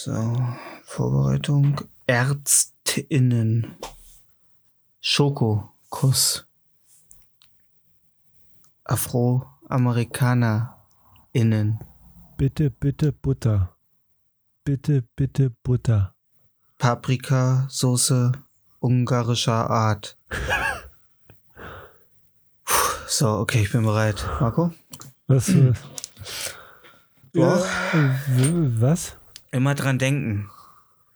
So, 0.00 0.12
Vorbereitung. 0.84 1.80
ÄrztInnen. 2.06 3.74
Schokokuss. 5.00 6.46
AfroamerikanerInnen. 8.84 11.80
Bitte, 12.36 12.70
bitte 12.70 13.10
Butter. 13.10 13.74
Bitte, 14.64 15.02
bitte 15.16 15.50
Butter. 15.64 16.14
Paprikasoße 16.78 18.30
ungarischer 18.78 19.68
Art. 19.68 20.16
So, 23.08 23.30
okay, 23.38 23.62
ich 23.62 23.72
bin 23.72 23.82
bereit. 23.82 24.24
Marco? 24.40 24.70
Was? 25.26 25.48
äh, 25.48 25.72
Ja. 27.32 27.58
was? 28.78 29.17
Immer 29.50 29.74
dran 29.74 29.98
denken. 29.98 30.50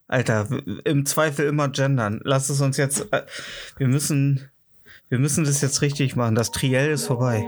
Alter, 0.09 0.49
im 0.85 1.07
Zweifel 1.07 1.47
immer 1.47 1.69
gendern. 1.69 2.21
Lass 2.25 2.51
es 2.51 2.61
uns 2.61 2.77
jetzt. 2.77 3.13
äh, 3.13 3.23
Wir 3.79 3.89
müssen. 3.89 4.51
Wir 5.09 5.19
müssen 5.19 5.45
das 5.45 5.61
jetzt 5.61 5.83
richtig 5.83 6.17
machen. 6.17 6.35
Das 6.35 6.51
Triell 6.53 6.91
ist 6.91 7.07
vorbei. 7.07 7.45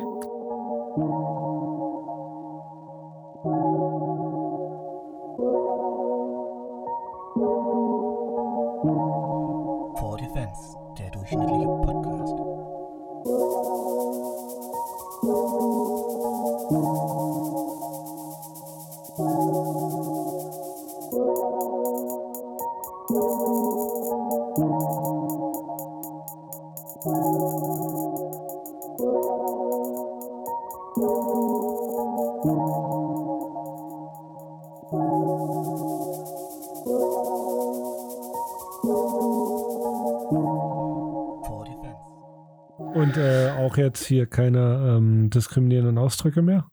Jetzt 43.94 44.06
hier 44.06 44.26
keine 44.26 44.96
ähm, 44.96 45.30
diskriminierenden 45.30 45.98
Ausdrücke 45.98 46.42
mehr? 46.42 46.66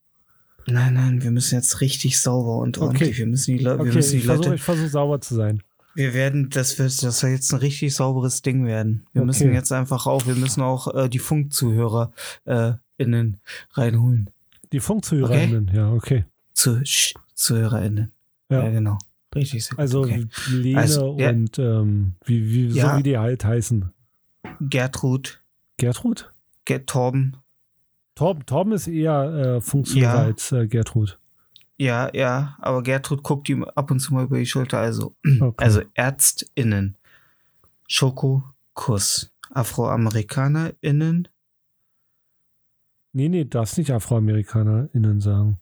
Nein, 0.68 0.94
nein, 0.94 1.24
wir 1.24 1.32
müssen 1.32 1.56
jetzt 1.56 1.82
richtig 1.82 2.20
sauber 2.20 2.58
und 2.58 2.78
Okay. 2.78 2.86
ordentlich. 2.88 3.18
Wir 3.18 3.26
müssen 3.28 3.58
die, 3.58 3.64
Le 3.64 3.78
wir 3.78 3.82
Okay, 3.82 3.94
müssen 3.96 4.12
die 4.12 4.18
ich 4.18 4.26
versuche 4.26 4.46
Leute. 4.50 4.56
ich 4.56 4.62
versuch 4.64 4.88
sauber 4.90 5.22
zu 5.22 5.36
sein. 5.36 5.64
Wir 5.94 6.14
werden, 6.14 6.50
das 6.50 6.80
wird, 6.80 7.04
das 7.04 7.20
soll 7.20 7.32
jetzt 7.32 7.52
ein 7.52 7.60
richtig 7.60 7.94
sauberes 7.96 8.42
Ding 8.42 8.66
werden. 8.66 9.06
Wir 9.14 9.22
Okay. 9.22 9.28
müssen 9.28 9.54
jetzt 9.54 9.72
einfach 9.72 10.06
auch, 10.08 10.26
wir 10.26 10.36
müssen 10.36 10.62
auch 10.62 10.94
äh, 10.96 11.10
die 11.10 11.20
Funkzuhörer 11.20 12.12
äh, 12.46 12.74
innen 12.98 13.38
reinholen. 13.74 14.30
Die 14.72 14.80
FunkzuhörerInnen, 14.80 15.70
ja, 15.74 15.92
okay. 15.92 16.26
Zu 16.54 16.86
Sch 16.86 17.14
ZuhörerInnen. 17.34 18.12
Ja. 18.50 18.64
Ja, 18.64 18.70
genau. 18.70 18.98
Richtig. 19.36 19.70
Also 19.78 20.02
okay. 20.02 20.28
Lene 20.50 20.80
Also, 20.80 21.18
ja. 21.20 21.30
und 21.30 21.58
ähm, 21.60 22.14
wie, 22.26 22.50
wie, 22.50 22.68
Ja. 22.68 22.92
so 22.94 23.00
wie 23.00 23.04
die 23.04 23.18
halt 23.18 23.44
heißen. 23.44 23.92
Gertrud, 24.62 25.42
Gertrud? 25.78 26.31
Ger 26.72 26.86
Torben. 26.86 27.38
Torben, 28.16 28.46
Torben 28.46 28.74
ist 28.74 28.88
eher 28.88 29.24
äh, 29.58 29.62
Funktionärer 29.62 30.14
Ja. 30.20 30.24
als 30.26 30.52
äh, 30.52 30.68
Gertrud. 30.68 31.20
Ja, 31.78 32.14
ja, 32.14 32.56
aber 32.60 32.84
Gertrud 32.84 33.24
guckt 33.24 33.50
ihm 33.50 33.64
ab 33.64 33.90
und 33.92 34.00
zu 34.00 34.14
mal 34.14 34.24
über 34.26 34.38
die 34.38 34.46
Schulter. 34.46 34.80
Also, 34.80 35.16
Okay. 35.42 35.54
also 35.64 35.82
ÄrztInnen. 35.96 36.98
Schokokuss. 37.88 39.32
AfroamerikanerInnen. 39.50 41.28
nee, 43.12 43.28
nee, 43.28 43.44
darfst 43.44 43.78
nicht 43.78 43.92
AfroamerikanerInnen 43.92 45.20
sagen. 45.20 45.60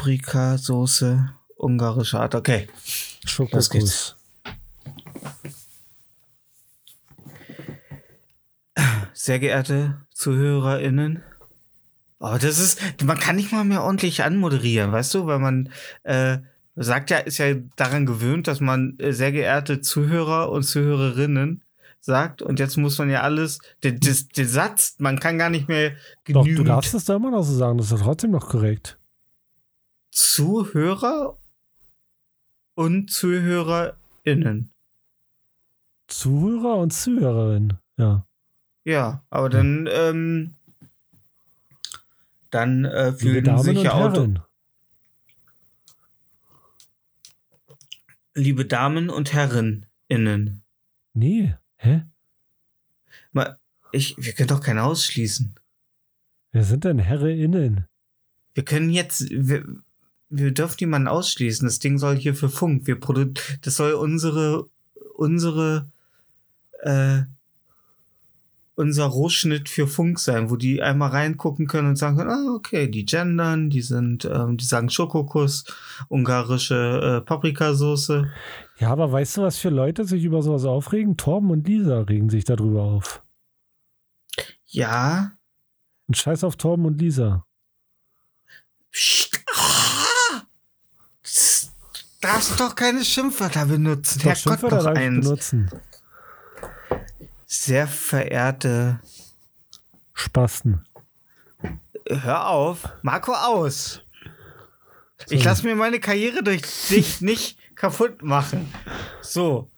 Paprikasoße 0.00 1.30
ungarischer 1.56 2.20
Art. 2.20 2.34
Okay. 2.34 2.66
Geht's. 2.66 3.18
Schokokuss. 3.24 4.16
Sehr 9.22 9.38
geehrte 9.38 10.00
ZuhörerInnen. 10.14 11.22
Oh, 12.20 12.38
das 12.40 12.58
ist, 12.58 13.04
man 13.04 13.18
kann 13.18 13.36
nicht 13.36 13.52
mal 13.52 13.64
mehr 13.64 13.82
ordentlich 13.82 14.24
anmoderieren, 14.24 14.92
weißt 14.92 15.12
du, 15.12 15.26
weil 15.26 15.38
man 15.38 15.68
äh, 16.04 16.38
sagt 16.74 17.10
ja, 17.10 17.18
ist 17.18 17.36
ja 17.36 17.54
daran 17.76 18.06
gewöhnt, 18.06 18.48
dass 18.48 18.60
man 18.60 18.98
äh, 18.98 19.12
sehr 19.12 19.30
geehrte 19.30 19.82
Zuhörer 19.82 20.50
und 20.50 20.62
Zuhörerinnen 20.62 21.62
sagt 22.00 22.40
und 22.40 22.60
jetzt 22.60 22.78
muss 22.78 22.96
man 22.96 23.10
ja 23.10 23.20
alles, 23.20 23.58
den, 23.84 24.00
den, 24.00 24.16
den 24.38 24.48
Satz, 24.48 24.94
man 25.00 25.20
kann 25.20 25.36
gar 25.36 25.50
nicht 25.50 25.68
mehr 25.68 25.90
Doch, 26.24 26.42
genügend 26.42 26.58
du 26.60 26.64
darfst 26.64 26.94
es 26.94 27.04
da 27.04 27.16
immer 27.16 27.30
noch 27.30 27.42
so 27.42 27.54
sagen, 27.54 27.76
das 27.76 27.88
ist 27.88 27.92
doch 27.92 28.02
trotzdem 28.02 28.30
noch 28.30 28.48
korrekt. 28.48 28.98
Zuhörer 30.12 31.36
und 32.72 33.10
ZuhörerInnen. 33.10 34.72
Zuhörer 36.06 36.76
und 36.78 36.94
Zuhörerin, 36.94 37.74
ja. 37.98 38.24
Ja, 38.84 39.22
aber 39.30 39.48
dann, 39.50 39.88
ähm, 39.92 40.54
dann 42.50 42.84
äh, 42.84 43.06
Liebe 43.06 43.18
fühlen 43.18 43.44
Damen 43.44 43.62
sich 43.62 43.78
und 43.78 43.84
ja 43.84 43.92
Auto 43.92 44.20
Herren. 44.20 44.42
liebe 48.34 48.64
Damen 48.64 49.10
und 49.10 49.32
Herren*innen. 49.32 50.62
Nee, 51.14 51.54
hä? 51.76 52.02
Mal, 53.32 53.58
ich, 53.92 54.16
wir 54.18 54.32
können 54.32 54.48
doch 54.48 54.62
keinen 54.62 54.78
ausschließen. 54.78 55.54
Wer 56.52 56.64
sind 56.64 56.84
denn 56.84 56.98
HerrInnen? 56.98 57.86
Wir 58.54 58.64
können 58.64 58.90
jetzt, 58.90 59.30
wir, 59.30 59.64
wir 60.28 60.52
dürfen 60.52 60.76
niemanden 60.80 61.08
ausschließen. 61.08 61.66
Das 61.66 61.78
Ding 61.78 61.98
soll 61.98 62.16
hier 62.16 62.34
für 62.34 62.48
Funk. 62.48 62.86
Wir 62.86 62.98
produ 62.98 63.32
das 63.62 63.76
soll 63.76 63.92
unsere, 63.92 64.68
unsere, 65.14 65.90
äh, 66.80 67.22
unser 68.80 69.04
Rohschnitt 69.04 69.68
für 69.68 69.86
Funk 69.86 70.18
sein, 70.18 70.50
wo 70.50 70.56
die 70.56 70.82
einmal 70.82 71.10
reingucken 71.10 71.66
können 71.66 71.90
und 71.90 71.96
sagen 71.96 72.16
können, 72.16 72.30
ah, 72.30 72.54
okay, 72.54 72.88
die 72.88 73.04
gendern, 73.04 73.68
die 73.70 73.82
sind, 73.82 74.24
ähm, 74.24 74.56
die 74.56 74.64
sagen 74.64 74.88
Schokokuss, 74.88 75.64
ungarische 76.08 77.18
äh, 77.18 77.24
Paprikasoße. 77.24 78.32
Ja, 78.78 78.90
aber 78.90 79.12
weißt 79.12 79.36
du, 79.36 79.42
was 79.42 79.58
für 79.58 79.68
Leute 79.68 80.04
sich 80.06 80.24
über 80.24 80.42
sowas 80.42 80.64
aufregen? 80.64 81.18
Torben 81.18 81.50
und 81.50 81.68
Lisa 81.68 82.00
regen 82.00 82.30
sich 82.30 82.44
darüber 82.44 82.82
auf. 82.82 83.22
Ja. 84.66 85.32
Und 86.08 86.16
scheiß 86.16 86.42
auf 86.44 86.56
Torben 86.56 86.86
und 86.86 86.98
Lisa. 87.00 87.44
Psst. 88.90 89.44
Ah! 89.54 90.42
Darfst 92.20 92.60
doch 92.60 92.74
keine 92.74 93.04
Schimpfwörter 93.04 93.66
benutzen. 93.66 94.18
Doch, 94.18 94.26
Herrgott, 94.26 94.42
Schimpfwörter 94.42 94.92
ich 94.92 94.98
eins. 94.98 95.26
benutzen. 95.26 95.70
Sehr 97.52 97.88
verehrte, 97.88 99.00
Spasten. 100.14 100.86
hör 102.08 102.46
auf, 102.46 102.88
Marco 103.02 103.32
aus. 103.32 104.02
So. 105.26 105.34
Ich 105.34 105.42
lasse 105.42 105.66
mir 105.66 105.74
meine 105.74 105.98
Karriere 105.98 106.44
durch 106.44 106.62
dich 106.88 107.20
nicht 107.20 107.58
kaputt 107.74 108.22
machen. 108.22 108.72
So. 109.20 109.68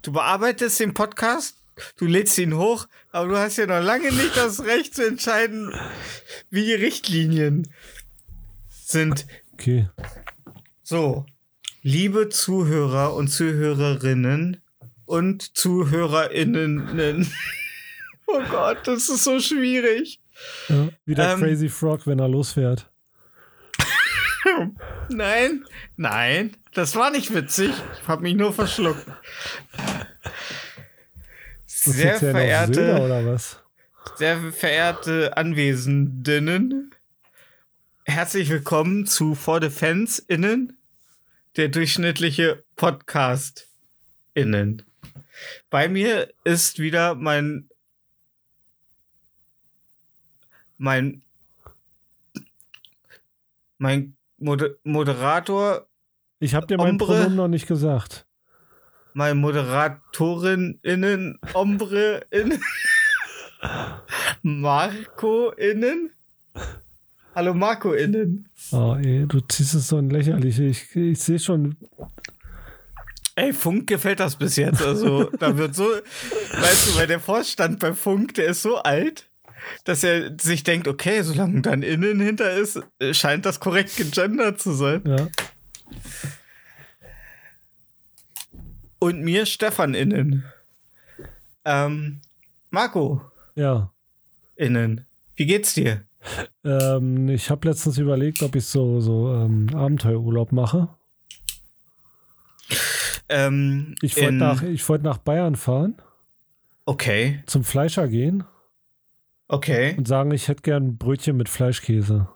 Du 0.00 0.12
bearbeitest 0.12 0.80
den 0.80 0.94
Podcast, 0.94 1.54
du 1.98 2.06
lädst 2.06 2.38
ihn 2.38 2.56
hoch, 2.56 2.88
aber 3.12 3.28
du 3.28 3.36
hast 3.36 3.58
ja 3.58 3.66
noch 3.66 3.82
lange 3.82 4.10
nicht 4.10 4.34
das 4.34 4.64
Recht 4.64 4.94
zu 4.94 5.06
entscheiden, 5.06 5.78
wie 6.48 6.64
die 6.64 6.72
Richtlinien 6.72 7.68
sind. 8.70 9.26
Okay. 9.52 9.90
So. 10.82 11.26
Liebe 11.82 12.30
Zuhörer 12.30 13.12
und 13.14 13.28
Zuhörerinnen 13.28 14.63
und 15.06 15.56
ZuhörerInnen. 15.56 17.30
Oh 18.26 18.40
Gott, 18.50 18.78
das 18.86 19.10
ist 19.10 19.22
so 19.22 19.38
schwierig. 19.38 20.18
Ja, 20.68 20.88
wie 21.04 21.14
der 21.14 21.34
Ähm. 21.34 21.40
Crazy 21.40 21.68
Frog, 21.68 22.06
wenn 22.06 22.18
er 22.18 22.26
losfährt. 22.26 22.90
Nein, 25.10 25.64
nein, 25.96 26.56
das 26.72 26.96
war 26.96 27.10
nicht 27.10 27.34
witzig. 27.34 27.70
Ich 28.00 28.08
habe 28.08 28.22
mich 28.22 28.34
nur 28.34 28.54
verschluckt. 28.54 29.04
Sehr 31.66 32.18
Söder 32.18 32.32
verehrte, 32.32 33.00
oder 33.02 33.26
was? 33.26 33.58
sehr 34.16 34.52
verehrte 34.52 35.36
Anwesendinnen, 35.36 36.94
herzlich 38.04 38.48
willkommen 38.48 39.06
zu 39.06 39.34
For 39.34 39.60
Defense 39.60 40.22
innen, 40.28 40.78
der 41.56 41.68
durchschnittliche 41.68 42.64
Podcast 42.76 43.68
innen. 44.34 44.82
Bei 45.70 45.88
mir 45.88 46.32
ist 46.44 46.78
wieder 46.78 47.14
mein 47.14 47.68
mein 50.78 51.22
Mein 53.78 54.16
Moder 54.38 54.70
Moderator, 54.84 55.86
Ich 56.40 56.54
habe 56.54 56.66
dir 56.66 56.76
mein 56.76 56.90
Ombre. 56.92 57.06
Pronomen 57.06 57.36
noch 57.36 57.48
nicht 57.48 57.66
gesagt. 57.66 58.26
mein 59.14 59.38
Moderatorin 59.38 60.78
innen, 60.82 61.38
Ombre 61.54 62.22
innen, 62.30 62.60
Marco 64.42 65.50
innen. 65.50 66.10
Hallo 67.34 67.52
Marco 67.54 67.92
innen. 67.92 68.48
Oh, 68.72 68.96
ey, 68.96 69.26
du 69.26 69.40
ziehst 69.40 69.74
es 69.74 69.88
so 69.88 69.96
ein 69.98 70.10
lächerlich. 70.10 70.58
Ich, 70.60 70.94
ich 70.94 71.18
sehe 71.20 71.38
schon, 71.38 71.76
Ey, 73.36 73.52
Funk 73.52 73.86
gefällt 73.88 74.20
das 74.20 74.36
bis 74.36 74.56
jetzt. 74.56 74.80
Also, 74.82 75.24
da 75.38 75.56
wird 75.56 75.74
so, 75.74 75.84
weißt 75.84 76.88
du, 76.88 76.96
weil 76.98 77.06
der 77.08 77.20
Vorstand 77.20 77.80
bei 77.80 77.92
Funk, 77.92 78.34
der 78.34 78.46
ist 78.46 78.62
so 78.62 78.76
alt, 78.78 79.28
dass 79.84 80.04
er 80.04 80.32
sich 80.40 80.62
denkt, 80.62 80.86
okay, 80.86 81.22
solange 81.22 81.62
dann 81.62 81.82
innen 81.82 82.20
hinter 82.20 82.52
ist, 82.52 82.80
scheint 83.12 83.44
das 83.46 83.58
korrekt 83.60 83.96
gegendert 83.96 84.60
zu 84.60 84.72
sein. 84.72 85.02
ja. 85.06 85.28
Und 88.98 89.20
mir 89.20 89.44
Stefan 89.46 89.94
innen. 89.94 90.44
Ähm, 91.64 92.20
Marco 92.70 93.20
Ja. 93.54 93.92
innen. 94.56 95.06
Wie 95.36 95.46
geht's 95.46 95.74
dir? 95.74 96.04
Ähm, 96.64 97.28
ich 97.28 97.50
habe 97.50 97.68
letztens 97.68 97.98
überlegt, 97.98 98.42
ob 98.42 98.56
ich 98.56 98.64
so, 98.64 99.00
so 99.00 99.30
ähm, 99.34 99.68
Abenteuerurlaub 99.74 100.52
mache. 100.52 100.88
Ähm, 103.28 103.94
Ich 104.02 104.16
wollte 104.16 104.32
nach, 104.34 104.62
ich 104.62 104.86
wollt 104.88 105.02
nach 105.02 105.18
Bayern 105.18 105.56
fahren, 105.56 106.00
Okay, 106.86 107.42
zum 107.46 107.64
Fleischer 107.64 108.08
gehen 108.08 108.44
okay. 109.48 109.94
und 109.96 110.06
sagen, 110.06 110.30
ich 110.32 110.48
hätte 110.48 110.62
gern 110.62 110.88
ein 110.88 110.98
Brötchen 110.98 111.36
mit 111.36 111.48
Fleischkäse. 111.48 112.28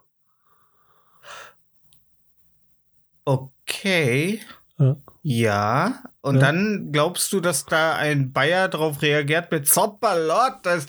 Okay. 3.24 4.40
Ja. 4.78 4.96
Ja. 5.22 6.02
Und 6.22 6.36
Ja. 6.36 6.40
dann 6.40 6.90
glaubst 6.92 7.32
du, 7.32 7.40
dass 7.40 7.66
da 7.66 7.96
ein 7.96 8.32
Bayer 8.32 8.68
drauf 8.68 9.02
reagiert 9.02 9.50
mit 9.50 9.68
Zopperlot, 9.68 10.54
das, 10.62 10.86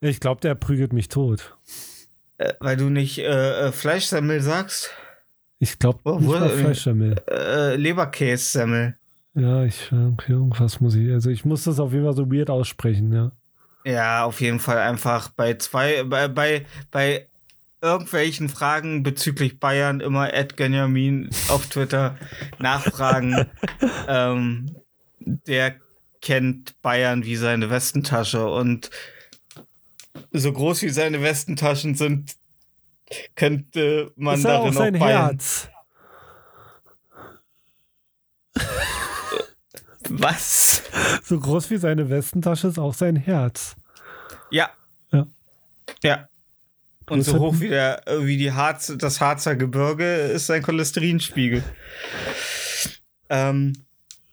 Ich 0.00 0.20
glaube, 0.20 0.40
der 0.40 0.54
prügelt 0.54 0.92
mich 0.92 1.08
tot. 1.08 1.56
äh, 2.38 2.52
weil 2.60 2.76
du 2.76 2.88
nicht 2.90 3.18
äh, 3.18 3.68
äh, 3.68 3.72
Fleischsemmel 3.72 4.40
sagst? 4.40 4.90
Ich 5.58 5.78
glaube 5.78 6.00
Oh, 6.04 6.18
nicht 6.18 6.28
mal 6.28 6.48
Fleischsemmel. 6.50 7.16
Äh, 7.30 7.76
Leberkässemmel. 7.76 8.96
Ja, 9.34 9.64
ich 9.64 9.90
irgendwas 9.92 10.80
muss 10.80 10.94
ich. 10.94 11.10
Also 11.12 11.30
ich 11.30 11.44
muss 11.44 11.64
das 11.64 11.78
auf 11.78 11.92
jeden 11.92 12.04
Fall 12.04 12.14
so 12.14 12.30
weird 12.30 12.50
aussprechen, 12.50 13.12
ja. 13.12 13.32
Ja, 13.84 14.24
auf 14.24 14.40
jeden 14.40 14.60
Fall 14.60 14.78
einfach 14.78 15.28
bei 15.28 15.54
zwei, 15.54 16.02
bei, 16.04 16.28
bei, 16.28 16.66
bei 16.90 17.28
irgendwelchen 17.80 18.48
Fragen 18.48 19.02
bezüglich 19.02 19.60
Bayern 19.60 20.00
immer 20.00 20.32
Ed 20.32 20.56
Genjamin 20.56 21.30
auf 21.48 21.66
Twitter 21.66 22.16
nachfragen. 22.58 23.46
ähm, 24.08 24.74
der 25.20 25.76
kennt 26.20 26.80
Bayern 26.82 27.24
wie 27.24 27.36
seine 27.36 27.70
Westentasche 27.70 28.46
und 28.46 28.90
so 30.32 30.52
groß 30.52 30.82
wie 30.82 30.88
seine 30.88 31.22
Westentaschen 31.22 31.94
sind, 31.94 32.34
könnte 33.34 34.12
man 34.16 34.36
ist 34.36 34.44
ja 34.44 34.58
auch 34.58 34.70
darin 34.70 34.72
sein 34.72 34.96
auch. 34.96 35.06
Herz. 35.06 35.68
Was? 40.08 40.82
So 41.24 41.38
groß 41.40 41.70
wie 41.70 41.76
seine 41.76 42.08
Westentasche 42.08 42.68
ist 42.68 42.78
auch 42.78 42.94
sein 42.94 43.16
Herz. 43.16 43.76
Ja. 44.50 44.70
Ja. 45.12 45.26
Ja. 46.02 46.28
Und 47.08 47.22
so 47.22 47.38
hoch 47.38 47.54
wie, 47.60 47.68
der, 47.68 48.06
äh, 48.08 48.24
wie 48.26 48.36
die 48.36 48.52
Harz, 48.52 48.92
das 48.98 49.20
Harzer 49.20 49.54
Gebirge 49.54 50.04
ist 50.04 50.46
sein 50.46 50.62
Cholesterinspiegel. 50.62 51.62
ähm, 53.28 53.72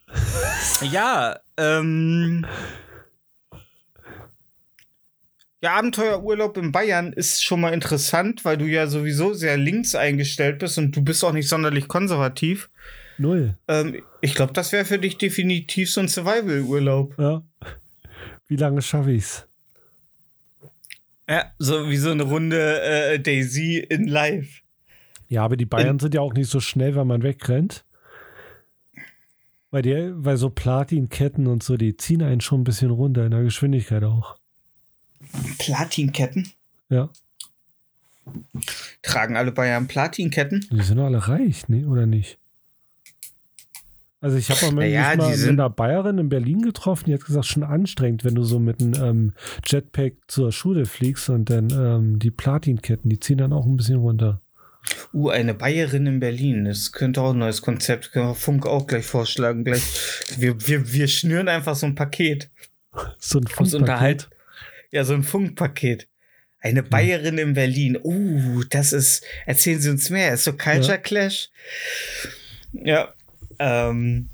ja, 0.81 1.39
ähm, 1.57 2.45
ja, 5.63 5.77
Abenteuerurlaub 5.77 6.57
in 6.57 6.73
Bayern 6.73 7.13
ist 7.13 7.43
schon 7.43 7.61
mal 7.61 7.73
interessant, 7.73 8.43
weil 8.43 8.57
du 8.57 8.65
ja 8.65 8.87
sowieso 8.87 9.33
sehr 9.33 9.55
links 9.55 9.95
eingestellt 9.95 10.59
bist 10.59 10.77
und 10.77 10.93
du 10.93 11.01
bist 11.01 11.23
auch 11.23 11.31
nicht 11.31 11.47
sonderlich 11.47 11.87
konservativ. 11.87 12.69
Null. 13.17 13.55
Ähm, 13.69 14.03
ich 14.19 14.35
glaube, 14.35 14.51
das 14.51 14.73
wäre 14.73 14.83
für 14.83 14.99
dich 14.99 15.17
definitiv 15.17 15.89
so 15.89 16.01
ein 16.01 16.09
Survival-Urlaub. 16.09 17.17
Ja. 17.17 17.43
Wie 18.47 18.57
lange 18.57 18.81
schaffe 18.81 19.13
ich's? 19.13 19.47
Ja, 21.29 21.53
so 21.59 21.89
wie 21.89 21.95
so 21.95 22.11
eine 22.11 22.23
Runde 22.23 22.81
äh, 22.81 23.19
Daisy 23.21 23.77
in 23.77 24.09
Live. 24.09 24.63
Ja, 25.29 25.45
aber 25.45 25.55
die 25.55 25.65
Bayern 25.65 25.97
sind 25.97 26.13
ja 26.13 26.19
auch 26.19 26.33
nicht 26.33 26.49
so 26.49 26.59
schnell, 26.59 26.95
wenn 26.97 27.07
man 27.07 27.23
wegrennt. 27.23 27.85
Weil, 29.71 29.81
die, 29.81 30.11
weil 30.13 30.35
so 30.35 30.49
Platinketten 30.49 31.47
und 31.47 31.63
so, 31.63 31.77
die 31.77 31.95
ziehen 31.95 32.21
einen 32.21 32.41
schon 32.41 32.61
ein 32.61 32.65
bisschen 32.65 32.91
runter 32.91 33.23
in 33.23 33.31
der 33.31 33.43
Geschwindigkeit 33.43 34.03
auch. 34.03 34.42
Platinketten? 35.57 36.51
Ja. 36.89 37.09
Tragen 39.01 39.35
alle 39.35 39.51
Bayern 39.51 39.87
Platinketten? 39.87 40.65
Die 40.71 40.81
sind 40.81 40.97
doch 40.97 41.05
alle 41.05 41.27
reich, 41.27 41.67
ne? 41.67 41.85
Oder 41.87 42.05
nicht? 42.05 42.39
Also 44.21 44.37
ich 44.37 44.49
habe 44.49 44.73
mal, 44.73 44.87
mich 44.87 45.17
mal 45.17 45.37
mit 45.37 45.49
einer 45.49 45.69
Bayerin 45.69 46.17
in 46.17 46.29
Berlin 46.29 46.61
getroffen, 46.61 47.07
die 47.07 47.13
hat 47.13 47.25
gesagt, 47.25 47.45
schon 47.45 47.63
anstrengend, 47.63 48.23
wenn 48.23 48.35
du 48.35 48.43
so 48.43 48.57
mit 48.57 48.81
einem 48.81 48.93
ähm, 48.93 49.33
Jetpack 49.65 50.13
zur 50.27 50.53
Schule 50.53 50.85
fliegst 50.85 51.29
und 51.29 51.49
dann 51.49 51.69
ähm, 51.71 52.19
die 52.19 52.31
Platinketten, 52.31 53.09
die 53.09 53.19
ziehen 53.19 53.39
dann 53.39 53.51
auch 53.51 53.65
ein 53.65 53.75
bisschen 53.75 53.97
runter. 53.97 54.39
Uh, 55.13 55.27
eine 55.29 55.53
Bayerin 55.53 56.07
in 56.07 56.19
Berlin. 56.21 56.65
Das 56.65 56.93
könnte 56.93 57.21
auch 57.21 57.31
ein 57.31 57.39
neues 57.39 57.61
Konzept. 57.61 58.11
Können 58.11 58.29
wir 58.29 58.35
Funk 58.35 58.65
auch 58.65 58.87
gleich 58.87 59.05
vorschlagen. 59.05 59.65
Gleich. 59.65 59.83
Wir, 60.37 60.55
wir, 60.67 60.93
wir 60.93 61.07
schnüren 61.09 61.49
einfach 61.49 61.75
so 61.75 61.85
ein 61.85 61.95
Paket. 61.95 62.49
So 63.17 63.39
ein 63.39 63.45
Uns 63.57 63.73
unterhalten. 63.73 64.32
Ja, 64.93 65.03
so 65.03 65.15
ein 65.15 65.23
Funkpaket. 65.23 66.07
Eine 66.59 66.83
Bayerin 66.83 67.39
in 67.39 67.53
Berlin. 67.55 67.97
Uh, 68.03 68.63
das 68.69 68.93
ist. 68.93 69.25
Erzählen 69.47 69.81
Sie 69.81 69.89
uns 69.89 70.11
mehr. 70.11 70.35
Ist 70.35 70.43
so 70.43 70.53
Culture 70.53 70.93
Ja. 70.93 70.97
Clash. 70.97 71.49
Ja. 72.73 73.13
Ähm. 73.57 74.29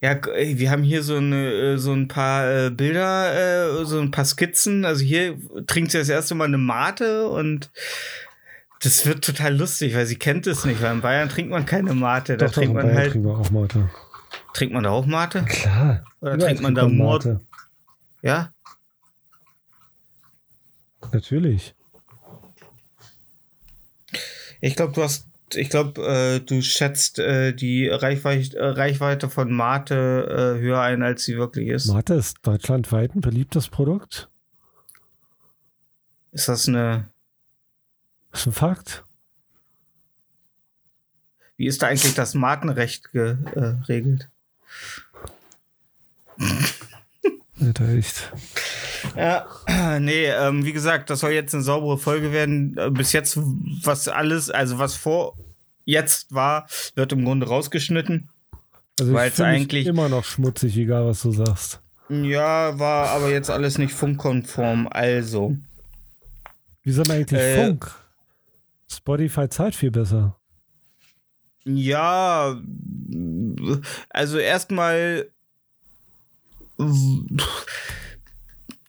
Ja, 0.00 0.18
wir 0.24 0.70
haben 0.70 0.82
hier 0.82 1.02
so, 1.02 1.16
eine, 1.16 1.50
äh, 1.50 1.76
so 1.78 1.92
ein 1.92 2.08
paar 2.08 2.66
äh, 2.66 2.70
Bilder, 2.70 3.80
äh, 3.80 3.84
so 3.84 4.00
ein 4.00 4.10
paar 4.10 4.24
Skizzen. 4.24 4.84
Also 4.86 5.04
hier 5.04 5.36
trinkt 5.66 5.92
sie 5.92 5.98
das 5.98 6.08
erste 6.08 6.34
Mal 6.34 6.46
eine 6.46 6.58
Mate 6.58 7.28
und 7.28 7.70
das 8.82 9.04
wird 9.06 9.24
total 9.24 9.56
lustig, 9.56 9.94
weil 9.94 10.06
sie 10.06 10.16
kennt 10.16 10.46
es 10.46 10.64
nicht, 10.64 10.80
weil 10.82 10.92
in 10.94 11.00
Bayern 11.02 11.28
trinkt 11.28 11.50
man 11.50 11.64
keine 11.66 11.92
Mate. 11.94 12.36
Da 12.38 12.46
Doch, 12.46 12.52
trinkt 12.54 12.70
in 12.70 12.74
man 12.76 12.86
Bayern 12.86 12.98
halt. 12.98 13.12
trinken 13.12 13.28
wir 13.28 13.38
auch 13.38 13.50
Mate. 13.50 13.90
Trinkt 14.54 14.74
man 14.74 14.84
da 14.84 14.90
auch 14.90 15.06
Mate? 15.06 15.42
Klar. 15.44 16.04
Oder 16.20 16.34
Überall 16.34 16.48
trinkt 16.48 16.62
man 16.62 16.74
da 16.74 16.82
trinkt 16.82 16.96
Mord? 16.96 17.24
Mate. 17.26 17.40
Ja? 18.22 18.53
Natürlich. 21.14 21.74
Ich 24.60 24.74
glaube, 24.74 24.92
du 24.94 25.02
hast, 25.04 25.28
ich 25.54 25.70
glaube, 25.70 26.02
äh, 26.04 26.40
du 26.40 26.60
schätzt 26.60 27.20
äh, 27.20 27.52
die 27.54 27.86
Reichweite, 27.88 28.56
äh, 28.58 28.66
Reichweite 28.66 29.30
von 29.30 29.52
Mate 29.52 30.56
äh, 30.56 30.60
höher 30.60 30.80
ein, 30.80 31.02
als 31.04 31.24
sie 31.24 31.36
wirklich 31.36 31.68
ist. 31.68 31.86
Mate 31.86 32.14
ist 32.14 32.38
deutschlandweit 32.42 33.14
ein 33.14 33.20
beliebtes 33.20 33.68
Produkt. 33.68 34.28
Ist 36.32 36.48
das 36.48 36.66
eine, 36.66 37.08
Das 38.32 38.40
ist 38.40 38.46
ein 38.48 38.52
Fakt. 38.52 39.04
wie 41.56 41.66
ist 41.66 41.80
da 41.80 41.86
eigentlich 41.86 42.14
das 42.14 42.34
Matenrecht 42.34 43.06
äh, 43.14 43.36
geregelt? 43.44 44.28
Alter, 47.60 47.88
echt. 47.90 48.32
Ja, 49.16 49.46
nee, 50.00 50.26
ähm, 50.26 50.64
wie 50.64 50.72
gesagt, 50.72 51.10
das 51.10 51.20
soll 51.20 51.30
jetzt 51.32 51.54
eine 51.54 51.62
saubere 51.62 51.98
Folge 51.98 52.32
werden. 52.32 52.76
Äh, 52.76 52.90
Bis 52.90 53.12
jetzt, 53.12 53.38
was 53.82 54.08
alles, 54.08 54.50
also 54.50 54.78
was 54.78 54.94
vor 54.94 55.36
jetzt 55.84 56.32
war, 56.34 56.66
wird 56.94 57.12
im 57.12 57.24
Grunde 57.24 57.46
rausgeschnitten. 57.46 58.28
Also 58.98 59.12
Weil 59.12 59.30
es 59.30 59.40
eigentlich- 59.40 59.86
immer 59.86 60.08
noch 60.08 60.24
schmutzig, 60.24 60.76
egal 60.76 61.06
was 61.06 61.22
du 61.22 61.32
sagst. 61.32 61.80
Ja, 62.08 62.78
war 62.78 63.08
aber 63.08 63.30
jetzt 63.30 63.50
alles 63.50 63.78
nicht 63.78 63.92
funkkonform. 63.94 64.88
Also, 64.90 65.56
Wie 66.82 66.92
sind 66.92 67.10
eigentlich 67.10 67.40
Äh, 67.40 67.66
Funk? 67.66 67.90
Spotify 68.90 69.48
zahlt 69.48 69.74
viel 69.74 69.90
besser. 69.90 70.36
Ja, 71.64 72.60
also 74.10 74.38
erstmal 74.38 75.28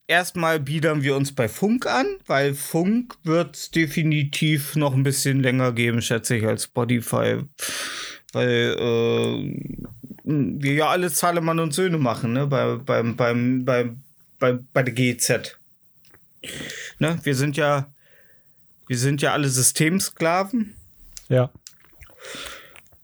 erstmal 0.07 0.59
biedern 0.59 1.03
wir 1.03 1.15
uns 1.15 1.33
bei 1.33 1.47
Funk 1.47 1.85
an, 1.85 2.05
weil 2.27 2.53
Funk 2.53 3.15
wird 3.23 3.75
definitiv 3.75 4.75
noch 4.75 4.93
ein 4.93 5.03
bisschen 5.03 5.41
länger 5.41 5.71
geben, 5.71 6.01
schätze 6.01 6.35
ich, 6.35 6.45
als 6.45 6.65
Spotify. 6.65 7.41
Weil 8.33 8.75
äh, 8.77 9.89
wir 10.23 10.73
ja 10.73 10.89
alle 10.89 11.11
Zahlemann 11.11 11.59
und 11.59 11.73
Söhne 11.73 11.97
machen, 11.97 12.33
ne? 12.33 12.47
Bei, 12.47 12.75
beim, 12.75 13.15
beim, 13.15 13.63
beim, 13.65 14.01
bei, 14.39 14.59
bei 14.73 14.83
der 14.83 14.93
GZ. 14.93 15.57
Ne? 16.99 17.19
Wir 17.23 17.35
sind 17.35 17.57
ja 17.57 17.87
wir 18.87 18.97
sind 18.97 19.21
ja 19.21 19.33
alle 19.33 19.49
Systemsklaven. 19.49 20.75
Ja. 21.27 21.49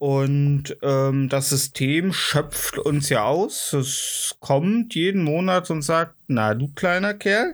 Und 0.02 0.78
ähm, 0.82 1.30
das 1.30 1.50
System 1.50 2.12
schöpft 2.12 2.80
uns 2.80 3.10
ja 3.10 3.24
aus. 3.24 3.72
Es 3.72 4.36
kommt 4.40 4.96
jeden 4.96 5.24
Monat 5.24 5.70
und 5.70 5.84
sagt, 5.84 6.16
na 6.26 6.56
du 6.56 6.70
kleiner 6.70 7.14
Kerl. 7.14 7.54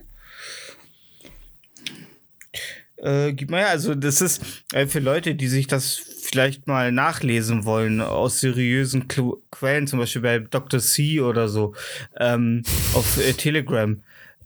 Äh, 2.96 3.34
gib 3.34 3.52
mal 3.52 3.58
her. 3.60 3.70
Also 3.72 3.96
das 3.96 4.22
ist 4.22 4.42
äh, 4.72 4.88
für 4.88 5.00
Leute, 5.00 5.36
die 5.36 5.50
sich 5.50 5.68
das 5.68 5.96
vielleicht 5.96 6.68
mal 6.68 6.94
nachlesen 6.94 7.66
wollen 7.66 8.00
aus 8.00 8.40
seriösen 8.40 9.10
Klu 9.10 9.42
Quellen, 9.52 9.86
zum 9.86 10.00
Beispiel 10.00 10.22
bei 10.22 10.40
Dr. 10.40 10.80
C 10.80 11.20
oder 11.20 11.50
so, 11.50 11.76
ähm, 12.18 12.64
auf 12.94 13.18
äh, 13.18 13.34
Telegram. 13.34 14.02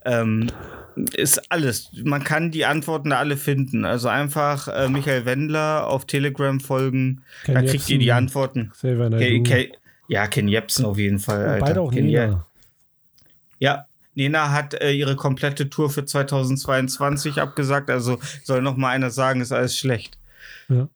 Ähm, 0.06 0.52
ist 1.14 1.52
alles. 1.52 1.90
Man 2.04 2.24
kann 2.24 2.52
die 2.52 2.66
Antworten 2.66 3.10
da 3.12 3.18
alle 3.20 3.38
finden. 3.38 3.86
Also 3.86 4.08
einfach 4.08 4.68
äh, 4.68 4.90
Michael 4.90 5.26
Wendler 5.26 5.88
auf 5.88 6.06
Telegram 6.06 6.60
folgen. 6.60 7.24
Ken 7.44 7.56
da 7.56 7.62
kriegt 7.62 7.90
ihr 7.90 8.00
die 8.00 8.12
Antworten. 8.12 8.72
Xavier 8.74 8.98
Ke 8.98 9.10
Naidoo. 9.10 9.44
Ke 9.44 9.72
ja, 10.08 10.28
Ken 10.28 10.48
Jebsen 10.48 10.86
auf 10.86 10.98
jeden 10.98 11.20
Fall. 11.20 11.46
Alter. 11.48 11.66
Beide 11.66 11.82
auch 11.82 11.92
Ken 11.92 12.06
Nena. 12.06 12.46
Ja, 13.60 13.86
Nena 14.16 14.52
hat 14.52 14.74
äh, 14.74 14.92
ihre 14.92 15.16
komplette 15.16 15.70
Tour 15.70 15.90
für 15.90 16.04
2022 16.06 17.40
abgesagt. 17.40 17.90
Also 17.90 18.20
soll 18.44 18.62
noch 18.62 18.76
mal 18.76 18.90
einer 18.90 19.10
sagen, 19.10 19.40
ist 19.42 19.52
alles 19.54 19.78
schlecht. 19.78 20.18
Ja. 20.68 20.90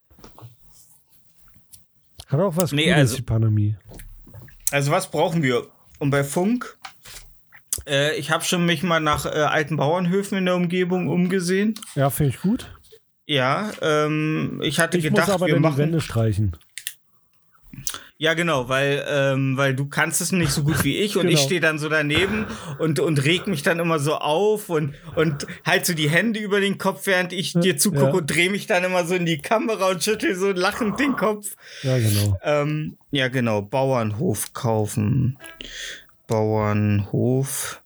Hat 2.27 2.39
auch 2.39 2.57
was 2.57 2.71
Nee, 2.71 2.85
Gutes, 2.85 2.97
also- 2.97 3.15
die 3.17 3.21
Pandemie. 3.21 3.75
Also 4.71 4.91
was 4.91 5.09
brauchen 5.09 5.43
wir? 5.43 5.67
Und 5.99 6.09
bei 6.09 6.23
Funk, 6.23 6.75
äh, 7.88 8.15
ich 8.17 8.32
habe 8.32 8.44
schon 8.44 8.65
mich 8.65 8.84
mal 8.84 9.00
nach 9.00 9.25
äh, 9.25 9.29
alten 9.29 9.77
Bauernhöfen 9.77 10.38
in 10.38 10.46
der 10.46 10.55
Umgebung 10.55 11.08
umgesehen. 11.10 11.75
Ja, 11.96 12.10
finde 12.10 12.34
ich 12.36 12.41
gut. 12.41 12.72
Ja, 13.27 13.72
ähm, 13.82 14.60
ich 14.63 14.79
hatte 14.79 14.98
Ich 14.98 15.03
gedacht, 15.05 15.27
muss 15.27 15.36
aber 15.36 15.48
wir 15.48 15.53
dann 15.55 15.63
die 15.63 15.70
machen. 15.70 15.77
Wände 15.79 16.01
streichen. 16.01 16.55
Ja, 18.17 18.34
genau, 18.34 18.70
weil, 18.70 19.03
ähm, 19.10 19.58
weil 19.58 19.75
du 19.75 19.88
kannst 19.89 20.22
es 20.22 20.32
nicht 20.32 20.51
so 20.51 20.63
gut 20.63 20.86
wie 20.86 20.96
ich 20.98 21.17
und 21.17 21.27
ich 21.27 21.34
Genau. 21.36 21.46
stehe 21.46 21.60
dann 21.60 21.79
so 21.79 21.89
daneben 21.89 22.46
und, 22.79 23.01
und 23.01 23.25
reg 23.25 23.48
mich 23.48 23.62
dann 23.63 23.79
immer 23.79 24.00
so 24.00 24.15
auf 24.15 24.70
und, 24.70 24.94
und 25.15 25.46
halt 25.65 25.86
so 25.86 25.94
die 25.94 26.10
Hände 26.10 26.39
über 26.39 26.62
den 26.62 26.77
Kopf, 26.77 27.08
während 27.08 27.34
ich 27.34 27.51
dir 27.51 27.77
zugucke 27.77 28.05
Ja. 28.05 28.12
und 28.13 28.27
drehe 28.27 28.50
mich 28.50 28.67
dann 28.67 28.86
immer 28.86 29.05
so 29.05 29.15
in 29.15 29.25
die 29.25 29.39
Kamera 29.39 29.89
und 29.89 30.01
schüttel 30.01 30.34
so 30.36 30.51
lachend 30.53 30.98
den 31.01 31.17
Kopf. 31.17 31.58
Ja, 31.84 31.98
genau. 31.98 32.39
Ähm, 32.44 32.98
ja, 33.12 33.27
genau, 33.27 33.62
Bauernhof 33.62 34.53
kaufen. 34.53 35.38
Bauernhof 36.27 37.82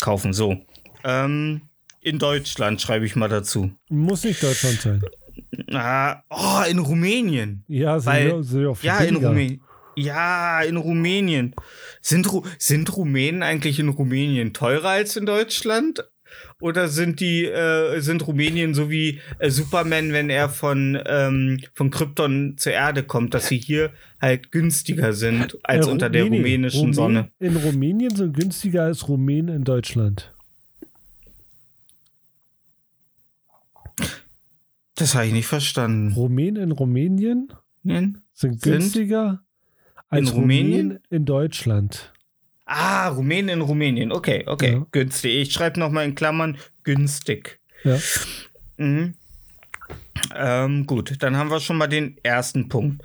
kaufen, 0.00 0.32
so. 0.32 0.56
Ähm, 1.04 1.62
in 2.00 2.18
Deutschland 2.18 2.80
schreibe 2.80 3.06
ich 3.06 3.16
mal 3.16 3.28
dazu. 3.28 3.70
Muss 3.88 4.24
nicht 4.24 4.42
Deutschland 4.42 4.80
sein. 4.80 5.02
Ah, 5.72 6.22
oh, 6.30 6.62
in 6.68 6.78
Rumänien. 6.78 7.64
Ja, 7.68 7.98
sind, 7.98 8.12
Weil- 8.12 8.26
wir, 8.36 8.42
sind 8.44 8.60
wir 8.62 8.76
Ja, 8.82 8.98
in. 9.00 9.16
Rumänien. 9.16 9.60
Ja, 9.96 10.60
in 10.62 10.76
Rumänien. 10.76 11.54
Sind, 12.00 12.30
Ru 12.32 12.42
sind 12.58 12.96
Rumänen 12.96 13.42
eigentlich 13.42 13.78
in 13.78 13.88
Rumänien 13.88 14.52
teurer 14.52 14.88
als 14.90 15.16
in 15.16 15.24
Deutschland? 15.26 16.04
Oder 16.60 16.88
sind 16.88 17.20
die, 17.20 17.44
äh, 17.44 18.00
sind 18.00 18.26
Rumänien 18.26 18.74
so 18.74 18.88
wie 18.90 19.20
äh, 19.38 19.50
Superman, 19.50 20.12
wenn 20.12 20.30
er 20.30 20.48
von, 20.48 20.98
ähm, 21.06 21.60
von 21.74 21.90
Krypton 21.90 22.54
zur 22.56 22.72
Erde 22.72 23.02
kommt, 23.02 23.34
dass 23.34 23.48
sie 23.48 23.58
hier 23.58 23.92
halt 24.20 24.50
günstiger 24.52 25.12
sind 25.12 25.58
als 25.62 25.86
Äh, 25.86 25.90
unter 25.90 26.08
der 26.10 26.24
rumänischen 26.24 26.90
Rumän- 26.90 26.94
Sonne? 26.94 27.30
In 27.40 27.56
Rumänien 27.56 28.14
sind 28.14 28.34
günstiger 28.36 28.84
als 28.84 29.08
Rumänen 29.08 29.54
in 29.56 29.64
Deutschland. 29.64 30.32
Das 34.96 35.14
habe 35.14 35.26
ich 35.26 35.32
nicht 35.32 35.46
verstanden. 35.46 36.12
Rumänen 36.14 36.62
in 36.62 36.72
Rumänien 36.72 37.52
sind 37.82 38.18
Sind? 38.32 38.62
günstiger 38.62 39.42
als 40.08 40.30
In 40.30 40.36
Rumänien? 40.36 40.80
Rumänen 40.86 40.98
in 41.10 41.24
Deutschland. 41.24 42.12
Ah, 42.66 43.08
Rumänen 43.08 43.48
in 43.50 43.60
Rumänien. 43.60 44.10
Okay, 44.12 44.44
okay. 44.46 44.72
Ja. 44.74 44.86
Günstig. 44.92 45.34
Ich 45.34 45.52
schreibe 45.52 45.78
nochmal 45.78 46.04
in 46.06 46.14
Klammern 46.14 46.56
günstig. 46.82 47.58
Ja. 47.84 47.98
Mhm. 48.78 49.14
Ähm, 50.34 50.86
gut, 50.86 51.22
dann 51.22 51.36
haben 51.36 51.50
wir 51.50 51.60
schon 51.60 51.76
mal 51.76 51.86
den 51.86 52.16
ersten 52.22 52.68
Punkt. 52.68 53.02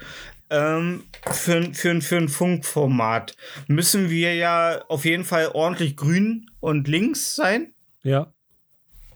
Ähm, 0.49 1.03
für, 1.31 1.73
für, 1.73 2.01
für 2.01 2.17
ein 2.17 2.29
Funkformat 2.29 3.35
müssen 3.67 4.09
wir 4.09 4.33
ja 4.35 4.81
auf 4.87 5.05
jeden 5.05 5.25
Fall 5.25 5.49
ordentlich 5.53 5.95
grün 5.97 6.49
und 6.59 6.87
links 6.87 7.35
sein. 7.35 7.73
Ja. 8.03 8.33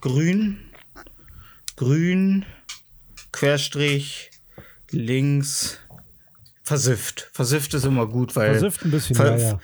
Grün, 0.02 0.60
grün, 1.78 2.46
Querstrich, 3.32 4.30
links, 4.92 5.80
versifft. 6.64 7.30
Versifft 7.34 7.74
ist 7.74 7.86
immer 7.86 8.06
gut, 8.08 8.36
weil 8.36 8.52
Versifft 8.52 8.84
ein 8.86 8.92
bisschen, 8.92 9.16
Ver- 9.16 9.38
ja, 9.38 9.52
ja. 9.52 9.60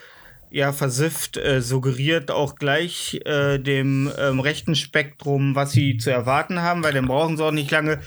Ja, 0.51 0.73
versifft 0.73 1.37
äh, 1.37 1.61
suggeriert 1.61 2.31
auch 2.31 2.55
gleich 2.55 3.19
äh, 3.25 3.59
dem 3.59 4.11
ähm, 4.17 4.39
rechten 4.39 4.75
Spektrum, 4.75 5.55
was 5.55 5.71
sie 5.71 5.97
zu 5.97 6.11
erwarten 6.11 6.61
haben, 6.61 6.83
weil 6.83 6.93
dann 6.93 7.07
brauchen 7.07 7.37
sie 7.37 7.45
auch 7.45 7.51
nicht 7.51 7.71
lange 7.71 7.99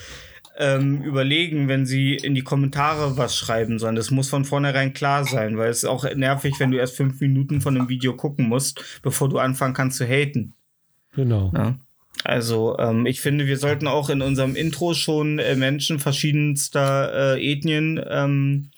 ähm, 0.58 1.02
überlegen, 1.02 1.68
wenn 1.68 1.86
sie 1.86 2.14
in 2.14 2.34
die 2.34 2.42
Kommentare 2.42 3.16
was 3.16 3.36
schreiben, 3.36 3.78
sondern 3.78 3.96
das 3.96 4.10
muss 4.10 4.28
von 4.28 4.44
vornherein 4.44 4.92
klar 4.92 5.24
sein, 5.24 5.56
weil 5.56 5.70
es 5.70 5.78
ist 5.78 5.88
auch 5.88 6.04
nervig, 6.14 6.54
wenn 6.58 6.70
du 6.70 6.78
erst 6.78 6.96
fünf 6.96 7.20
Minuten 7.20 7.60
von 7.60 7.76
einem 7.76 7.88
Video 7.88 8.14
gucken 8.14 8.48
musst, 8.48 9.00
bevor 9.02 9.28
du 9.28 9.38
anfangen 9.38 9.74
kannst 9.74 9.98
zu 9.98 10.06
haten. 10.06 10.52
Genau. 11.14 11.52
Ja. 11.54 11.76
Also, 12.24 12.78
ähm, 12.78 13.06
ich 13.06 13.20
finde, 13.20 13.46
wir 13.46 13.56
sollten 13.56 13.88
auch 13.88 14.10
in 14.10 14.22
unserem 14.22 14.54
Intro 14.54 14.94
schon 14.94 15.38
äh, 15.38 15.56
Menschen 15.56 15.98
verschiedenster 15.98 17.36
äh, 17.36 17.52
Ethnien 17.52 18.00
ähm, 18.08 18.70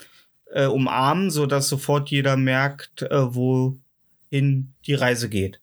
äh, 0.55 0.67
umarmen, 0.67 1.31
sodass 1.31 1.69
sofort 1.69 2.11
jeder 2.11 2.37
merkt, 2.37 3.03
äh, 3.03 3.35
wohin 3.35 4.73
die 4.87 4.95
Reise 4.95 5.29
geht. 5.29 5.61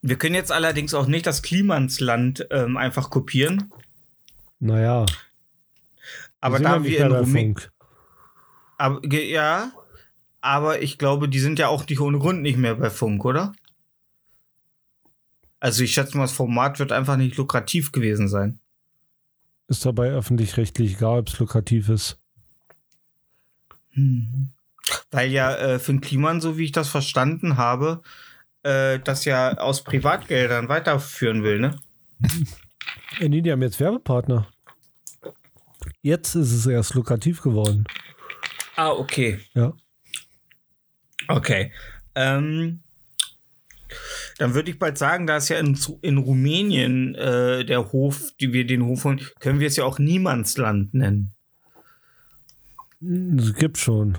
Wir 0.00 0.16
können 0.16 0.36
jetzt 0.36 0.52
allerdings 0.52 0.94
auch 0.94 1.06
nicht 1.06 1.26
das 1.26 1.42
Klimansland 1.42 2.46
ähm, 2.50 2.76
einfach 2.76 3.10
kopieren. 3.10 3.72
Naja. 4.60 5.04
Aber 6.40 6.60
da 6.60 6.84
wir 6.84 7.04
in 7.04 7.12
Rumänien. 7.12 7.56
Funk. 7.56 7.72
Aber, 8.78 9.04
ja, 9.12 9.72
aber 10.40 10.82
ich 10.82 10.98
glaube, 10.98 11.28
die 11.28 11.40
sind 11.40 11.58
ja 11.58 11.66
auch 11.66 11.88
nicht 11.88 12.00
ohne 12.00 12.20
Grund 12.20 12.42
nicht 12.42 12.58
mehr 12.58 12.76
bei 12.76 12.90
Funk, 12.90 13.24
oder? 13.24 13.52
Also 15.58 15.82
ich 15.82 15.92
schätze 15.92 16.16
mal, 16.16 16.24
das 16.24 16.32
Format 16.32 16.78
wird 16.78 16.92
einfach 16.92 17.16
nicht 17.16 17.36
lukrativ 17.36 17.90
gewesen 17.90 18.28
sein. 18.28 18.60
Ist 19.66 19.84
dabei 19.84 20.10
öffentlich-rechtlich 20.10 20.94
egal, 20.94 21.20
ob 21.20 21.28
es 21.28 21.38
lukrativ 21.40 21.88
ist. 21.88 22.20
Weil 25.10 25.30
ja 25.30 25.54
äh, 25.56 25.78
Finn 25.78 26.00
Kliman, 26.00 26.40
so 26.40 26.58
wie 26.58 26.64
ich 26.64 26.72
das 26.72 26.88
verstanden 26.88 27.56
habe, 27.56 28.02
äh, 28.62 28.98
das 29.00 29.24
ja 29.24 29.56
aus 29.58 29.84
Privatgeldern 29.84 30.68
weiterführen 30.68 31.42
will, 31.42 31.60
ne? 31.60 31.78
Äh, 33.18 33.28
nee, 33.28 33.40
die 33.40 33.50
haben 33.50 33.62
jetzt 33.62 33.80
Werbepartner. 33.80 34.46
Jetzt 36.02 36.34
ist 36.34 36.52
es 36.52 36.66
erst 36.66 36.94
lukrativ 36.94 37.40
geworden. 37.40 37.84
Ah, 38.76 38.90
okay. 38.90 39.40
Ja. 39.54 39.72
Okay. 41.28 41.72
Ähm, 42.14 42.80
dann 44.38 44.54
würde 44.54 44.70
ich 44.70 44.78
bald 44.78 44.98
sagen, 44.98 45.26
da 45.26 45.36
es 45.36 45.48
ja 45.48 45.58
in, 45.58 45.78
in 46.02 46.18
Rumänien 46.18 47.14
äh, 47.14 47.64
der 47.64 47.92
Hof, 47.92 48.32
die 48.40 48.52
wir 48.52 48.66
den 48.66 48.84
Hof 48.84 49.04
holen, 49.04 49.20
können 49.40 49.60
wir 49.60 49.68
es 49.68 49.76
ja 49.76 49.84
auch 49.84 49.98
Niemandsland 49.98 50.94
nennen. 50.94 51.35
Es 53.00 53.54
gibt 53.54 53.78
schon. 53.78 54.18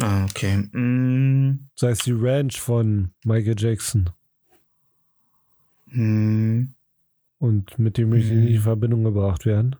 Ah, 0.00 0.24
okay. 0.24 0.56
Mm, 0.72 1.68
Das 1.78 1.90
heißt 1.90 2.06
die 2.06 2.12
Ranch 2.12 2.60
von 2.60 3.10
Michael 3.24 3.54
Jackson. 3.58 4.10
hm. 5.88 6.72
Und 7.38 7.78
mit 7.78 7.98
dem 7.98 8.08
möchte 8.10 8.32
ich 8.32 8.38
nicht 8.40 8.54
in 8.56 8.62
Verbindung 8.62 9.04
gebracht 9.04 9.44
werden. 9.44 9.76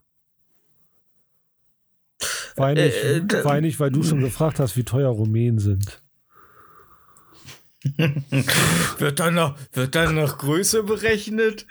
War 2.56 2.72
nicht, 2.74 2.94
Äh, 2.96 3.16
äh, 3.18 3.60
nicht, 3.60 3.80
weil 3.80 3.90
du 3.90 4.02
schon 4.02 4.20
gefragt 4.20 4.60
hast, 4.60 4.76
wie 4.76 4.84
teuer 4.84 5.08
Rumänen 5.10 5.58
sind. 5.58 6.02
Wird 8.98 9.20
dann 9.20 9.34
noch, 9.34 9.56
wird 9.72 9.94
dann 9.94 10.16
noch 10.16 10.38
Größe 10.38 10.82
berechnet? 10.82 11.66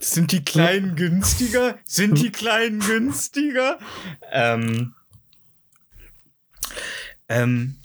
Sind 0.00 0.32
die 0.32 0.44
kleinen 0.44 0.96
günstiger? 0.96 1.78
Sind 1.84 2.20
die 2.20 2.30
kleinen 2.32 2.80
günstiger? 2.80 3.78
Ähm, 4.32 4.94
ähm, 7.28 7.76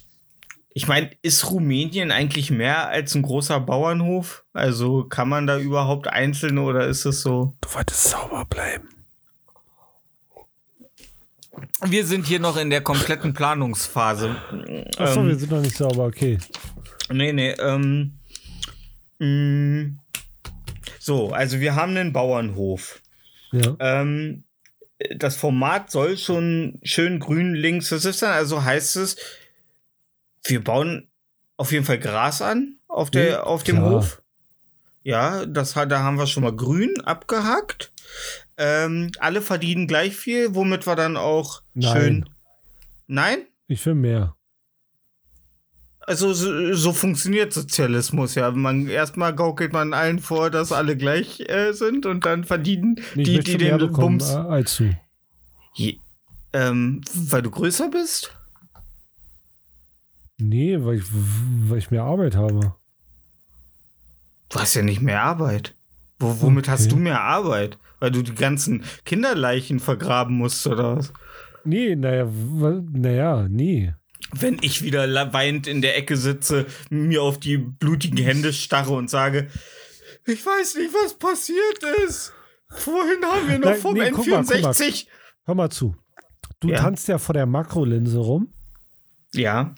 ich 0.76 0.88
meine, 0.88 1.10
ist 1.22 1.50
Rumänien 1.50 2.10
eigentlich 2.10 2.50
mehr 2.50 2.88
als 2.88 3.14
ein 3.14 3.22
großer 3.22 3.60
Bauernhof? 3.60 4.44
Also 4.52 5.04
kann 5.04 5.28
man 5.28 5.46
da 5.46 5.58
überhaupt 5.58 6.08
einzelne 6.08 6.62
oder 6.62 6.86
ist 6.86 7.04
es 7.04 7.20
so? 7.22 7.54
Du 7.60 7.74
wolltest 7.74 8.04
sauber 8.10 8.44
bleiben. 8.44 8.88
Wir 11.82 12.04
sind 12.04 12.26
hier 12.26 12.40
noch 12.40 12.56
in 12.56 12.70
der 12.70 12.80
kompletten 12.80 13.34
Planungsphase. 13.34 14.34
Achso, 14.96 15.20
Ähm, 15.20 15.28
wir 15.28 15.36
sind 15.36 15.50
noch 15.52 15.60
nicht 15.60 15.76
sauber, 15.76 16.06
okay. 16.06 16.38
Nee, 17.12 17.32
nee, 17.32 17.50
ähm. 17.50 18.14
Mh, 19.18 19.92
So, 20.98 21.30
also 21.30 21.60
wir 21.60 21.74
haben 21.76 21.96
einen 21.96 22.12
Bauernhof. 22.12 23.00
Ja. 23.52 23.76
Ähm, 23.78 24.43
das 25.16 25.36
Format 25.36 25.90
soll 25.90 26.16
schon 26.16 26.78
schön 26.82 27.20
grün 27.20 27.54
links 27.54 27.88
versifft 27.88 28.18
sein. 28.20 28.32
Also 28.32 28.64
heißt 28.64 28.96
es, 28.96 29.16
wir 30.44 30.62
bauen 30.62 31.10
auf 31.56 31.72
jeden 31.72 31.84
Fall 31.84 31.98
Gras 31.98 32.42
an 32.42 32.78
auf, 32.88 33.10
der, 33.10 33.28
Ja, 33.28 33.42
auf 33.44 33.62
dem 33.64 33.76
klar. 33.76 33.90
Hof. 33.90 34.22
Ja, 35.02 35.44
das, 35.46 35.76
hat- 35.76 35.92
da 35.92 36.00
haben 36.00 36.16
wir 36.18 36.26
schon 36.26 36.42
mal 36.42 36.54
grün 36.56 37.00
abgehakt. 37.02 37.92
Ähm, 38.56 39.10
alle 39.18 39.42
verdienen 39.42 39.86
gleich 39.86 40.16
viel, 40.16 40.54
womit 40.54 40.86
wir 40.86 40.96
dann 40.96 41.16
auch 41.16 41.62
Nein. 41.74 41.92
schön. 41.96 42.30
Nein? 43.06 43.46
Ich 43.66 43.84
will 43.84 43.94
mehr. 43.94 44.36
Also 46.06 46.32
so, 46.34 46.74
so 46.74 46.92
funktioniert 46.92 47.52
Sozialismus 47.52 48.34
ja. 48.34 48.50
Man 48.50 48.88
erstmal 48.88 49.34
gaukelt 49.34 49.72
man 49.72 49.94
allen 49.94 50.18
vor, 50.18 50.50
dass 50.50 50.70
alle 50.72 50.96
gleich 50.96 51.40
äh, 51.48 51.72
sind 51.72 52.04
und 52.04 52.26
dann 52.26 52.44
verdienen 52.44 52.96
Ich 53.14 53.24
die, 53.24 53.40
die 53.40 53.56
den 53.58 53.78
bekommen 53.78 54.18
Bums. 54.18 54.30
äh, 54.32 54.36
als 54.36 54.76
du. 54.76 54.94
Je, 55.74 55.98
ähm, 56.52 57.00
weil 57.14 57.42
du 57.42 57.50
größer 57.50 57.88
bist? 57.88 58.36
Nee, 60.38 60.76
weil 60.84 60.98
ich, 60.98 61.04
weil 61.10 61.78
ich 61.78 61.90
mehr 61.90 62.02
Arbeit 62.04 62.36
habe. 62.36 62.74
Du 64.50 64.58
hast 64.60 64.74
ja 64.74 64.82
nicht 64.82 65.00
mehr 65.00 65.22
Arbeit. 65.22 65.74
Wo, 66.18 66.40
womit 66.42 66.68
hast 66.68 66.82
Okay. 66.86 66.90
du 66.90 66.96
mehr 66.96 67.20
Arbeit? 67.22 67.78
Weil 67.98 68.10
du 68.10 68.22
die 68.22 68.34
ganzen 68.34 68.84
Kinderleichen 69.04 69.80
vergraben 69.80 70.36
musst 70.36 70.66
oder 70.66 70.96
was? 70.96 71.12
Nee, 71.64 71.96
naja, 71.96 72.28
naja, 72.92 73.46
nee. 73.48 73.94
Wenn 74.40 74.58
ich 74.62 74.82
wieder 74.82 75.32
weinend 75.32 75.66
in 75.66 75.82
der 75.82 75.96
Ecke 75.96 76.16
sitze, 76.16 76.66
mir 76.90 77.22
auf 77.22 77.38
die 77.38 77.56
blutigen 77.58 78.18
Hände 78.18 78.52
starre 78.52 78.92
und 78.94 79.08
sage, 79.10 79.48
ich 80.26 80.44
weiß 80.44 80.76
nicht, 80.76 80.92
was 80.94 81.14
passiert 81.18 81.82
ist. 82.06 82.32
Vorhin 82.70 83.24
haben 83.24 83.48
wir 83.48 83.58
noch 83.58 83.70
Nein, 83.70 83.78
vom 83.80 83.94
nee, 83.94 84.10
guck 84.10 84.26
mal, 84.26 84.42
guck 84.44 84.60
mal. 84.62 84.70
N64. 84.70 85.06
Hör 85.44 85.54
mal 85.54 85.70
zu. 85.70 85.94
Du 86.60 86.68
Ja. 86.70 86.76
tanzt 86.78 87.08
ja 87.08 87.18
vor 87.18 87.34
der 87.34 87.46
Makrolinse 87.46 88.18
rum 88.18 88.52
Ja, 89.34 89.74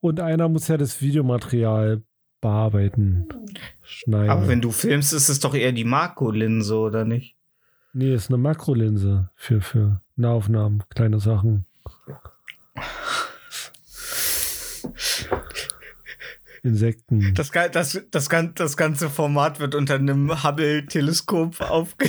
und 0.00 0.18
einer 0.20 0.48
muss 0.48 0.66
ja 0.68 0.76
das 0.76 1.00
Videomaterial 1.02 2.02
bearbeiten, 2.40 3.28
schneiden. 3.82 4.30
aber 4.30 4.48
wenn 4.48 4.60
du 4.60 4.72
filmst, 4.72 5.12
ist 5.12 5.28
es 5.28 5.38
doch 5.40 5.54
eher 5.54 5.70
die 5.72 5.84
Marco-Linse, 5.84 6.76
oder 6.76 7.04
nicht? 7.04 7.36
nee, 7.92 8.12
ist 8.14 8.28
eine 8.30 8.38
Makrolinse 8.38 9.30
für, 9.36 9.60
für 9.60 10.00
Nahaufnahmen, 10.16 10.82
kleine 10.88 11.20
Sachen. 11.20 11.66
Insekten. 16.62 17.34
Das, 17.34 17.50
das, 17.50 18.00
das, 18.10 18.28
das 18.54 18.76
ganze 18.76 19.10
Format 19.10 19.58
wird 19.58 19.74
unter 19.74 19.96
einem 19.96 20.44
Hubble-Teleskop 20.44 21.60
aufge 21.60 22.08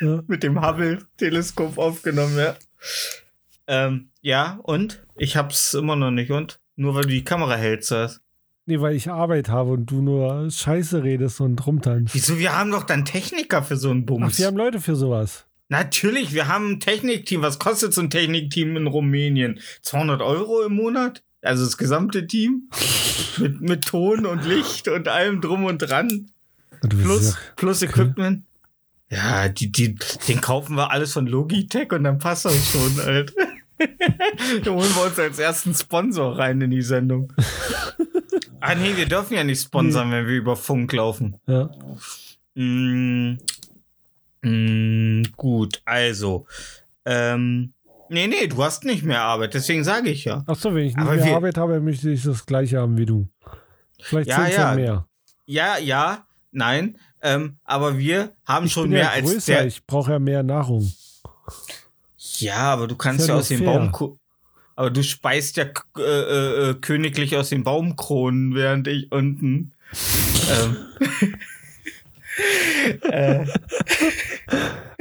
Ja. 0.00 0.22
mit 0.26 0.42
dem 0.42 0.60
Hubble-Teleskop 0.60 1.78
aufgenommen, 1.78 2.36
ja. 2.36 2.56
Ähm, 3.66 4.10
ja, 4.20 4.58
und? 4.64 5.06
Ich 5.16 5.36
hab's 5.36 5.74
immer 5.74 5.94
noch 5.94 6.10
nicht, 6.10 6.32
und? 6.32 6.58
Nur 6.76 6.96
weil 6.96 7.02
du 7.02 7.10
die 7.10 7.24
Kamera 7.24 7.54
hältst, 7.54 7.92
das. 7.92 8.20
Nee, 8.66 8.80
weil 8.80 8.96
ich 8.96 9.10
Arbeit 9.10 9.48
habe 9.48 9.70
und 9.72 9.86
du 9.86 10.00
nur 10.02 10.50
Scheiße 10.50 11.04
redest 11.04 11.40
und 11.40 11.64
rumtanzt. 11.64 12.14
Wieso? 12.14 12.38
Wir 12.38 12.58
haben 12.58 12.70
doch 12.70 12.84
dann 12.84 13.04
Techniker 13.04 13.62
für 13.62 13.76
so 13.76 13.90
einen 13.90 14.02
Ach, 14.02 14.06
Bums. 14.06 14.38
wir 14.38 14.46
haben 14.46 14.56
Leute 14.56 14.80
für 14.80 14.96
sowas. 14.96 15.46
Natürlich, 15.68 16.34
wir 16.34 16.48
haben 16.48 16.72
ein 16.72 16.80
Technikteam. 16.80 17.42
Was 17.42 17.58
kostet 17.58 17.94
so 17.94 18.00
ein 18.00 18.10
Technikteam 18.10 18.76
in 18.76 18.86
Rumänien? 18.86 19.60
200 19.82 20.20
Euro 20.22 20.62
im 20.62 20.74
Monat? 20.74 21.22
Also 21.42 21.64
das 21.64 21.76
gesamte 21.76 22.26
Team? 22.26 22.68
mit, 23.38 23.60
mit 23.60 23.84
Ton 23.84 24.26
und 24.26 24.44
Licht 24.44 24.88
und 24.88 25.08
allem 25.08 25.40
drum 25.40 25.64
und 25.64 25.78
dran? 25.78 26.30
Plus, 26.88 27.32
ja- 27.32 27.38
plus 27.56 27.82
Equipment? 27.82 28.44
Ja, 29.10 29.48
die, 29.48 29.70
die, 29.70 29.94
den 30.28 30.40
kaufen 30.40 30.76
wir 30.76 30.90
alles 30.90 31.12
von 31.12 31.26
Logitech 31.26 31.92
und 31.92 32.04
dann 32.04 32.18
passt 32.18 32.46
das 32.46 32.70
schon, 32.70 32.98
Alter. 33.00 33.32
da 33.78 34.70
holen 34.70 34.94
wir 34.94 35.04
uns 35.04 35.18
als 35.18 35.38
ersten 35.38 35.74
Sponsor 35.74 36.38
rein 36.38 36.60
in 36.60 36.70
die 36.70 36.82
Sendung. 36.82 37.32
ah, 38.60 38.74
nee, 38.74 38.96
wir 38.96 39.06
dürfen 39.06 39.34
ja 39.34 39.44
nicht 39.44 39.62
sponsern, 39.62 40.10
wenn 40.10 40.26
wir 40.26 40.34
über 40.34 40.56
Funk 40.56 40.92
laufen. 40.92 41.36
ja. 41.46 41.70
Mm, 42.56 43.38
mm, 44.44 45.22
gut, 45.36 45.82
also. 45.84 46.46
Ähm, 47.04 47.72
nee, 48.08 48.26
nee, 48.26 48.46
du 48.46 48.62
hast 48.62 48.84
nicht 48.84 49.02
mehr 49.04 49.22
Arbeit, 49.22 49.54
deswegen 49.54 49.84
sage 49.84 50.10
ich 50.10 50.24
ja. 50.24 50.42
Achso, 50.46 50.74
wenn 50.74 50.84
ich 50.86 50.94
nicht 50.96 50.98
Aber 51.06 51.16
mehr 51.16 51.24
wir- 51.26 51.36
Arbeit 51.36 51.56
habe, 51.58 51.80
möchte 51.80 52.10
ich 52.10 52.22
das 52.22 52.46
gleiche 52.46 52.78
haben 52.78 52.96
wie 52.96 53.06
du. 53.06 53.28
Vielleicht 54.00 54.28
Ja, 54.28 54.46
ja, 54.46 54.52
ja. 54.70 54.74
mehr. 54.74 55.06
Ja, 55.46 55.78
ja, 55.78 56.26
nein, 56.52 56.96
ähm, 57.22 57.56
aber 57.64 57.98
wir 57.98 58.32
haben 58.46 58.66
Ich 58.66 58.72
schon 58.72 58.90
mehr 58.90 59.00
ja 59.04 59.10
als 59.10 59.30
größer, 59.30 59.52
der. 59.52 59.66
ich 59.66 59.84
brauche 59.86 60.12
ja 60.12 60.18
mehr 60.18 60.42
Nahrung. 60.42 60.90
Ja, 62.38 62.72
aber 62.72 62.86
du 62.88 62.96
kannst 62.96 63.28
ja, 63.28 63.34
ja 63.34 63.40
aus 63.40 63.48
fair. 63.48 63.58
Baum. 63.60 64.18
Aber 64.76 64.90
du 64.90 65.02
speist 65.04 65.56
ja 65.56 65.66
k- 65.66 65.82
äh, 65.98 66.70
äh, 66.70 66.74
königlich 66.74 67.36
aus 67.36 67.50
den 67.50 67.62
Baumkronen, 67.62 68.54
während 68.54 68.88
ich 68.88 69.12
unten. 69.12 69.72
ähm, 70.50 70.76
äh, 73.02 73.44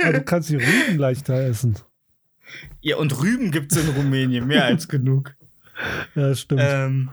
Aber 0.01 0.13
du 0.13 0.21
kannst 0.23 0.49
die 0.49 0.57
Rüben 0.57 0.97
leichter 0.97 1.35
essen. 1.35 1.77
ja, 2.81 2.97
und 2.97 3.19
Rüben 3.21 3.51
gibt's 3.51 3.75
in 3.75 3.89
Rumänien 3.89 4.47
mehr 4.47 4.65
als 4.65 4.87
genug. 4.87 5.35
Ja, 6.15 6.35
stimmt. 6.35 6.61
Ähm, 6.63 7.09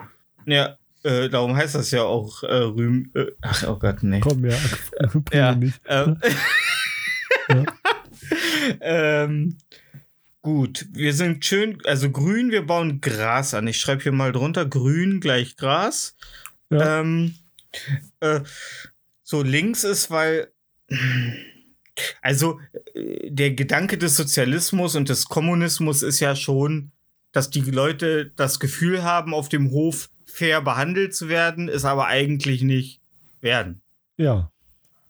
ja, 0.47 0.77
äh, 1.03 1.29
darum 1.29 1.57
heißt 1.57 1.75
das 1.75 1.91
ja 1.91 2.03
auch 2.03 2.43
äh, 2.43 2.55
Rüben. 2.55 3.11
Äh, 3.15 3.27
ach, 3.41 3.65
oh 3.69 3.77
Gott, 3.77 4.03
nee. 4.03 4.21
Komm, 4.21 4.45
ja. 4.45 4.57
Ja, 5.33 5.55
nicht. 5.55 5.81
ähm, 5.87 6.19
Ja. 7.49 7.65
ähm, 8.81 9.57
gut, 10.43 10.87
wir 10.93 11.15
sind 11.15 11.45
schön, 11.45 11.79
also 11.85 12.11
grün, 12.11 12.51
wir 12.51 12.67
bauen 12.67 13.01
Gras 13.01 13.55
an. 13.55 13.67
Ich 13.67 13.79
schreibe 13.79 14.03
hier 14.03 14.13
mal 14.13 14.33
drunter, 14.33 14.67
grün 14.67 15.21
gleich 15.21 15.57
Gras. 15.57 16.17
Ja. 16.71 17.01
Ähm, 17.01 17.35
äh, 18.21 18.41
so 19.31 19.45
links 19.45 19.85
ist, 19.85 20.11
weil 20.11 20.53
also 22.21 22.59
äh, 22.95 23.31
der 23.31 23.53
Gedanke 23.53 23.97
des 23.97 24.17
Sozialismus 24.17 24.97
und 24.97 25.09
des 25.09 25.27
Kommunismus 25.27 26.03
ist 26.03 26.19
ja 26.19 26.35
schon, 26.35 26.91
dass 27.31 27.49
die 27.49 27.61
Leute 27.61 28.33
das 28.35 28.59
Gefühl 28.59 29.05
haben, 29.05 29.33
auf 29.33 29.49
dem 29.49 29.71
Hof 29.71 30.11
fair 30.27 30.61
behandelt 30.61 31.15
zu 31.15 31.29
werden, 31.29 31.69
ist 31.69 31.85
aber 31.85 32.09
eigentlich 32.09 32.63
nicht 32.63 33.01
werden. 33.41 33.83
Ja. 34.17 34.51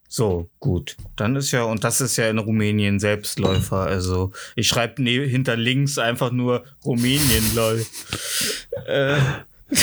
So, 0.07 0.51
gut. 0.59 0.99
Dann 1.17 1.37
ist 1.37 1.53
ja, 1.53 1.63
und 1.63 1.83
das 1.83 2.03
ist 2.03 2.19
ja 2.19 2.29
in 2.29 2.39
Rumänien 2.39 3.01
Selbstläufer. 3.01 3.87
Also, 3.87 4.33
ich 4.55 4.69
schreibe 4.69 5.03
ne, 5.03 5.25
hinter 5.25 5.57
links 5.57 5.97
einfach 5.97 6.31
nur 6.31 6.65
Rumänien, 6.85 7.55
lol. 7.55 7.87
äh, 8.87 9.19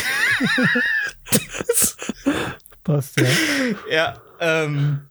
Passt, 2.88 3.20
ja. 3.20 3.28
ja, 3.92 4.22
ähm, 4.40 5.02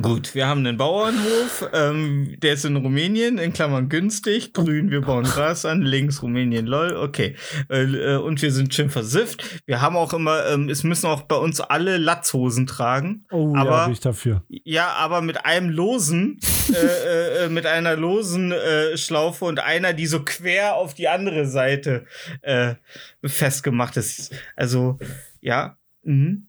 gut. 0.00 0.34
Wir 0.34 0.46
haben 0.46 0.60
einen 0.66 0.78
Bauernhof, 0.78 1.68
ähm, 1.74 2.36
der 2.40 2.54
ist 2.54 2.64
in 2.64 2.74
Rumänien, 2.74 3.36
in 3.36 3.52
Klammern 3.52 3.90
günstig. 3.90 4.54
Grün, 4.54 4.90
wir 4.90 5.02
bauen 5.02 5.24
Gras 5.24 5.66
an. 5.66 5.82
Links 5.82 6.22
Rumänien, 6.22 6.66
lol. 6.66 6.96
Okay. 6.96 7.36
Äh, 7.68 7.82
äh, 7.82 8.16
und 8.16 8.40
wir 8.40 8.50
sind 8.50 8.72
schön 8.72 8.88
versifft. 8.88 9.62
Wir 9.66 9.82
haben 9.82 9.94
auch 9.94 10.14
immer, 10.14 10.46
ähm, 10.46 10.70
es 10.70 10.84
müssen 10.84 11.06
auch 11.06 11.20
bei 11.20 11.36
uns 11.36 11.60
alle 11.60 11.98
Latzhosen 11.98 12.66
tragen. 12.66 13.26
Oh, 13.30 13.52
ja, 13.54 13.60
Aber- 13.60 13.84
bin 13.84 13.92
ich 13.92 14.00
dafür. 14.00 14.42
Ja, 14.48 14.92
aber 14.94 15.20
mit 15.20 15.44
einem 15.44 15.68
losen, 15.68 16.40
äh, 16.72 17.44
äh, 17.44 17.48
mit 17.50 17.66
einer 17.66 17.94
losen 17.94 18.52
äh, 18.52 18.96
Schlaufe 18.96 19.44
und 19.44 19.60
einer, 19.60 19.92
die 19.92 20.06
so 20.06 20.24
quer 20.24 20.76
auf 20.76 20.94
die 20.94 21.08
andere 21.08 21.46
Seite 21.46 22.06
äh, 22.40 22.76
festgemacht 23.22 23.98
ist. 23.98 24.34
Also, 24.56 24.98
ja. 25.42 25.76
Mhm. 26.02 26.45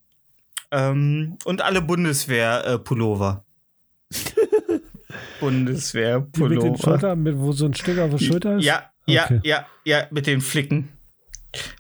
Ähm, 0.71 1.37
und 1.45 1.61
alle 1.61 1.81
Bundeswehr-Pullover. 1.81 3.43
Die 4.11 4.17
mit 4.19 4.81
den 5.11 5.23
Bundeswehr-Pullover. 5.39 6.77
Schultern, 6.77 7.23
mit, 7.23 7.37
wo 7.37 7.51
so 7.51 7.65
ein 7.65 7.73
Stück 7.73 7.99
auf 7.99 8.11
der 8.11 8.17
Schulter 8.17 8.57
ist? 8.57 8.65
Ja, 8.65 8.91
ja, 9.05 9.23
Okay. 9.25 9.39
ja, 9.43 9.65
ja, 9.85 10.07
mit 10.11 10.27
den 10.27 10.41
Flicken. 10.41 10.89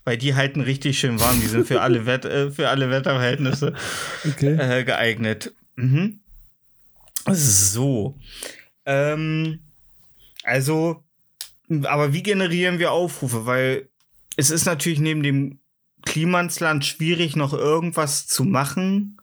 Weil 0.05 0.17
die 0.17 0.33
halten 0.35 0.61
richtig 0.61 0.97
schön 0.99 1.19
warm. 1.19 1.39
Die 1.41 1.47
sind 1.47 1.67
für 1.67 1.81
alle, 1.81 2.05
Wett 2.05 2.25
äh, 2.25 2.49
für 2.51 2.69
alle 2.69 2.89
Wetterverhältnisse 2.89 3.73
Okay. 4.25 4.53
äh, 4.55 4.83
geeignet. 4.83 5.53
Mhm. 5.75 6.21
So. 7.29 8.15
Ähm, 8.85 9.59
also, 10.43 11.03
aber 11.83 12.13
wie 12.13 12.23
generieren 12.23 12.79
wir 12.79 12.91
Aufrufe? 12.91 13.45
Weil 13.45 13.89
es 14.37 14.49
ist 14.49 14.65
natürlich 14.65 14.99
neben 14.99 15.21
dem 15.23 15.59
Klimansland 16.03 16.85
schwierig, 16.85 17.35
noch 17.35 17.53
irgendwas 17.53 18.27
zu 18.27 18.43
machen, 18.43 19.17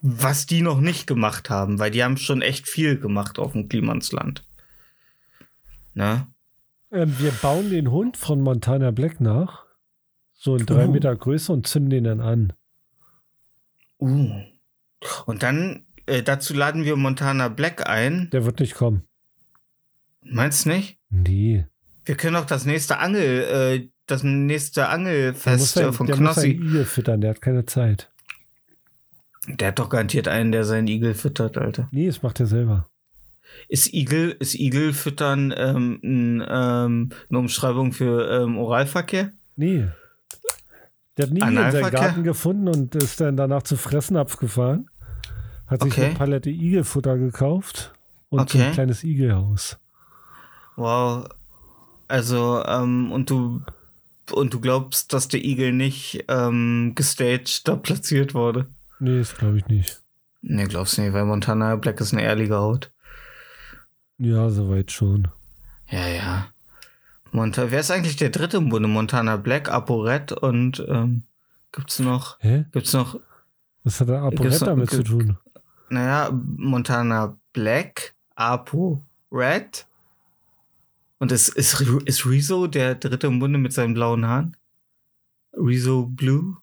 was 0.00 0.46
die 0.46 0.62
noch 0.62 0.80
nicht 0.80 1.06
gemacht 1.06 1.50
haben, 1.50 1.78
weil 1.78 1.90
die 1.90 2.02
haben 2.02 2.16
schon 2.16 2.42
echt 2.42 2.68
viel 2.68 2.98
gemacht 2.98 3.38
auf 3.38 3.52
dem 3.52 3.68
Klimansland. 3.68 4.46
Ne? 5.94 6.26
Ähm, 6.92 7.14
wir 7.18 7.32
bauen 7.32 7.70
den 7.70 7.90
Hund 7.90 8.16
von 8.16 8.40
Montana 8.40 8.90
Black 8.90 9.20
nach. 9.20 9.64
So 10.32 10.56
in 10.56 10.64
drei 10.64 10.86
Uh. 10.86 10.90
Meter 10.90 11.14
Größe 11.14 11.52
und 11.52 11.66
zünden 11.66 11.90
den 11.90 12.04
dann 12.04 12.20
an. 12.20 12.52
Uh. 13.98 14.30
Und 15.26 15.42
dann, 15.42 15.86
äh, 16.06 16.22
dazu 16.22 16.54
laden 16.54 16.84
wir 16.84 16.96
Montana 16.96 17.48
Black 17.48 17.88
ein. 17.88 18.30
Der 18.30 18.46
wird 18.46 18.60
nicht 18.60 18.74
kommen. 18.74 19.04
Meinst 20.22 20.64
du 20.64 20.70
nicht? 20.70 20.98
Nee. 21.10 21.66
Wir 22.04 22.16
können 22.16 22.36
auch 22.36 22.46
das 22.46 22.64
nächste 22.64 22.98
Angel, 22.98 23.42
äh, 23.42 23.88
das 24.10 24.22
nächste 24.22 24.80
Der 24.80 24.90
Angelfest 24.90 25.76
äh, 25.76 25.92
von 25.92 26.06
der 26.06 26.16
muss 26.16 26.38
einen 26.38 26.56
Knossi. 26.56 26.68
Igel 26.68 26.84
füttern, 26.84 27.20
der 27.20 27.30
hat 27.30 27.42
keine 27.42 27.66
Zeit. 27.66 28.10
Der 29.48 29.68
hat 29.68 29.78
doch 29.78 29.88
garantiert 29.88 30.28
einen, 30.28 30.52
der 30.52 30.64
seinen 30.64 30.86
Igel 30.88 31.14
füttert, 31.14 31.56
Alter. 31.56 31.88
Nee, 31.92 32.06
das 32.06 32.22
macht 32.22 32.40
er 32.40 32.46
selber. 32.46 32.86
Ist 33.68 33.92
Igel, 33.92 34.36
ist 34.38 34.54
Igel 34.54 34.92
füttern 34.92 35.52
ähm, 35.56 35.98
n, 36.02 36.44
ähm, 36.48 37.10
eine 37.28 37.38
Umschreibung 37.38 37.92
für 37.92 38.30
ähm, 38.42 38.58
Oralverkehr? 38.58 39.32
Nee. 39.56 39.86
Der 41.16 41.26
hat 41.26 41.32
nie 41.32 41.40
in 41.40 41.46
seinem 41.46 41.58
Analverkehr? 41.58 42.00
Garten 42.00 42.22
gefunden 42.24 42.68
und 42.68 42.94
ist 42.94 43.20
dann 43.20 43.36
danach 43.36 43.62
zu 43.62 43.76
Fressnapf 43.76 44.36
gefahren. 44.36 44.88
Hat 45.66 45.82
sich 45.82 45.92
Okay. 45.92 46.06
eine 46.06 46.14
Palette 46.14 46.50
Igelfutter 46.50 47.16
gekauft 47.18 47.92
und 48.28 48.50
so 48.50 48.58
Okay. 48.58 48.68
ein 48.68 48.72
kleines 48.72 49.02
Igelhaus. 49.04 49.78
Wow. 50.76 51.28
Also, 52.08 52.62
ähm, 52.66 53.10
und 53.12 53.30
du 53.30 53.62
und 54.32 54.52
du 54.54 54.60
glaubst, 54.60 55.12
dass 55.12 55.28
der 55.28 55.44
Igel 55.44 55.72
nicht 55.72 56.24
ähm, 56.28 56.92
gestaged 56.94 57.66
da 57.68 57.76
platziert 57.76 58.34
wurde? 58.34 58.66
Nee, 58.98 59.18
das 59.18 59.36
glaube 59.36 59.58
ich 59.58 59.66
nicht. 59.68 60.02
Nee, 60.42 60.64
glaubst 60.66 60.96
du 60.96 61.02
nicht, 61.02 61.12
weil 61.12 61.24
Montana 61.24 61.76
Black 61.76 62.00
ist 62.00 62.12
eine 62.12 62.22
ehrliche 62.22 62.56
Haut. 62.56 62.90
Ja, 64.18 64.50
soweit 64.50 64.90
schon. 64.92 65.28
Ja, 65.88 66.06
ja. 66.08 66.46
Monta 67.32 67.70
Wer 67.70 67.80
ist 67.80 67.90
eigentlich 67.90 68.16
der 68.16 68.30
dritte 68.30 68.56
im 68.58 68.68
Bunde? 68.70 68.88
Montana 68.88 69.36
Black, 69.36 69.70
ApoRed 69.70 70.32
und 70.32 70.84
ähm, 70.88 71.22
gibt's 71.72 71.98
noch, 72.00 72.38
Hä? 72.40 72.64
gibt's 72.72 72.92
noch, 72.92 73.18
Was 73.84 74.00
hat 74.00 74.08
der 74.08 74.22
noch- 74.60 74.66
damit 74.66 74.90
zu 74.90 75.02
tun? 75.04 75.36
naja, 75.90 76.30
Montana 76.32 77.36
Black, 77.52 78.14
ApoRed 78.34 79.86
und 81.20 81.30
ist, 81.30 81.50
ist, 81.50 81.80
ist 82.06 82.26
Rezo 82.26 82.66
der 82.66 82.96
dritte 82.96 83.28
im 83.28 83.38
Bunde 83.38 83.58
mit 83.58 83.72
seinen 83.72 83.94
blauen 83.94 84.26
Haaren? 84.26 84.56
Rezo 85.52 86.06
Blue? 86.06 86.56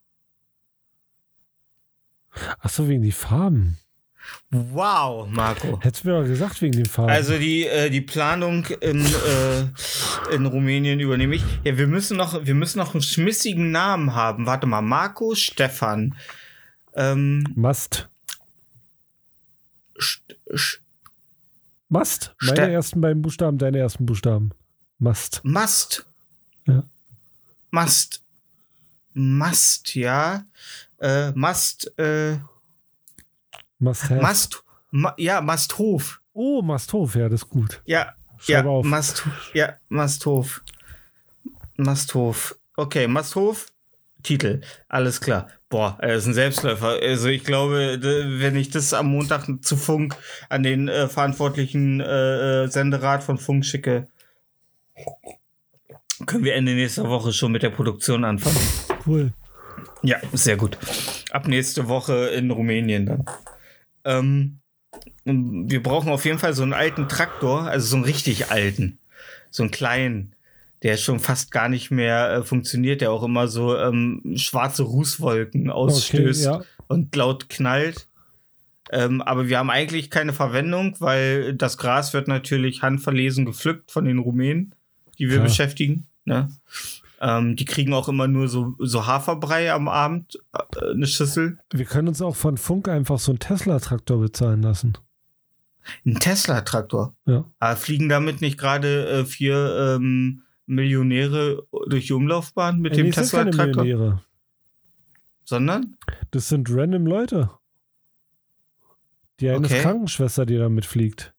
Ach 2.59 2.69
so, 2.69 2.89
wegen 2.89 3.03
die 3.03 3.11
Farben. 3.11 3.77
Wow, 4.49 5.29
Marco. 5.29 5.79
Hättest 5.81 6.03
du 6.03 6.09
mir 6.09 6.21
doch 6.21 6.27
gesagt, 6.27 6.61
wegen 6.61 6.75
den 6.75 6.85
Farben. 6.85 7.11
Also 7.11 7.37
die, 7.37 7.65
äh, 7.65 7.89
die 7.89 8.01
Planung 8.01 8.65
in, 8.81 9.05
äh, 9.05 10.33
in 10.33 10.45
Rumänien 10.45 10.99
übernehme 10.99 11.35
ich. 11.35 11.43
Ja, 11.63 11.77
wir 11.77 11.87
müssen 11.87 12.17
noch, 12.17 12.45
wir 12.45 12.55
müssen 12.55 12.79
noch 12.79 12.93
einen 12.93 13.03
schmissigen 13.03 13.71
Namen 13.71 14.15
haben. 14.15 14.45
Warte 14.45 14.67
mal, 14.67 14.81
Marco, 14.81 15.35
Stefan. 15.35 16.15
Ähm, 16.95 17.43
Mast. 17.55 18.09
St 19.99 20.35
St 20.55 20.86
Mast. 21.89 22.35
Meine 22.41 22.53
Ste- 22.53 22.71
ersten 22.71 23.01
beiden 23.01 23.21
Buchstaben, 23.21 23.57
deine 23.57 23.79
ersten 23.79 24.05
Buchstaben. 24.05 24.51
Mast. 24.99 25.41
Mast. 25.43 26.05
Ja. 26.65 26.83
Mast. 27.71 28.21
Mast, 29.13 29.95
ja. 29.95 30.45
Äh, 30.99 31.31
Mast, 31.31 31.91
äh, 31.97 32.37
Mast. 33.79 34.09
have. 34.09 34.21
Mast, 34.21 34.63
ma, 34.91 35.13
ja, 35.17 35.41
Masthof. 35.41 36.21
Oh, 36.33 36.61
Masthof, 36.61 37.15
ja, 37.15 37.29
das 37.29 37.41
ist 37.43 37.49
gut. 37.49 37.81
Ja, 37.85 38.13
Schreib 38.37 38.65
ja, 38.65 38.69
auf. 38.71 38.85
Mast, 38.85 39.23
ja, 39.53 39.73
Masthof. 39.89 40.61
Masthof. 41.77 42.57
Okay, 42.75 43.07
Masthof. 43.07 43.67
Titel. 44.23 44.61
Alles 44.87 45.21
klar. 45.21 45.47
Boah, 45.69 45.97
er 45.99 46.15
ist 46.15 46.25
ein 46.25 46.33
Selbstläufer. 46.33 46.99
Also 47.01 47.27
ich 47.27 47.43
glaube, 47.43 47.97
wenn 48.01 48.55
ich 48.55 48.69
das 48.69 48.93
am 48.93 49.07
Montag 49.07 49.47
zu 49.61 49.75
Funk 49.75 50.15
an 50.47 50.63
den 50.63 50.87
äh, 50.87 51.09
verantwortlichen 51.09 51.99
äh, 51.99 52.63
äh, 52.63 52.67
Senderat 52.67 53.23
von 53.23 53.37
Funk 53.37 53.65
schicke, 53.65 54.07
können 56.25 56.45
wir 56.45 56.55
Ende 56.55 56.73
nächster 56.73 57.09
Woche 57.09 57.33
schon 57.33 57.51
mit 57.51 57.63
der 57.63 57.69
Produktion 57.69 58.23
anfangen. 58.23 58.57
Cool. 59.05 59.33
Ja, 60.03 60.17
sehr 60.31 60.55
gut. 60.55 60.77
Ab 61.31 61.47
nächste 61.47 61.89
Woche 61.89 62.27
in 62.27 62.49
Rumänien 62.49 63.05
dann. 63.05 63.25
Ähm, 64.05 64.59
wir 65.25 65.83
brauchen 65.83 66.09
auf 66.09 66.23
jeden 66.23 66.39
Fall 66.39 66.53
so 66.53 66.63
einen 66.63 66.73
alten 66.73 67.09
Traktor, 67.09 67.63
also 67.63 67.85
so 67.87 67.97
einen 67.97 68.05
richtig 68.05 68.49
alten, 68.51 68.99
so 69.49 69.63
einen 69.63 69.71
kleinen, 69.71 70.33
der 70.83 70.97
schon 70.97 71.19
fast 71.19 71.51
gar 71.51 71.69
nicht 71.69 71.91
mehr 71.91 72.31
äh, 72.31 72.43
funktioniert, 72.43 73.01
der 73.01 73.11
auch 73.11 73.23
immer 73.23 73.47
so 73.47 73.77
ähm, 73.77 74.21
schwarze 74.35 74.83
Rußwolken 74.83 75.69
ausstößt 75.69 76.47
Okay, 76.47 76.59
ja. 76.59 76.65
und 76.87 77.15
laut 77.15 77.49
knallt. 77.49 78.07
Ähm, 78.91 79.21
aber 79.21 79.49
wir 79.49 79.57
haben 79.57 79.69
eigentlich 79.69 80.09
keine 80.09 80.33
Verwendung, 80.33 80.95
weil 80.99 81.53
das 81.53 81.77
Gras 81.77 82.13
wird 82.13 82.27
natürlich 82.27 82.81
handverlesen 82.81 83.45
gepflückt 83.45 83.91
von 83.91 84.05
den 84.05 84.19
Rumänen, 84.19 84.75
die 85.17 85.27
wir 85.27 85.37
Klar. 85.37 85.47
beschäftigen. 85.47 86.07
Ne? 86.25 86.49
Ähm, 87.19 87.55
die 87.55 87.65
kriegen 87.65 87.93
auch 87.93 88.07
immer 88.07 88.27
nur 88.27 88.47
so, 88.47 88.75
so 88.79 89.07
Haferbrei 89.07 89.73
am 89.73 89.87
Abend, 89.87 90.39
äh, 90.53 90.91
eine 90.91 91.07
Schüssel. 91.07 91.57
Wir 91.73 91.85
können 91.85 92.07
uns 92.07 92.21
auch 92.21 92.35
von 92.35 92.57
Funk 92.57 92.87
einfach 92.87 93.19
so 93.19 93.31
einen 93.31 93.39
Tesla-Traktor 93.39 94.19
bezahlen 94.21 94.61
lassen. 94.61 94.97
Ein 96.05 96.15
Tesla-Traktor. 96.15 97.15
Ja. 97.25 97.45
Aber 97.59 97.75
fliegen 97.75 98.09
damit 98.09 98.41
nicht 98.41 98.57
gerade 98.57 99.07
äh, 99.07 99.25
vier 99.25 99.95
ähm, 99.97 100.43
Millionäre 100.67 101.65
durch 101.87 102.07
die 102.07 102.13
Umlaufbahn 102.13 102.79
mit 102.79 102.95
dem 102.95 103.07
nee, 103.07 103.11
keine 103.11 103.25
Tesla-Traktor? 103.51 104.21
Sondern? 105.43 105.97
Das 106.31 106.49
sind 106.49 106.69
random 106.69 107.07
Leute. 107.07 107.49
Die 109.39 109.49
eine 109.49 109.65
Okay. 109.65 109.81
Krankenschwester, 109.81 110.45
die 110.45 110.57
damit 110.57 110.85
fliegt. 110.85 111.33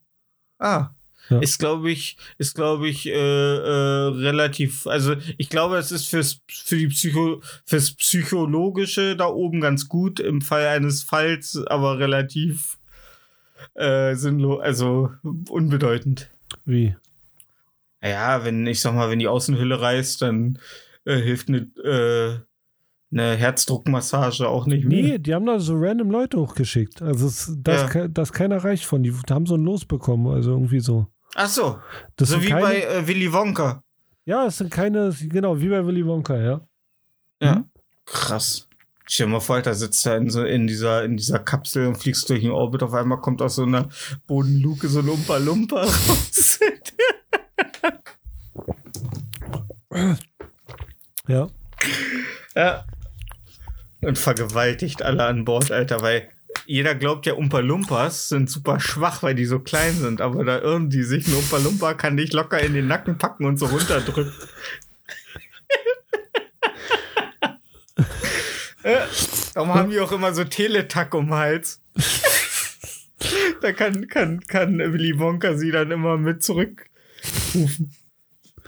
Ah. 0.59 0.91
Ja. 1.31 1.41
Ist, 1.41 1.59
glaube 1.59 1.91
ich, 1.91 2.17
ist, 2.39 2.55
glaube 2.55 2.89
ich, 2.89 3.07
äh, 3.07 3.13
äh, 3.13 4.09
relativ, 4.09 4.87
also 4.87 5.15
ich 5.37 5.51
glaube, 5.51 5.77
es 5.77 5.93
ist 5.93 6.07
fürs, 6.07 6.41
für 6.49 6.77
die 6.77 6.89
Psycho, 6.89 7.43
fürs 7.67 7.93
Psychologische 7.93 9.15
da 9.15 9.27
oben 9.27 9.61
ganz 9.61 9.89
gut 9.89 10.21
im 10.21 10.41
Fall 10.41 10.67
eines 10.69 11.03
Falls, 11.03 11.61
aber 11.67 11.99
relativ 11.99 12.79
äh, 13.75 14.15
sinnlos, 14.15 14.63
also 14.63 15.11
unbedeutend. 15.51 16.31
Wie? 16.65 16.97
Ja, 18.03 18.45
wenn, 18.45 18.67
ich 18.67 18.81
sag 18.81 18.95
mal, 18.95 19.11
wenn 19.11 19.19
die 19.19 19.29
Außenhülle 19.29 19.81
reißt, 19.81 20.23
dann 20.23 20.59
äh, 21.05 21.17
hilft 21.17 21.49
eine, 21.49 21.59
äh, 21.85 22.39
eine 23.11 23.37
Herzdruckmassage 23.37 24.47
auch 24.49 24.67
nicht 24.67 24.85
mehr. 24.85 25.03
Nee, 25.03 25.19
die 25.19 25.35
haben 25.35 25.47
da 25.47 25.59
so 25.59 25.75
random 25.77 26.11
Leute 26.11 26.39
hochgeschickt. 26.39 27.03
Also 27.03 27.27
es, 27.27 27.53
das, 27.59 27.93
Ja. 27.95 28.09
das 28.09 28.33
keiner 28.33 28.63
reicht 28.63 28.85
von. 28.85 29.03
Die 29.03 29.13
haben 29.31 29.47
so 29.47 29.57
ein 29.57 29.65
Los 29.65 29.85
bekommen, 29.85 30.27
also 30.33 30.53
irgendwie 30.53 30.81
so. 30.81 31.07
Ach 31.35 31.49
so, 31.49 31.79
Das 32.17 32.29
so 32.31 32.43
wie 32.43 32.47
keine, 32.49 32.63
bei 32.63 32.83
äh, 32.83 33.07
Willy 33.07 33.33
Wonka. 33.33 33.83
Ja, 34.25 34.47
es 34.47 34.59
sind 34.59 34.71
keine, 34.71 35.15
genau, 35.29 35.59
wie 35.61 35.69
bei 35.69 35.85
Willy 35.85 36.07
Wonka, 36.07 36.37
ja. 36.39 36.61
Ja. 37.41 37.55
Mhm. 37.57 37.65
Krass. 38.05 38.69
Stell 39.11 39.27
dir 39.27 39.33
mal 39.33 39.41
vor, 39.41 39.61
da 39.63 39.73
sitzt 39.73 40.05
er 40.07 40.19
in, 40.19 40.29
so, 40.29 40.45
in, 40.45 40.67
dieser, 40.67 41.03
in 41.05 41.17
dieser 41.17 41.39
Kapsel 41.39 41.87
und 41.87 41.97
fliegst 41.97 42.29
durch 42.29 42.43
den 42.43 42.51
Orbit. 42.51 42.83
Auf 42.83 42.93
einmal 42.93 43.21
kommt 43.21 43.41
aus 43.41 43.55
so 43.57 43.63
einer 43.65 43.89
Bodenluke 44.27 44.87
so 44.89 44.99
ein 45.01 45.07
Lumpa 45.07 45.39
Lumpa 45.39 45.81
raus. 45.83 46.59
Ja. 51.27 51.49
ja. 52.55 52.85
Und 54.01 54.19
vergewaltigt 54.19 55.03
alle 55.03 55.25
an 55.25 55.45
Bord, 55.45 55.71
Alter, 55.71 56.01
weil 56.03 56.31
jeder 56.67 56.95
glaubt 56.95 57.27
ja, 57.27 57.35
Umpa 57.35 57.61
Lumpas 57.61 58.29
sind 58.29 58.51
super 58.51 58.81
schwach, 58.81 59.23
weil 59.23 59.35
die 59.35 59.45
so 59.45 59.59
klein 59.59 59.95
sind. 59.95 60.21
Aber 60.21 60.45
da 60.45 60.59
irren 60.59 60.91
die 60.91 61.03
sich. 61.03 61.27
Ein 61.27 61.35
Umpa 61.35 61.59
Lumpa 61.59 61.95
kann 61.95 62.17
dich 62.17 62.33
locker 62.33 62.61
in 62.61 62.75
den 62.75 62.87
Nacken 62.87 63.19
packen 63.19 63.45
und 63.45 63.59
so 63.59 63.67
runterdrücken. 63.67 64.33
Darum 69.55 69.75
haben 69.75 69.91
die 69.91 70.01
auch 70.01 70.13
immer 70.13 70.33
so 70.35 70.45
Teletack 70.45 71.15
um 71.15 71.27
den 71.27 71.35
Hals. 71.35 71.81
da 73.61 73.73
kann, 73.73 74.09
kann, 74.09 74.41
kann 74.47 74.79
Willy 74.79 75.19
Wonka 75.19 75.57
sie 75.57 75.71
dann 75.71 75.91
immer 75.91 76.17
mit 76.17 76.43
zurückrufen. 76.43 77.95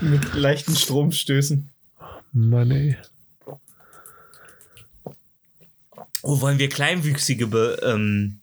Mit 0.01 0.35
leichten 0.35 0.75
Stromstößen. 0.75 1.69
Mann, 2.33 2.71
ey. 2.71 2.97
Wo 6.23 6.41
wollen 6.41 6.59
wir 6.59 6.69
Kleinwüchsige 6.69 7.47
be, 7.47 7.79
ähm, 7.83 8.41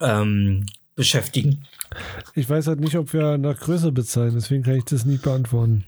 ähm, 0.00 0.66
beschäftigen? 0.96 1.66
Ich 2.34 2.48
weiß 2.48 2.66
halt 2.66 2.80
nicht, 2.80 2.96
ob 2.96 3.12
wir 3.12 3.38
nach 3.38 3.58
Größe 3.58 3.92
bezahlen, 3.92 4.34
deswegen 4.34 4.62
kann 4.62 4.76
ich 4.76 4.84
das 4.84 5.04
nicht 5.04 5.22
beantworten. 5.22 5.84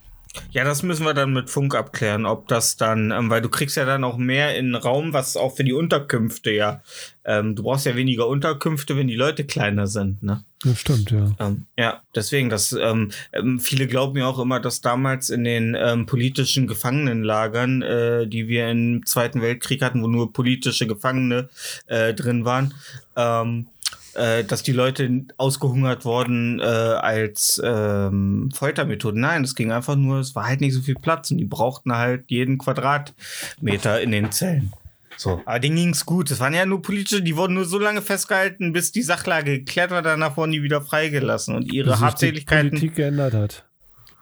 Ja, 0.51 0.65
das 0.65 0.83
müssen 0.83 1.05
wir 1.05 1.15
dann 1.15 1.33
mit 1.33 1.51
Funk 1.51 1.75
abklären, 1.75 2.27
ob 2.27 2.49
das 2.49 2.77
dann, 2.77 3.11
ähm, 3.11 3.31
weil 3.31 3.41
du 3.41 3.49
kriegst 3.49 3.77
ja 3.77 3.85
dann 3.85 4.05
auch 4.05 4.17
mehr 4.17 4.57
in 4.57 4.67
den 4.67 4.75
Raum, 4.75 5.13
was 5.13 5.37
auch 5.37 5.57
für 5.57 5.65
die 5.65 5.73
Unterkünfte 5.73 6.51
ja. 6.51 6.83
Ähm, 7.25 7.57
du 7.57 7.63
brauchst 7.63 7.87
ja 7.87 7.97
weniger 7.97 8.29
Unterkünfte, 8.29 8.97
wenn 8.97 9.09
die 9.09 9.17
Leute 9.17 9.45
kleiner 9.45 9.87
sind, 9.87 10.23
ne? 10.23 10.45
Das 10.67 10.81
stimmt, 10.81 11.13
ja. 11.13 11.31
Ähm, 11.39 11.67
ja, 11.79 12.03
deswegen, 12.13 12.51
das, 12.51 12.73
ähm, 12.73 13.13
ähm, 13.33 13.61
viele 13.61 13.87
glauben 13.87 14.19
ja 14.19 14.27
auch 14.27 14.41
immer, 14.41 14.59
dass 14.59 14.81
damals 14.81 15.31
in 15.31 15.45
den 15.45 15.77
ähm, 15.79 16.07
politischen 16.07 16.67
Gefangenenlagern, 16.67 17.83
äh, 17.83 18.27
die 18.27 18.49
wir 18.49 18.69
im 18.69 19.07
Zweiten 19.07 19.43
Weltkrieg 19.43 19.81
hatten, 19.81 20.03
wo 20.03 20.09
nur 20.09 20.33
politische 20.33 20.89
Gefangene 20.89 21.51
äh, 21.87 22.15
drin 22.15 22.45
waren, 22.45 22.75
ähm, 23.15 23.69
äh, 24.15 24.43
dass 24.43 24.65
die 24.65 24.73
Leute 24.73 25.27
ausgehungert 25.37 26.05
wurden 26.05 26.59
äh, 26.59 26.65
als 26.65 27.63
ähm, 27.65 28.51
Foltermethode. 28.53 29.21
Nein, 29.21 29.45
es 29.45 29.55
ging 29.55 29.71
einfach 29.71 29.95
nur, 29.95 30.19
es 30.19 30.35
war 30.35 30.49
halt 30.49 30.61
nicht 30.61 30.75
so 30.75 30.81
viel 30.81 30.97
Platz 30.97 31.31
und 31.31 31.39
die 31.39 31.45
brauchten 31.45 31.93
halt 31.93 32.25
jeden 32.27 32.59
Quadratmeter 32.59 34.01
in 34.01 34.11
den 34.11 34.33
Zellen. 34.33 34.73
So, 35.17 35.43
aber 35.47 35.59
denen 35.59 35.77
ging's 35.77 36.05
gut. 36.05 36.31
Es 36.31 36.41
waren 36.41 36.55
ja 36.55 36.67
nur 36.67 36.83
politische, 36.83 37.23
die 37.23 37.37
wurden 37.37 37.55
nur 37.55 37.65
so 37.65 37.79
lange 37.79 38.03
festgehalten, 38.03 38.73
bis 38.73 38.93
die 38.93 39.03
Sachlage 39.03 39.61
geklärt 39.61 39.91
war, 39.91 40.03
danach 40.03 40.37
wurden 40.37 40.53
die 40.53 40.63
wieder 40.63 40.83
freigelassen 40.83 41.55
und 41.57 41.73
ihre 41.73 41.91
Bis 41.91 41.95
sich 41.95 42.01
die 42.01 42.05
Habseligkeiten. 42.05 42.71
Politik 42.71 42.95
geändert 42.97 43.35
hat. 43.35 43.65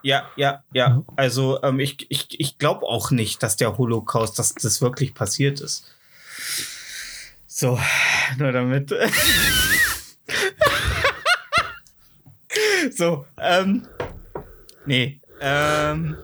Ja, 0.02 0.28
ja, 0.36 0.62
ja. 0.72 1.02
Also 1.16 1.62
ähm, 1.62 1.80
ich, 1.80 2.06
ich, 2.10 2.38
ich 2.38 2.58
glaube 2.58 2.86
auch 2.86 3.10
nicht, 3.10 3.42
dass 3.42 3.56
der 3.56 3.78
Holocaust, 3.78 4.38
dass 4.38 4.54
das 4.54 4.82
wirklich 4.82 5.14
passiert 5.14 5.60
ist. 5.60 5.94
So, 7.46 7.80
nur 8.38 8.52
damit. 8.52 8.90
so, 12.94 13.26
ähm. 13.38 13.88
Nee. 14.84 15.20
Ähm. 15.40 16.16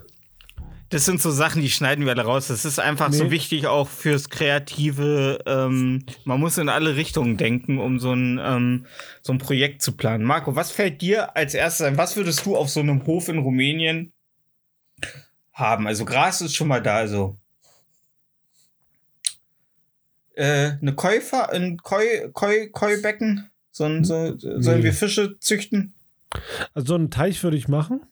Das 0.90 1.04
sind 1.04 1.22
so 1.22 1.30
Sachen, 1.30 1.62
die 1.62 1.70
schneiden 1.70 2.04
wir 2.04 2.12
alle 2.12 2.24
raus. 2.24 2.48
Das 2.48 2.64
ist 2.64 2.80
einfach 2.80 3.12
so 3.12 3.24
Nee. 3.24 3.30
wichtig 3.30 3.66
auch 3.68 3.88
fürs 3.88 4.28
Kreative. 4.28 5.38
Ähm, 5.46 6.04
man 6.24 6.40
muss 6.40 6.58
in 6.58 6.68
alle 6.68 6.96
Richtungen 6.96 7.36
denken, 7.36 7.78
um 7.78 8.00
so 8.00 8.12
ein, 8.12 8.40
ähm, 8.42 8.86
so 9.22 9.32
ein 9.32 9.38
Projekt 9.38 9.82
zu 9.82 9.92
planen. 9.92 10.24
Marco, 10.24 10.56
was 10.56 10.72
fällt 10.72 11.00
dir 11.00 11.36
als 11.36 11.54
erstes 11.54 11.86
ein? 11.86 11.96
Was 11.96 12.16
würdest 12.16 12.44
du 12.44 12.56
auf 12.56 12.68
so 12.68 12.80
einem 12.80 13.06
Hof 13.06 13.28
in 13.28 13.38
Rumänien 13.38 14.12
haben? 15.52 15.86
Also 15.86 16.04
Gras 16.04 16.40
ist 16.40 16.56
schon 16.56 16.66
mal 16.68 16.82
da, 16.82 16.96
also 16.96 17.36
äh, 20.34 20.72
eine 20.80 20.94
Käufer, 20.94 21.50
ein 21.52 21.76
Koi, 21.78 22.30
Koi, 22.32 22.68
Koi-Becken? 22.68 23.48
So 23.70 23.84
ein, 23.84 24.02
so, 24.04 24.36
sollen 24.38 24.78
Nee. 24.78 24.84
wir 24.84 24.92
Fische 24.92 25.38
züchten? 25.38 25.94
Also 26.74 26.88
so 26.88 26.94
einen 26.96 27.10
Teich 27.10 27.42
würde 27.44 27.56
ich 27.56 27.68
machen, 27.68 28.02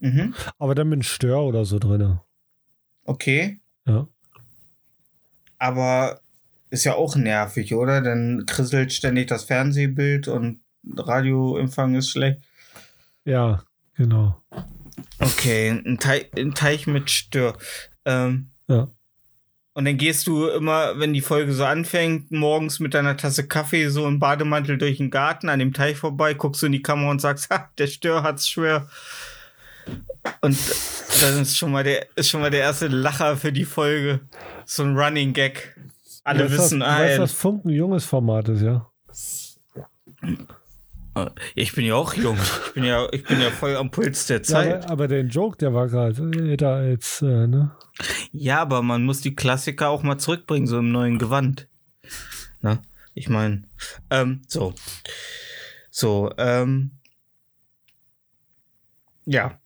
Mhm. 0.00 0.34
aber 0.58 0.74
dann 0.74 0.88
mit 0.88 0.96
einem 0.96 1.02
Stör 1.02 1.42
oder 1.42 1.64
so 1.64 1.78
drin. 1.78 2.20
Okay. 3.04 3.60
Ja. 3.86 4.06
Aber 5.58 6.20
ist 6.70 6.84
ja 6.84 6.94
auch 6.94 7.16
nervig, 7.16 7.74
oder? 7.74 8.00
Dann 8.00 8.44
krisselt 8.46 8.92
ständig 8.92 9.26
das 9.28 9.44
Fernsehbild 9.44 10.28
und 10.28 10.60
Radioempfang 10.96 11.94
ist 11.96 12.10
schlecht. 12.10 12.40
Ja, 13.24 13.62
genau. 13.96 14.40
Okay, 15.18 15.70
ein, 15.70 15.98
Teich, 15.98 16.26
ein 16.36 16.54
Teich 16.54 16.86
mit 16.86 17.10
Stör. 17.10 17.56
Ähm, 18.04 18.50
Ja. 18.68 18.88
Und 19.74 19.84
dann 19.84 19.96
gehst 19.96 20.26
du 20.26 20.48
immer, 20.48 20.98
wenn 20.98 21.12
die 21.12 21.20
Folge 21.20 21.52
so 21.52 21.64
anfängt, 21.64 22.32
morgens 22.32 22.80
mit 22.80 22.94
deiner 22.94 23.16
Tasse 23.16 23.46
Kaffee 23.46 23.88
so 23.90 24.08
im 24.08 24.18
Bademantel 24.18 24.76
durch 24.76 24.96
den 24.96 25.10
Garten 25.10 25.48
an 25.48 25.60
dem 25.60 25.72
Teich 25.72 25.96
vorbei, 25.96 26.34
guckst 26.34 26.62
du 26.62 26.66
in 26.66 26.72
die 26.72 26.82
Kamera 26.82 27.12
und 27.12 27.20
sagst, 27.20 27.48
ha, 27.50 27.70
der 27.78 27.86
Stör 27.86 28.24
hat's 28.24 28.48
schwer. 28.48 28.88
Und 30.40 30.58
dann 31.20 31.42
ist 31.42 31.56
schon 31.56 31.72
mal 31.72 31.84
der, 31.84 32.06
ist 32.16 32.28
schon 32.28 32.40
mal 32.40 32.50
der 32.50 32.60
erste 32.60 32.88
Lacher 32.88 33.36
für 33.36 33.52
die 33.52 33.64
Folge. 33.64 34.20
So 34.64 34.82
ein 34.82 34.96
Running 34.96 35.32
Gag. 35.32 35.76
Alle 36.24 36.44
Weißt 36.44 36.52
wissen, 36.52 36.80
dass, 36.80 36.88
ah, 36.88 36.98
weißt, 36.98 37.12
ey, 37.12 37.18
dass 37.18 37.32
Funk 37.32 37.64
ein 37.64 37.70
junges 37.70 38.04
Format 38.04 38.48
ist, 38.48 38.62
ja? 38.62 38.90
ich 41.54 41.72
bin 41.74 41.84
ja 41.84 41.94
auch 41.94 42.14
jung. 42.14 42.36
Ich 42.66 42.74
bin 42.74 42.84
ja, 42.84 43.08
ich 43.10 43.24
bin 43.24 43.40
ja 43.40 43.50
voll 43.50 43.76
am 43.76 43.90
Puls 43.90 44.26
der 44.26 44.38
ja 44.38 44.42
Zeit. 44.42 44.84
aber, 44.84 44.90
aber 44.90 45.08
der 45.08 45.22
Joke, 45.22 45.56
der 45.56 45.74
war 45.74 45.88
gerade 45.88 46.30
älter 46.36 46.74
als, 46.74 47.22
äh, 47.22 47.46
ne? 47.46 47.72
Ja, 48.32 48.60
aber 48.60 48.82
man 48.82 49.04
muss 49.04 49.20
die 49.20 49.34
Klassiker 49.34 49.88
auch 49.88 50.02
mal 50.02 50.18
zurückbringen, 50.18 50.66
so 50.66 50.78
im 50.78 50.92
neuen 50.92 51.18
Gewand. 51.18 51.66
Na, 52.60 52.82
ich 53.14 53.28
meine, 53.28 53.64
ähm, 54.10 54.42
so. 54.46 54.74
So, 55.90 56.30
ähm. 56.36 56.92
Ja, 59.24 59.58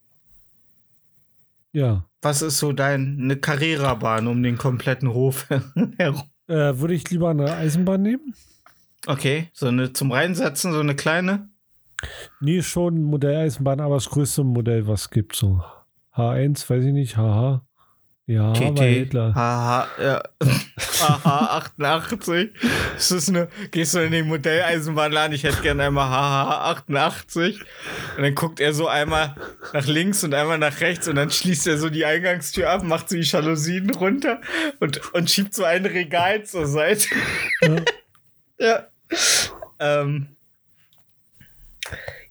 Ja. 1.73 2.07
was 2.21 2.43
ist 2.43 2.59
so 2.59 2.73
deine 2.73 3.37
Carrera-Bahn 3.37 4.27
um 4.27 4.43
den 4.43 4.59
kompletten 4.59 5.13
Hof 5.13 5.49
herum? 5.99 6.23
Äh, 6.49 6.79
würde 6.79 6.95
ich 6.95 7.09
lieber 7.11 7.31
eine 7.31 7.55
Eisenbahn 7.55 8.03
nehmen? 8.03 8.35
Okay, 9.07 9.49
so 9.53 9.67
eine 9.67 9.93
zum 9.93 10.13
Reinsetzen, 10.13 10.73
so 10.73 10.81
eine 10.81 10.95
kleine? 10.95 11.49
Nee, 12.41 12.63
schon 12.63 13.03
Modelleisenbahn, 13.03 13.81
aber 13.81 13.95
das 13.95 14.11
größte 14.11 14.45
Modell, 14.45 14.87
was 14.87 15.03
es 15.03 15.11
gibt, 15.11 15.35
so. 15.35 15.63
H1, 16.15 16.69
weiß 16.69 16.85
ich 16.85 16.93
nicht, 16.93 17.17
HH. 17.17 17.65
Ja, 18.33 18.53
TT, 18.55 18.79
war 18.79 18.85
Hitler. 18.87 19.35
HH, 19.35 19.89
ja. 20.03 20.23
HH 20.99 21.27
88. 21.27 22.51
Das 22.95 23.11
ist 23.11 23.29
eine, 23.29 23.49
gehst 23.71 23.95
du 23.95 23.99
in 23.99 24.13
den 24.13 24.27
Modelleisenbahnladen, 24.27 25.35
ich 25.35 25.45
hätte 25.45 25.61
gerne 25.61 25.85
einmal 25.85 26.09
HH 26.09 26.71
88. 26.71 27.61
Und 28.17 28.23
dann 28.23 28.35
guckt 28.35 28.59
er 28.61 28.73
so 28.73 28.89
einmal 28.89 29.35
nach 29.75 29.87
links 29.87 30.25
und 30.25 30.33
einmal 30.33 30.59
nach 30.59 30.81
rechts 30.81 31.09
und 31.09 31.17
dann 31.17 31.31
schließt 31.31 31.67
er 31.67 31.77
so 31.77 31.91
die 31.91 32.07
Eingangstür 32.07 32.71
ab, 32.71 32.85
macht 32.85 33.11
so 33.11 33.17
die 33.17 33.23
Jalousien 33.23 33.91
runter 33.91 34.41
und, 34.81 35.13
und 35.13 35.31
schiebt 35.31 35.53
so 35.53 35.65
ein 35.65 35.85
Regal 35.85 36.45
zur 36.45 36.67
Seite. 36.67 37.09
Ja. 37.61 37.77
ja. 38.59 38.87
Ähm. 39.79 40.29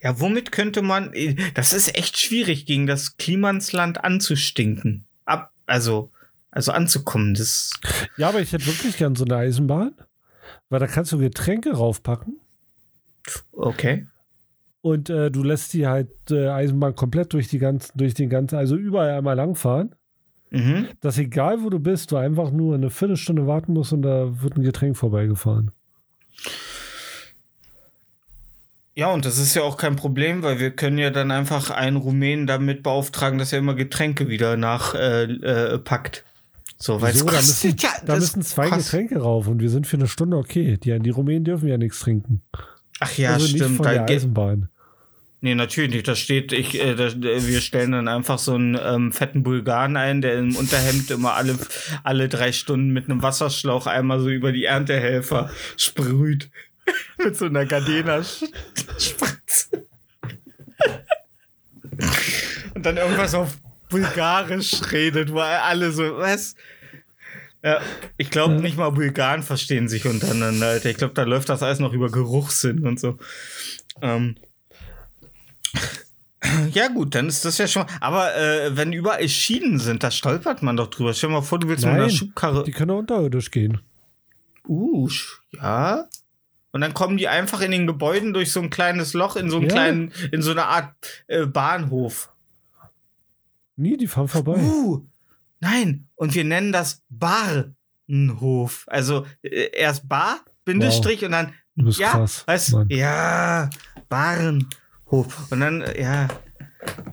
Ja, 0.02 0.20
womit 0.20 0.52
könnte 0.52 0.82
man. 0.82 1.14
Das 1.54 1.74
ist 1.74 1.96
echt 1.96 2.18
schwierig, 2.18 2.66
gegen 2.66 2.88
das 2.88 3.18
Klimansland 3.18 4.04
anzustinken. 4.04 5.06
Ab, 5.26 5.52
also, 5.72 6.12
also 6.52 6.72
anzukommen. 6.72 7.34
Das. 7.34 7.72
Ja, 8.18 8.30
aber 8.30 8.42
ich 8.42 8.52
hätte 8.54 8.68
wirklich 8.68 8.98
gern 8.98 9.16
so 9.16 9.26
eine 9.26 9.36
Eisenbahn, 9.38 9.94
weil 10.70 10.80
da 10.80 10.88
kannst 10.88 11.12
du 11.12 11.18
Getränke 11.18 11.74
raufpacken 11.74 12.40
Okay. 13.52 14.08
und 14.82 15.10
äh, 15.10 15.30
du 15.32 15.44
lässt 15.44 15.74
die 15.74 15.88
halt 15.88 16.10
äh, 16.32 16.50
Eisenbahn 16.50 16.96
komplett 16.96 17.34
durch 17.34 17.48
die 17.48 17.60
ganzen, 17.60 17.98
durch 17.98 18.14
den 18.14 18.30
ganzen, 18.30 18.56
also 18.58 18.76
überall 18.76 19.12
einmal 19.12 19.36
langfahren. 19.36 19.96
Mhm. 20.50 20.88
Dass 21.00 21.18
egal 21.18 21.64
wo 21.64 21.70
du 21.70 21.80
bist, 21.80 22.12
du 22.12 22.18
einfach 22.18 22.52
nur 22.52 22.76
eine 22.76 22.90
Viertelstunde 22.90 23.48
warten 23.48 23.72
musst 23.74 23.94
und 23.94 24.02
da 24.02 24.42
wird 24.42 24.58
ein 24.58 24.64
Getränk 24.64 24.98
vorbeigefahren. 24.98 25.72
Ja, 28.94 29.12
und 29.12 29.24
das 29.26 29.38
ist 29.38 29.56
ja 29.56 29.62
auch 29.62 29.78
kein 29.78 29.96
Problem, 29.96 30.44
weil 30.44 30.60
wir 30.60 30.72
können 30.72 30.98
ja 30.98 31.10
dann 31.12 31.32
einfach 31.32 31.70
einen 31.70 31.96
Rumänen 31.96 32.46
damit 32.46 32.84
beauftragen, 32.84 33.40
dass 33.40 33.54
er 33.54 33.60
immer 33.60 33.74
Getränke 33.74 34.28
wieder 34.28 34.58
nach 34.58 34.96
äh, 34.96 35.24
äh, 35.24 35.78
packt. 35.80 36.26
So, 36.78 37.00
weil 37.02 37.14
es 37.14 37.24
Da 37.26 37.32
müssen, 37.32 37.76
ja, 37.80 37.90
da 38.06 38.16
müssen 38.16 38.42
zwei 38.42 38.68
kostet- 38.68 38.86
Getränke 38.92 39.20
rauf 39.20 39.48
und 39.48 39.62
wir 39.62 39.70
sind 39.70 39.88
für 39.88 39.98
eine 39.98 40.08
Stunde 40.08 40.36
okay. 40.38 40.78
Die, 40.84 41.00
die 41.00 41.10
Rumänen 41.10 41.44
dürfen 41.46 41.68
ja 41.70 41.78
nichts 41.78 42.00
trinken. 42.00 42.42
Ach 43.00 43.18
ja, 43.18 43.34
also 43.34 43.48
stimmt. 43.48 43.62
nicht 43.62 43.78
von 43.78 43.84
Da 43.86 43.94
der 43.94 44.06
Eisenbahn. 44.10 44.68
Nee, 45.44 45.56
natürlich 45.56 45.92
nicht. 45.92 46.08
Da 46.08 46.16
steht, 46.16 46.52
ich, 46.52 46.80
äh, 46.80 46.94
da, 46.96 47.12
wir 47.16 47.62
stellen 47.62 47.94
dann 47.94 48.08
einfach 48.08 48.38
so 48.40 48.54
einen 48.56 48.78
ähm, 48.84 49.12
fetten 49.12 49.42
Bulgaren 49.42 49.96
ein, 49.98 50.22
der 50.22 50.38
im 50.38 50.56
Unterhemd 50.56 51.10
immer 51.12 51.34
alle, 51.34 51.58
alle 52.04 52.30
drei 52.30 52.52
Stunden 52.52 52.90
mit 52.92 53.06
einem 53.10 53.24
Wasserschlauch 53.24 53.88
einmal 53.88 54.20
so 54.20 54.30
über 54.30 54.52
die 54.52 54.66
Erntehelfer 54.66 55.50
sprüht. 55.78 56.50
mit 57.24 57.38
so 57.38 57.46
einer 57.46 57.66
Gardena-Spritze. 57.66 59.88
Und 62.74 62.86
dann 62.86 62.98
irgendwas 62.98 63.34
auf 63.34 63.58
Bulgarisch 63.90 64.82
redet, 64.92 65.32
wo 65.32 65.40
alle 65.40 65.92
so, 65.92 66.18
was? 66.18 66.56
Ja, 67.64 67.80
ich 68.18 68.32
glaube, 68.32 68.56
nicht 68.56 68.78
mal 68.78 68.90
Bulgaren 68.90 69.44
verstehen 69.44 69.88
sich 69.88 70.08
untereinander, 70.08 70.68
Alter. 70.68 70.90
Ich 70.90 70.98
glaube, 70.98 71.14
da 71.14 71.24
läuft 71.24 71.50
das 71.50 71.62
alles 71.62 71.80
noch 71.80 71.94
über 71.94 72.10
Geruchssinn 72.10 72.88
und 72.88 73.00
so. 73.00 73.20
Ähm, 74.02 74.36
ja, 76.72 76.88
gut, 76.88 77.14
dann 77.14 77.28
ist 77.28 77.46
das 77.46 77.60
ja 77.60 77.68
schon. 77.68 77.86
Aber 78.00 78.36
äh, 78.36 78.76
wenn 78.76 78.94
überall 78.94 79.30
Schienen 79.30 79.80
sind, 79.80 80.04
da 80.04 80.10
stolpert 80.10 80.64
man 80.64 80.76
doch 80.76 80.88
drüber. 80.88 81.14
Stell 81.14 81.30
dir 81.30 81.36
mal 81.36 81.42
vor, 81.42 81.60
du 81.60 81.68
willst 81.68 81.86
mit 81.86 81.94
einer 81.94 82.08
Nein, 82.08 82.16
Schubkarre. 82.16 82.64
Die 82.64 82.72
können 82.72 82.92
unterirdisch 82.92 83.52
gehen. 83.52 83.80
Uh, 84.68 85.08
ja. 85.54 86.08
Und 86.72 86.82
dann 86.82 86.94
kommen 86.94 87.18
die 87.18 87.28
einfach 87.28 87.62
in 87.62 87.72
den 87.72 87.86
Gebäuden 87.88 88.34
durch 88.34 88.52
so 88.54 88.62
ein 88.62 88.70
kleines 88.70 89.14
Loch 89.14 89.36
in 89.36 89.50
so 89.50 89.58
einen 89.58 89.66
Ja. 89.68 89.72
kleinen, 89.74 90.14
in 90.32 90.42
so 90.42 90.52
eine 90.52 90.66
Art 90.66 90.96
äh, 91.28 91.46
Bahnhof. 91.46 92.32
Nie, 93.76 93.98
die 93.98 94.08
fahren 94.08 94.28
vorbei. 94.28 94.56
Uh, 94.58 95.06
nein. 95.60 96.08
Und 96.16 96.34
wir 96.36 96.44
nennen 96.44 96.72
das 96.72 97.02
Bahnhof. 97.10 98.86
Also 98.88 99.26
äh, 99.42 99.70
erst 99.74 100.08
Bar, 100.08 100.40
Bindestrich 100.66 101.24
und 101.26 101.32
dann 101.32 101.54
Du 101.76 101.86
bist 101.86 102.00
ja, 102.00 102.12
krass. 102.12 102.44
weißt, 102.48 102.74
Mann. 102.74 102.90
ja, 102.90 103.70
Bahnhof. 104.10 105.52
Und 105.52 105.60
dann, 105.62 105.84
ja. 105.98 106.28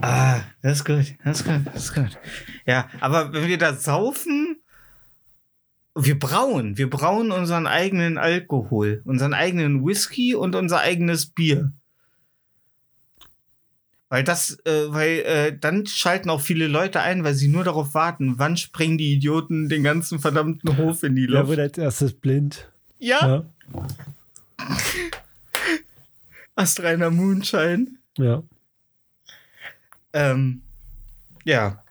Ah, 0.00 0.40
das 0.62 0.78
ist 0.78 0.84
gut, 0.84 1.14
das 1.24 1.40
ist 1.40 1.46
gut, 1.46 1.60
das 1.66 1.84
ist 1.84 1.94
gut. 1.94 2.18
Ja, 2.66 2.88
aber 3.00 3.32
wenn 3.32 3.46
wir 3.46 3.58
da 3.58 3.74
saufen, 3.74 4.60
wir 6.04 6.18
brauen, 6.18 6.78
wir 6.78 6.88
brauen 6.88 7.32
unseren 7.32 7.66
eigenen 7.66 8.18
Alkohol, 8.18 9.02
unseren 9.04 9.34
eigenen 9.34 9.84
Whisky 9.84 10.34
und 10.34 10.54
unser 10.54 10.80
eigenes 10.80 11.26
Bier. 11.26 11.72
Weil 14.08 14.24
das, 14.24 14.58
äh, 14.64 14.90
weil 14.90 15.18
äh, 15.20 15.58
dann 15.58 15.86
schalten 15.86 16.30
auch 16.30 16.40
viele 16.40 16.66
Leute 16.66 17.00
ein, 17.00 17.24
weil 17.24 17.34
sie 17.34 17.48
nur 17.48 17.64
darauf 17.64 17.92
warten, 17.94 18.38
wann 18.38 18.56
springen 18.56 18.96
die 18.96 19.12
Idioten 19.12 19.68
den 19.68 19.82
ganzen 19.82 20.18
verdammten 20.18 20.78
Hof 20.78 21.02
in 21.02 21.14
die 21.14 21.26
Luft. 21.26 21.48
wird 21.48 21.60
als 21.60 21.78
erstes 21.78 22.14
blind? 22.14 22.70
Ja, 22.98 23.26
Ja. 23.26 23.44
astreiner 26.54 27.10
Moonshine. 27.10 27.88
ja. 28.16 28.42
Ähm, 30.14 30.62
ja. 31.44 31.82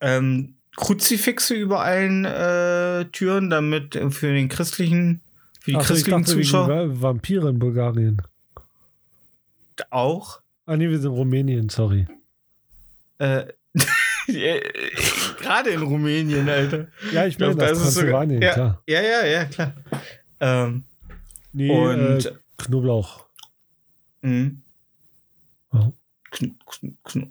Ähm, 0.00 0.55
Kruzifixe 0.76 1.54
über 1.54 1.80
allen 1.80 2.24
äh, 2.24 3.06
Türen, 3.12 3.50
damit 3.50 3.96
äh, 3.96 4.10
für 4.10 4.32
den 4.32 4.48
christlichen, 4.48 5.20
für 5.60 5.70
die 5.72 5.76
Ach 5.76 5.80
ich 5.82 5.86
christlichen 5.86 6.22
dachte, 6.22 6.32
Zuschauer 6.34 6.68
Va- 6.68 7.02
Vampire 7.02 7.48
in 7.50 7.58
Bulgarien. 7.58 8.22
auch. 9.90 10.40
Ah, 10.66 10.76
nee, 10.76 10.88
wir 10.88 10.98
sind 10.98 11.10
in 11.12 11.16
Rumänien, 11.16 11.68
sorry. 11.68 12.06
Äh, 13.18 13.46
äh, 14.26 14.60
Gerade 15.40 15.70
in 15.70 15.82
Rumänien, 15.82 16.48
Alter. 16.48 16.88
Ja, 17.12 17.26
ich 17.26 17.38
meine, 17.38 17.54
glaub, 17.54 17.68
das 17.68 17.78
das 17.78 17.88
ist 17.88 17.94
sogar- 17.94 18.24
ja. 18.24 18.52
klar. 18.52 18.82
Ja, 18.86 19.00
ja, 19.00 19.24
ja, 19.26 19.44
klar. 19.46 19.74
Ähm, 20.40 20.84
Nee, 21.52 21.70
und 21.70 22.26
äh, 22.26 22.32
Knoblauch. 22.58 23.24
mh. 24.20 24.50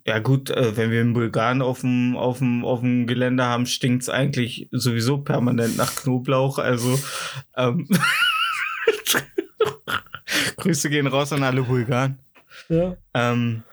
Ja. 0.06 0.20
Gut, 0.20 0.50
äh, 0.50 0.76
wenn 0.78 0.92
wir 0.92 1.02
in 1.02 1.14
Bulgarien 1.14 1.62
auf 1.62 1.82
dem, 1.82 2.16
auf 2.16 2.40
dem, 2.40 2.66
auf 2.66 2.80
dem 2.80 3.08
Gelände 3.08 3.44
haben, 3.44 3.66
stinkt's 3.66 4.10
eigentlich 4.10 4.68
sowieso 4.72 5.20
permanent 5.20 5.78
nach 5.78 5.96
Knoblauch. 5.96 6.58
Also 6.58 7.00
ähm, 7.56 7.88
Grüße 10.58 10.90
gehen 10.90 11.08
raus 11.08 11.34
an 11.34 11.44
alle 11.44 11.64
Bulgaren. 11.64 12.20
Ja. 12.70 12.96
Ähm, 13.14 13.64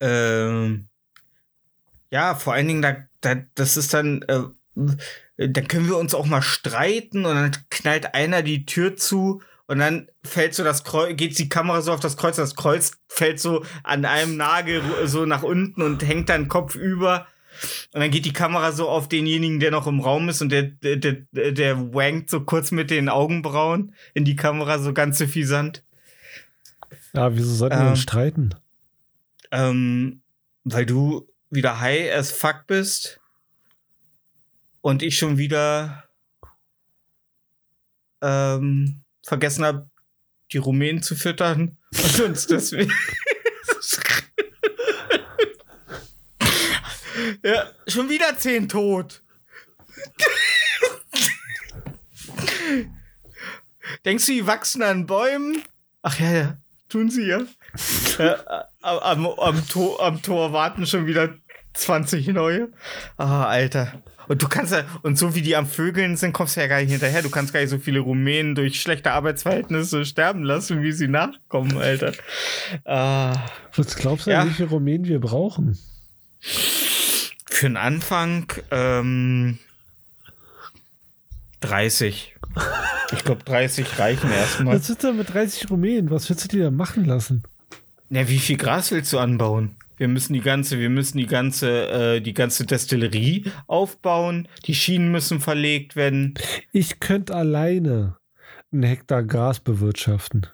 ähm, 0.00 0.86
ja, 2.10 2.34
vor 2.34 2.54
allen 2.54 2.68
Dingen, 2.68 2.82
da, 2.82 2.96
da, 3.20 3.36
das 3.54 3.76
ist 3.76 3.94
dann, 3.94 4.22
äh, 4.22 4.42
dann 5.36 5.68
können 5.68 5.88
wir 5.88 5.96
uns 5.96 6.14
auch 6.14 6.26
mal 6.26 6.42
streiten 6.42 7.24
und 7.24 7.34
dann 7.34 7.56
knallt 7.70 8.14
einer 8.14 8.42
die 8.42 8.66
Tür 8.66 8.96
zu 8.96 9.42
und 9.66 9.78
dann 9.78 10.08
fällt 10.22 10.54
so 10.54 10.62
das 10.62 10.84
Kreuz, 10.84 11.16
geht 11.16 11.38
die 11.38 11.48
Kamera 11.48 11.80
so 11.80 11.92
auf 11.92 12.00
das 12.00 12.16
Kreuz, 12.16 12.36
das 12.36 12.54
Kreuz 12.54 12.92
fällt 13.08 13.40
so 13.40 13.64
an 13.82 14.04
einem 14.04 14.36
Nagel 14.36 14.82
so 15.06 15.24
nach 15.24 15.42
unten 15.42 15.80
und 15.82 16.06
hängt 16.06 16.28
dann 16.28 16.48
Kopf 16.48 16.74
über. 16.74 17.26
Und 17.92 18.00
dann 18.00 18.10
geht 18.10 18.24
die 18.24 18.32
Kamera 18.32 18.72
so 18.72 18.88
auf 18.88 19.08
denjenigen, 19.08 19.60
der 19.60 19.70
noch 19.70 19.86
im 19.86 20.00
Raum 20.00 20.28
ist 20.28 20.42
und 20.42 20.50
der, 20.50 20.64
der, 20.64 20.96
der, 20.96 21.52
der 21.52 21.94
wankt 21.94 22.28
so 22.28 22.40
kurz 22.40 22.72
mit 22.72 22.90
den 22.90 23.08
Augenbrauen 23.08 23.94
in 24.12 24.24
die 24.24 24.36
Kamera, 24.36 24.78
so 24.80 24.92
ganz 24.92 25.18
suffisant. 25.18 25.84
Ja, 27.14 27.34
wieso 27.34 27.54
sollten 27.54 27.76
wir 27.76 27.82
Ähm. 27.82 27.90
uns 27.90 28.00
streiten? 28.02 28.54
Ähm, 29.52 30.22
weil 30.64 30.84
du 30.84 31.28
wieder 31.48 31.80
high 31.80 32.12
as 32.12 32.32
fuck 32.32 32.66
bist 32.66 33.20
und 34.80 35.02
ich 35.02 35.16
schon 35.16 35.38
wieder 35.38 36.04
ähm, 38.20 39.03
vergessen 39.26 39.64
habe, 39.64 39.88
die 40.52 40.58
Rumänen 40.58 41.02
zu 41.02 41.16
füttern 41.16 41.76
und 42.02 42.20
uns 42.20 42.46
deswegen. 42.48 42.92
ja, 47.42 47.70
schon 47.86 48.08
wieder 48.08 48.36
zehn 48.36 48.68
tot. 48.68 49.22
Denkst 54.04 54.26
du, 54.26 54.32
die 54.32 54.46
wachsen 54.46 54.82
an 54.82 55.06
Bäumen? 55.06 55.62
Ach 56.02 56.18
ja, 56.20 56.30
ja, 56.30 56.56
tun 56.88 57.10
sie 57.10 57.26
ja. 57.26 57.40
ja 58.18 58.68
am, 58.82 59.26
am, 59.26 59.68
Tor, 59.68 60.02
am 60.02 60.20
Tor 60.22 60.52
warten 60.52 60.86
schon 60.86 61.06
wieder 61.06 61.34
20 61.74 62.28
neue. 62.28 62.72
Ah, 63.16 63.46
Alter. 63.46 64.02
Und 64.28 64.42
du 64.42 64.48
kannst 64.48 64.72
ja, 64.72 64.84
und 65.02 65.18
so 65.18 65.34
wie 65.34 65.42
die 65.42 65.56
am 65.56 65.66
Vögeln 65.66 66.16
sind, 66.16 66.32
kommst 66.32 66.56
du 66.56 66.60
ja 66.60 66.66
gar 66.66 66.80
nicht 66.80 66.90
hinterher. 66.90 67.22
Du 67.22 67.30
kannst 67.30 67.52
gar 67.52 67.60
nicht 67.60 67.70
so 67.70 67.78
viele 67.78 68.00
Rumänen 68.00 68.54
durch 68.54 68.80
schlechte 68.80 69.12
Arbeitsverhältnisse 69.12 70.04
sterben 70.04 70.42
lassen, 70.44 70.82
wie 70.82 70.92
sie 70.92 71.08
nachkommen, 71.08 71.76
Alter. 71.78 72.12
Ah, 72.84 73.36
Was 73.76 73.96
glaubst 73.96 74.26
du, 74.26 74.30
Ja. 74.30 74.46
wie 74.46 74.50
viele 74.50 74.68
Rumänen 74.68 75.06
wir 75.06 75.20
brauchen? 75.20 75.78
für 77.50 77.66
den 77.68 77.76
Anfang 77.76 78.46
ähm, 78.72 79.58
30. 81.60 82.34
Ich 83.12 83.24
glaube, 83.24 83.42
30 83.44 83.98
reichen 83.98 84.30
erstmal. 84.30 84.76
Was 84.78 84.90
ist 84.90 85.02
denn 85.02 85.16
mit 85.16 85.32
30 85.32 85.70
Rumänen? 85.70 86.10
Was 86.10 86.28
willst 86.28 86.44
du 86.44 86.48
dir 86.48 86.64
da 86.64 86.70
machen 86.70 87.04
lassen? 87.04 87.42
Na, 88.10 88.28
wie 88.28 88.38
viel 88.38 88.56
Gras 88.56 88.90
willst 88.90 89.12
du 89.12 89.18
anbauen? 89.18 89.76
Wir 89.96 90.08
müssen 90.08 90.32
die 90.32 90.40
ganze, 90.40 90.78
wir 90.78 90.90
müssen 90.90 91.18
die 91.18 91.26
ganze, 91.26 91.88
äh, 92.16 92.20
die 92.20 92.34
ganze 92.34 92.66
Destillerie 92.66 93.44
aufbauen. 93.66 94.48
Die 94.66 94.74
Schienen 94.74 95.10
müssen 95.12 95.40
verlegt 95.40 95.94
werden. 95.96 96.34
Ich 96.72 97.00
könnte 97.00 97.34
alleine 97.34 98.16
einen 98.72 98.82
Hektar 98.82 99.22
Gras 99.22 99.60
bewirtschaften. 99.60 100.46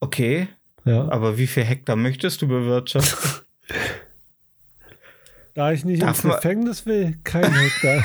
Okay, 0.00 0.48
Ja. 0.84 1.08
aber 1.10 1.38
wie 1.38 1.46
viel 1.46 1.64
Hektar 1.64 1.96
möchtest 1.96 2.42
du 2.42 2.48
bewirtschaften? 2.48 3.40
Da 5.54 5.70
ich 5.70 5.84
nicht 5.84 6.00
Darf 6.00 6.24
ins 6.24 6.34
Gefängnis 6.34 6.86
will, 6.86 7.18
kein 7.24 7.52
Hektar. 7.54 8.02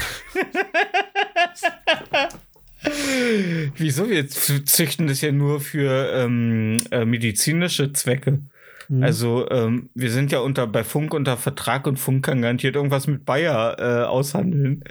Wieso? 3.78 4.10
Wir 4.10 4.28
züchten 4.28 5.08
das 5.08 5.22
ja 5.22 5.32
nur 5.32 5.60
für 5.62 6.12
ähm, 6.14 6.78
äh, 6.92 7.06
medizinische 7.06 7.94
Zwecke. 7.94 8.42
Hm. 8.88 9.04
Also 9.04 9.50
ähm, 9.50 9.90
wir 9.96 10.12
sind 10.12 10.32
ja 10.32 10.40
unter 10.40 10.66
bei 10.68 10.84
Funk 10.84 11.14
unter 11.14 11.38
Vertrag 11.38 11.88
und 11.88 11.98
Funk 11.98 12.26
kann 12.26 12.42
garantiert 12.42 12.76
irgendwas 12.76 13.08
mit 13.08 13.26
Bayer 13.26 13.76
äh, 13.80 14.06
aushandeln. 14.06 14.84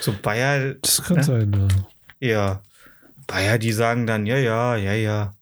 So 0.00 0.14
Bayer, 0.22 0.74
das 0.74 1.02
kann 1.02 1.16
ne? 1.18 1.24
sein, 1.24 1.68
ja. 2.20 2.28
ja. 2.28 2.62
Bayer, 3.26 3.58
die 3.58 3.72
sagen 3.72 4.06
dann, 4.06 4.26
ja, 4.26 4.38
ja, 4.38 4.76
ja, 4.76 4.94
ja. 4.94 5.34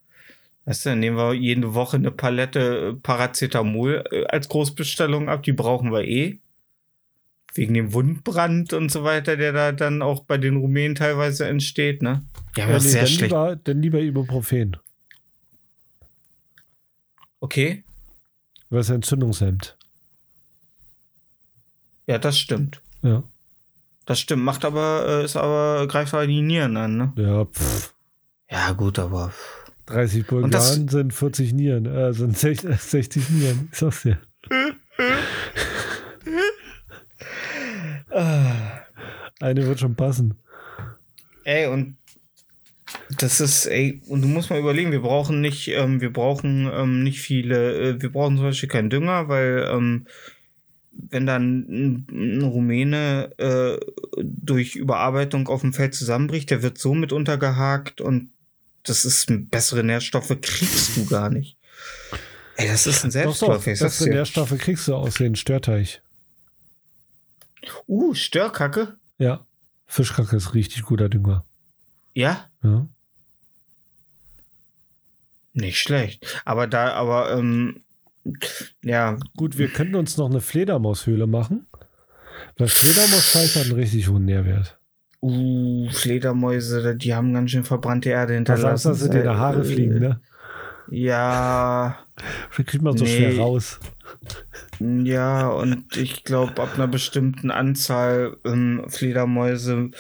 Weißt 0.65 0.85
du, 0.85 0.91
dann 0.91 1.01
nehmen 1.01 1.17
wir 1.17 1.33
jede 1.33 1.73
Woche 1.75 1.97
eine 1.97 2.11
Palette 2.11 2.95
äh, 2.95 3.01
Paracetamol 3.01 4.05
äh, 4.11 4.27
als 4.27 4.49
Großbestellung 4.49 5.29
ab, 5.29 5.43
die 5.43 5.53
brauchen 5.53 5.93
wir 5.93 6.05
eh. 6.05 6.39
Wegen 7.55 7.73
dem 7.73 7.95
Wundbrand 7.95 8.75
und 8.75 8.91
so 8.93 9.05
weiter, 9.05 9.37
der 9.39 9.53
da 9.53 9.73
dann 9.73 10.03
auch 10.03 10.25
bei 10.25 10.37
den 10.37 10.57
Rumänen 10.57 10.95
teilweise 10.95 11.47
entsteht, 11.47 12.03
ne? 12.03 12.23
Ja, 12.57 12.67
ja 12.67 12.73
das 12.75 12.85
nee, 12.85 12.89
ist 12.89 12.93
sehr 12.93 13.01
dann, 13.03 13.11
schlecht. 13.11 13.33
lieber, 13.33 13.57
dann 13.57 13.83
lieber 13.83 14.01
Ibuprofen. 14.01 14.77
Okay, 17.41 17.85
Was 18.71 18.91
entzündungshemmt. 18.91 19.77
ja, 22.07 22.19
das 22.19 22.39
stimmt. 22.39 22.83
Ja. 23.03 23.23
Das 24.07 24.21
stimmt, 24.21 24.43
macht 24.43 24.65
aber, 24.65 25.05
äh, 25.07 25.25
ist 25.25 25.37
aber, 25.37 25.87
greift 25.87 26.15
aber 26.15 26.27
die 26.27 26.43
Nieren 26.43 26.77
an, 26.77 26.97
ne? 26.97 27.13
Ja, 27.17 27.45
pff. 27.45 27.95
Ja, 28.51 28.73
gut, 28.73 28.99
aber. 28.99 29.33
30 29.87 30.31
Und 30.33 30.51
das- 30.53 30.69
Bulgaren 30.71 30.89
sind 30.89 31.15
40 31.15 31.53
Nieren, 31.53 31.87
äh, 31.87 32.13
sind 32.13 32.37
60, 32.37 32.81
60 32.81 33.31
Nieren. 33.31 33.69
Ich 33.73 33.79
sag's 33.79 34.03
dir. 34.03 34.19
Eine 39.41 39.67
wird 39.67 39.81
schon 39.81 39.95
passen. 39.95 40.37
Ey, 41.45 41.67
und 41.67 41.97
das 43.19 43.41
ist, 43.41 43.67
ey, 43.67 44.01
und 44.09 44.23
du 44.23 44.29
musst 44.29 44.51
mal 44.51 44.59
überlegen, 44.59 44.93
wir 44.93 45.03
brauchen 45.03 45.41
nicht, 45.41 45.69
ähm, 45.69 46.01
wir 46.01 46.13
brauchen 46.13 46.71
ähm, 46.73 47.03
nicht 47.03 47.21
viele, 47.21 47.91
äh, 47.91 48.03
wir 48.03 48.11
brauchen 48.11 48.37
zum 48.37 48.47
Beispiel 48.47 48.69
keinen 48.69 48.91
Dünger, 48.91 49.29
weil 49.29 49.69
ähm, 49.71 50.07
wenn 50.93 51.27
dann 51.27 51.67
ein, 51.69 52.07
ein 52.11 52.43
Rumäne 52.43 53.31
äh, 53.39 53.79
durch 54.23 54.77
Überarbeitung 54.77 55.49
auf 55.49 55.61
dem 55.61 55.73
Feld 55.73 55.95
zusammenbricht, 55.95 56.51
der 56.51 56.63
wird 56.63 56.79
so 56.79 56.95
mit 56.95 57.13
untergehakt 57.13 58.01
und 58.01 58.31
das 58.83 59.05
ist 59.05 59.27
bessere 59.51 59.85
Nährstoffe 59.85 60.37
kriegst 60.41 60.97
du 60.97 61.07
gar 61.07 61.31
nicht. 61.31 61.57
Ey, 62.57 62.69
das 62.69 62.87
ist 62.87 63.05
ein 63.05 63.11
Selbstläufer. 63.11 63.71
bessere 63.71 64.09
dir. 64.09 64.15
Nährstoffe 64.17 64.57
kriegst 64.59 64.89
du 64.89 64.95
aus 64.95 65.15
den 65.15 65.37
Störteich. 65.37 66.03
Uh, 67.87 68.15
Störkacke? 68.15 68.97
Ja. 69.19 69.45
Fischkacke 69.87 70.37
ist 70.37 70.55
richtig 70.55 70.83
guter 70.83 71.09
Dünger. 71.09 71.45
Ja? 72.15 72.47
Ja. 72.63 72.89
Nicht 75.61 75.81
schlecht. 75.81 76.41
Aber 76.45 76.67
da, 76.67 76.93
aber, 76.93 77.33
ähm, 77.37 77.83
ja, 78.83 79.17
Gut, 79.37 79.59
wir 79.59 79.69
könnten 79.69 79.95
uns 79.97 80.17
noch 80.17 80.31
eine 80.31 80.41
Fledermaushöhle 80.41 81.27
machen. 81.27 81.67
Weil 82.57 82.69
Fledermausfleisch 82.69 83.57
hat 83.57 83.65
einen 83.65 83.73
richtig 83.73 84.09
hohen 84.09 84.25
Nährwert. 84.25 84.79
uh, 85.21 85.89
Fledermäuse, 85.91 86.95
die 86.97 87.15
haben 87.15 87.35
ganz 87.35 87.51
schön 87.51 87.65
verbrannte 87.65 88.11
Erde 88.11 88.33
Da 88.35 88.37
hinterlassen. 88.37 88.95
sagst 88.95 89.03
du, 89.03 89.07
dass 89.07 89.11
dir 89.17 89.23
die 89.33 89.37
Haare 89.37 89.61
Äh, 89.61 89.65
fliegen, 89.65 89.99
ne? 89.99 90.21
Ja, 90.91 91.99
Wie 92.57 92.65
kriegt 92.65 92.83
man 92.83 92.97
so 92.97 93.05
Nee. 93.05 93.17
schwer 93.17 93.37
raus? 93.39 93.81
ja, 94.81 95.49
und 95.49 95.97
ich 95.97 96.25
glaube, 96.25 96.63
ab 96.63 96.71
einer 96.75 96.87
bestimmten 96.89 97.51
Anzahl 97.51 98.37
ähm, 98.45 98.85
Fledermäuse 98.89 99.91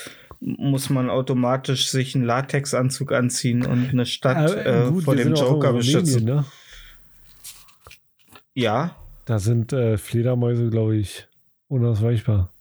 muss 0.41 0.89
man 0.91 1.11
automatisch 1.11 1.89
sich 1.91 2.14
einen 2.14 2.24
Latexanzug 2.24 3.12
anziehen 3.12 3.66
und 3.66 3.89
eine 3.91 4.07
Stadt 4.07 4.51
Äh, 4.53 4.86
äh, 4.86 4.91
gut, 4.91 5.05
vor 5.05 5.16
dem 5.16 5.34
Joker 5.34 5.72
beschützen. 5.72 6.24
ne? 6.24 6.45
Ja. 8.55 8.97
Da 9.24 9.39
sind 9.39 9.72
äh, 9.72 9.99
Fledermäuse, 9.99 10.70
glaube 10.70 10.97
ich, 10.97 11.26
unausweichbar. 11.68 12.53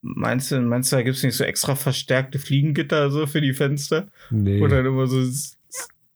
Meinst 0.00 0.50
du, 0.50 0.60
meinst 0.60 0.90
du, 0.90 0.96
da 0.96 1.02
gibt 1.02 1.16
es 1.16 1.22
nicht 1.22 1.36
so 1.36 1.44
extra 1.44 1.76
verstärkte 1.76 2.38
Fliegengitter 2.40 3.10
so 3.10 3.26
für 3.26 3.40
die 3.40 3.52
Fenster? 3.52 4.08
Nee. 4.30 4.60
Oder 4.60 4.80
immer 4.80 5.06
so 5.06 5.22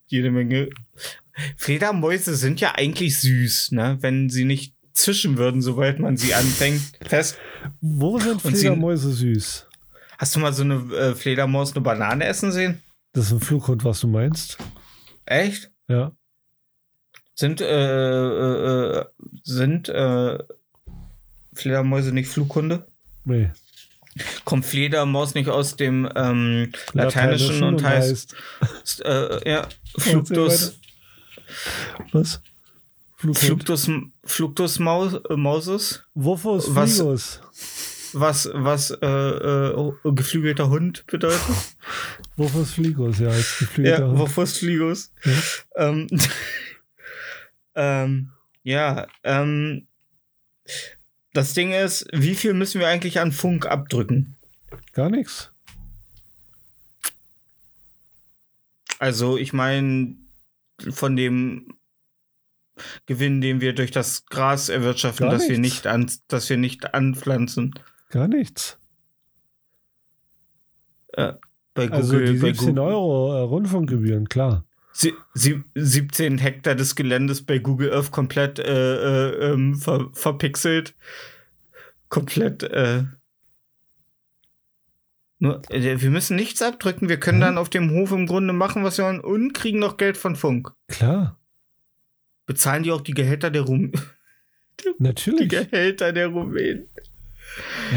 jede 0.08 0.30
Menge. 0.32 0.70
Fledermäuse 1.56 2.34
sind 2.34 2.60
ja 2.60 2.74
eigentlich 2.74 3.20
süß, 3.20 3.72
ne? 3.72 3.98
Wenn 4.00 4.28
sie 4.28 4.44
nicht 4.44 4.74
zischen 4.96 5.36
würden, 5.36 5.62
sobald 5.62 5.98
man 5.98 6.16
sie 6.16 6.34
anfängt. 6.34 6.82
Fest. 7.06 7.38
Wo 7.80 8.18
sind 8.18 8.44
Und 8.44 8.56
Fledermäuse 8.56 9.12
süß? 9.12 9.66
Hast 10.18 10.34
du 10.34 10.40
mal 10.40 10.52
so 10.52 10.62
eine 10.62 10.74
äh, 10.94 11.14
Fledermaus 11.14 11.72
eine 11.72 11.82
Banane 11.82 12.24
essen 12.24 12.52
sehen? 12.52 12.82
Das 13.12 13.26
ist 13.26 13.32
ein 13.32 13.40
Flughund, 13.40 13.84
was 13.84 14.00
du 14.00 14.08
meinst? 14.08 14.58
Echt? 15.26 15.70
Ja. 15.88 16.12
Sind, 17.34 17.60
äh, 17.60 17.66
äh, 17.66 18.98
äh, 18.98 19.04
sind 19.44 19.88
äh, 19.88 20.38
Fledermäuse 21.52 22.12
nicht 22.12 22.28
Flughunde? 22.28 22.86
Nee. 23.24 23.50
Kommt 24.44 24.64
Fledermaus 24.64 25.34
nicht 25.34 25.50
aus 25.50 25.76
dem 25.76 26.08
ähm, 26.16 26.72
Lateinischen 26.94 27.62
und, 27.62 27.84
heißt, 27.84 28.34
äh, 29.04 29.50
ja, 29.50 29.68
Fluctus, 29.98 30.78
Was? 32.12 32.40
Flughund. 33.34 33.64
Fluctus, 33.64 33.90
Fluctus 34.24 34.78
Maus, 34.78 35.14
äh, 35.14 35.36
Mausus, 35.36 36.04
Wofus 36.14 36.74
Was- 36.74 36.96
Fligus? 36.96 37.40
was, 38.12 38.48
was 38.52 38.90
äh, 38.90 39.06
äh, 39.06 39.92
geflügelter 40.04 40.70
Hund 40.70 41.06
bedeutet. 41.06 41.40
Wofus 42.36 42.72
Fligus, 42.72 43.18
ja, 43.18 43.28
als 43.28 43.58
geflügelter 43.58 44.00
ja, 44.00 44.08
Hund. 44.08 44.18
Wofus 44.18 44.58
Fligus. 44.58 45.12
Ähm, 45.76 46.06
ähm, 47.74 48.30
ja, 48.62 49.06
ähm, 49.22 49.86
das 51.32 51.52
Ding 51.54 51.72
ist, 51.72 52.06
wie 52.12 52.34
viel 52.34 52.54
müssen 52.54 52.80
wir 52.80 52.88
eigentlich 52.88 53.20
an 53.20 53.32
Funk 53.32 53.66
abdrücken? 53.66 54.36
Gar 54.92 55.10
nichts. 55.10 55.50
Also, 58.98 59.36
ich 59.36 59.52
meine, 59.52 60.16
von 60.90 61.16
dem 61.16 61.75
Gewinn, 63.06 63.40
den 63.40 63.60
wir 63.60 63.74
durch 63.74 63.90
das 63.90 64.26
Gras 64.26 64.68
erwirtschaften, 64.68 65.26
Gar 65.26 65.32
dass 65.34 65.48
wir 65.48 65.58
nicht 65.58 65.86
an, 65.86 66.10
dass 66.28 66.48
wir 66.50 66.56
nicht 66.56 66.94
anpflanzen. 66.94 67.72
Gar 68.10 68.28
nichts. 68.28 68.78
Bei 71.14 71.32
Google, 71.74 71.92
Also 71.92 72.18
die 72.18 72.32
bei 72.38 72.48
17 72.52 72.56
Google 72.68 72.78
Euro 72.80 73.34
äh, 73.34 73.40
Rundfunkgebühren, 73.40 74.28
klar. 74.28 74.64
sie, 74.92 75.14
sie, 75.34 75.62
17 75.74 76.38
Hektar 76.38 76.74
des 76.74 76.94
Geländes 76.96 77.44
bei 77.44 77.58
Google 77.58 77.92
Earth 77.92 78.10
komplett 78.10 78.58
äh, 78.58 78.64
äh, 79.28 79.52
ähm, 79.52 79.74
ver, 79.76 80.08
verpixelt. 80.12 80.94
Komplett, 82.08 82.62
äh, 82.62 83.04
nur, 85.38 85.60
äh, 85.70 86.00
wir 86.00 86.10
müssen 86.10 86.36
nichts 86.36 86.62
abdrücken. 86.62 87.08
Wir 87.08 87.18
können 87.20 87.38
Mhm. 87.38 87.42
dann 87.42 87.58
auf 87.58 87.68
dem 87.68 87.90
Hof 87.90 88.12
im 88.12 88.26
Grunde 88.26 88.52
machen, 88.52 88.84
was 88.84 88.96
wir 88.98 89.04
wollen 89.06 89.20
und 89.20 89.52
kriegen 89.54 89.78
noch 89.78 89.96
Geld 89.96 90.16
von 90.16 90.36
Funk. 90.36 90.72
Klar, 90.88 91.38
Bezahlen 92.46 92.82
die 92.84 92.92
auch 92.92 93.00
die 93.00 93.14
Gehälter 93.14 93.50
der 93.50 93.62
Rum 93.62 93.92
die 94.80 94.90
natürlich. 94.98 95.48
Gehälter 95.48 96.12
der 96.12 96.28
Rumänen? 96.28 96.88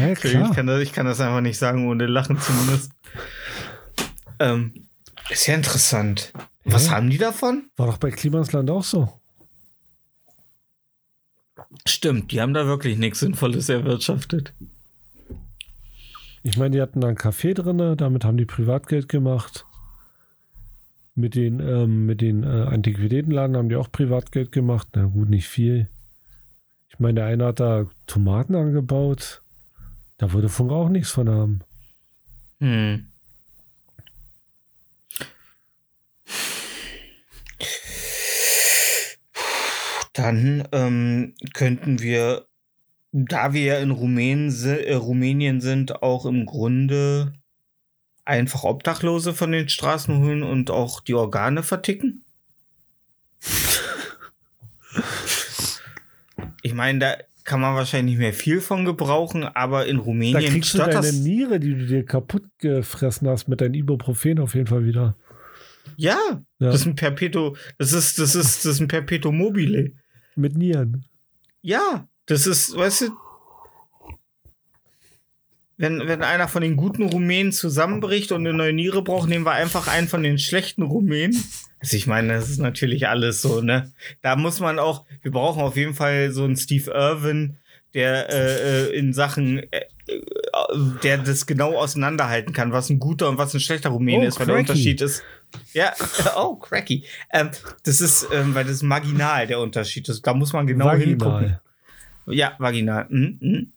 Ja, 0.00 0.14
klar. 0.14 0.48
Ich, 0.50 0.56
kann 0.56 0.66
das, 0.66 0.80
ich 0.80 0.92
kann 0.92 1.06
das 1.06 1.20
einfach 1.20 1.40
nicht 1.40 1.58
sagen, 1.58 1.88
ohne 1.88 2.06
Lachen 2.06 2.38
zumindest. 2.40 2.92
ähm, 4.38 4.88
ist 5.28 5.46
ja 5.46 5.54
interessant. 5.54 6.32
Was 6.64 6.86
Ja. 6.86 6.92
haben 6.92 7.10
die 7.10 7.18
davon? 7.18 7.68
War 7.76 7.86
doch 7.86 7.98
bei 7.98 8.10
Klimasland 8.10 8.70
auch 8.70 8.84
so. 8.84 9.12
Stimmt, 11.86 12.32
die 12.32 12.40
haben 12.40 12.54
da 12.54 12.66
wirklich 12.66 12.96
nichts 12.98 13.20
Sinnvolles 13.20 13.68
erwirtschaftet. 13.68 14.52
Ich 16.42 16.56
meine, 16.56 16.70
die 16.76 16.80
hatten 16.82 17.00
da 17.00 17.08
einen 17.08 17.18
Café 17.18 17.52
drin, 17.54 17.96
damit 17.96 18.24
haben 18.24 18.36
die 18.38 18.46
Privatgeld 18.46 19.08
gemacht. 19.08 19.66
Mit 21.14 21.34
den, 21.34 21.60
ähm, 21.60 22.06
mit 22.06 22.20
den 22.20 22.44
äh, 22.44 22.46
Antiquitätenladen 22.46 23.56
haben 23.56 23.68
die 23.68 23.76
auch 23.76 23.90
Privatgeld 23.90 24.52
gemacht. 24.52 24.88
Na 24.94 25.04
gut, 25.04 25.28
nicht 25.28 25.48
viel. 25.48 25.88
Ich 26.88 26.98
meine, 26.98 27.14
der 27.14 27.26
eine 27.26 27.46
hat 27.46 27.60
da 27.60 27.86
Tomaten 28.06 28.54
angebaut. 28.54 29.42
Da 30.18 30.32
würde 30.32 30.48
Funk 30.48 30.70
auch 30.70 30.88
nichts 30.88 31.10
von 31.10 31.28
haben. 31.28 31.60
Hm. 32.60 33.06
Dann 40.12 40.68
ähm, 40.72 41.34
könnten 41.54 42.00
wir, 42.00 42.46
da 43.12 43.52
wir 43.52 43.62
ja 43.62 43.78
in 43.78 43.90
Rumänien, 43.90 44.52
äh, 44.66 44.94
Rumänien 44.94 45.60
sind, 45.60 46.02
auch 46.02 46.26
im 46.26 46.44
Grunde 46.44 47.32
einfach 48.30 48.64
Obdachlose 48.64 49.34
von 49.34 49.52
den 49.52 49.68
Straßen 49.68 50.16
holen 50.18 50.42
und 50.42 50.70
auch 50.70 51.00
die 51.00 51.14
Organe 51.14 51.62
verticken. 51.62 52.24
Ich 56.62 56.74
meine, 56.74 56.98
da 56.98 57.16
kann 57.44 57.60
man 57.60 57.74
wahrscheinlich 57.74 58.12
nicht 58.16 58.20
mehr 58.20 58.34
viel 58.34 58.60
von 58.60 58.84
gebrauchen, 58.84 59.44
aber 59.44 59.86
in 59.86 59.96
Da 59.96 60.02
Rumänien 60.02 60.52
kriegst 60.52 60.74
du 60.74 60.78
deine. 60.78 61.12
Niere, 61.12 61.58
die 61.58 61.74
du 61.74 61.86
dir 61.86 62.04
kaputt 62.04 62.44
gefressen 62.58 63.28
hast, 63.28 63.48
mit 63.48 63.60
deinem 63.62 63.74
Ibuprofen 63.74 64.38
auf 64.38 64.54
jeden 64.54 64.66
Fall 64.66 64.84
wieder. 64.84 65.16
Ja, 65.96 66.18
Ja. 66.58 66.70
das 66.70 66.82
ist 66.82 66.86
ein 66.86 66.96
Perpetuum, 66.96 67.56
das 67.78 67.92
ist, 67.92 68.18
das 68.18 68.34
ist, 68.34 68.64
das 68.64 68.72
ist 68.72 68.80
ein 68.80 68.88
Perpetuum 68.88 69.38
mobile. 69.38 69.92
Mit 70.36 70.56
Nieren. 70.56 71.06
Ja, 71.62 72.06
das 72.26 72.46
ist, 72.46 72.76
weißt 72.76 73.02
du, 73.02 73.10
wenn, 75.80 76.06
wenn 76.06 76.22
einer 76.22 76.46
von 76.46 76.60
den 76.60 76.76
guten 76.76 77.04
Rumänen 77.04 77.52
zusammenbricht 77.52 78.32
und 78.32 78.46
eine 78.46 78.52
neue 78.52 78.74
Niere 78.74 79.02
braucht, 79.02 79.30
nehmen 79.30 79.46
wir 79.46 79.52
einfach 79.52 79.88
einen 79.88 80.08
von 80.08 80.22
den 80.22 80.38
schlechten 80.38 80.82
Rumänen. 80.82 81.42
Also 81.78 81.96
ich 81.96 82.06
meine, 82.06 82.34
das 82.34 82.50
ist 82.50 82.58
natürlich 82.58 83.08
alles 83.08 83.40
so, 83.40 83.62
ne? 83.62 83.90
Da 84.20 84.36
muss 84.36 84.60
man 84.60 84.78
auch, 84.78 85.06
wir 85.22 85.30
brauchen 85.30 85.62
auf 85.62 85.76
jeden 85.76 85.94
Fall 85.94 86.32
so 86.32 86.44
einen 86.44 86.58
Steve 86.58 86.90
Irwin, 86.90 87.56
der 87.94 88.28
äh, 88.28 88.90
äh, 88.90 88.94
in 88.94 89.14
Sachen, 89.14 89.60
äh, 89.72 89.80
äh, 90.06 90.20
der 91.02 91.16
das 91.16 91.46
genau 91.46 91.74
auseinanderhalten 91.78 92.52
kann, 92.52 92.72
was 92.72 92.90
ein 92.90 92.98
guter 92.98 93.30
und 93.30 93.38
was 93.38 93.54
ein 93.54 93.60
schlechter 93.60 93.88
Rumäne 93.88 94.24
Oh, 94.24 94.28
ist, 94.28 94.38
weil 94.38 94.46
der 94.46 94.56
cracky. 94.56 94.70
Unterschied 94.72 95.00
ist. 95.00 95.22
Ja, 95.72 95.94
oh, 96.36 96.56
cracky. 96.56 97.04
Ähm, 97.32 97.48
das 97.84 98.02
ist, 98.02 98.28
ähm, 98.34 98.54
weil 98.54 98.64
das 98.64 98.74
ist 98.74 98.82
marginal 98.82 99.46
der 99.46 99.60
Unterschied 99.60 100.06
ist. 100.10 100.26
Da 100.26 100.34
muss 100.34 100.52
man 100.52 100.66
genau 100.66 100.90
hingucken. 100.90 101.32
Vaginal. 101.32 101.60
Ja, 102.26 102.52
vaginal. 102.58 103.06
Mhm, 103.08 103.38
mhm. 103.40 103.72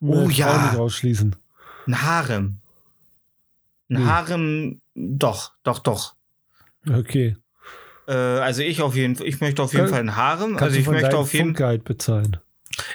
Oh, 0.00 0.28
ja. 0.30 0.72
Ausschließen. 0.76 1.36
Ein 1.86 2.02
Harem. 2.02 2.58
Ein 3.88 3.96
Nee. 3.98 4.04
Harem, 4.04 4.80
doch, 4.94 5.52
doch, 5.64 5.80
doch. 5.80 6.14
Okay. 6.88 7.36
Äh, 8.06 8.12
also 8.12 8.62
ich 8.62 8.82
auf 8.82 8.94
jeden 8.94 9.16
Fall, 9.16 9.26
ich 9.26 9.40
möchte 9.40 9.62
auf 9.62 9.72
jeden 9.72 9.84
Kann- 9.86 9.90
Fall 9.94 10.00
ein 10.00 10.16
Harem. 10.16 10.56
Also 10.56 10.76
ich 10.78 10.86
möchte 10.86 11.16
auf 11.18 11.32
jeden 11.32 11.48
Funkguide 11.56 11.82
bezahlen. 11.82 12.36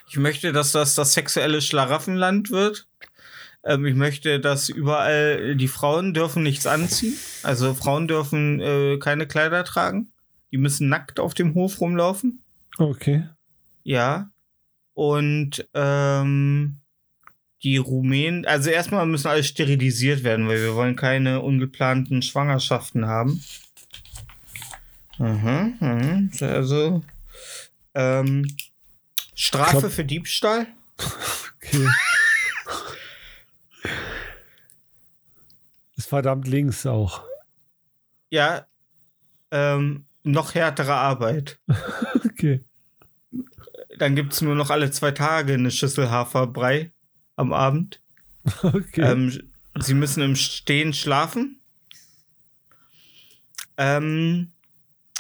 ich 0.08 0.18
möchte, 0.18 0.52
dass 0.54 0.72
das 0.72 0.96
das 0.96 1.14
sexuelle 1.14 1.62
Schlaraffenland 1.62 2.50
wird. 2.50 2.88
Ähm, 3.64 3.86
ich 3.86 3.96
möchte, 3.96 4.40
dass 4.40 4.70
überall 4.70 5.56
die 5.56 5.68
Frauen 5.68 6.14
dürfen 6.14 6.44
nichts 6.44 6.66
anziehen. 6.66 7.16
Also 7.44 7.74
Frauen 7.74 8.08
dürfen 8.08 8.60
äh, 8.62 8.98
keine 9.00 9.28
Kleider 9.28 9.64
tragen. 9.66 10.12
Die 10.52 10.58
müssen 10.58 10.88
nackt 10.88 11.20
auf 11.20 11.34
dem 11.34 11.54
Hof 11.56 11.82
rumlaufen. 11.82 12.42
Okay. 12.78 13.28
Ja. 13.84 14.30
Und 14.96 15.68
ähm, 15.74 16.78
die 17.64 17.78
Rumänen, 17.78 18.46
also 18.46 18.70
erstmal 18.70 19.06
müssen 19.06 19.28
alle 19.28 19.44
sterilisiert 19.44 20.24
werden, 20.24 20.48
weil 20.48 20.62
wir 20.62 20.76
wollen 20.76 20.96
keine 20.96 21.42
ungeplanten 21.42 22.22
Schwangerschaften 22.22 23.06
haben. 23.06 23.44
Mhm, 25.18 25.76
mhm. 25.80 26.32
Also 26.42 27.04
ähm, 27.94 28.56
Strafe 29.34 29.80
Glaub- 29.80 29.92
für 29.92 30.06
Diebstahl. 30.06 30.68
Okay. 31.58 31.88
Ist 35.98 36.08
verdammt 36.10 36.48
links 36.48 36.86
auch. 36.86 37.24
Ja. 38.30 38.68
Ähm, 39.52 40.06
noch 40.24 40.56
härtere 40.56 40.94
Arbeit. 40.94 41.60
Okay. 42.38 42.64
Dann 44.00 44.16
gibt's 44.16 44.42
nur 44.42 44.56
noch 44.56 44.70
alle 44.70 44.92
zwei 44.92 45.12
Tage 45.12 45.54
eine 45.54 45.72
Schüssel 45.72 46.10
Haferbrei 46.10 46.92
am 47.36 47.54
Abend. 47.54 48.02
Okay. 48.62 49.02
Ähm, 49.02 49.42
sie 49.80 49.94
müssen 49.96 50.22
im 50.22 50.36
Stehen 50.36 50.94
schlafen. 50.94 51.60
Ähm, 53.78 54.52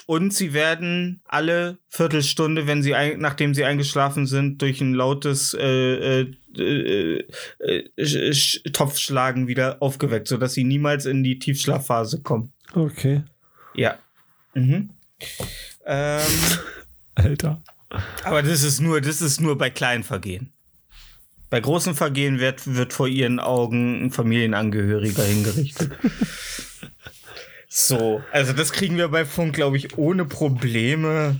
und 0.05 0.33
sie 0.33 0.53
werden 0.53 1.21
alle 1.25 1.79
Viertelstunde, 1.89 2.67
wenn 2.67 2.83
sie 2.83 2.93
ein, 2.93 3.19
nachdem 3.19 3.55
sie 3.55 3.65
eingeschlafen 3.65 4.27
sind, 4.27 4.61
durch 4.61 4.79
ein 4.79 4.93
lautes 4.93 5.55
äh, 5.59 6.21
äh, 6.21 6.33
äh, 6.57 7.23
äh, 7.59 7.89
Sch- 7.97 8.71
Topfschlagen 8.71 9.47
wieder 9.47 9.81
aufgeweckt, 9.81 10.27
sodass 10.27 10.53
sie 10.53 10.63
niemals 10.63 11.05
in 11.07 11.23
die 11.23 11.39
Tiefschlafphase 11.39 12.21
kommen. 12.21 12.53
okay. 12.75 13.23
Ja. 13.73 13.97
Mhm. 14.53 14.91
Ähm, 15.85 16.21
Alter. 17.15 17.61
Aber 18.23 18.41
das 18.41 18.63
ist 18.63 18.79
nur, 18.79 19.01
das 19.01 19.21
ist 19.21 19.41
nur 19.41 19.57
bei 19.57 19.69
kleinen 19.69 20.03
Vergehen. 20.03 20.51
Bei 21.49 21.59
großen 21.59 21.95
Vergehen 21.95 22.39
wird, 22.39 22.75
wird 22.75 22.91
vor 22.91 23.07
ihren 23.07 23.39
Augen 23.39 24.05
ein 24.05 24.11
Familienangehöriger 24.11 25.23
hingerichtet. 25.23 25.91
So, 27.67 28.23
also 28.31 28.53
das 28.53 28.71
kriegen 28.71 28.97
wir 28.97 29.09
bei 29.09 29.25
Funk, 29.25 29.53
glaube 29.55 29.77
ich, 29.77 29.97
ohne 29.97 30.25
Probleme 30.25 31.39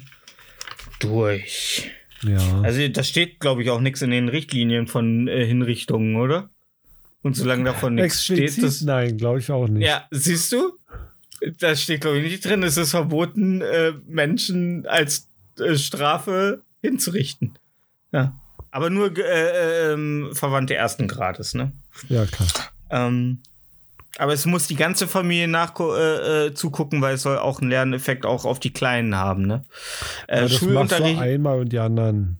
durch. 0.99 1.91
Ja. 2.23 2.61
Also 2.61 2.87
da 2.89 3.03
steht, 3.03 3.39
glaube 3.39 3.63
ich, 3.63 3.69
auch 3.69 3.79
nichts 3.79 4.01
in 4.01 4.11
den 4.11 4.27
Richtlinien 4.29 4.87
von 4.87 5.27
äh, 5.27 5.45
Hinrichtungen, 5.45 6.15
oder? 6.17 6.49
Und 7.21 7.35
solange 7.35 7.63
davon 7.63 7.95
nichts 7.95 8.23
steht, 8.23 8.61
das. 8.61 8.81
Nein, 8.81 9.17
glaube 9.17 9.39
ich 9.39 9.49
auch 9.49 9.67
nicht. 9.67 9.85
Ja, 9.87 10.07
siehst 10.11 10.51
du? 10.51 10.77
Da 11.59 11.75
steht, 11.75 12.01
glaube 12.01 12.19
ich, 12.19 12.31
nicht 12.31 12.45
drin, 12.45 12.63
es 12.63 12.77
ist 12.77 12.91
verboten, 12.91 13.61
äh, 13.61 13.93
Menschen 14.05 14.85
als 14.87 15.27
Strafe 15.75 16.61
hinzurichten. 16.81 17.57
Ja. 18.11 18.33
Aber 18.71 18.89
nur 18.89 19.09
ge- 19.11 19.23
äh, 19.25 19.93
ähm, 19.93 20.29
Verwandte 20.33 20.75
ersten 20.75 21.07
Grades, 21.07 21.53
ne? 21.53 21.71
Ja, 22.09 22.25
klar. 22.25 22.47
Ähm, 22.89 23.39
aber 24.17 24.33
es 24.33 24.45
muss 24.45 24.67
die 24.67 24.75
ganze 24.75 25.07
Familie 25.07 25.47
nach 25.47 25.73
äh, 25.79 26.47
äh, 26.47 26.53
zugucken, 26.53 27.01
weil 27.01 27.15
es 27.15 27.21
soll 27.21 27.37
auch 27.37 27.61
einen 27.61 27.69
Lerneffekt 27.69 28.25
auch 28.25 28.45
auf 28.45 28.59
die 28.59 28.71
Kleinen 28.73 29.15
haben, 29.15 29.45
ne? 29.47 29.63
Äh, 30.27 30.35
Ja, 30.37 30.41
das 30.43 30.53
Schulunterricht. 30.55 31.19
einmal 31.19 31.59
und 31.59 31.69
die 31.71 31.79
anderen 31.79 32.39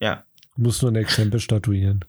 Ja. 0.00 0.24
musst 0.56 0.82
nur 0.82 0.90
ein 0.90 0.96
Exempel 0.96 1.40
statuieren. 1.40 2.04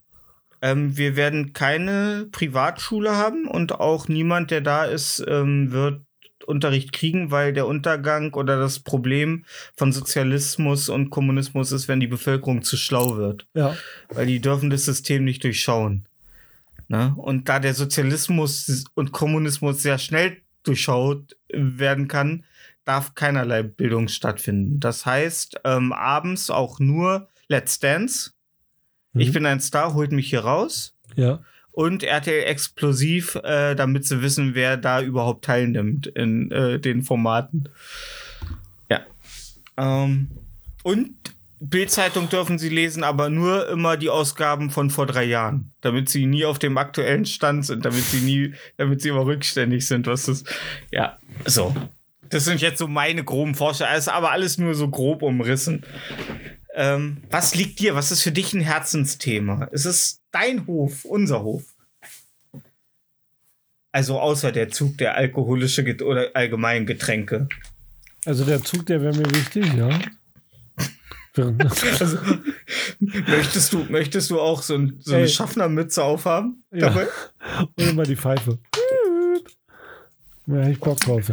Ähm, 0.61 0.97
wir 0.97 1.15
werden 1.15 1.53
keine 1.53 2.27
Privatschule 2.31 3.15
haben 3.15 3.47
und 3.47 3.73
auch 3.79 4.07
niemand, 4.09 4.51
der 4.51 4.59
da 4.61 4.83
ist, 4.85 5.23
ähm, 5.27 5.71
wird 5.71 6.01
Unterricht 6.49 6.91
kriegen, 6.91 7.31
weil 7.31 7.53
der 7.53 7.67
Untergang 7.67 8.33
oder 8.33 8.59
das 8.59 8.79
Problem 8.79 9.45
von 9.77 9.91
Sozialismus 9.93 10.89
und 10.89 11.09
Kommunismus 11.09 11.71
ist, 11.71 11.87
wenn 11.87 11.99
die 11.99 12.07
Bevölkerung 12.07 12.63
zu 12.63 12.75
schlau 12.75 13.15
wird. 13.17 13.45
Ja. 13.53 13.75
Weil 14.09 14.25
die 14.25 14.41
dürfen 14.41 14.69
das 14.69 14.85
System 14.85 15.23
nicht 15.23 15.43
durchschauen. 15.43 16.05
Ne? 16.87 17.13
Und 17.17 17.47
da 17.49 17.59
der 17.59 17.73
Sozialismus 17.75 18.83
und 18.95 19.11
Kommunismus 19.11 19.81
sehr 19.81 19.97
schnell 19.99 20.37
durchschaut 20.63 21.37
werden 21.53 22.07
kann, 22.07 22.43
darf 22.83 23.13
keinerlei 23.13 23.61
Bildung 23.63 24.07
stattfinden. 24.07 24.79
Das 24.79 25.05
heißt, 25.05 25.61
ähm, 25.63 25.93
abends 25.93 26.49
auch 26.49 26.79
nur 26.79 27.29
Let's 27.47 27.79
Dance. 27.79 28.31
Ich 29.13 29.29
Mhm. 29.29 29.33
bin 29.33 29.45
ein 29.45 29.59
Star, 29.59 29.93
holt 29.93 30.11
mich 30.11 30.29
hier 30.29 30.41
raus. 30.41 30.95
Ja. 31.15 31.39
Und 31.71 32.03
RTL 32.03 32.43
Explosiv, 32.43 33.35
äh, 33.35 33.75
damit 33.75 34.05
sie 34.05 34.21
wissen, 34.21 34.55
wer 34.55 34.75
da 34.77 35.01
überhaupt 35.01 35.45
teilnimmt 35.45 36.07
in 36.07 36.51
äh, 36.51 36.79
den 36.79 37.03
Formaten. 37.03 37.69
Ja. 38.89 39.01
Ähm, 39.77 40.27
und 40.83 41.11
Bildzeitung 41.61 42.29
dürfen 42.29 42.57
sie 42.57 42.69
lesen, 42.69 43.03
aber 43.03 43.29
nur 43.29 43.67
immer 43.69 43.97
die 43.97 44.09
Ausgaben 44.09 44.69
von 44.69 44.89
vor 44.89 45.05
drei 45.05 45.25
Jahren, 45.25 45.71
damit 45.81 46.07
sie 46.09 46.25
nie 46.25 46.45
auf 46.45 46.57
dem 46.57 46.77
aktuellen 46.77 47.25
Stand 47.25 47.65
sind, 47.65 47.83
damit 47.83 48.03
sie 48.03 48.21
nie, 48.21 48.53
damit 48.77 49.01
sie 49.01 49.09
immer 49.09 49.25
rückständig 49.25 49.85
sind, 49.85 50.07
was 50.07 50.25
das, 50.25 50.43
ja, 50.91 51.17
so. 51.45 51.75
Das 52.29 52.45
sind 52.45 52.61
jetzt 52.61 52.77
so 52.77 52.87
meine 52.87 53.23
groben 53.23 53.55
Vorstellungen, 53.55 53.97
ist 53.97 54.07
aber 54.07 54.31
alles 54.31 54.57
nur 54.57 54.75
so 54.75 54.87
grob 54.87 55.23
umrissen. 55.23 55.83
Ähm, 56.75 57.23
was 57.29 57.55
liegt 57.55 57.79
dir? 57.79 57.95
Was 57.95 58.11
ist 58.11 58.21
für 58.21 58.31
dich 58.31 58.53
ein 58.53 58.61
Herzensthema? 58.61 59.65
Ist 59.65 59.85
es 59.85 60.21
dein 60.31 60.67
Hof, 60.67 61.05
unser 61.05 61.43
Hof? 61.43 61.63
Also 63.91 64.19
außer 64.19 64.51
der 64.51 64.69
Zug 64.69 64.97
der 64.97 65.15
alkoholische 65.15 65.83
Get 65.83 66.01
oder 66.01 66.29
allgemein 66.35 66.85
Getränke. 66.85 67.47
Also 68.25 68.45
der 68.45 68.61
Zug, 68.61 68.85
der 68.85 69.01
wäre 69.01 69.15
mir 69.15 69.31
wichtig, 69.31 69.73
ja. 69.73 69.99
Also, 71.37 72.17
möchtest, 72.99 73.71
du, 73.71 73.85
möchtest 73.85 74.29
du 74.29 74.41
auch 74.41 74.61
so, 74.61 74.75
ein, 74.75 74.97
so 74.99 75.15
eine. 75.15 75.29
Schaffnermütze 75.29 76.03
aufhaben? 76.03 76.65
Ja. 76.71 76.89
Dabei? 76.89 77.07
Und 77.77 77.87
immer 77.87 78.03
die 78.03 78.17
Pfeife. 78.17 78.59
Ja, 80.47 80.67
ich 80.67 80.79
Bock 80.79 80.99
drauf. 80.99 81.31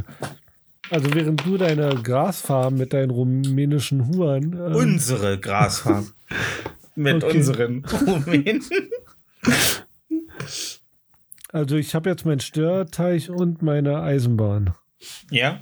Also 0.91 1.12
während 1.14 1.45
du 1.45 1.57
deine 1.57 1.95
Grasfarm 2.03 2.76
mit 2.76 2.93
deinen 2.93 3.11
rumänischen 3.11 4.09
Huren. 4.09 4.53
ähm, 4.53 4.74
Unsere 4.74 5.39
Grasfarm. 5.39 6.11
Mit 6.99 7.22
Okay. 7.22 7.37
unseren 7.37 7.84
Rumänen. 7.84 8.64
also 11.53 11.76
ich 11.76 11.95
habe 11.95 12.09
jetzt 12.09 12.24
meinen 12.24 12.41
Störteich 12.41 13.28
und 13.28 13.61
meine 13.61 14.01
Eisenbahn. 14.01 14.74
Ja. 15.30 15.61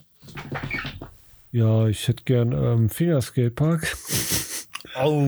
Ja, 1.50 1.88
ich 1.88 2.06
hätte 2.06 2.22
gern 2.24 2.52
ähm, 2.52 2.88
Fingerskatepark. 2.88 3.96
Oh, 5.02 5.22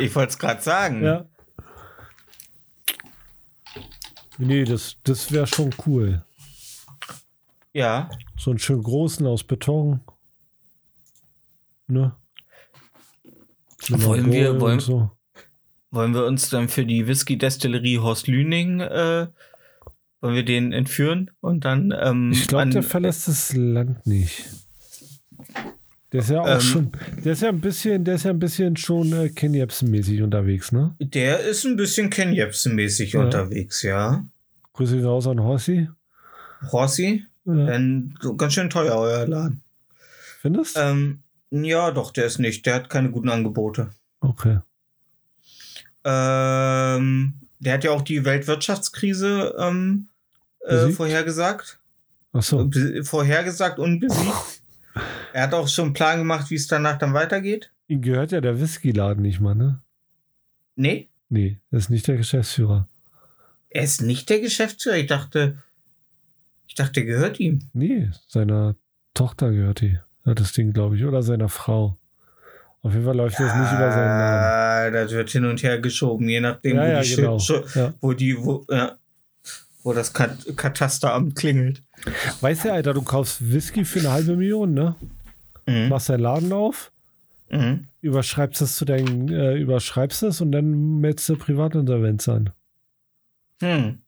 ich 0.00 0.12
wollte 0.16 0.30
es 0.30 0.38
gerade 0.38 0.62
sagen. 0.62 1.04
Ja. 1.04 1.24
Nee, 4.38 4.64
das, 4.64 4.96
das 5.04 5.30
wäre 5.30 5.46
schon 5.46 5.70
cool. 5.86 6.22
Ja. 7.72 8.10
So 8.38 8.50
einen 8.50 8.58
schön 8.58 8.82
großen 8.82 9.26
aus 9.26 9.44
Beton. 9.44 10.00
Ne? 11.86 12.14
Mit 13.88 14.04
Wollen 14.04 14.30
wir- 14.32 14.60
wollen- 14.60 14.80
so. 14.80 15.10
Wollen 15.92 16.14
wir 16.14 16.24
uns 16.24 16.50
dann 16.50 16.68
für 16.68 16.86
die 16.86 17.08
Whisky-Destillerie 17.08 17.98
Horst 17.98 18.28
Lüning, 18.28 18.78
äh, 18.78 19.26
wollen 20.20 20.34
wir 20.36 20.44
den 20.44 20.72
entführen 20.72 21.32
und 21.40 21.64
dann 21.64 21.92
ähm, 21.98 22.30
Ich 22.30 22.46
glaube, 22.46 22.70
der 22.70 22.84
verlässt 22.84 23.26
das 23.26 23.54
Land 23.56 24.06
nicht. 24.06 24.44
Der 26.12 26.20
ist 26.20 26.30
ja 26.30 26.42
auch 26.42 26.46
Ähm. 26.46 26.60
schon, 26.60 26.92
der 27.24 27.32
ist 27.32 27.42
ja 27.42 27.48
ein 27.48 27.60
bisschen, 27.60 28.04
der 28.04 28.14
ist 28.16 28.22
ja 28.24 28.30
ein 28.30 28.38
bisschen 28.38 28.76
schon 28.76 29.12
äh, 29.12 29.30
Ken 29.30 29.52
Jebsen-mäßig 29.54 30.22
unterwegs, 30.22 30.70
ne? 30.70 30.94
Der 31.00 31.40
ist 31.40 31.64
ein 31.64 31.74
bisschen 31.76 32.08
Ken 32.10 32.32
Jebsen-mäßig 32.32 33.14
Ja. 33.14 33.24
unterwegs, 33.24 33.82
ja. 33.82 34.24
Grüße 34.74 35.02
raus 35.02 35.26
an 35.26 35.40
Horsi. 35.40 35.88
Horsi, 36.70 37.24
Ja. 37.44 37.66
denn 37.66 38.14
so 38.20 38.36
ganz 38.36 38.52
schön 38.54 38.70
teuer, 38.70 38.96
euer 38.96 39.26
Laden. 39.26 39.62
Findest? 40.40 40.76
Ähm, 40.78 41.20
ja, 41.50 41.90
doch, 41.90 42.12
der 42.12 42.26
ist 42.26 42.38
nicht. 42.38 42.64
Der 42.66 42.74
hat 42.76 42.90
keine 42.90 43.10
guten 43.10 43.28
Angebote. 43.28 43.90
Okay. 44.20 44.60
Ähm, 46.04 47.34
der 47.58 47.74
hat 47.74 47.84
ja 47.84 47.90
auch 47.90 48.02
die 48.02 48.24
Weltwirtschaftskrise 48.24 49.54
ähm, 49.58 50.08
äh, 50.60 50.88
vorhergesagt. 50.90 51.78
Achso. 52.32 52.64
Be 52.64 53.02
vorhergesagt 53.04 53.78
und 53.78 54.00
besiegt. 54.00 54.62
er 55.32 55.42
hat 55.44 55.54
auch 55.54 55.68
schon 55.68 55.86
einen 55.86 55.94
Plan 55.94 56.18
gemacht, 56.18 56.50
wie 56.50 56.54
es 56.54 56.68
danach 56.68 56.98
dann 56.98 57.12
weitergeht. 57.14 57.70
Ihm 57.88 58.02
gehört 58.02 58.32
ja 58.32 58.40
der 58.40 58.60
Whisky-Laden 58.60 59.22
nicht 59.22 59.40
mal, 59.40 59.54
ne? 59.54 59.80
Nee, 60.76 61.08
Nee, 61.32 61.58
das 61.70 61.84
ist 61.84 61.90
nicht 61.90 62.08
der 62.08 62.16
Geschäftsführer. 62.16 62.88
er 63.70 63.84
ist 63.84 64.02
nicht 64.02 64.28
der 64.30 64.40
Geschäftsführer. 64.40 64.96
Ich 64.96 65.06
dachte, 65.06 65.62
ich 66.70 66.76
dachte, 66.76 66.92
der 66.92 67.04
gehört 67.04 67.40
ihm. 67.40 67.58
Nee, 67.72 68.10
seiner 68.28 68.76
Tochter 69.12 69.50
gehört 69.50 69.80
die. 69.80 69.98
Ja, 70.24 70.34
das 70.34 70.52
Ding, 70.52 70.72
glaube 70.72 70.96
ich. 70.96 71.04
Oder 71.04 71.20
seiner 71.20 71.48
Frau. 71.48 71.96
Auf 72.82 72.92
jeden 72.92 73.04
Fall 73.04 73.16
läuft 73.16 73.34
das 73.40 73.52
nicht 73.56 73.72
über 73.72 73.90
seinen 73.90 74.18
Namen. 74.18 74.92
Das 74.94 75.10
wird 75.10 75.30
hin 75.30 75.44
und 75.46 75.60
her 75.64 75.80
geschoben, 75.80 76.28
je 76.28 76.40
nachdem, 76.40 76.76
Ja, 76.76 76.82
wo, 76.82 76.86
ja, 76.86 77.00
die 77.02 77.16
genau. 77.16 77.38
Ja. 77.74 77.92
wo 78.00 78.12
die, 78.12 78.36
wo, 78.38 78.64
ja, 78.70 78.96
wo 79.82 79.92
das 79.92 80.12
Kat 80.12 80.36
Katasteramt 80.56 81.34
klingelt. 81.34 81.82
Weißt 82.40 82.64
du, 82.66 82.72
Alter, 82.72 82.94
du 82.94 83.02
kaufst 83.02 83.52
Whisky 83.52 83.84
für 83.84 83.98
eine 83.98 84.12
halbe 84.12 84.36
Million, 84.36 84.72
ne? 84.72 84.94
Mhm. 85.66 85.88
Machst 85.88 86.08
deinen 86.08 86.20
Laden 86.20 86.52
auf, 86.52 86.92
Mhm. 87.50 87.88
überschreibst 88.00 88.62
es 88.62 88.76
zu 88.76 88.84
deinen, 88.84 89.28
äh, 89.28 89.56
überschreibst 89.56 90.22
es 90.22 90.40
und 90.40 90.52
dann 90.52 91.00
meldest 91.00 91.28
du 91.30 91.36
Privatinsolvenz 91.36 92.28
an. 92.28 92.50
Hm. 93.60 93.98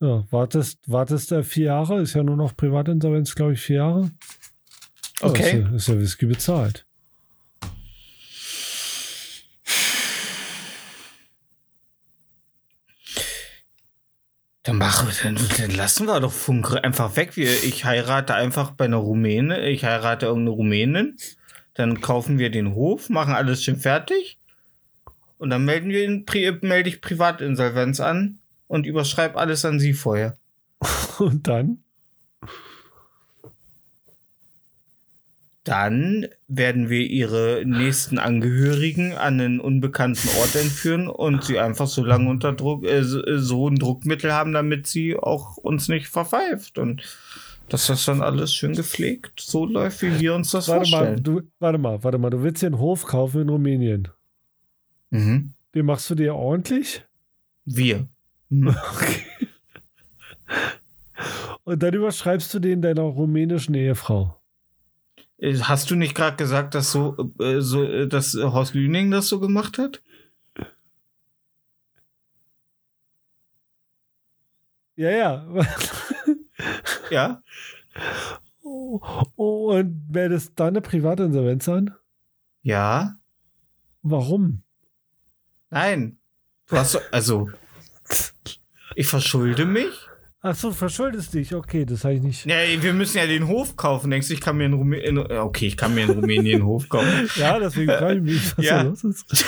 Ja, 0.00 0.24
wartest, 0.30 0.78
wartest 0.86 1.30
du 1.30 1.44
vier 1.44 1.66
Jahre, 1.66 2.00
ist 2.00 2.14
ja 2.14 2.22
nur 2.22 2.36
noch 2.36 2.56
Privatinsolvenz, 2.56 3.34
glaube 3.34 3.52
ich, 3.52 3.60
vier 3.60 3.76
Jahre. 3.76 4.02
Ja, 4.02 4.10
Okay. 5.22 5.42
Ist 5.42 5.52
ja, 5.52 5.76
ist 5.76 5.88
ja 5.88 6.00
Whisky 6.00 6.26
bezahlt. 6.26 6.86
Dann 14.62 14.76
machen 14.76 15.08
wir, 15.08 15.14
dann, 15.22 15.48
dann 15.58 15.70
lassen 15.70 16.06
wir 16.06 16.20
doch 16.20 16.32
Funk 16.32 16.72
einfach 16.82 17.16
weg. 17.16 17.36
Wir, 17.36 17.50
ich 17.64 17.84
heirate 17.84 18.34
einfach 18.34 18.72
bei 18.72 18.86
einer 18.86 18.98
Rumäne, 18.98 19.68
ich 19.68 19.84
heirate 19.84 20.26
irgendeine 20.26 20.56
Rumänin. 20.56 21.16
Dann 21.74 22.00
kaufen 22.00 22.38
wir 22.38 22.50
den 22.50 22.74
Hof, 22.74 23.10
machen 23.10 23.34
alles 23.34 23.62
schön 23.62 23.76
fertig. 23.76 24.38
Und 25.38 25.50
dann 25.50 25.64
melden 25.64 25.90
wir 25.90 26.04
ihn, 26.04 26.24
melde 26.62 26.88
ich 26.88 27.00
Privatinsolvenz 27.00 28.00
an 28.00 28.39
und 28.70 28.86
überschreibe 28.86 29.36
alles 29.36 29.64
an 29.64 29.80
sie 29.80 29.92
vorher. 29.92 30.38
Und 31.18 31.48
dann? 31.48 31.82
Dann 35.64 36.28
werden 36.46 36.88
wir 36.88 37.00
ihre 37.00 37.64
nächsten 37.66 38.18
Angehörigen 38.18 39.12
an 39.12 39.40
einen 39.40 39.60
unbekannten 39.60 40.26
Ort 40.38 40.54
entführen 40.54 41.08
und 41.08 41.44
sie 41.44 41.58
einfach 41.58 41.86
so 41.86 42.02
lange 42.02 42.30
unter 42.30 42.52
Druck, 42.54 42.84
äh, 42.84 43.02
so 43.02 43.20
so 43.36 43.68
ein 43.68 43.76
Druckmittel 43.76 44.32
haben, 44.32 44.52
damit 44.52 44.86
sie 44.86 45.16
auch 45.16 45.58
uns 45.58 45.88
nicht 45.88 46.06
verpfeift. 46.08 46.78
Und 46.78 47.02
dass 47.68 47.88
das 47.88 48.04
dann 48.06 48.22
alles 48.22 48.54
schön 48.54 48.72
gepflegt 48.72 49.40
so 49.40 49.66
läuft, 49.66 50.00
wie 50.02 50.18
wir 50.18 50.34
uns 50.34 50.52
das 50.52 50.68
Warte 50.68 50.90
mal, 50.90 50.98
vorstellen. 50.98 51.22
du, 51.22 51.42
warte 51.58 51.78
mal, 51.78 52.02
warte 52.02 52.18
mal, 52.18 52.30
du 52.30 52.42
willst 52.42 52.62
dir 52.62 52.68
einen 52.68 52.78
Hof 52.78 53.04
kaufen 53.04 53.42
in 53.42 53.48
Rumänien. 53.48 54.08
Mhm. 55.10 55.54
Den 55.74 55.86
machst 55.86 56.08
du 56.08 56.14
dir 56.14 56.34
ordentlich? 56.34 57.04
Wir. 57.66 58.08
Mhm. 58.50 58.68
Okay. 58.92 59.24
Und 61.64 61.82
dann 61.82 61.94
überschreibst 61.94 62.52
du 62.54 62.58
den 62.58 62.82
deiner 62.82 63.02
rumänischen 63.02 63.74
Ehefrau. 63.74 64.40
Äh, 65.38 65.56
Hast 65.60 65.90
du 65.90 65.94
nicht 65.96 66.14
gerade 66.14 66.36
gesagt, 66.36 66.74
dass 66.74 66.90
so, 66.92 67.32
äh, 67.38 67.60
so 67.60 67.84
äh, 67.84 68.08
dass 68.08 68.34
äh, 68.34 68.42
Horst 68.42 68.74
Lüning 68.74 69.10
das 69.10 69.28
so 69.28 69.38
gemacht 69.40 69.78
hat? 69.78 70.02
Ja, 74.96 75.10
ja. 75.10 75.46
Ja. 77.10 77.42
Oh, 78.62 79.00
oh, 79.36 79.72
und 79.74 80.10
meldest 80.10 80.52
da 80.56 80.66
eine 80.68 80.80
Privatinsolvenz 80.82 81.68
an? 81.68 81.94
Ja. 82.62 83.14
Warum? 84.02 84.62
Nein. 85.70 86.18
Du 86.68 86.76
hast 86.76 86.92
so- 86.92 86.98
also 87.10 87.50
ich 88.94 89.06
verschulde 89.06 89.64
mich. 89.66 89.92
Ach 90.42 90.54
so, 90.54 90.72
verschuldest 90.72 91.34
dich. 91.34 91.54
Okay, 91.54 91.84
das 91.84 92.02
habe 92.04 92.14
ich 92.14 92.22
nicht. 92.22 92.46
Ja, 92.46 92.56
wir 92.80 92.94
müssen 92.94 93.18
ja 93.18 93.26
den 93.26 93.46
Hof 93.46 93.76
kaufen. 93.76 94.10
Denkst 94.10 94.28
du, 94.28 94.34
ich 94.34 94.40
kann 94.40 94.56
mir 94.56 94.64
in 94.66 94.72
Rumänien 94.72 95.18
okay, 95.18 95.66
ich 95.66 95.76
kann 95.76 95.94
mir 95.94 96.04
in 96.04 96.10
Rumänien 96.10 96.56
einen 96.62 96.66
Hof 96.66 96.88
kaufen. 96.88 97.28
Ja, 97.36 97.58
deswegen 97.58 97.92
frage 97.92 98.16
ich 98.16 98.22
mich, 98.22 98.56
was 98.56 98.64
Ja. 98.64 98.82
da 98.82 98.88
los 98.88 99.04
ist. 99.04 99.44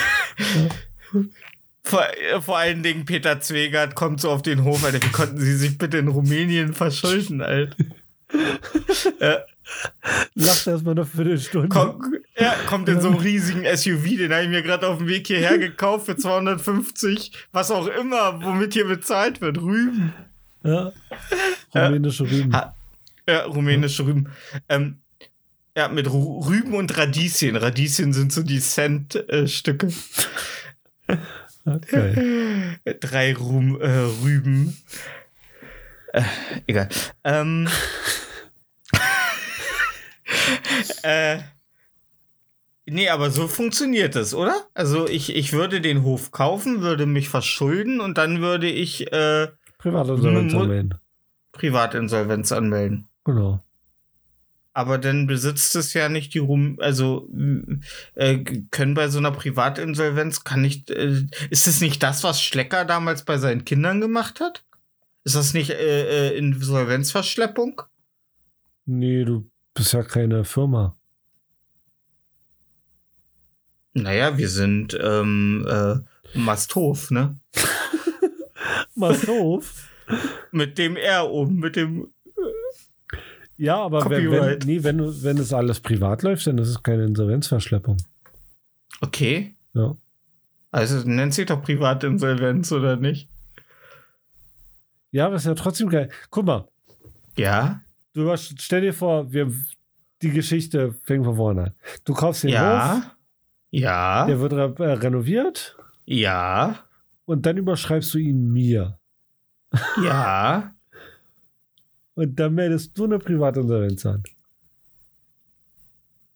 Vor, 1.85 2.07
vor 2.43 2.59
allen 2.59 2.83
Dingen 2.83 3.07
Peter 3.07 3.41
Zwegert 3.41 3.95
kommt 3.95 4.21
so 4.21 4.31
auf 4.31 4.43
den 4.43 4.65
Hof, 4.65 4.85
Alter. 4.85 5.03
Wie 5.03 5.11
konnten 5.13 5.41
sie 5.41 5.57
sich 5.57 5.79
bitte 5.79 5.97
in 5.99 6.09
Rumänien 6.09 6.75
verschulden, 6.75 7.41
Alter? 7.41 7.75
äh, 9.19 9.39
Lacht 10.35 10.67
erstmal 10.67 10.95
noch 10.95 11.07
für 11.07 11.23
eine 11.23 11.39
Stunde. 11.39 11.69
kommt, 11.69 12.05
ja, 12.39 12.55
kommt 12.67 12.89
in 12.89 13.01
so 13.01 13.09
einem 13.09 13.19
riesigen 13.19 13.65
SUV, 13.65 14.17
den 14.17 14.33
habe 14.33 14.45
ich 14.45 14.49
mir 14.49 14.63
gerade 14.63 14.89
auf 14.89 14.99
dem 14.99 15.09
Weg 15.09 15.27
hierher 15.27 15.59
gekauft 15.59 16.07
für 16.07 16.17
250, 16.17 17.33
was 17.53 17.71
auch 17.71 17.87
immer, 17.87 18.43
womit 18.43 18.75
hier 18.75 18.87
bezahlt 18.87 19.41
wird. 19.41 19.59
Rüben. 19.59 20.13
Ja. 20.65 20.93
Rumänische 21.75 22.25
Rüben. 22.25 22.53
Ja, 23.29 23.45
rumänische 23.45 24.07
Rüben. 24.07 24.29
Ähm, 24.69 24.99
ja, 25.77 25.89
mit 25.89 26.11
Rüben 26.11 26.75
und 26.75 26.97
Radieschen. 26.97 27.57
Radieschen 27.57 28.13
sind 28.13 28.33
so 28.33 28.43
die 28.43 28.61
Cent-Stücke. 28.61 29.89
Okay. 31.65 32.79
Drei 33.01 33.35
Rum, 33.35 33.81
äh, 33.81 33.89
Rüben. 34.23 34.77
Äh, 36.13 36.23
egal. 36.67 36.89
Ähm, 37.25 37.69
äh, 41.03 41.39
nee, 42.87 43.09
aber 43.09 43.31
so 43.31 43.49
funktioniert 43.49 44.15
das, 44.15 44.35
oder? 44.35 44.55
Also 44.75 45.09
ich, 45.09 45.35
ich 45.35 45.53
würde 45.53 45.81
den 45.81 46.03
Hof 46.03 46.31
kaufen, 46.31 46.81
würde 46.81 47.07
mich 47.07 47.29
verschulden 47.29 48.01
und 48.01 48.19
dann 48.19 48.41
würde 48.41 48.69
ich 48.69 49.13
äh, 49.13 49.49
Privatinsolvenz 49.79 50.55
anmelden. 50.55 50.95
Privatinsolvenz 51.53 52.53
anmelden. 52.53 53.09
Genau. 53.25 53.63
Aber 54.75 54.97
dann 54.97 55.27
besitzt 55.27 55.77
es 55.77 55.93
ja 55.93 56.09
nicht 56.09 56.33
die 56.33 56.39
Rum, 56.39 56.79
also 56.81 57.29
äh, 58.15 58.39
können 58.71 58.95
bei 58.95 59.09
so 59.09 59.19
einer 59.19 59.33
Privatinsolvenz 59.33 60.45
kann 60.45 60.63
nicht, 60.63 60.91
äh, 60.91 61.27
ist 61.51 61.67
es 61.67 61.83
nicht 61.83 62.03
das, 62.03 62.25
was 62.25 62.41
Schlecker 62.41 62.87
damals 62.87 63.25
bei 63.25 63.37
seinen 63.37 63.67
Kindern 63.67 64.01
gemacht 64.01 64.41
hat? 64.41 64.65
Ist 65.25 65.37
das 65.37 65.53
nicht 65.53 65.71
äh, 65.71 66.31
äh, 66.31 66.39
Insolvenzverschleppung? 66.39 67.83
Nee, 68.87 69.25
du 69.25 69.52
bist 69.75 69.93
ja 69.93 70.03
keine 70.03 70.45
Firma. 70.45 70.97
Naja, 73.95 74.39
wir 74.39 74.49
sind 74.49 74.97
ähm, 75.01 75.67
äh, 75.69 75.97
Masthof, 76.39 77.11
ne? 77.11 77.39
Masthof. 78.95 79.89
Mit 80.51 80.79
dem 80.79 80.97
R 80.97 81.29
oben, 81.31 81.57
mit 81.59 81.77
dem. 81.77 82.09
Ja, 83.59 83.77
aber 83.77 84.09
wenn, 84.11 84.31
wenn, 84.31 84.59
nee, 84.65 84.83
wenn, 84.83 84.99
du- 84.99 85.23
wenn 85.23 85.39
es 85.39 85.53
alles 85.53 85.81
privat 85.81 86.23
läuft, 86.23 86.47
dann 86.47 86.59
ist 86.59 86.69
es 86.69 86.83
keine 86.83 87.05
Insolvenzverschleppung. 87.05 87.99
Okay. 89.01 89.55
Ja. 89.75 89.95
Also 90.71 91.07
nennt 91.09 91.35
sich 91.35 91.47
doch 91.47 91.63
Privatinsolvenz, 91.63 92.73
oder 92.73 92.97
nicht? 92.97 93.29
Ja, 95.11 95.27
aber 95.27 95.37
ist 95.37 95.45
ja 95.47 95.55
trotzdem 95.55 95.91
geil. 95.91 96.09
Guck 96.31 96.47
mal, 96.47 96.67
Ja. 97.37 97.83
Du 98.15 98.35
stell 98.37 98.81
dir 98.83 98.95
vor, 98.95 99.33
wir, 99.33 99.53
die 100.23 100.31
Geschichte 100.31 100.95
fängt 101.05 101.25
von 101.25 101.37
vorne 101.37 101.63
an. 101.65 101.75
Du 102.05 102.15
kaufst 102.15 102.45
den 102.45 102.51
Hof, 102.51 102.57
Ja. 102.57 103.13
Ja. 103.71 104.27
der 104.27 104.41
wird 104.41 104.53
re 104.53 104.75
äh, 104.79 104.93
renoviert 104.93 105.77
Ja. 106.05 106.85
und 107.25 107.47
dann 107.47 107.57
überschreibst 107.57 108.13
du 108.15 108.19
ihn 108.19 108.53
mir. 108.53 108.99
Ja. 110.03 110.75
Und 112.15 112.39
dann 112.39 112.53
meldest 112.55 112.99
du 112.99 113.05
eine 113.05 113.19
Privatinsolvenz 113.19 114.05
an. 114.05 114.23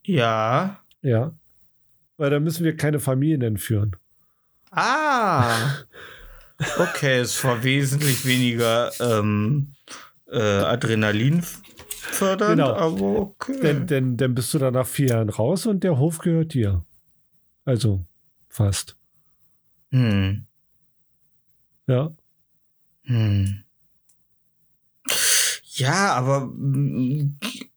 Ja. 0.04 0.80
Ja. 1.02 1.32
Weil 2.16 2.30
dann 2.30 2.44
müssen 2.44 2.64
wir 2.64 2.76
keine 2.76 2.98
Familien 3.00 3.42
entführen. 3.42 3.94
Ah. 4.70 5.54
Okay, 6.78 7.18
es 7.18 7.44
war 7.44 7.62
wesentlich 7.64 8.24
weniger 8.24 8.90
ähm, 8.98 9.74
äh, 10.32 10.38
Adrenalin 10.40 11.42
fördernd, 12.12 12.52
Genau. 12.58 12.72
aber 12.74 13.00
okay. 13.20 13.60
Denn, 13.60 13.86
denn, 13.86 14.16
dann 14.16 14.34
bist 14.34 14.52
du 14.54 14.58
dann 14.58 14.74
nach 14.74 14.86
vier 14.86 15.08
Jahren 15.08 15.28
raus 15.28 15.66
und 15.66 15.84
der 15.84 15.98
Hof 15.98 16.18
gehört 16.18 16.54
dir. 16.54 16.84
Also 17.64 18.04
fast. 18.48 18.96
hm. 19.90 20.46
Ja. 21.86 22.10
Hm. 23.04 23.62
Ja, 25.74 26.14
aber 26.14 26.42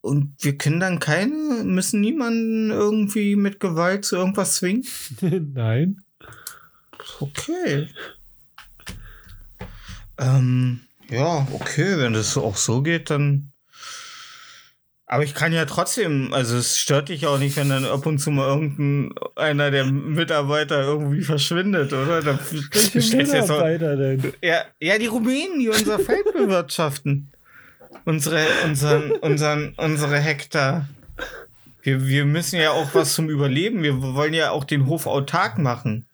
und 0.01 0.33
wir 0.39 0.57
können 0.57 0.79
dann 0.79 0.99
keine, 0.99 1.63
müssen 1.65 1.99
niemanden 2.01 2.71
irgendwie 2.71 3.35
mit 3.35 3.59
Gewalt 3.59 4.05
zu 4.05 4.15
irgendwas 4.15 4.55
zwingen? 4.55 4.85
Nein. 5.53 6.01
Okay. 7.19 7.89
Ähm, 10.17 10.81
ja, 11.09 11.47
okay, 11.51 11.97
wenn 11.97 12.13
das 12.13 12.37
auch 12.37 12.55
so 12.55 12.81
geht, 12.81 13.09
dann. 13.09 13.51
Aber 15.11 15.23
ich 15.23 15.33
kann 15.33 15.51
ja 15.51 15.65
trotzdem, 15.65 16.33
also 16.33 16.55
es 16.55 16.77
stört 16.77 17.09
dich 17.09 17.25
auch 17.25 17.39
nicht, 17.39 17.57
wenn 17.57 17.69
dann 17.69 17.83
ab 17.83 18.05
und 18.05 18.19
zu 18.19 18.29
mal 18.29 18.47
irgendein 18.47 19.11
einer 19.35 19.71
der 19.71 19.85
Mitarbeiter 19.85 20.83
irgendwie 20.83 21.23
verschwindet, 21.23 21.91
oder? 21.93 22.21
Da 22.21 22.39
Welche 22.93 23.17
Mitarbeiter 23.17 23.97
denn? 23.97 24.33
ja, 24.43 24.61
ja, 24.79 24.99
die 24.99 25.07
Rumänen, 25.07 25.59
die 25.59 25.69
unser 25.69 25.97
Feld 25.97 26.25
bewirtschaften. 26.33 27.31
Unsere, 28.05 28.45
unseren, 28.65 29.13
unseren, 29.13 29.73
unsere 29.77 30.19
Hektar. 30.19 30.87
Wir, 31.81 32.05
wir 32.05 32.25
müssen 32.25 32.59
ja 32.59 32.69
auch 32.69 32.93
was 32.93 33.15
zum 33.15 33.31
Überleben. 33.31 33.81
Wir 33.81 33.99
wollen 34.13 34.35
ja 34.35 34.51
auch 34.51 34.63
den 34.63 34.85
Hof 34.85 35.07
autark 35.07 35.57
machen. 35.57 36.07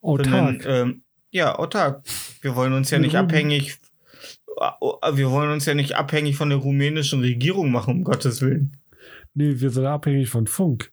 Autark. 0.00 0.62
Sondern, 0.62 0.62
ähm, 0.64 1.02
ja, 1.30 1.58
autark. 1.58 2.04
Wir 2.40 2.56
wollen 2.56 2.72
uns 2.72 2.88
ja 2.88 2.98
nicht 2.98 3.16
abhängig. 3.16 3.76
Äh, 4.60 5.16
Wir 5.16 5.30
wollen 5.30 5.50
uns 5.50 5.66
ja 5.66 5.74
nicht 5.74 5.96
abhängig 5.96 6.36
von 6.36 6.48
der 6.50 6.58
rumänischen 6.58 7.20
Regierung 7.20 7.70
machen, 7.70 7.96
um 7.98 8.04
Gottes 8.04 8.40
Willen. 8.42 8.76
Nee, 9.34 9.54
wir 9.60 9.70
sind 9.70 9.86
abhängig 9.86 10.28
von 10.28 10.46
Funk. 10.46 10.90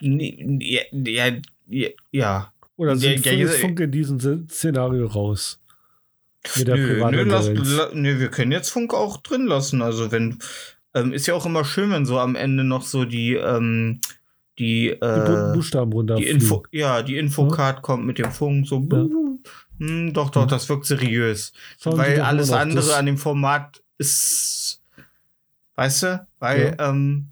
Nee, 0.00 0.58
Ja, 0.60 0.82
ja, 0.92 1.32
ja, 1.68 1.88
ja. 2.12 2.52
Oder 2.76 2.92
Ja, 2.92 2.96
sind 2.98 3.24
ja, 3.24 3.32
ja, 3.32 3.48
Funk 3.48 3.80
in 3.80 3.90
diesem 3.90 4.20
Se- 4.20 4.44
Szenario 4.50 5.06
raus? 5.06 5.58
Mit 6.56 6.68
der 6.68 6.76
Nö, 6.76 7.10
nö, 7.10 7.22
lass, 7.24 7.48
la, 7.48 7.88
nö, 7.94 8.20
wir 8.20 8.28
können 8.28 8.52
jetzt 8.52 8.70
Funk 8.70 8.94
auch 8.94 9.16
drin 9.16 9.46
lassen. 9.46 9.82
Also 9.82 10.12
wenn 10.12 10.38
ähm, 10.94 11.12
ist 11.12 11.26
ja 11.26 11.34
auch 11.34 11.46
immer 11.46 11.64
schön, 11.64 11.90
wenn 11.90 12.06
so 12.06 12.18
am 12.18 12.36
Ende 12.36 12.62
noch 12.64 12.82
so 12.82 13.04
die 13.04 13.32
ähm, 13.34 14.00
die, 14.58 14.90
Die 14.90 15.04
äh, 15.04 15.52
Buchstaben 15.54 15.90
die 15.90 15.96
runterfliegen. 15.96 16.34
Info, 16.40 16.62
ja, 16.70 17.02
die 17.02 17.16
Infocard 17.16 17.82
kommt 17.82 18.06
mit 18.06 18.18
dem 18.18 18.30
Funk 18.30 18.66
so. 18.68 18.86
Ja. 18.92 19.06
Hm, 19.78 20.12
doch, 20.12 20.30
doch, 20.30 20.42
Ja. 20.42 20.46
das 20.46 20.68
wirkt 20.68 20.86
seriös. 20.86 21.52
Schauen 21.80 21.98
weil 21.98 22.20
alles 22.20 22.50
andere 22.52 22.96
an 22.96 23.06
dem 23.06 23.18
Format 23.18 23.82
ist, 23.98 24.82
weißt 25.74 26.02
du, 26.04 26.26
weil 26.38 26.76
ähm, 26.78 27.28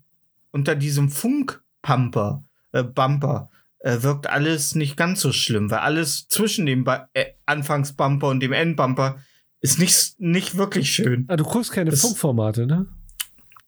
unter 0.50 0.74
diesem 0.74 1.08
Funkpumper, 1.10 2.42
äh, 2.72 2.82
Bumper, 2.82 3.50
äh, 3.80 4.02
wirkt 4.02 4.28
alles 4.28 4.74
nicht 4.74 4.96
ganz 4.96 5.20
so 5.20 5.32
schlimm, 5.32 5.70
weil 5.70 5.78
alles 5.80 6.28
zwischen 6.28 6.66
dem 6.66 6.84
ba 6.84 7.08
äh, 7.14 7.26
Anfangsbumper 7.46 8.28
und 8.28 8.40
dem 8.40 8.52
Endbumper 8.52 9.18
ist 9.60 9.78
nicht, 9.78 10.20
nicht 10.20 10.56
wirklich 10.56 10.92
schön. 10.92 11.24
Ah, 11.28 11.36
du 11.36 11.44
guckst 11.44 11.72
keine 11.72 11.90
Das- 11.90 12.00
Funkformate, 12.02 12.66
ne? 12.66 12.86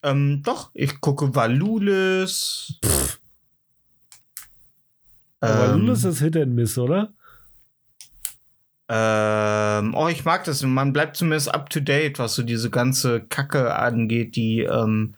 Ähm, 0.02 0.42
doch, 0.44 0.70
ich 0.74 1.00
gucke 1.00 1.34
Valulis. 1.34 2.74
Aber 5.40 5.74
Ähm, 5.74 5.88
ist 5.88 6.18
Hit 6.20 6.36
and 6.36 6.54
Miss, 6.54 6.78
oder? 6.78 7.12
Ähm, 8.88 9.94
oh, 9.94 10.08
ich 10.08 10.24
mag 10.24 10.44
das. 10.44 10.62
Man 10.62 10.92
bleibt 10.92 11.16
zumindest 11.16 11.52
up 11.52 11.70
to 11.70 11.80
date, 11.80 12.18
was 12.18 12.34
so 12.34 12.42
diese 12.42 12.70
ganze 12.70 13.20
Kacke 13.20 13.74
angeht, 13.74 14.36
die 14.36 14.60
ähm, 14.60 15.16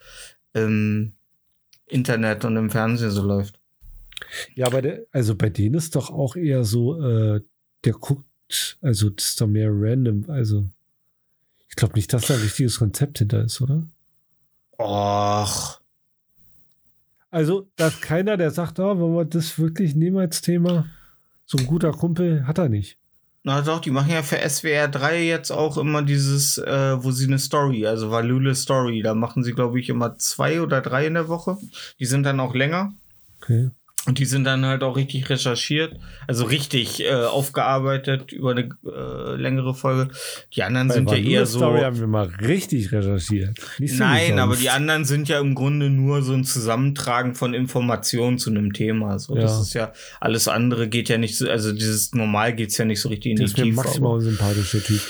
im 0.55 1.15
Internet 1.87 2.45
und 2.45 2.57
im 2.57 2.71
Fernsehen 2.71 3.11
so 3.11 3.23
läuft. 3.23 3.61
Ja, 4.55 4.67
aber 4.67 4.83
der, 4.83 5.05
also 5.13 5.35
bei 5.35 5.49
denen 5.49 5.75
ist 5.75 5.95
doch 5.95 6.11
auch 6.11 6.37
eher 6.37 6.65
so, 6.65 7.01
äh, 7.03 7.41
der 7.85 7.93
guckt, 7.93 8.79
also 8.81 9.11
das 9.11 9.27
ist 9.27 9.41
doch 9.41 9.47
mehr 9.47 9.71
random. 9.71 10.25
Also 10.29 10.67
ich 11.69 11.77
glaube 11.77 11.95
nicht, 11.95 12.13
dass 12.13 12.27
da 12.27 12.35
ein 12.35 12.41
richtiges 12.41 12.79
Konzept 12.79 13.19
hinter 13.19 13.45
ist, 13.45 13.61
oder? 13.61 13.87
Och. 14.79 15.81
Also, 17.31 17.69
da 17.77 17.89
ist 17.89 18.01
keiner, 18.01 18.37
der 18.37 18.51
sagt, 18.51 18.79
oh, 18.79 18.99
wollen 18.99 19.15
wir 19.15 19.25
das 19.27 19.59
wirklich 19.59 19.95
nehmen 19.95 20.17
als 20.19 20.41
Thema? 20.41 20.87
So 21.45 21.59
ein 21.59 21.67
guter 21.67 21.93
Kumpel 21.93 22.47
hat 22.47 22.59
er 22.59 22.69
nicht. 22.69 22.98
Na 23.49 23.63
doch, 23.63 23.81
die 23.81 23.91
machen 23.91 24.11
ja 24.11 24.23
für 24.23 24.47
SWR 24.47 24.89
3 24.89 25.25
jetzt 25.25 25.51
auch 25.51 25.79
immer 25.79 26.03
dieses, 26.03 26.59
äh, 26.59 27.03
wo 27.03 27.13
sie 27.13 27.27
eine 27.29 27.39
Story, 27.39 27.87
also 27.87 28.11
Valule 28.11 28.55
Story, 28.55 29.01
da 29.01 29.15
machen 29.15 29.43
sie, 29.43 29.55
glaube 29.55 29.81
ich, 29.81 29.89
immer 29.89 30.19
zwei 30.19 30.61
oder 30.61 30.83
drei 30.83 31.07
in 31.07 31.15
der 31.15 31.29
Woche. 31.29 31.57
Die 31.99 32.05
sind 32.05 32.25
dann 32.25 32.41
auch 32.41 32.55
länger. 32.55 32.93
Okay. 33.41 33.71
Und 34.09 34.19
die 34.19 34.25
sind 34.25 34.45
dann 34.45 34.65
halt 34.65 34.83
auch 34.83 34.97
richtig 34.97 35.29
recherchiert, 35.29 35.95
also 36.27 36.45
richtig 36.47 37.05
äh, 37.05 37.13
aufgearbeitet 37.13 38.33
über 38.33 38.53
eine 38.53 38.71
äh, 38.87 39.37
längere 39.37 39.75
Folge. 39.75 40.11
Die 40.55 40.63
anderen 40.63 40.89
Bei 40.89 40.95
sind 40.95 41.11
ja 41.11 41.17
eher 41.19 41.45
so. 41.47 41.59
Story 41.59 41.83
haben 41.83 41.99
wir 42.01 42.07
mal 42.07 42.25
richtig 42.41 42.91
recherchiert. 42.91 43.59
Nicht 43.79 43.93
so 43.97 44.03
Nein, 44.05 44.39
aber 44.39 44.57
die 44.57 44.71
anderen 44.71 45.05
sind 45.05 45.29
ja 45.29 45.39
im 45.41 45.55
Grunde 45.55 45.91
nur 45.91 46.23
so 46.23 46.33
ein 46.33 46.45
Zusammentragen 46.45 47.35
von 47.35 47.53
Informationen 47.53 48.39
zu 48.39 48.49
einem 48.49 48.73
Thema. 48.73 49.19
So, 49.19 49.35
das 49.35 49.53
Ja. 49.53 49.61
ist 49.61 49.75
ja 49.75 49.93
alles 50.21 50.49
andere 50.49 50.89
geht 50.89 51.11
ja 51.11 51.19
nicht 51.19 51.37
so, 51.37 51.49
also 51.51 51.73
dieses 51.73 52.15
normal 52.15 52.55
geht's 52.55 52.79
ja 52.79 52.87
nicht 52.87 53.03
so 53.03 53.11
richtig 53.11 53.33
in 53.33 53.37
Der 53.37 53.47
die 53.49 53.53
Tiefe. 53.53 53.77
maximal 53.77 54.09
aber- 54.13 54.17
unsympathischer 54.17 54.83
Typ. 54.83 55.03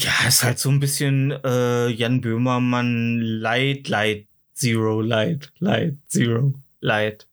Ja, 0.00 0.28
ist 0.28 0.42
halt 0.44 0.58
so 0.58 0.68
ein 0.68 0.80
bisschen 0.80 1.32
äh, 1.44 1.88
Jan 1.88 2.20
Böhmermann 2.20 3.20
Light, 3.20 3.88
Light, 3.88 4.26
Zero, 4.52 5.00
Light, 5.00 5.52
Light, 5.58 5.94
Zero, 6.06 6.54
Light, 6.84 7.26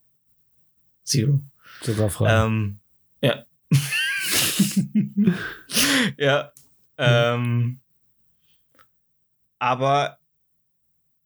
Zero. 1.04 1.41
Sogar 1.82 2.10
frei. 2.10 2.45
Ähm, 2.45 2.80
ja. 3.22 3.45
ja. 6.18 6.54
Ähm, 6.97 7.82
aber 9.60 10.20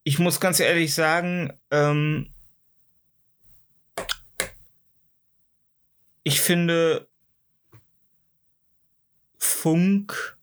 ich 0.04 0.18
muss 0.18 0.40
ganz 0.40 0.60
ehrlich 0.60 0.96
sagen, 0.96 1.54
ähm, 1.70 2.34
ich 6.24 6.42
finde 6.42 7.08
Funk 9.38 10.36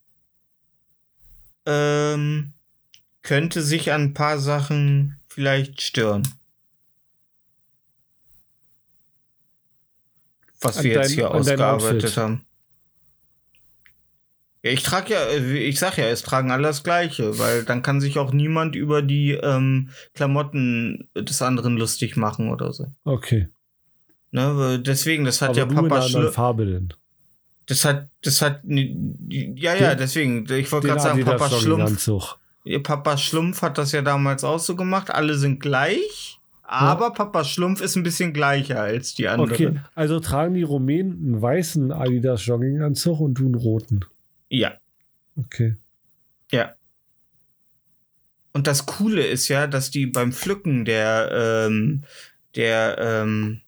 ähm, 1.66 2.52
könnte 3.22 3.60
sich 3.60 3.90
an 3.90 4.02
ein 4.02 4.14
paar 4.14 4.38
Sachen 4.38 5.18
vielleicht 5.26 5.82
stören. 5.82 6.22
Was 10.64 10.82
wir 10.82 10.92
jetzt 10.92 11.10
dein- 11.10 11.14
hier 11.14 11.26
an 11.30 11.44
dein 11.44 11.60
ausgearbeitet 11.60 12.16
haben. 12.16 12.46
Ja, 14.64 14.70
ich 14.70 14.82
trage 14.84 15.12
ja, 15.12 15.20
äh, 15.24 15.56
ich 15.58 15.78
sag 15.80 15.98
ja, 15.98 16.04
es 16.06 16.22
tragen 16.22 16.52
alle 16.52 16.62
das 16.64 16.84
Gleiche, 16.84 17.38
weil 17.38 17.64
dann 17.64 17.82
kann 17.82 18.00
sich 18.00 18.18
auch 18.18 18.32
niemand 18.32 18.76
über 18.76 19.02
die 19.02 19.32
ähm, 19.32 19.90
Klamotten 20.14 21.08
des 21.16 21.42
anderen 21.42 21.76
lustig 21.76 22.16
machen 22.16 22.48
oder 22.50 22.72
so. 22.72 22.86
okay. 23.04 23.48
Ne, 24.34 24.80
deswegen, 24.82 25.26
das 25.26 25.42
hat 25.42 25.50
Aber 25.50 25.58
ja 25.58 25.64
in 25.64 25.74
Papa 25.74 25.96
einer 25.96 26.08
Schlu 26.08 26.30
Farbe 26.30 26.64
denn. 26.64 26.94
das 27.66 27.84
hat, 27.84 28.08
das 28.22 28.40
hat, 28.40 28.62
ja, 28.64 29.74
ja, 29.74 29.94
deswegen, 29.94 30.50
ich 30.50 30.72
wollte 30.72 30.86
gerade 30.86 31.00
sagen, 31.02 31.22
Papa 31.22 31.50
Schlumpf, 31.50 32.08
ihr 32.64 32.82
Papa 32.82 33.18
Schlumpf 33.18 33.60
hat 33.60 33.76
das 33.76 33.92
ja 33.92 34.00
damals 34.00 34.42
auch 34.42 34.58
so 34.58 34.74
gemacht, 34.74 35.10
alle 35.10 35.34
sind 35.34 35.60
gleich, 35.60 36.40
aber 36.72 37.12
Papa 37.12 37.44
Schlumpf 37.44 37.80
ist 37.80 37.96
ein 37.96 38.02
bisschen 38.02 38.32
gleicher 38.32 38.80
als 38.80 39.14
die 39.14 39.28
anderen. 39.28 39.52
Okay, 39.52 39.80
also 39.94 40.20
tragen 40.20 40.54
die 40.54 40.62
Rumänen 40.62 41.12
einen 41.12 41.42
weißen 41.42 41.92
Adidas 41.92 42.46
Jogginganzug 42.46 43.20
und 43.20 43.34
du 43.34 43.44
einen 43.46 43.54
roten. 43.54 44.00
Ja, 44.48 44.74
Okay. 45.36 45.76
ja. 46.50 46.74
Und 48.54 48.66
das 48.66 48.84
Coole 48.84 49.26
ist 49.26 49.48
ja, 49.48 49.66
dass 49.66 49.90
die 49.90 50.06
beim 50.06 50.32
Pflücken 50.32 50.84
der, 50.84 51.66
ähm, 51.66 52.04
der, 52.54 52.98
ähm, 52.98 53.62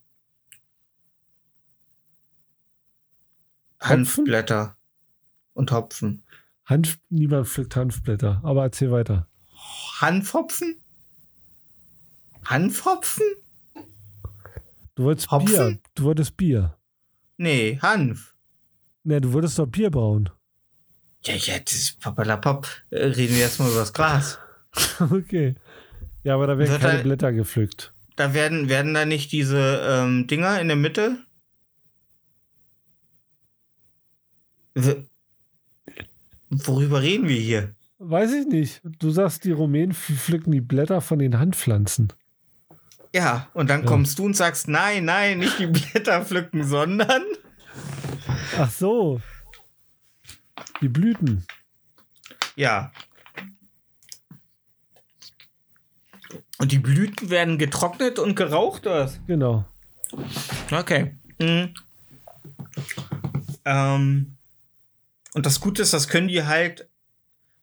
Hopfen? 3.80 3.90
Hanfblätter 3.90 4.76
und 5.54 5.72
Hopfen. 5.72 6.22
Hanf, 6.66 6.98
niemand 7.10 7.46
pflückt 7.48 7.76
Hanfblätter, 7.76 8.40
aber 8.42 8.62
erzähl 8.62 8.90
weiter. 8.90 9.26
Hanfhopfen? 10.00 10.76
Hanfhopfen? 12.44 13.24
Du 14.94 15.04
wolltest 15.04 15.30
Hopfen? 15.30 15.46
Bier. 15.46 15.78
Du 15.94 16.04
wolltest 16.04 16.36
Bier. 16.36 16.76
Nee, 17.36 17.78
Hanf. 17.82 18.34
Ne, 19.02 19.20
du 19.20 19.32
wolltest 19.32 19.58
doch 19.58 19.66
Bier 19.66 19.90
brauen. 19.90 20.30
Ja, 21.24 21.34
ja, 21.34 21.58
das 21.58 21.74
ist 21.74 22.00
papalapap. 22.00 22.66
Äh, 22.90 23.06
Reden 23.06 23.34
wir 23.34 23.42
erstmal 23.42 23.70
über 23.70 23.80
das 23.80 23.92
Gras. 23.92 24.38
okay. 25.10 25.54
Ja, 26.22 26.34
aber 26.34 26.46
da 26.46 26.58
werden 26.58 26.70
Wird 26.70 26.80
keine 26.80 26.98
er- 26.98 27.02
Blätter 27.02 27.32
gepflückt. 27.32 27.92
Da 28.16 28.32
werden, 28.34 28.68
werden 28.68 28.94
da 28.94 29.04
nicht 29.04 29.32
diese 29.32 29.58
ähm, 29.88 30.26
Dinger 30.28 30.60
in 30.60 30.68
der 30.68 30.76
Mitte? 30.76 31.18
W 34.74 35.04
Worüber 36.50 37.02
reden 37.02 37.26
wir 37.28 37.36
hier? 37.40 37.74
Weiß 37.98 38.32
ich 38.32 38.46
nicht. 38.46 38.80
Du 39.00 39.10
sagst, 39.10 39.44
die 39.44 39.50
Rumänen 39.50 39.92
pf- 39.92 40.14
pflücken 40.14 40.52
die 40.52 40.60
Blätter 40.60 41.00
von 41.00 41.18
den 41.18 41.38
Handpflanzen. 41.38 42.12
Ja, 43.14 43.48
und 43.54 43.70
dann 43.70 43.82
Ja. 43.82 43.86
kommst 43.86 44.18
du 44.18 44.24
und 44.24 44.34
sagst, 44.36 44.66
nein, 44.66 45.04
nein, 45.04 45.38
nicht 45.38 45.60
die 45.60 45.68
Blätter 45.68 46.24
pflücken, 46.24 46.64
sondern 46.64 47.22
Ach 48.58 48.70
so. 48.70 49.20
Die 50.80 50.88
Blüten. 50.88 51.46
ja. 52.56 52.90
Und 56.58 56.72
die 56.72 56.78
Blüten 56.78 57.30
werden 57.30 57.58
getrocknet 57.58 58.18
und 58.18 58.34
geraucht, 58.34 58.86
oder? 58.86 59.12
Genau. 59.28 59.64
Okay. 60.72 61.16
Mhm. 61.38 61.74
Ähm, 63.64 64.36
und 65.34 65.46
das 65.46 65.60
Gute 65.60 65.82
ist, 65.82 65.92
das 65.92 66.08
können 66.08 66.28
die 66.28 66.44
halt, 66.44 66.88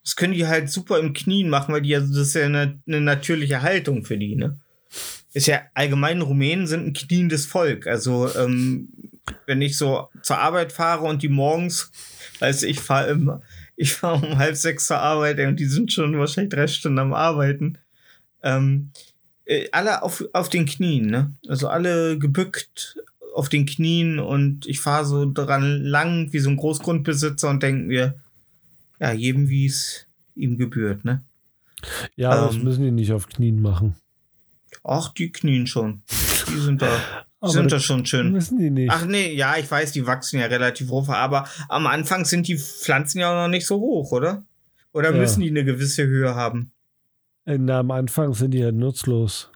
das 0.03 0.15
können 0.15 0.33
die 0.33 0.47
halt 0.47 0.69
super 0.69 0.99
im 0.99 1.13
Knien 1.13 1.49
machen, 1.49 1.73
weil 1.73 1.81
die 1.81 1.89
ja, 1.89 1.99
das 1.99 2.09
ist 2.15 2.33
ja 2.35 2.45
eine, 2.45 2.81
eine 2.87 3.01
natürliche 3.01 3.61
Haltung 3.61 4.03
für 4.05 4.17
die, 4.17 4.35
ne? 4.35 4.59
Ist 5.33 5.47
ja 5.47 5.61
allgemein, 5.73 6.21
Rumänen 6.21 6.67
sind 6.67 6.87
ein 6.87 6.93
kniendes 6.93 7.45
Volk. 7.45 7.87
Also, 7.87 8.29
ähm, 8.35 8.89
wenn 9.45 9.61
ich 9.61 9.77
so 9.77 10.09
zur 10.21 10.39
Arbeit 10.39 10.71
fahre 10.71 11.05
und 11.05 11.23
die 11.23 11.29
morgens, 11.29 11.91
weiß 12.39 12.63
ich, 12.63 12.79
fahre 12.79 13.11
immer, 13.11 13.41
ich 13.75 13.93
fahre 13.93 14.25
um 14.25 14.37
halb 14.37 14.55
sechs 14.55 14.87
zur 14.87 14.97
Arbeit 14.97 15.39
und 15.39 15.59
die 15.59 15.65
sind 15.65 15.91
schon 15.91 16.17
wahrscheinlich 16.19 16.53
drei 16.53 16.67
Stunden 16.67 16.99
am 16.99 17.13
Arbeiten. 17.13 17.77
Ähm, 18.43 18.91
äh, 19.45 19.69
alle 19.71 20.03
auf, 20.03 20.23
auf 20.33 20.49
den 20.49 20.65
Knien, 20.65 21.07
ne? 21.07 21.33
Also 21.47 21.67
alle 21.67 22.17
gebückt 22.17 22.97
auf 23.33 23.47
den 23.47 23.65
Knien 23.65 24.19
und 24.19 24.65
ich 24.65 24.81
fahre 24.81 25.05
so 25.05 25.31
dran 25.31 25.83
lang 25.83 26.33
wie 26.33 26.39
so 26.39 26.49
ein 26.49 26.57
Großgrundbesitzer 26.57 27.49
und 27.49 27.63
denke 27.63 27.85
mir, 27.85 28.15
ja, 28.99 29.13
jedem 29.13 29.49
wie 29.49 29.65
es 29.65 30.05
ihm 30.35 30.57
gebührt, 30.57 31.05
ne? 31.05 31.21
Ja, 32.15 32.31
aber 32.31 32.47
das 32.47 32.55
Ähm. 32.55 32.63
müssen 32.63 32.83
die 32.83 32.91
nicht 32.91 33.11
auf 33.13 33.27
Knien 33.29 33.61
machen. 33.61 33.95
Ach, 34.83 35.13
die 35.13 35.31
knien 35.31 35.67
schon. 35.67 36.01
Die 36.49 36.59
sind 36.59 36.81
da, 36.81 37.01
die 37.45 37.51
sind 37.51 37.71
da 37.71 37.79
schon 37.79 38.05
schön. 38.05 38.31
Müssen 38.31 38.57
die 38.59 38.69
nicht. 38.69 38.91
Ach 38.91 39.05
nee, 39.05 39.33
ja, 39.33 39.57
ich 39.57 39.69
weiß, 39.69 39.91
die 39.91 40.05
wachsen 40.07 40.39
ja 40.39 40.47
relativ 40.47 40.89
hoch, 40.89 41.07
aber 41.09 41.47
am 41.69 41.87
Anfang 41.87 42.25
sind 42.25 42.47
die 42.47 42.57
Pflanzen 42.57 43.19
ja 43.19 43.31
auch 43.31 43.43
noch 43.45 43.49
nicht 43.51 43.65
so 43.67 43.79
hoch, 43.79 44.11
oder? 44.11 44.43
Oder 44.93 45.11
Ja. 45.11 45.17
müssen 45.17 45.41
die 45.41 45.49
eine 45.49 45.63
gewisse 45.63 46.05
Höhe 46.05 46.35
haben? 46.35 46.71
Äh, 47.45 47.57
Na, 47.57 47.79
am 47.79 47.91
Anfang 47.91 48.33
sind 48.33 48.51
die 48.51 48.63
halt 48.63 48.75
nutzlos. 48.75 49.49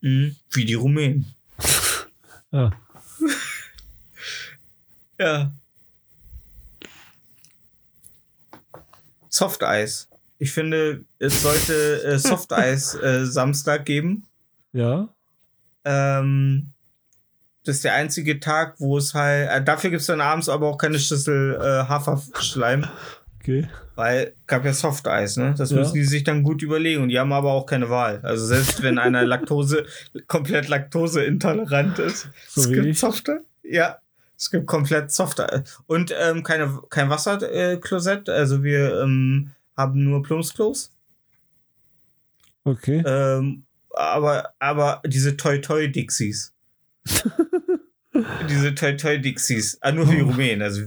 Mhm. 0.00 0.36
Wie 0.50 0.64
die 0.64 0.74
Rumänen. 0.74 1.26
Ja. 2.52 2.70
Ja. 5.18 5.52
Softeis. 9.28 10.08
Ich 10.38 10.52
finde, 10.52 11.04
es 11.18 11.42
sollte 11.42 12.02
äh, 12.04 12.18
Softeis 12.18 12.94
äh, 12.94 13.24
Samstag 13.26 13.84
geben. 13.86 14.24
Ja. 14.76 15.08
Ähm, 15.84 16.68
das 17.64 17.76
ist 17.76 17.84
der 17.84 17.94
einzige 17.94 18.38
Tag, 18.40 18.74
wo 18.78 18.98
es 18.98 19.14
halt. 19.14 19.48
Äh, 19.50 19.62
dafür 19.64 19.90
gibt 19.90 20.00
es 20.00 20.06
dann 20.06 20.20
abends 20.20 20.48
aber 20.48 20.68
auch 20.68 20.78
keine 20.78 20.98
Schüssel 20.98 21.54
äh, 21.60 21.88
Haferschleim, 21.88 22.86
Okay. 23.40 23.68
weil 23.94 24.34
gab 24.46 24.64
ja 24.64 24.72
Softeis, 24.72 25.36
ne? 25.36 25.54
Das 25.56 25.70
Ja. 25.70 25.78
müssen 25.78 25.94
die 25.94 26.04
sich 26.04 26.22
dann 26.24 26.42
gut 26.42 26.62
überlegen 26.62 27.02
und 27.02 27.08
die 27.08 27.18
haben 27.18 27.32
aber 27.32 27.52
auch 27.52 27.66
keine 27.66 27.88
Wahl. 27.90 28.20
Also 28.22 28.46
selbst 28.46 28.82
wenn 28.82 28.98
einer 28.98 29.24
Laktose 29.26 29.86
komplett 30.26 30.68
laktoseintolerant 30.68 31.98
ist, 31.98 32.28
So 32.48 32.62
es 32.62 32.68
gibt 32.68 32.86
ich. 32.86 32.98
Softeis. 32.98 33.40
Ja, 33.62 33.98
Es 34.36 34.50
gibt 34.50 34.66
komplett 34.66 35.10
Soft 35.10 35.40
und 35.86 36.14
ähm, 36.20 36.42
keine, 36.44 36.78
kein 36.90 37.08
Wasserklosett. 37.10 38.28
also 38.28 38.62
wir 38.62 39.00
ähm, 39.02 39.50
haben 39.76 40.04
nur 40.04 40.22
Plumpsklos. 40.22 40.92
Okay. 42.64 43.02
Ähm, 43.06 43.64
aber, 43.96 44.54
aber 44.58 45.02
diese 45.06 45.36
Toy 45.36 45.60
Toy 45.60 45.90
Dixies. 45.90 46.52
diese 48.48 48.74
Toy 48.74 48.96
Toy 48.96 49.20
Dixies. 49.20 49.78
Ah, 49.80 49.92
nur 49.92 50.06
für 50.06 50.14
die 50.14 50.20
Rumänen. 50.20 50.62
Also 50.62 50.82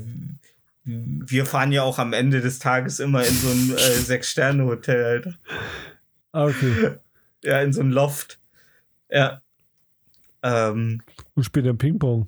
wir 0.85 1.45
fahren 1.45 1.71
ja 1.71 1.83
auch 1.83 1.99
am 1.99 2.13
Ende 2.13 2.41
des 2.41 2.59
Tages 2.59 2.99
immer 2.99 3.25
in 3.25 3.33
so 3.33 3.49
ein 3.49 3.71
äh, 3.77 3.77
Sechs-Sterne-Hotel, 3.99 5.03
Alter. 5.03 5.33
Ah, 6.31 6.45
okay. 6.45 6.95
Ja, 7.43 7.61
in 7.61 7.73
so 7.73 7.81
ein 7.81 7.91
Loft. 7.91 8.39
Ja. 9.09 9.41
Ähm, 10.41 11.01
Und 11.35 11.43
später 11.43 11.73
Ping-Pong. 11.73 12.27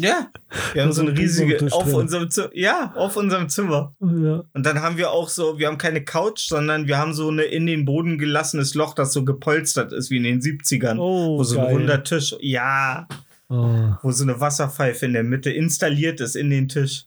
Ja, 0.00 0.28
wir 0.72 0.82
haben 0.82 0.92
so 0.92 1.02
eine 1.02 1.10
ein 1.10 1.16
riesige 1.16 1.72
auf 1.72 1.92
unserem 1.92 2.30
Zimmer. 2.30 2.50
Ja, 2.52 2.92
auf 2.94 3.16
unserem 3.16 3.48
Zimmer. 3.48 3.94
Ja. 4.00 4.44
Und 4.52 4.64
dann 4.66 4.80
haben 4.80 4.96
wir 4.96 5.10
auch 5.10 5.28
so, 5.28 5.58
wir 5.58 5.66
haben 5.66 5.78
keine 5.78 6.04
Couch, 6.04 6.48
sondern 6.48 6.86
wir 6.86 6.98
haben 6.98 7.14
so 7.14 7.28
eine 7.28 7.42
in 7.44 7.66
den 7.66 7.84
Boden 7.84 8.18
gelassenes 8.18 8.74
Loch, 8.74 8.94
das 8.94 9.12
so 9.12 9.24
gepolstert 9.24 9.92
ist 9.92 10.10
wie 10.10 10.16
in 10.18 10.22
den 10.24 10.40
70ern. 10.40 10.98
Oh, 10.98 11.38
wo 11.38 11.42
so 11.44 11.58
ein 11.58 11.64
geil. 11.66 11.74
runder 11.76 12.04
Tisch, 12.04 12.34
ja, 12.40 13.06
Ah. 13.50 13.98
wo 14.02 14.10
so 14.12 14.24
eine 14.24 14.38
Wasserpfeife 14.40 15.06
in 15.06 15.14
der 15.14 15.24
Mitte 15.24 15.50
installiert 15.50 16.20
ist 16.20 16.36
in 16.36 16.50
den 16.50 16.68
Tisch. 16.68 17.06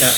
Ja. 0.00 0.12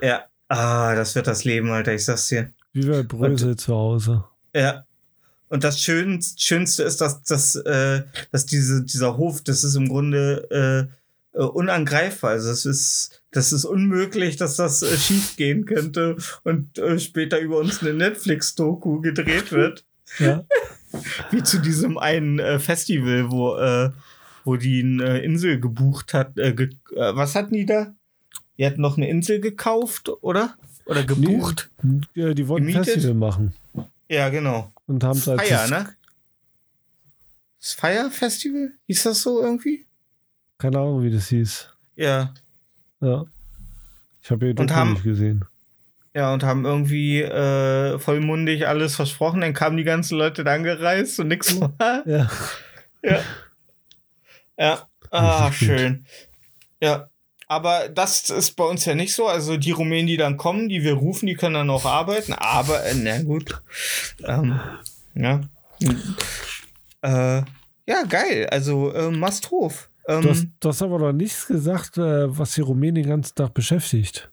Ja. 0.00 0.24
Ah, 0.48 0.94
das 0.94 1.14
wird 1.16 1.26
das 1.26 1.42
Leben, 1.44 1.70
Alter, 1.70 1.92
ich 1.94 2.04
sag's 2.04 2.28
dir. 2.28 2.50
Wie 2.72 2.86
bei 2.86 3.02
Brösel 3.02 3.56
zu 3.56 3.74
Hause. 3.74 4.24
Ja. 4.54 4.84
Und 5.48 5.64
das 5.64 5.80
Schönste, 5.80 6.40
Schönste 6.40 6.82
ist, 6.82 7.00
dass, 7.00 7.22
dass, 7.22 7.54
äh, 7.54 8.02
dass 8.32 8.46
diese, 8.46 8.82
dieser 8.82 9.16
Hof, 9.16 9.42
das 9.42 9.62
ist 9.62 9.76
im 9.76 9.88
Grunde 9.88 10.90
äh, 11.34 11.38
äh, 11.38 11.42
unangreifbar. 11.42 12.32
Also 12.32 12.50
es 12.50 12.66
ist, 12.66 13.22
das 13.30 13.52
ist 13.52 13.64
unmöglich, 13.64 14.36
dass 14.36 14.56
das 14.56 14.82
äh, 14.82 14.96
schief 14.96 15.36
gehen 15.36 15.64
könnte 15.66 16.16
und 16.42 16.78
äh, 16.78 16.98
später 16.98 17.38
über 17.38 17.58
uns 17.58 17.80
eine 17.82 17.94
Netflix-Doku 17.94 19.00
gedreht 19.00 19.52
wird. 19.52 19.84
Ja. 20.20 20.44
Wie 21.32 21.42
zu 21.42 21.58
diesem 21.58 21.98
einen 21.98 22.38
äh, 22.38 22.60
Festival, 22.60 23.28
wo, 23.28 23.56
äh, 23.56 23.90
wo 24.44 24.54
die 24.54 24.80
eine 24.80 25.18
Insel 25.18 25.58
gebucht 25.58 26.14
hat. 26.14 26.38
Äh, 26.38 26.54
ge 26.54 26.70
äh, 26.94 27.16
was 27.16 27.34
hatten 27.34 27.54
die 27.54 27.66
da? 27.66 27.92
Die 28.56 28.64
hatten 28.64 28.80
noch 28.80 28.96
eine 28.96 29.08
Insel 29.08 29.40
gekauft, 29.40 30.10
oder? 30.20 30.54
Oder 30.84 31.02
gebucht? 31.02 31.70
ja 32.14 32.32
die 32.34 32.46
wollten 32.46 32.68
Gemietet? 32.68 32.94
Festival 32.94 33.14
machen. 33.14 33.52
Ja, 34.08 34.28
genau. 34.28 34.72
Und 34.86 35.02
haben 35.04 35.18
es 35.18 35.28
als 35.28 35.42
Fire, 35.42 35.68
ne? 35.68 35.94
Das 37.60 37.72
Fire 37.72 38.10
Festival? 38.10 38.72
Hieß 38.86 39.02
das 39.04 39.22
so 39.22 39.42
irgendwie? 39.42 39.84
Keine 40.58 40.78
Ahnung, 40.78 41.02
wie 41.02 41.10
das 41.10 41.28
hieß. 41.28 41.68
Ja. 41.96 42.32
Ja. 43.00 43.24
Ich 44.22 44.30
habe 44.30 44.46
ihr 44.46 44.54
Doku 44.54 44.72
haben- 44.72 44.92
nicht 44.94 45.02
gesehen. 45.04 45.44
Ja, 46.14 46.32
und 46.32 46.44
haben 46.44 46.64
irgendwie 46.64 47.20
äh, 47.20 47.98
vollmundig 47.98 48.66
alles 48.66 48.94
versprochen. 48.96 49.42
Dann 49.42 49.52
kamen 49.52 49.76
die 49.76 49.84
ganzen 49.84 50.16
Leute 50.16 50.44
da 50.44 50.54
angereist 50.54 51.20
und 51.20 51.28
nix 51.28 51.60
war. 51.60 51.74
Ja. 52.06 52.30
ja. 53.02 53.20
Ja. 54.58 54.88
Ah, 55.10 55.52
schön. 55.52 56.06
Ja. 56.80 57.10
Aber 57.46 57.88
das 57.88 58.28
ist 58.28 58.56
bei 58.56 58.64
uns 58.64 58.84
ja 58.84 58.94
nicht 58.94 59.14
so. 59.14 59.26
Also 59.26 59.56
die 59.56 59.70
Rumänen, 59.70 60.08
die 60.08 60.16
dann 60.16 60.36
kommen, 60.36 60.68
die 60.68 60.82
wir 60.82 60.94
rufen, 60.94 61.26
die 61.26 61.34
können 61.34 61.54
dann 61.54 61.70
auch 61.70 61.84
arbeiten. 61.84 62.32
Aber, 62.32 62.84
äh, 62.84 62.94
na 62.94 63.22
gut. 63.22 63.62
Ähm, 64.24 64.60
ja. 65.14 65.40
Äh, 67.02 67.42
ja, 67.86 68.02
geil. 68.08 68.48
Also 68.50 68.92
äh, 68.92 69.10
Masthof. 69.10 69.88
Ähm, 70.08 70.22
Du 70.22 70.30
hast, 70.30 70.46
du 70.58 70.68
hast 70.68 70.82
aber 70.82 70.98
noch 70.98 71.12
nichts 71.12 71.46
gesagt, 71.46 71.98
äh, 71.98 72.36
was 72.36 72.54
die 72.54 72.62
Rumänen 72.62 72.96
den 72.96 73.08
ganzen 73.08 73.34
Tag 73.36 73.54
beschäftigt. 73.54 74.28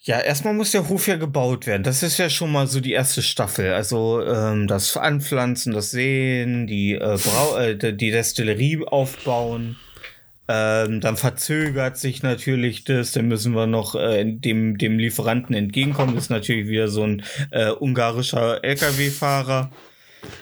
Ja, 0.00 0.20
erstmal 0.20 0.54
muss 0.54 0.70
der 0.70 0.88
Hof 0.88 1.06
ja 1.06 1.16
gebaut 1.16 1.66
werden. 1.66 1.82
Das 1.82 2.02
ist 2.02 2.16
ja 2.16 2.30
schon 2.30 2.50
mal 2.50 2.66
so 2.66 2.80
die 2.80 2.92
erste 2.92 3.20
Staffel. 3.22 3.74
Also 3.74 4.24
ähm, 4.24 4.66
das 4.66 4.96
Anpflanzen, 4.96 5.74
das 5.74 5.90
Säen, 5.90 6.66
die, 6.66 6.94
äh, 6.94 7.18
Brau 7.22 7.58
äh, 7.58 7.76
die 7.76 7.94
die 7.94 8.10
Destillerie 8.10 8.86
aufbauen. 8.86 9.76
Ähm, 10.50 11.02
dann 11.02 11.18
verzögert 11.18 11.98
sich 11.98 12.22
natürlich 12.22 12.84
das. 12.84 13.12
Dann 13.12 13.28
müssen 13.28 13.54
wir 13.54 13.66
noch 13.66 13.94
äh, 13.94 14.24
dem, 14.24 14.78
dem 14.78 14.98
Lieferanten 14.98 15.54
entgegenkommen. 15.54 16.14
Das 16.14 16.24
ist 16.24 16.30
natürlich 16.30 16.68
wieder 16.68 16.88
so 16.88 17.02
ein 17.02 17.22
äh, 17.50 17.70
ungarischer 17.70 18.64
LKW-Fahrer, 18.64 19.70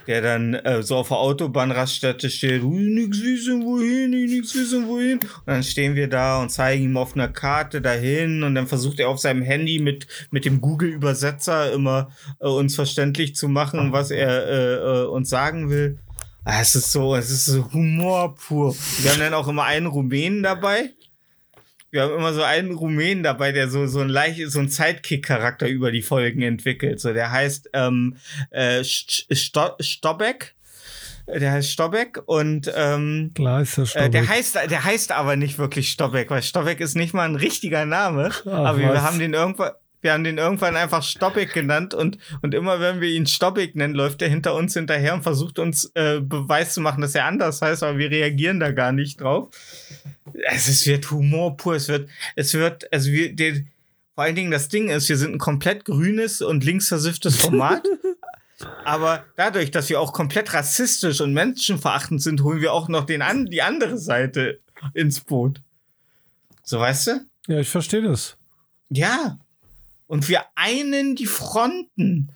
der 0.07 0.23
dann 0.23 0.55
äh, 0.55 0.85
so 0.85 0.95
auf 0.97 1.09
der 1.09 1.17
Autobahnraststätte 1.17 2.31
steht. 2.31 2.63
"Ui, 2.63 2.83
Nix 2.83 3.21
wissen 3.21 3.65
wohin, 3.65 4.11
nix 4.11 4.55
wissen 4.55 4.87
wohin. 4.87 5.19
Und 5.19 5.47
dann 5.47 5.65
stehen 5.65 5.97
wir 5.97 6.09
da 6.09 6.41
und 6.41 6.51
zeigen 6.51 6.85
ihm 6.85 6.97
auf 6.97 7.17
einer 7.17 7.29
Karte 7.29 7.81
dahin. 7.81 8.45
Und 8.45 8.55
dann 8.55 8.69
versucht 8.69 9.01
er 9.01 9.09
auf 9.09 9.19
seinem 9.19 9.43
Handy 9.43 9.81
mit, 9.81 10.07
mit 10.31 10.45
dem 10.45 10.61
Google-Übersetzer 10.61 11.73
immer 11.73 12.11
äh, 12.39 12.47
uns 12.47 12.77
verständlich 12.77 13.35
zu 13.35 13.49
machen, 13.49 13.91
was 13.91 14.13
er 14.13 14.47
äh, 14.47 14.75
äh, 15.03 15.07
uns 15.07 15.29
sagen 15.31 15.69
will. 15.69 15.99
Ah, 16.49 16.61
Es 16.61 16.76
ist 16.76 16.92
so, 16.92 17.16
es 17.16 17.28
ist 17.30 17.47
so 17.47 17.72
Humor 17.72 18.34
pur. 18.36 18.74
Wir 19.01 19.11
haben 19.11 19.18
dann 19.18 19.34
auch 19.34 19.49
immer 19.49 19.64
einen 19.64 19.86
Rumänen 19.86 20.42
dabei. 20.44 20.90
Wir 21.90 22.03
haben 22.03 22.14
immer 22.14 22.32
so 22.34 22.42
einen 22.42 22.72
Rumänen 22.72 23.22
dabei, 23.24 23.51
der 23.53 23.68
so, 23.68 23.86
so 23.88 24.01
ein 24.01 24.09
leicht, 24.09 24.40
so 24.51 24.61
ein 24.61 24.68
Sidekick-Charakter 24.68 25.66
über 25.66 25.90
die 25.90 26.03
Folgen 26.03 26.42
entwickelt. 26.42 27.01
So, 27.01 27.12
der 27.12 27.32
heißt 27.32 27.70
ähm, 27.72 28.16
äh, 28.51 28.80
St- 28.80 29.34
Sto 29.34 29.70
Stobek. 29.80 30.55
Der 31.26 31.51
heißt 31.51 31.72
Stobek 31.72 32.20
und 32.26 32.70
ähm, 32.76 33.32
Klar 33.34 33.62
ist 33.62 33.78
das 33.78 33.97
äh, 33.97 34.09
der 34.09 34.22
Stobbeck. 34.22 34.28
heißt, 34.38 34.55
der 34.70 34.84
heißt 34.84 35.11
aber 35.11 35.34
nicht 35.34 35.59
wirklich 35.59 35.88
Stobek, 35.90 36.30
weil 36.30 36.42
Stobek 36.44 36.78
ist 36.78 36.94
nicht 36.94 37.14
mal 37.14 37.24
ein 37.28 37.34
richtiger 37.34 37.84
Name. 37.84 38.30
Ach, 38.32 38.47
aber 38.47 38.78
wir 38.78 38.90
was. 38.90 39.01
haben 39.03 39.18
den 39.18 39.34
irgendwann, 39.34 39.72
wir 40.03 40.12
haben 40.12 40.24
den 40.24 40.38
irgendwann 40.38 40.76
einfach 40.76 41.03
Stobek 41.03 41.53
genannt 41.53 41.94
und, 41.94 42.18
und 42.42 42.55
immer 42.55 42.80
wenn 42.80 43.01
wir 43.01 43.09
ihn 43.09 43.26
Stobek 43.26 43.74
nennen, 43.74 43.94
läuft 43.94 44.22
er 44.22 44.28
hinter 44.28 44.55
uns 44.55 44.74
hinterher 44.74 45.14
und 45.14 45.22
versucht 45.22 45.59
uns 45.59 45.90
äh, 45.94 46.20
Beweis 46.20 46.74
zu 46.74 46.80
machen, 46.80 47.01
dass 47.01 47.14
er 47.14 47.24
anders 47.24 47.62
heißt, 47.62 47.82
aber 47.82 47.99
wir 47.99 48.11
reagieren 48.11 48.61
da 48.61 48.72
gar 48.72 48.92
nicht 48.92 49.20
drauf. 49.20 49.49
Es, 50.53 50.68
es 50.68 50.86
wird 50.86 51.11
Humor 51.11 51.57
pur, 51.57 51.74
es 51.74 51.88
wird, 51.88 52.09
es 52.36 52.55
wird, 52.55 52.92
also 52.92 53.11
wir, 53.11 53.34
der, 53.34 53.62
vor 54.14 54.24
allen 54.24 54.34
Dingen 54.34 54.51
das 54.51 54.68
Ding 54.68 54.88
ist, 54.90 55.09
wir 55.09 55.16
sind 55.16 55.34
ein 55.34 55.38
komplett 55.38 55.84
grünes 55.84 56.40
und 56.40 56.64
linksversifftes 56.64 57.36
Format. 57.36 57.86
Aber 58.84 59.24
dadurch, 59.36 59.70
dass 59.70 59.90
wir 59.90 60.01
auch 60.01 60.12
komplett 60.12 60.55
rassistisch 60.55 61.20
und 61.20 61.34
menschenverachtend 61.34 62.22
sind, 62.22 62.42
holen 62.42 62.61
wir 62.61 62.72
auch 62.72 62.88
noch 62.88 63.05
den 63.05 63.20
an, 63.20 63.47
die 63.47 63.61
andere 63.61 63.99
Seite 63.99 64.61
ins 64.94 65.20
Boot. 65.20 65.61
So, 66.62 66.80
weißt 66.80 67.07
du? 67.09 67.26
Ja, 67.49 67.59
ich 67.61 67.68
verstehe 67.68 68.03
das. 68.03 68.36
Ja. 68.88 69.38
Und 70.07 70.29
wir 70.29 70.45
einen 70.55 71.17
die 71.17 71.27
Fronten. 71.27 72.33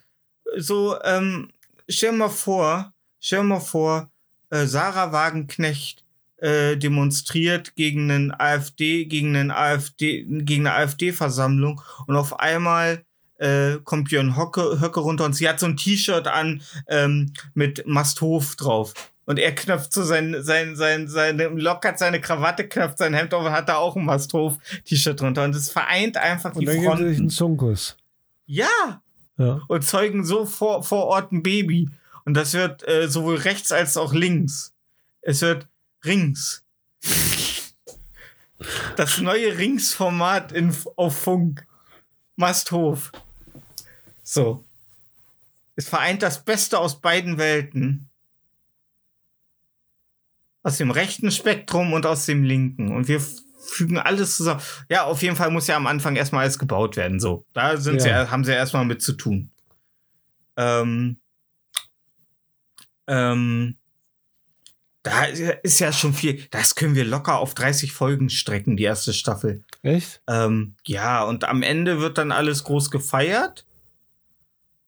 So, 0.57 1.01
ähm, 1.03 1.51
stell 1.89 2.13
mal 2.13 2.29
vor, 2.29 2.93
stell 3.21 3.43
mal 3.43 3.61
vor, 3.61 4.11
äh, 4.51 4.67
Sarah 4.67 5.13
Wagenknecht 5.13 6.05
äh, 6.39 6.77
demonstriert 6.77 7.77
gegen 7.77 8.11
einen 8.11 8.33
AfD, 8.33 9.05
gegen 9.05 9.37
einen 9.37 9.51
AfD, 9.51 10.25
gegen 10.25 10.67
eine 10.67 10.77
AfD-Versammlung 10.77 11.81
und 12.07 12.17
auf 12.17 12.41
einmal 12.41 13.05
äh, 13.39 13.79
kommt 13.85 14.09
Björn 14.09 14.37
Höcke 14.37 15.01
runter 15.01 15.25
und 15.25 15.35
sie 15.35 15.49
hat 15.49 15.61
so 15.61 15.67
ein 15.67 15.77
T-Shirt 15.77 16.27
an 16.27 16.63
ähm, 16.89 17.33
mit 17.55 17.87
Masthof 17.87 18.57
drauf. 18.57 18.95
Und 19.31 19.39
er 19.39 19.55
knöpft 19.55 19.93
so 19.93 20.03
sein, 20.03 20.35
sein, 20.41 20.75
sein, 20.75 21.07
seine, 21.07 21.47
lockert 21.51 22.01
seine 22.01 22.21
Krawatte, 22.21 22.67
knöpft 22.67 22.99
sein 22.99 23.15
Hemd 23.15 23.33
auf 23.33 23.45
und 23.45 23.53
hat 23.53 23.69
da 23.69 23.77
auch 23.77 23.95
ein 23.95 24.05
Masthof-T-Shirt 24.05 25.21
drunter. 25.21 25.45
Und 25.45 25.55
es 25.55 25.71
vereint 25.71 26.17
einfach 26.17 26.53
Und 26.53 26.63
die 26.63 26.67
dann 26.67 26.81
geben 26.81 26.97
sie 26.97 27.09
sich 27.11 27.19
einen 27.21 27.31
Fronten. 27.31 27.31
Zunkus. 27.31 27.97
Ja! 28.47 29.03
Ja. 29.39 29.61
Und 29.69 29.85
zeugen 29.85 30.25
so 30.25 30.47
vor, 30.47 30.83
vor 30.83 31.05
Ort 31.05 31.31
ein 31.31 31.45
Baby. 31.45 31.89
Und 32.25 32.35
das 32.35 32.55
wird 32.55 32.83
äh, 32.89 33.09
sowohl 33.09 33.37
rechts 33.37 33.71
als 33.71 33.97
auch 33.97 34.13
links. 34.13 34.75
Es 35.21 35.43
wird 35.43 35.69
Rings. 36.05 36.65
Das 38.97 39.21
neue 39.21 39.59
Rings-Format 39.59 40.51
in, 40.51 40.75
auf 40.97 41.17
Funk. 41.17 41.65
Masthof. 42.35 43.13
So. 44.25 44.65
Es 45.77 45.89
vereint 45.89 46.25
das 46.25 46.45
Beste 46.45 46.81
aus 46.81 47.01
beiden 47.01 47.39
Welten. 47.39 48.10
Aus 50.63 50.77
dem 50.77 50.91
rechten 50.91 51.31
Spektrum 51.31 51.93
und 51.93 52.05
aus 52.07 52.27
dem 52.27 52.43
linken. 52.45 52.95
Und 52.95 53.09
wir 53.09 53.21
fügen 53.67 53.99
alles 53.99 54.37
zusammen. 54.37 54.61
Ja, 54.89 55.05
auf 55.05 55.23
jeden 55.23 55.37
Fall 55.37 55.51
muss 55.51 55.67
ja 55.67 55.77
am 55.77 55.87
Anfang 55.87 56.17
erstmal 56.17 56.43
alles 56.43 56.59
gebaut 56.59 56.97
werden. 56.97 57.21
So. 57.21 57.45
Da 57.53 57.77
sind 57.77 58.03
Ja. 58.03 58.25
sie, 58.27 58.31
haben 58.31 58.45
sie 58.45 58.53
erstmal 58.53 58.85
mit 58.85 59.01
zu 59.03 59.13
tun. 59.15 59.51
Ähm, 60.57 61.19
ähm, 63.07 63.77
da 65.03 65.25
ist 65.25 65.79
ja 65.81 65.93
schon 65.93 66.13
viel. 66.13 66.47
Das 66.51 66.75
können 66.75 66.95
wir 66.95 67.05
locker 67.07 67.39
auf 67.39 67.55
30 67.55 67.93
Folgen 67.93 68.29
strecken, 68.29 68.77
die 68.77 68.83
erste 68.85 69.15
Staffel. 69.15 69.65
Echt? 69.83 70.21
Ähm, 70.29 70.75
ja, 70.85 71.23
und 71.25 71.45
am 71.45 71.63
Ende 71.63 72.01
wird 72.01 72.19
dann 72.19 72.33
alles 72.33 72.65
groß 72.65 72.91
gefeiert. 72.91 73.65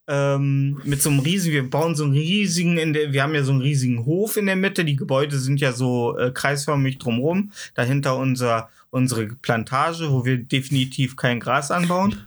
Ähm, 0.07 0.81
mit 0.83 1.01
so 1.01 1.09
einem 1.09 1.19
riesigen, 1.19 1.53
wir 1.53 1.69
bauen 1.69 1.95
so 1.95 2.03
einen 2.03 2.13
riesigen, 2.13 2.77
in 2.77 2.93
der, 2.93 3.13
wir 3.13 3.23
haben 3.23 3.35
ja 3.35 3.43
so 3.43 3.51
einen 3.51 3.61
riesigen 3.61 4.05
Hof 4.05 4.37
in 4.37 4.45
der 4.45 4.55
Mitte, 4.55 4.83
die 4.83 4.95
Gebäude 4.95 5.37
sind 5.39 5.61
ja 5.61 5.71
so 5.71 6.17
äh, 6.17 6.31
kreisförmig 6.31 6.97
drumrum, 6.97 7.51
dahinter 7.73 8.17
unser, 8.17 8.69
unsere 8.89 9.27
Plantage, 9.27 10.11
wo 10.11 10.25
wir 10.25 10.37
definitiv 10.37 11.15
kein 11.15 11.39
Gras 11.39 11.71
anbauen. 11.71 12.25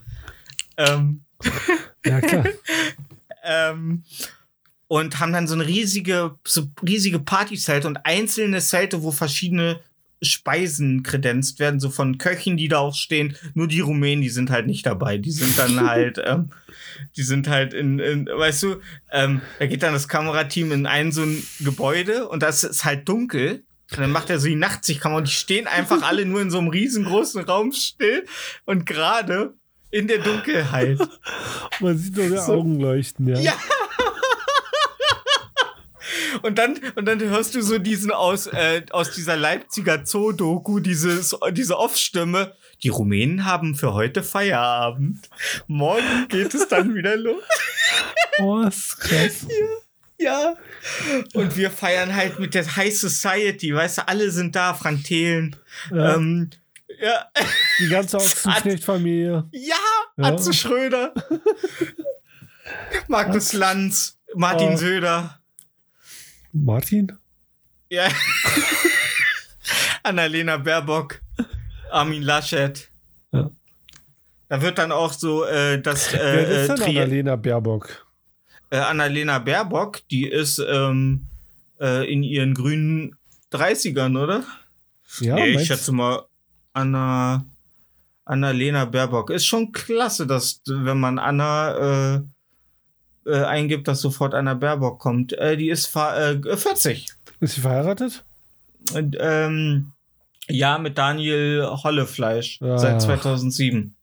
Ähm, 0.78 1.20
Ja, 2.04 2.20
klar. 2.20 2.44
ähm, 3.44 4.02
und 4.88 5.18
haben 5.18 5.32
dann 5.32 5.48
so 5.48 5.54
eine 5.54 5.66
riesige, 5.66 6.36
so 6.46 6.68
riesige 6.86 7.18
Partyzelte 7.18 7.88
und 7.88 7.98
einzelne 8.04 8.60
Zelte, 8.60 9.02
wo 9.02 9.10
verschiedene 9.10 9.80
Speisen 10.22 11.02
kredenzt 11.02 11.58
werden, 11.58 11.78
so 11.80 11.90
von 11.90 12.18
Köchen, 12.18 12.56
die 12.56 12.68
da 12.68 12.78
auch 12.78 12.94
stehen. 12.94 13.36
Nur 13.54 13.68
die 13.68 13.80
Rumänen, 13.80 14.22
die 14.22 14.30
sind 14.30 14.50
halt 14.50 14.66
nicht 14.66 14.86
dabei. 14.86 15.18
Die 15.18 15.30
sind 15.30 15.58
dann 15.58 15.80
halt, 15.88 16.20
ähm, 16.24 16.50
die 17.16 17.22
sind 17.22 17.48
halt 17.48 17.74
in, 17.74 17.98
in 17.98 18.26
weißt 18.26 18.62
du, 18.62 18.76
ähm, 19.12 19.42
da 19.58 19.66
geht 19.66 19.82
dann 19.82 19.92
das 19.92 20.08
Kamerateam 20.08 20.72
in 20.72 20.86
ein 20.86 21.12
so 21.12 21.22
ein 21.22 21.42
Gebäude 21.60 22.28
und 22.28 22.42
das 22.42 22.64
ist 22.64 22.84
halt 22.84 23.08
dunkel. 23.08 23.64
Und 23.92 24.00
dann 24.00 24.10
macht 24.10 24.30
er 24.30 24.40
so 24.40 24.48
die 24.48 24.56
Nachtsichtkamera 24.56 25.18
und 25.18 25.28
die 25.28 25.32
stehen 25.32 25.68
einfach 25.68 26.02
alle 26.02 26.26
nur 26.26 26.40
in 26.40 26.50
so 26.50 26.58
einem 26.58 26.68
riesengroßen 26.68 27.44
Raum 27.44 27.70
still 27.72 28.24
und 28.64 28.84
gerade 28.84 29.54
in 29.90 30.08
der 30.08 30.18
Dunkelheit. 30.18 30.98
Man 31.80 31.96
sieht 31.96 32.16
nur 32.16 32.26
die 32.26 32.36
So. 32.36 32.54
Augen 32.54 32.80
leuchten, 32.80 33.28
ja. 33.28 33.38
Ja. 33.38 33.54
Und 36.42 36.58
dann, 36.58 36.78
und 36.94 37.04
dann 37.06 37.20
hörst 37.20 37.54
du 37.54 37.62
so 37.62 37.78
diesen 37.78 38.10
aus, 38.10 38.46
äh, 38.46 38.82
aus 38.90 39.12
dieser 39.12 39.36
Leipziger 39.36 40.04
Zoo-Doku, 40.04 40.80
dieses, 40.80 41.36
diese 41.52 41.78
Off-Stimme. 41.78 42.54
Die 42.82 42.88
Rumänen 42.90 43.44
haben 43.46 43.74
für 43.74 43.94
heute 43.94 44.22
Feierabend. 44.22 45.28
Morgen 45.66 46.26
geht 46.28 46.52
es 46.54 46.68
dann 46.68 46.94
wieder 46.94 47.16
los. 47.16 47.42
Oh, 48.38 48.60
ist 48.64 48.98
krass. 49.00 49.46
Ja. 50.18 50.56
Und 51.32 51.56
wir 51.56 51.70
feiern 51.70 52.14
halt 52.14 52.38
mit 52.38 52.52
der 52.54 52.76
High 52.76 52.94
Society, 52.94 53.74
weißt 53.74 53.98
du, 53.98 54.08
alle 54.08 54.30
sind 54.30 54.54
da, 54.54 54.74
Frank 54.74 55.04
Thelen. 55.04 55.56
Ja, 55.90 56.14
Ähm, 56.16 56.50
ja, 57.00 57.26
die 57.78 57.88
ganze 57.88 58.18
Ochsenknecht-Familie. 58.18 59.48
ja, 59.52 59.74
Ja. 60.18 60.24
Atze 60.24 60.52
Schröder. 60.52 61.14
Markus 63.08 63.52
Lanz, 63.52 64.18
Martin 64.34 64.74
Oh. 64.74 64.76
Söder. 64.76 65.40
Martin? 66.64 67.12
Ja. 67.90 68.08
Annalena 70.02 70.56
Baerbock, 70.56 71.20
Armin 71.90 72.22
Laschet. 72.22 72.88
Ja. 73.32 73.50
Da 74.48 74.62
wird 74.62 74.78
dann 74.78 74.92
auch 74.92 75.12
so, 75.12 75.44
äh, 75.44 75.80
das 75.80 76.12
äh, 76.14 76.18
Wer 76.18 76.48
ist 76.48 76.68
äh, 76.70 76.74
denn 76.74 76.76
Tri- 76.84 76.98
Annalena 77.00 77.36
Baerbock? 77.36 78.06
äh, 78.70 78.76
Annalena 78.78 79.38
Baerbock, 79.40 80.00
die 80.10 80.26
ist 80.28 80.58
ähm, 80.68 81.26
äh, 81.80 82.10
in 82.12 82.22
ihren 82.22 82.54
grünen 82.54 83.16
30ern, 83.52 84.20
oder? 84.22 84.44
Ja, 85.20 85.34
nee, 85.36 85.50
ich 85.50 85.66
schätze 85.66 85.92
mal, 85.92 86.22
Anna, 86.72 87.44
Annalena 88.24 88.84
Baerbock. 88.84 89.30
Ist 89.30 89.46
schon 89.46 89.72
klasse, 89.72 90.26
dass, 90.26 90.60
wenn 90.66 90.98
man 91.00 91.18
Anna 91.18 92.16
äh, 93.26 93.44
eingibt, 93.44 93.88
dass 93.88 94.00
sofort 94.00 94.34
Anna 94.34 94.54
Baerbock 94.54 94.98
kommt. 94.98 95.32
Äh, 95.34 95.56
die 95.56 95.70
ist 95.70 95.94
äh, 95.96 96.38
40. 96.56 97.08
Ist 97.40 97.54
sie 97.54 97.60
verheiratet? 97.60 98.24
Und, 98.94 99.16
ähm, 99.20 99.92
ja, 100.48 100.78
mit 100.78 100.96
Daniel 100.96 101.66
Hollefleisch 101.82 102.60
Ah. 102.62 102.78
seit 102.78 103.02
2007. 103.02 103.94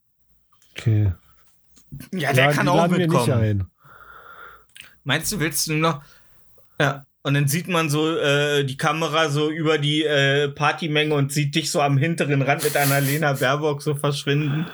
Okay. 0.77 1.13
Ja, 2.11 2.33
der 2.33 2.45
Laden- 2.47 2.55
kann 2.57 2.67
auch 2.67 2.87
mitkommen. 2.87 3.31
ein. 3.31 3.65
Meinst 5.03 5.31
du, 5.31 5.39
willst 5.39 5.67
du 5.67 5.73
noch? 5.73 6.01
Ja. 6.79 7.05
Und 7.25 7.35
dann 7.35 7.47
sieht 7.47 7.69
man 7.69 7.89
so 7.89 8.17
äh, 8.17 8.65
die 8.65 8.75
Kamera 8.75 9.29
so 9.29 9.49
über 9.49 9.77
die 9.77 10.03
äh, 10.03 10.49
Partymenge 10.49 11.15
und 11.15 11.31
sieht 11.31 11.55
dich 11.55 11.71
so 11.71 11.81
am 11.81 11.97
hinteren 11.97 12.41
Rand 12.41 12.63
mit 12.65 12.75
Annalena 12.75 13.31
Baerbock 13.33 13.81
so 13.81 13.95
verschwinden. 13.95 14.65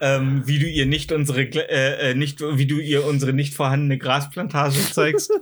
Ähm, 0.00 0.42
wie 0.46 0.58
du 0.58 0.66
ihr 0.66 0.86
nicht 0.86 1.10
unsere 1.10 1.42
äh, 1.42 2.10
äh, 2.10 2.14
nicht 2.14 2.40
wie 2.40 2.66
du 2.66 2.78
ihr 2.78 3.04
unsere 3.04 3.32
nicht 3.32 3.54
vorhandene 3.54 3.98
Grasplantage 3.98 4.78
zeigst. 4.92 5.32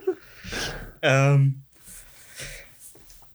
ähm, 1.02 1.62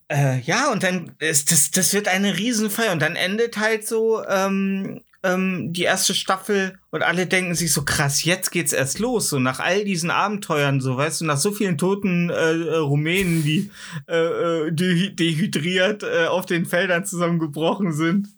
äh, 0.07 0.39
ja, 0.41 0.71
und 0.71 0.83
dann 0.83 1.11
ist 1.19 1.51
das, 1.51 1.71
das 1.71 1.93
wird 1.93 2.07
eine 2.07 2.37
Riesenfeier 2.37 2.91
und 2.91 3.01
dann 3.01 3.15
endet 3.15 3.57
halt 3.57 3.87
so 3.87 4.23
ähm, 4.27 5.01
ähm, 5.23 5.71
die 5.71 5.83
erste 5.83 6.13
Staffel 6.15 6.79
und 6.89 7.03
alle 7.03 7.27
denken 7.27 7.55
sich 7.55 7.71
so 7.71 7.83
krass, 7.83 8.23
jetzt 8.23 8.51
geht's 8.51 8.73
erst 8.73 8.99
los, 8.99 9.29
so 9.29 9.39
nach 9.39 9.59
all 9.59 9.85
diesen 9.85 10.09
Abenteuern, 10.09 10.81
so 10.81 10.97
weißt 10.97 11.21
du, 11.21 11.25
nach 11.25 11.37
so 11.37 11.51
vielen 11.51 11.77
toten 11.77 12.29
äh, 12.29 12.33
äh, 12.33 12.75
Rumänen, 12.77 13.43
die 13.43 13.71
äh, 14.07 14.15
äh, 14.15 14.71
dehy- 14.71 15.15
dehydriert 15.15 16.03
äh, 16.03 16.25
auf 16.25 16.45
den 16.45 16.65
Feldern 16.65 17.05
zusammengebrochen 17.05 17.93
sind. 17.93 18.29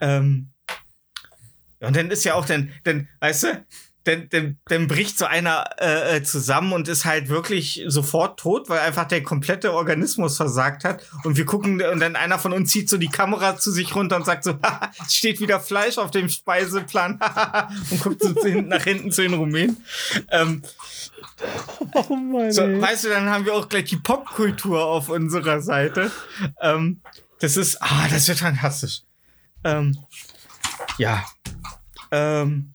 Ähm, 0.00 0.48
und 1.80 1.96
dann 1.96 2.10
ist 2.10 2.24
ja 2.24 2.34
auch 2.34 2.46
dann, 2.46 2.70
dann 2.84 3.08
weißt 3.20 3.42
du, 3.44 3.64
dann, 4.04 4.28
dann, 4.30 4.56
dann 4.66 4.88
bricht 4.88 5.18
so 5.18 5.26
einer 5.26 5.66
äh, 5.78 6.16
äh, 6.16 6.22
zusammen 6.22 6.72
und 6.72 6.88
ist 6.88 7.04
halt 7.04 7.28
wirklich 7.28 7.84
sofort 7.88 8.40
tot, 8.40 8.70
weil 8.70 8.80
einfach 8.80 9.06
der 9.06 9.22
komplette 9.22 9.74
Organismus 9.74 10.38
versagt 10.38 10.84
hat. 10.84 11.02
Und 11.24 11.36
wir 11.36 11.44
gucken, 11.44 11.82
und 11.82 12.00
dann 12.00 12.16
einer 12.16 12.38
von 12.38 12.54
uns 12.54 12.70
zieht 12.70 12.88
so 12.88 12.96
die 12.96 13.08
Kamera 13.08 13.58
zu 13.58 13.70
sich 13.70 13.94
runter 13.94 14.16
und 14.16 14.24
sagt 14.24 14.44
so, 14.44 14.54
"Haha, 14.62 14.90
es 15.04 15.14
steht 15.14 15.40
wieder 15.40 15.60
Fleisch 15.60 15.98
auf 15.98 16.10
dem 16.10 16.30
Speiseplan 16.30 17.20
und 17.90 18.00
guckt 18.02 18.22
so 18.22 18.32
nach 18.62 18.84
hinten 18.84 19.12
zu 19.12 19.22
den 19.22 19.34
Rumänen. 19.34 19.84
Ähm, 20.30 20.62
Oh 21.94 22.14
Mann, 22.16 22.52
so, 22.52 22.62
weißt 22.62 23.04
du, 23.04 23.08
dann 23.10 23.28
haben 23.28 23.44
wir 23.44 23.54
auch 23.54 23.68
gleich 23.68 23.84
die 23.84 23.96
Popkultur 23.96 24.84
auf 24.84 25.08
unserer 25.08 25.60
Seite. 25.60 26.10
Ähm, 26.60 27.00
das 27.40 27.56
ist, 27.56 27.80
ah, 27.80 28.08
das 28.10 28.26
wird 28.28 28.38
fantastisch. 28.38 29.02
Ähm, 29.64 29.98
ja. 30.98 31.24
Ähm, 32.10 32.74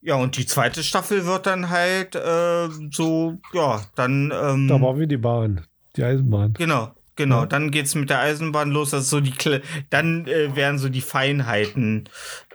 ja, 0.00 0.16
und 0.16 0.36
die 0.36 0.46
zweite 0.46 0.82
Staffel 0.82 1.26
wird 1.26 1.46
dann 1.46 1.70
halt 1.70 2.14
äh, 2.16 2.68
so, 2.90 3.38
ja, 3.52 3.82
dann. 3.94 4.32
Ähm, 4.34 4.68
Da 4.68 4.78
bauen 4.78 4.98
wir 4.98 5.06
die 5.06 5.16
Bahn. 5.16 5.66
Die 5.96 6.02
Eisenbahn. 6.04 6.54
Genau, 6.54 6.92
genau. 7.16 7.40
Ja. 7.40 7.46
Dann 7.46 7.70
geht's 7.70 7.94
mit 7.94 8.10
der 8.10 8.20
Eisenbahn 8.20 8.70
los. 8.70 8.90
Das 8.90 9.08
so 9.10 9.20
die, 9.20 9.30
Kle 9.30 9.62
dann 9.90 10.26
äh, 10.26 10.56
wären 10.56 10.78
so 10.78 10.88
die 10.88 11.02
Feinheiten. 11.02 12.08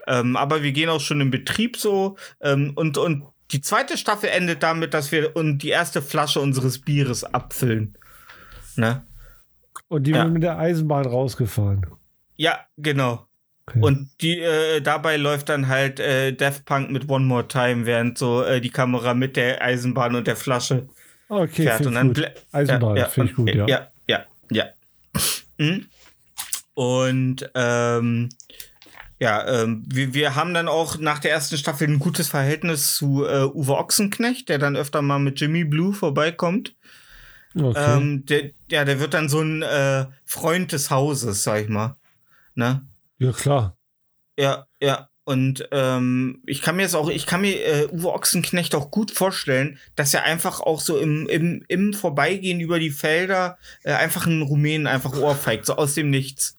Ähm, 0.06 0.36
aber 0.36 0.62
wir 0.62 0.72
gehen 0.72 0.88
auch 0.90 1.00
schon 1.00 1.20
in 1.20 1.30
Betrieb 1.30 1.76
so. 1.76 2.16
Ähm, 2.40 2.72
und, 2.74 2.98
und 2.98 3.24
die 3.52 3.60
zweite 3.60 3.96
Staffel 3.96 4.28
endet 4.28 4.62
damit, 4.62 4.92
dass 4.92 5.12
wir 5.12 5.34
und 5.36 5.58
die 5.58 5.68
erste 5.70 6.02
Flasche 6.02 6.40
unseres 6.40 6.80
Bieres 6.80 7.24
abfüllen. 7.24 7.96
Ne? 8.76 9.06
Und 9.88 10.06
die 10.06 10.10
Ja. 10.10 10.24
wird 10.24 10.32
mit 10.34 10.42
der 10.42 10.58
Eisenbahn 10.58 11.06
rausgefahren. 11.06 11.86
Ja, 12.36 12.58
genau. 12.76 13.27
Okay. 13.68 13.80
Und 13.80 14.10
die 14.20 14.38
äh, 14.40 14.80
dabei 14.80 15.16
läuft 15.16 15.48
dann 15.48 15.68
halt 15.68 16.00
äh, 16.00 16.32
Death 16.32 16.64
Punk 16.64 16.90
mit 16.90 17.08
One 17.08 17.26
More 17.26 17.46
Time, 17.46 17.86
während 17.86 18.18
so 18.18 18.42
äh, 18.42 18.60
die 18.60 18.70
Kamera 18.70 19.14
mit 19.14 19.36
der 19.36 19.62
Eisenbahn 19.62 20.14
und 20.14 20.26
der 20.26 20.36
Flasche 20.36 20.88
okay, 21.28 21.64
fährt. 21.64 21.86
Und 21.86 21.94
dann 21.94 22.14
gut. 22.14 22.30
Eisenbahn, 22.52 22.96
ja, 22.96 23.08
finde 23.08 23.30
ich 23.30 23.36
gut, 23.36 23.54
ja. 23.54 23.66
Ja, 23.66 23.88
ja, 24.06 24.24
ja. 24.50 24.64
Mhm. 25.58 25.86
Und 26.74 27.50
ähm, 27.54 28.28
ja, 29.20 29.62
ähm, 29.62 29.84
wir, 29.86 30.14
wir 30.14 30.36
haben 30.36 30.54
dann 30.54 30.68
auch 30.68 30.98
nach 30.98 31.18
der 31.18 31.32
ersten 31.32 31.56
Staffel 31.56 31.88
ein 31.88 31.98
gutes 31.98 32.28
Verhältnis 32.28 32.94
zu 32.94 33.26
äh, 33.26 33.44
Uwe 33.44 33.76
Ochsenknecht, 33.76 34.48
der 34.48 34.58
dann 34.58 34.76
öfter 34.76 35.02
mal 35.02 35.18
mit 35.18 35.40
Jimmy 35.40 35.64
Blue 35.64 35.92
vorbeikommt. 35.92 36.76
Okay. 37.54 37.96
Ähm, 37.96 38.26
der, 38.26 38.50
ja, 38.70 38.84
der 38.84 39.00
wird 39.00 39.14
dann 39.14 39.28
so 39.28 39.40
ein 39.40 39.62
äh, 39.62 40.06
Freund 40.24 40.70
des 40.70 40.90
Hauses, 40.90 41.42
sag 41.42 41.62
ich 41.62 41.68
mal. 41.68 41.96
Ne? 42.54 42.82
Ja, 43.18 43.32
klar. 43.32 43.76
Ja, 44.38 44.66
ja. 44.80 45.08
Und 45.24 45.68
ähm, 45.72 46.42
ich 46.46 46.62
kann 46.62 46.76
mir 46.76 46.82
jetzt 46.82 46.94
auch, 46.94 47.10
ich 47.10 47.26
kann 47.26 47.42
mir 47.42 47.62
äh, 47.62 47.88
Uwe 47.92 48.14
Ochsenknecht 48.14 48.74
auch 48.74 48.90
gut 48.90 49.10
vorstellen, 49.10 49.78
dass 49.94 50.14
er 50.14 50.22
einfach 50.22 50.60
auch 50.60 50.80
so 50.80 50.96
im, 50.96 51.28
im, 51.28 51.62
im 51.68 51.92
Vorbeigehen 51.92 52.60
über 52.60 52.78
die 52.78 52.90
Felder 52.90 53.58
äh, 53.82 53.92
einfach 53.92 54.26
einen 54.26 54.40
Rumänen 54.40 54.86
einfach 54.86 55.12
ohrfeigt, 55.18 55.66
so 55.66 55.76
aus 55.76 55.92
dem 55.92 56.08
Nichts. 56.08 56.56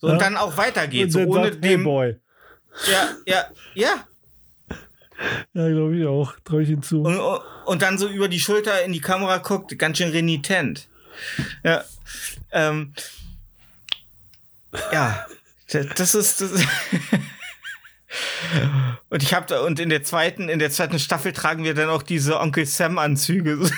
So, 0.00 0.06
Ja. 0.06 0.12
Und 0.12 0.22
dann 0.22 0.36
auch 0.36 0.56
weitergeht, 0.56 1.06
Und 1.06 1.10
so 1.10 1.18
ohne 1.20 1.50
sagt, 1.50 1.64
hey, 1.64 1.70
dem. 1.72 1.82
Boy. 1.82 2.16
Ja, 2.88 3.08
ja, 3.26 3.46
ja. 3.74 4.06
Ja, 5.54 5.68
glaube 5.68 5.96
ich 5.98 6.06
auch. 6.06 6.34
Traue 6.44 6.62
ich 6.62 6.70
ihm 6.70 6.82
zu. 6.82 7.02
Und, 7.02 7.18
und 7.64 7.82
dann 7.82 7.98
so 7.98 8.06
über 8.06 8.28
die 8.28 8.38
Schulter 8.38 8.84
in 8.84 8.92
die 8.92 9.00
Kamera 9.00 9.38
guckt, 9.38 9.76
ganz 9.78 9.98
schön 9.98 10.10
renitent. 10.10 10.86
Ja. 11.64 11.84
Ähm, 12.52 12.92
ja, 14.92 15.26
das 15.68 16.14
ist. 16.14 16.40
Das 16.40 16.52
und 19.10 19.22
ich 19.22 19.34
habe 19.34 19.46
da 19.48 19.60
und 19.60 19.78
in 19.80 19.88
der 19.88 20.02
zweiten 20.04 20.48
in 20.48 20.58
der 20.58 20.70
zweiten 20.70 20.98
Staffel 20.98 21.32
tragen 21.32 21.64
wir 21.64 21.74
dann 21.74 21.88
auch 21.88 22.02
diese 22.02 22.38
Onkel 22.40 22.66
Sam 22.66 22.98
Anzüge. 22.98 23.58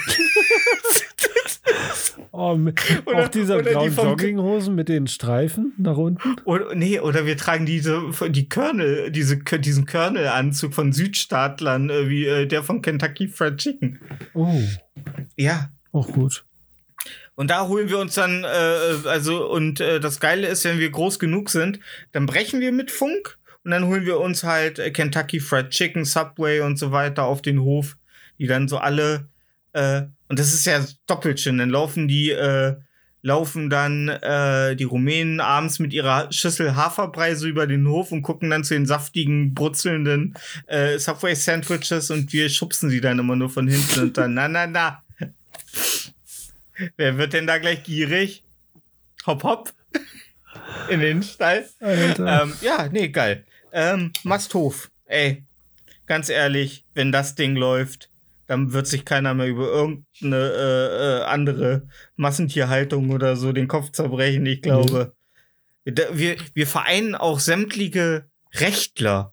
Oh, 2.31 2.55
mit, 2.57 2.81
Oder- 3.05 3.25
auch 3.25 3.29
diese 3.29 3.57
die 3.61 3.71
blauen 3.71 3.91
vom- 3.93 4.09
Jogginghosen 4.11 4.75
mit 4.77 4.89
den 4.89 5.09
Streifen 5.09 5.73
nach 5.77 5.97
unten. 5.97 6.37
Oder, 6.45 6.73
nee, 6.77 7.01
oder 7.01 7.27
wir 7.27 7.37
tragen 7.37 7.67
diese, 7.67 8.01
die 8.29 8.49
Körnel, 8.49 9.11
diese, 9.11 9.39
diesen 9.39 9.87
Körnelanzug 9.87 10.73
von 10.73 10.93
Südstaatlern, 10.93 11.91
äh, 11.91 12.09
wie 12.09 12.27
äh, 12.27 12.47
der 12.47 12.63
von 12.63 12.81
Kentucky 12.81 13.27
Fried 13.27 13.57
Chicken. 13.57 13.99
Oh, 14.35 14.61
Ja. 15.37 15.71
auch 15.91 16.07
gut. 16.13 16.45
Und 17.39 17.51
da 17.51 17.69
holen 17.69 17.89
wir 17.89 17.99
uns 17.99 18.15
dann, 18.15 18.43
äh, 18.43 19.09
also, 19.09 19.49
und 19.49 19.79
äh, 19.79 20.01
das 20.01 20.19
Geile 20.19 20.49
ist, 20.49 20.65
wenn 20.65 20.81
wir 20.81 20.91
groß 20.91 21.21
genug 21.21 21.51
sind, 21.51 21.79
dann 22.11 22.27
brechen 22.27 22.59
wir 22.59 22.73
mit 22.73 22.91
Funk 22.91 23.39
und 23.63 23.71
dann 23.71 23.87
holen 23.87 24.05
wir 24.05 24.19
uns 24.19 24.43
halt 24.43 24.81
äh, 24.81 24.91
Kentucky 24.91 25.39
Fried 25.39 25.71
Chicken, 25.71 26.05
Subway 26.05 26.63
und 26.63 26.81
so 26.81 26.91
weiter 26.91 27.27
auf 27.27 27.41
den 27.41 27.61
Hof, 27.61 27.97
die 28.41 28.49
dann 28.49 28.67
so 28.67 28.79
alle, 28.79 29.29
äh, 29.73 30.03
und 30.27 30.41
das 30.41 30.53
ist 30.53 30.65
ja 30.67 30.85
doppelt 31.07 31.39
schön, 31.39 31.59
dann 31.59 31.71
laufen 31.71 32.09
die, 32.09 32.33
äh, 32.33 32.75
laufen 33.23 33.71
dann 33.71 34.09
äh, 34.09 34.75
die 34.75 34.83
Rumänen 34.83 35.39
abends 35.39 35.79
mit 35.79 35.93
ihrer 35.93 36.33
Schüssel 36.33 36.75
Haferbrei 36.75 37.37
so 37.37 37.47
über 37.47 37.69
den 37.69 37.87
Hof 37.87 38.11
und 38.11 38.23
gucken 38.23 38.51
dann 38.51 38.65
zu 38.65 38.75
den 38.75 38.85
saftigen, 38.85 39.55
brutzelnden 39.55 40.35
äh, 40.67 40.99
Subway-Sandwiches 40.99 42.11
und 42.11 42.33
wir 42.33 42.49
schubsen 42.49 42.91
sie 42.91 43.01
dann 43.01 43.21
immer 43.21 43.37
nur 43.37 43.49
von 43.49 43.69
hinten 43.69 44.01
und 44.01 44.19
dann, 44.19 44.35
na, 44.35 44.49
na, 44.49 44.67
na. 44.67 45.05
Wer 46.97 47.19
wird 47.19 47.33
denn 47.33 47.47
da 47.47 47.59
gleich 47.59 47.83
gierig? 47.85 48.45
Hopp, 49.27 49.43
hopp. 49.45 49.73
In 50.89 51.01
den 51.01 51.23
Stall. 51.23 51.69
Ähm, 51.81 52.53
ja, 52.61 52.89
nee, 52.91 53.09
geil. 53.09 53.45
Ähm, 53.73 54.13
Masthof. 54.25 54.91
Ey, 55.07 55.45
ganz 56.07 56.29
ehrlich, 56.29 56.85
wenn 56.95 57.13
das 57.13 57.35
Ding 57.35 57.57
läuft, 57.57 58.11
dann 58.47 58.73
wird 58.73 58.87
sich 58.87 59.05
keiner 59.05 59.35
mehr 59.35 59.47
über 59.47 59.67
irgendeine 59.67 60.37
äh, 60.37 61.19
äh, 61.21 61.25
andere 61.25 61.83
Massentierhaltung 62.17 63.11
oder 63.11 63.37
so 63.37 63.53
den 63.53 63.69
Kopf 63.69 63.93
zerbrechen. 63.93 64.47
Ich 64.47 64.63
glaube, 64.63 65.13
Da- 65.85 66.05
wir, 66.13 66.37
wir 66.55 66.67
vereinen 66.67 67.15
auch 67.15 67.41
sämtliche 67.41 68.27
Rechtler 68.55 69.33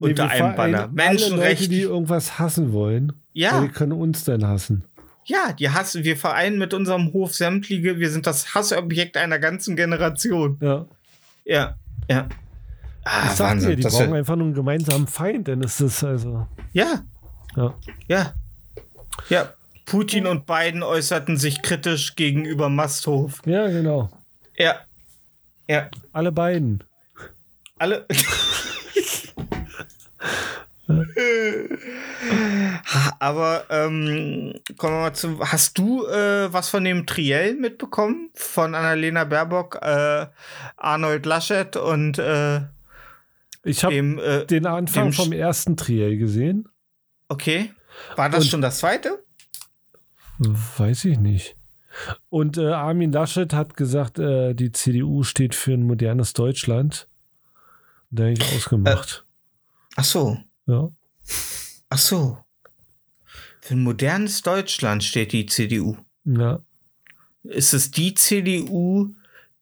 Nee, 0.00 0.08
unter 0.10 0.28
einem 0.30 0.56
Banner. 0.56 0.78
Alle 0.78 0.86
Leute, 0.86 0.90
die 0.90 0.94
Menschenrechte. 0.96 1.74
irgendwas 1.74 2.38
hassen 2.38 2.72
wollen, 2.72 3.12
Ja, 3.32 3.60
die 3.62 3.68
können 3.68 3.92
uns 3.92 4.24
dann 4.24 4.46
hassen. 4.46 4.84
Ja, 5.26 5.52
die 5.52 5.70
hassen. 5.70 6.04
Wir 6.04 6.16
vereinen 6.16 6.58
mit 6.58 6.74
unserem 6.74 7.12
Hof 7.12 7.34
sämtliche. 7.34 7.98
Wir 7.98 8.10
sind 8.10 8.26
das 8.26 8.54
Hassobjekt 8.54 9.16
einer 9.16 9.38
ganzen 9.38 9.76
Generation. 9.76 10.58
Ja. 10.60 10.84
Ja, 11.44 11.74
ja. 12.08 12.28
Ah, 13.04 13.26
ich 13.26 13.32
sag 13.32 13.58
dir, 13.60 13.76
die 13.76 13.82
brauchen 13.82 14.14
einfach 14.14 14.36
nur 14.36 14.46
einen 14.46 14.54
gemeinsamen 14.54 15.06
Feind, 15.06 15.48
dann 15.48 15.60
ist 15.62 15.80
das 15.80 16.02
also. 16.02 16.46
ja, 16.72 17.02
Ja. 17.56 17.74
ja. 18.08 18.32
Ja. 19.28 19.52
Putin 19.84 20.26
und 20.26 20.46
Biden 20.46 20.82
äußerten 20.82 21.36
sich 21.36 21.60
kritisch 21.62 22.16
gegenüber 22.16 22.70
Masthof. 22.70 23.42
Ja, 23.44 23.66
genau. 23.68 24.10
Ja. 24.56 24.76
Ja. 25.68 25.90
Alle 26.12 26.32
beiden. 26.32 26.82
Alle. 27.78 28.06
Aber 33.18 33.64
ähm, 33.70 34.54
kommen 34.76 34.94
wir 34.94 35.00
mal 35.00 35.12
zu. 35.14 35.38
Hast 35.40 35.78
du 35.78 36.06
äh, 36.06 36.52
was 36.52 36.68
von 36.68 36.84
dem 36.84 37.06
Triell 37.06 37.54
mitbekommen? 37.54 38.30
Von 38.34 38.74
Annalena 38.74 39.24
Baerbock, 39.24 39.78
äh, 39.82 40.26
Arnold 40.76 41.26
Laschet 41.26 41.76
und 41.76 42.18
äh, 42.18 42.62
Ich 43.64 43.84
habe. 43.84 43.94
Äh, 43.94 44.46
den 44.46 44.66
Anfang 44.66 45.12
vom 45.12 45.32
ersten 45.32 45.76
Triell 45.76 46.16
gesehen. 46.16 46.68
okay. 47.28 47.72
War 48.16 48.28
das 48.28 48.44
Und- 48.44 48.50
schon 48.50 48.60
das 48.60 48.78
zweite? 48.78 49.22
Weiß 50.38 51.04
ich 51.04 51.18
nicht. 51.20 51.56
Und 52.28 52.58
äh, 52.58 52.66
Armin 52.72 53.12
Laschet 53.12 53.52
hat 53.52 53.76
gesagt, 53.76 54.18
äh, 54.18 54.52
die 54.52 54.72
CDU 54.72 55.22
steht 55.22 55.54
für 55.54 55.74
ein 55.74 55.84
modernes 55.84 56.32
Deutschland. 56.32 57.06
Da 58.10 58.24
habe 58.24 58.32
ich 58.32 58.42
ausgemacht. 58.56 59.24
Ach 59.94 60.02
so. 60.04 60.38
Ja. 60.66 60.88
Ach 61.90 61.98
so. 61.98 62.38
Für 63.60 63.74
ein 63.74 63.82
modernes 63.82 64.42
Deutschland 64.42 65.04
steht 65.04 65.32
die 65.32 65.46
CDU. 65.46 65.96
ja. 66.24 66.60
Ist 67.42 67.74
es 67.74 67.90
die 67.90 68.14
CDU, 68.14 69.14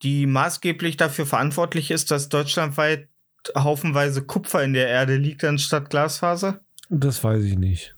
die 0.02 0.26
maßgeblich 0.26 0.96
dafür 0.96 1.26
verantwortlich 1.26 1.90
ist, 1.90 2.12
dass 2.12 2.28
deutschlandweit 2.28 3.08
haufenweise 3.56 4.22
Kupfer 4.22 4.62
in 4.62 4.72
der 4.72 4.86
Erde 4.86 5.16
liegt 5.16 5.42
anstatt 5.42 5.90
Glasfaser? 5.90 6.60
Das 6.90 7.24
weiß 7.24 7.42
ich 7.42 7.56
nicht. 7.58 7.96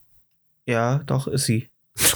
Ja, 0.66 1.00
doch, 1.04 1.26
ist 1.26 1.44
sie. 1.44 1.68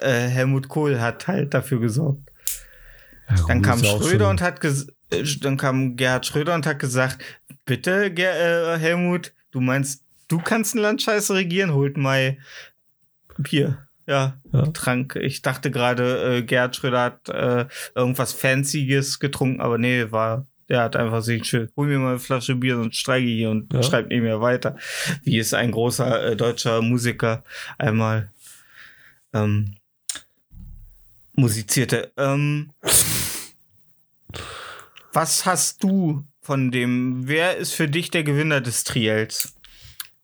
Äh, 0.00 0.28
Helmut 0.28 0.68
Kohl 0.68 0.98
hat 1.00 1.28
halt 1.28 1.52
dafür 1.54 1.78
gesorgt. 1.80 2.30
Ja, 3.28 3.36
Dann 3.46 3.62
kam 3.62 3.78
Schröder 3.84 4.30
und 4.30 4.40
hat 4.40 4.64
äh, 4.64 5.24
dann 5.40 5.56
kam 5.56 5.96
Gerhard 5.96 6.26
Schröder 6.26 6.54
und 6.54 6.66
hat 6.66 6.78
gesagt, 6.78 7.22
bitte 7.64 8.10
Ger 8.10 8.74
äh, 8.74 8.78
Helmut, 8.78 9.32
du 9.52 9.60
meinst, 9.60 10.04
du 10.28 10.38
kannst 10.38 10.74
ein 10.74 10.78
Land 10.78 11.00
scheiße 11.02 11.34
regieren, 11.34 11.72
holt 11.72 11.96
mal 11.96 12.36
Bier. 13.38 13.86
Ja, 14.06 14.40
Ja. 14.52 14.66
Trank. 14.66 15.14
Ich 15.16 15.42
dachte 15.42 15.70
gerade, 15.70 16.38
äh, 16.38 16.42
Gerhard 16.42 16.74
Schröder 16.74 17.02
hat 17.02 17.28
äh, 17.28 17.66
irgendwas 17.94 18.32
Fancyes 18.32 19.20
getrunken, 19.20 19.60
aber 19.60 19.78
nee, 19.78 20.10
war 20.10 20.46
der 20.68 20.82
hat 20.82 20.96
einfach 20.96 21.22
sich 21.22 21.44
schön, 21.44 21.68
hol 21.76 21.86
mir 21.86 21.98
mal 21.98 22.10
eine 22.10 22.18
Flasche 22.18 22.54
Bier, 22.54 22.76
sonst 22.76 22.96
streike 22.96 23.26
ich 23.26 23.34
hier 23.34 23.50
und 23.50 23.72
Ja. 23.72 23.82
schreibt 23.82 24.08
nicht 24.08 24.22
mehr 24.22 24.40
weiter. 24.40 24.76
Wie 25.22 25.38
es 25.38 25.52
ein 25.54 25.70
großer 25.70 26.30
äh, 26.32 26.36
deutscher 26.36 26.80
Musiker 26.82 27.44
einmal 27.78 28.30
ähm, 29.34 29.76
musizierte. 31.34 32.10
Ähm, 32.16 32.70
was 35.12 35.44
hast 35.44 35.82
du 35.82 36.24
von 36.42 36.70
dem? 36.70 37.26
Wer 37.28 37.56
ist 37.56 37.72
für 37.72 37.88
dich 37.88 38.10
der 38.10 38.24
Gewinner 38.24 38.60
des 38.60 38.84
Triels? 38.84 39.54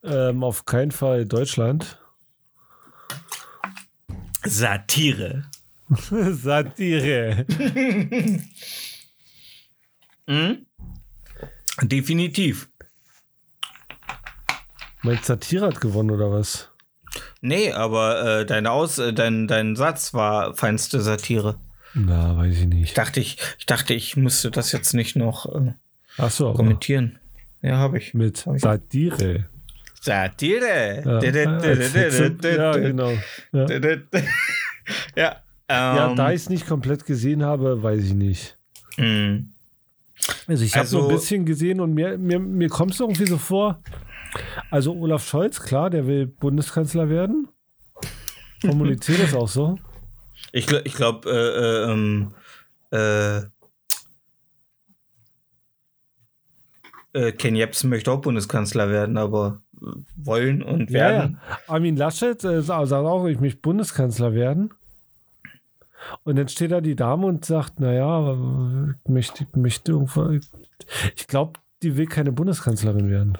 Ähm, 0.03 0.43
auf 0.43 0.65
keinen 0.65 0.91
Fall 0.91 1.25
Deutschland. 1.25 1.97
Satire. 4.45 5.49
Satire. 5.89 7.45
Hm? 10.27 10.67
Definitiv. 11.81 12.69
Meinst 15.01 15.25
Satire 15.25 15.65
hat 15.65 15.81
gewonnen 15.81 16.11
oder 16.11 16.31
was? 16.31 16.69
Nee, 17.41 17.71
aber 17.71 18.41
äh, 18.41 18.45
dein, 18.45 18.67
Aus, 18.67 18.99
äh, 18.99 19.11
dein, 19.11 19.47
dein 19.47 19.75
Satz 19.75 20.13
war 20.13 20.53
feinste 20.53 21.01
Satire. 21.01 21.59
Na, 21.95 22.37
weiß 22.37 22.53
ich 22.53 22.61
Ich 22.61 22.67
nicht. 22.67 22.97
dachte, 22.99 23.19
ich, 23.21 23.39
ich 23.57 23.65
dachte, 23.65 23.95
ich 23.95 24.15
müsste 24.17 24.51
das 24.51 24.71
jetzt 24.71 24.93
nicht 24.93 25.15
noch 25.15 25.47
äh, 25.47 25.73
Achso, 26.19 26.47
aber 26.49 26.57
kommentieren. 26.57 27.17
Ja, 27.61 27.77
habe 27.77 27.97
ich. 27.97 28.13
mit 28.13 28.45
Hab 28.45 28.55
ich. 28.55 28.61
Satire. 28.61 29.45
Satire. 30.01 31.03
Ja, 32.41 32.71
genau. 32.77 33.11
Ja. 33.51 33.67
Ja. 35.15 36.09
Ähm, 36.09 36.15
da 36.15 36.29
ich 36.31 36.41
es 36.41 36.49
nicht 36.49 36.67
komplett 36.67 37.05
gesehen 37.05 37.43
habe, 37.43 37.83
weiß 37.83 38.03
ich 38.03 38.13
nicht. 38.13 38.57
mh. 38.97 39.39
Also 40.47 40.65
ich 40.65 40.73
habe 40.73 40.81
Also- 40.81 41.01
so 41.01 41.07
ein 41.09 41.15
bisschen 41.15 41.45
gesehen 41.45 41.79
und 41.79 41.93
mir, 41.93 42.17
mir, 42.17 42.39
mir 42.39 42.67
kommt 42.69 42.91
es 42.93 42.99
irgendwie 42.99 43.25
so 43.27 43.37
vor. 43.37 43.79
Also 44.69 44.93
Olaf 44.93 45.25
Scholz, 45.27 45.61
klar, 45.61 45.89
der 45.89 46.07
will 46.07 46.27
Bundeskanzler 46.27 47.09
werden. 47.09 47.47
Kommuniziert 48.61 49.21
das 49.21 49.33
auch 49.33 49.47
so? 49.47 49.77
Ich, 50.51 50.69
ich 50.71 50.93
glaube, 50.95 51.29
äh, 51.29 51.87
äh, 51.87 51.93
ähm, 51.93 52.33
äh, 52.91 53.41
äh, 57.13 57.31
Ken 57.31 57.55
Jebsen 57.55 57.89
möchte 57.89 58.11
auch 58.11 58.21
Bundeskanzler 58.21 58.89
werden, 58.89 59.17
aber 59.17 59.61
äh, 59.81 59.85
wollen 60.15 60.61
und 60.61 60.89
Ja, 60.89 60.99
werden. 60.99 61.39
ja. 61.49 61.57
Armin 61.67 61.95
Laschet 61.97 62.43
äh, 62.43 62.61
sa- 62.61 62.85
sagt 62.85 63.05
auch, 63.05 63.25
ich 63.27 63.39
möchte 63.39 63.61
Bundeskanzler 63.61 64.33
werden. 64.33 64.71
Und 66.23 66.37
dann 66.37 66.47
steht 66.47 66.71
da 66.71 66.79
die 66.81 66.95
Dame 66.95 67.25
und 67.27 67.43
sagt, 67.45 67.79
naja, 67.79 68.31
äh, 68.33 68.91
ich 69.03 69.09
möchte, 69.09 69.43
ich 69.43 69.55
möchte 69.55 69.91
irgendwo. 69.91 70.29
Ich 71.15 71.27
glaube, 71.27 71.59
die 71.83 71.97
will 71.97 72.05
keine 72.07 72.31
Bundeskanzlerin 72.31 73.09
werden. 73.09 73.37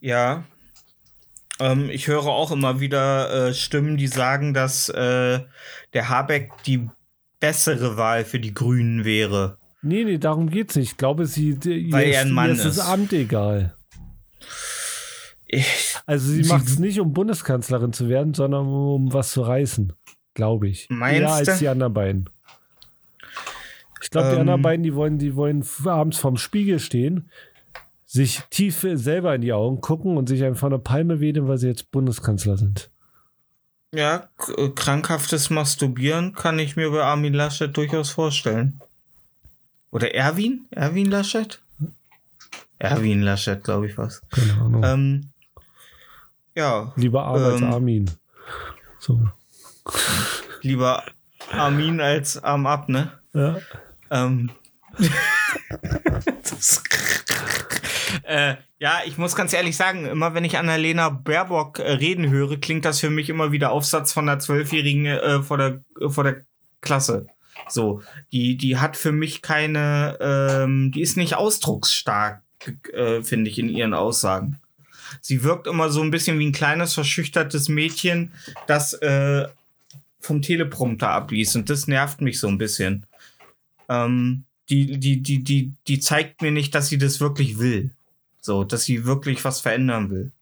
Ja. 0.00 0.44
Ähm, 1.60 1.90
ich 1.90 2.06
höre 2.08 2.26
auch 2.26 2.50
immer 2.50 2.80
wieder 2.80 3.48
äh, 3.48 3.54
Stimmen, 3.54 3.96
die 3.96 4.06
sagen, 4.06 4.54
dass 4.54 4.88
äh, 4.88 5.40
der 5.92 6.08
Habeck 6.08 6.50
die 6.66 6.88
bessere 7.40 7.96
Wahl 7.96 8.24
für 8.24 8.40
die 8.40 8.54
Grünen 8.54 9.04
wäre. 9.04 9.58
Nee, 9.82 10.04
nee, 10.04 10.18
darum 10.18 10.48
geht's 10.48 10.76
nicht. 10.76 10.92
Ich 10.92 10.96
glaube, 10.96 11.26
sie, 11.26 11.58
die, 11.58 11.92
Weil 11.92 12.08
ihr 12.08 12.14
er 12.14 12.20
ein 12.22 12.30
Mann 12.30 12.50
ist 12.50 12.64
das. 12.64 12.78
Amt 12.78 13.12
egal. 13.12 13.74
Ich, 15.46 15.96
Also 16.06 16.28
sie 16.30 16.44
Sie- 16.44 16.48
macht 16.48 16.66
es 16.66 16.78
nicht, 16.78 17.00
um 17.00 17.12
Bundeskanzlerin 17.12 17.92
zu 17.92 18.08
werden, 18.08 18.32
sondern 18.34 18.66
um 18.66 19.12
was 19.12 19.32
zu 19.32 19.42
reißen. 19.42 19.92
Glaube 20.34 20.68
ich. 20.68 20.86
Meinst 20.88 21.20
Eher 21.20 21.32
als 21.32 21.58
die 21.58 21.68
anderen 21.68 21.92
beiden. 21.92 22.30
Ich 24.02 24.10
glaube, 24.10 24.28
die 24.28 24.34
Ähm. 24.34 24.40
anderen 24.40 24.62
beiden, 24.62 24.82
die 24.82 24.94
wollen, 24.94 25.18
die 25.18 25.36
wollen 25.36 25.64
abends 25.84 26.18
vorm 26.18 26.36
Spiegel 26.38 26.78
stehen, 26.78 27.30
sich 28.06 28.40
tief 28.50 28.86
selber 28.94 29.34
in 29.34 29.42
die 29.42 29.52
Augen 29.52 29.80
gucken 29.80 30.16
und 30.16 30.28
sich 30.28 30.42
einfach 30.44 30.66
eine 30.68 30.78
Palme 30.78 31.20
wedeln, 31.20 31.48
weil 31.48 31.58
sie 31.58 31.68
jetzt 31.68 31.90
Bundeskanzler 31.90 32.56
sind. 32.56 32.88
Ja, 33.94 34.28
krankhaftes 34.74 35.50
Masturbieren 35.50 36.32
kann 36.32 36.58
ich 36.58 36.76
mir 36.76 36.90
bei 36.90 37.02
Armin 37.02 37.34
Laschet 37.34 37.74
durchaus 37.76 38.10
vorstellen. 38.10 38.80
Oder 39.92 40.14
Erwin? 40.14 40.66
Erwin 40.70 41.10
Laschet? 41.10 41.60
Erwin 42.78 43.22
Laschet, 43.22 43.62
glaube 43.62 43.86
ich 43.86 43.96
was. 43.96 44.22
Keine 44.30 44.54
Ahnung. 44.54 44.82
Ähm, 44.84 45.28
ja, 46.54 46.92
Lieber 46.96 47.24
Arm 47.24 47.44
als 47.44 47.60
ähm, 47.60 47.72
Armin. 47.72 48.10
So. 48.98 49.28
lieber 50.62 51.04
Armin 51.50 52.00
als 52.00 52.42
Arm 52.42 52.66
ab, 52.66 52.88
ne? 52.88 53.12
Ja. 53.34 53.58
Ähm. 54.10 54.50
das, 56.42 56.82
äh, 58.24 58.56
ja, 58.78 59.00
ich 59.04 59.18
muss 59.18 59.36
ganz 59.36 59.52
ehrlich 59.52 59.76
sagen, 59.76 60.06
immer 60.06 60.34
wenn 60.34 60.44
ich 60.44 60.56
Annalena 60.58 61.10
Baerbock 61.10 61.78
äh, 61.78 61.92
reden 61.92 62.30
höre, 62.30 62.56
klingt 62.56 62.84
das 62.84 63.00
für 63.00 63.10
mich 63.10 63.28
immer 63.28 63.52
wieder 63.52 63.72
Aufsatz 63.72 64.12
von 64.12 64.28
einer 64.28 64.38
Zwölfjährigen 64.38 65.06
äh, 65.06 65.42
vor, 65.42 65.58
der, 65.58 65.80
vor 66.08 66.24
der 66.24 66.42
Klasse. 66.80 67.26
So, 67.68 68.02
die, 68.32 68.56
die 68.56 68.78
hat 68.78 68.96
für 68.96 69.12
mich 69.12 69.42
keine, 69.42 70.18
ähm, 70.20 70.92
die 70.92 71.00
ist 71.00 71.16
nicht 71.16 71.36
ausdrucksstark, 71.36 72.42
äh, 72.92 73.22
finde 73.22 73.50
ich, 73.50 73.58
in 73.58 73.68
ihren 73.68 73.94
Aussagen. 73.94 74.60
Sie 75.20 75.42
wirkt 75.42 75.66
immer 75.66 75.90
so 75.90 76.02
ein 76.02 76.10
bisschen 76.10 76.38
wie 76.38 76.46
ein 76.46 76.52
kleines, 76.52 76.94
verschüchtertes 76.94 77.68
Mädchen, 77.68 78.32
das 78.66 78.94
äh, 78.94 79.46
vom 80.20 80.42
Teleprompter 80.42 81.10
abliest. 81.10 81.56
Und 81.56 81.68
das 81.68 81.86
nervt 81.86 82.20
mich 82.20 82.38
so 82.38 82.48
ein 82.48 82.58
bisschen. 82.58 83.04
Ähm, 83.88 84.44
die, 84.70 84.98
die, 84.98 85.22
die, 85.22 85.42
die, 85.42 85.72
die 85.86 86.00
zeigt 86.00 86.40
mir 86.40 86.50
nicht, 86.50 86.74
dass 86.74 86.88
sie 86.88 86.98
das 86.98 87.20
wirklich 87.20 87.58
will. 87.58 87.90
So, 88.40 88.64
dass 88.64 88.84
sie 88.84 89.04
wirklich 89.04 89.44
was 89.44 89.60
verändern 89.60 90.10
will. 90.10 90.32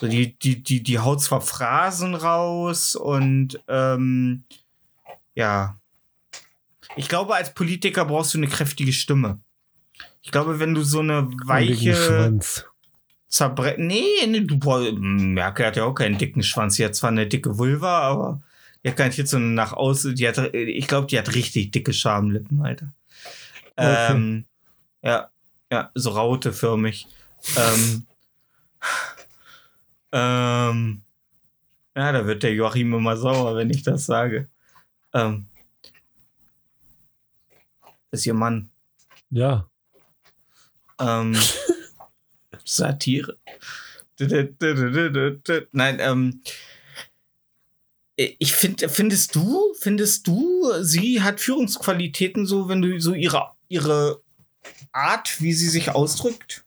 So, 0.00 0.06
die, 0.06 0.34
die, 0.38 0.62
die, 0.62 0.82
die 0.82 0.98
haut 0.98 1.22
zwar 1.22 1.40
Phrasen 1.40 2.14
raus 2.14 2.94
und 2.94 3.60
ähm, 3.68 4.44
ja. 5.34 5.77
Ich 6.96 7.08
glaube, 7.08 7.34
als 7.34 7.54
Politiker 7.54 8.04
brauchst 8.04 8.34
du 8.34 8.38
eine 8.38 8.48
kräftige 8.48 8.92
Stimme. 8.92 9.40
Ich 10.22 10.30
glaube, 10.30 10.58
wenn 10.58 10.74
du 10.74 10.82
so 10.82 11.00
eine 11.00 11.28
weiche 11.46 11.94
Schwanz. 11.94 12.64
Zerbre... 13.28 13.74
Nee, 13.78 14.04
nee, 14.26 14.40
du 14.40 14.58
Merkel 14.98 15.66
hat 15.66 15.76
ja 15.76 15.84
auch 15.84 15.94
keinen 15.94 16.18
dicken 16.18 16.42
Schwanz. 16.42 16.76
Sie 16.76 16.84
hat 16.84 16.94
zwar 16.94 17.10
eine 17.10 17.26
dicke 17.26 17.58
Vulva, 17.58 18.00
aber 18.00 18.40
die 18.82 18.88
hat 18.88 18.96
gar 18.96 19.06
nicht 19.06 19.18
jetzt 19.18 19.30
so 19.30 19.38
nach 19.38 19.72
außen. 19.72 20.14
Die 20.14 20.26
hat, 20.26 20.54
ich 20.54 20.86
glaube, 20.86 21.06
die 21.06 21.18
hat 21.18 21.34
richtig 21.34 21.70
dicke 21.70 21.92
Schamlippen, 21.92 22.62
Alter. 22.62 22.92
Okay. 23.76 24.12
Ähm, 24.12 24.44
ja, 25.02 25.30
ja, 25.70 25.90
so 25.94 26.10
rauteförmig. 26.10 27.06
ähm, 27.56 28.06
ähm, 30.12 31.02
ja, 31.94 32.12
da 32.12 32.26
wird 32.26 32.42
der 32.42 32.54
Joachim 32.54 32.94
immer 32.94 33.16
sauer, 33.16 33.56
wenn 33.56 33.70
ich 33.70 33.82
das 33.82 34.06
sage. 34.06 34.48
Ähm, 35.12 35.47
ist 38.10 38.26
ihr 38.26 38.34
Mann. 38.34 38.70
Ja. 39.30 39.68
Ähm, 40.98 41.36
Satire. 42.64 43.38
Nein, 45.72 45.98
ähm, 46.00 46.42
ich 48.16 48.52
finde, 48.52 48.88
findest 48.88 49.36
du, 49.36 49.74
findest 49.78 50.26
du, 50.26 50.72
sie 50.80 51.22
hat 51.22 51.40
Führungsqualitäten 51.40 52.46
so, 52.46 52.68
wenn 52.68 52.82
du 52.82 53.00
so 53.00 53.14
ihre, 53.14 53.52
ihre 53.68 54.20
Art, 54.92 55.40
wie 55.40 55.52
sie 55.52 55.68
sich 55.68 55.90
ausdrückt? 55.90 56.64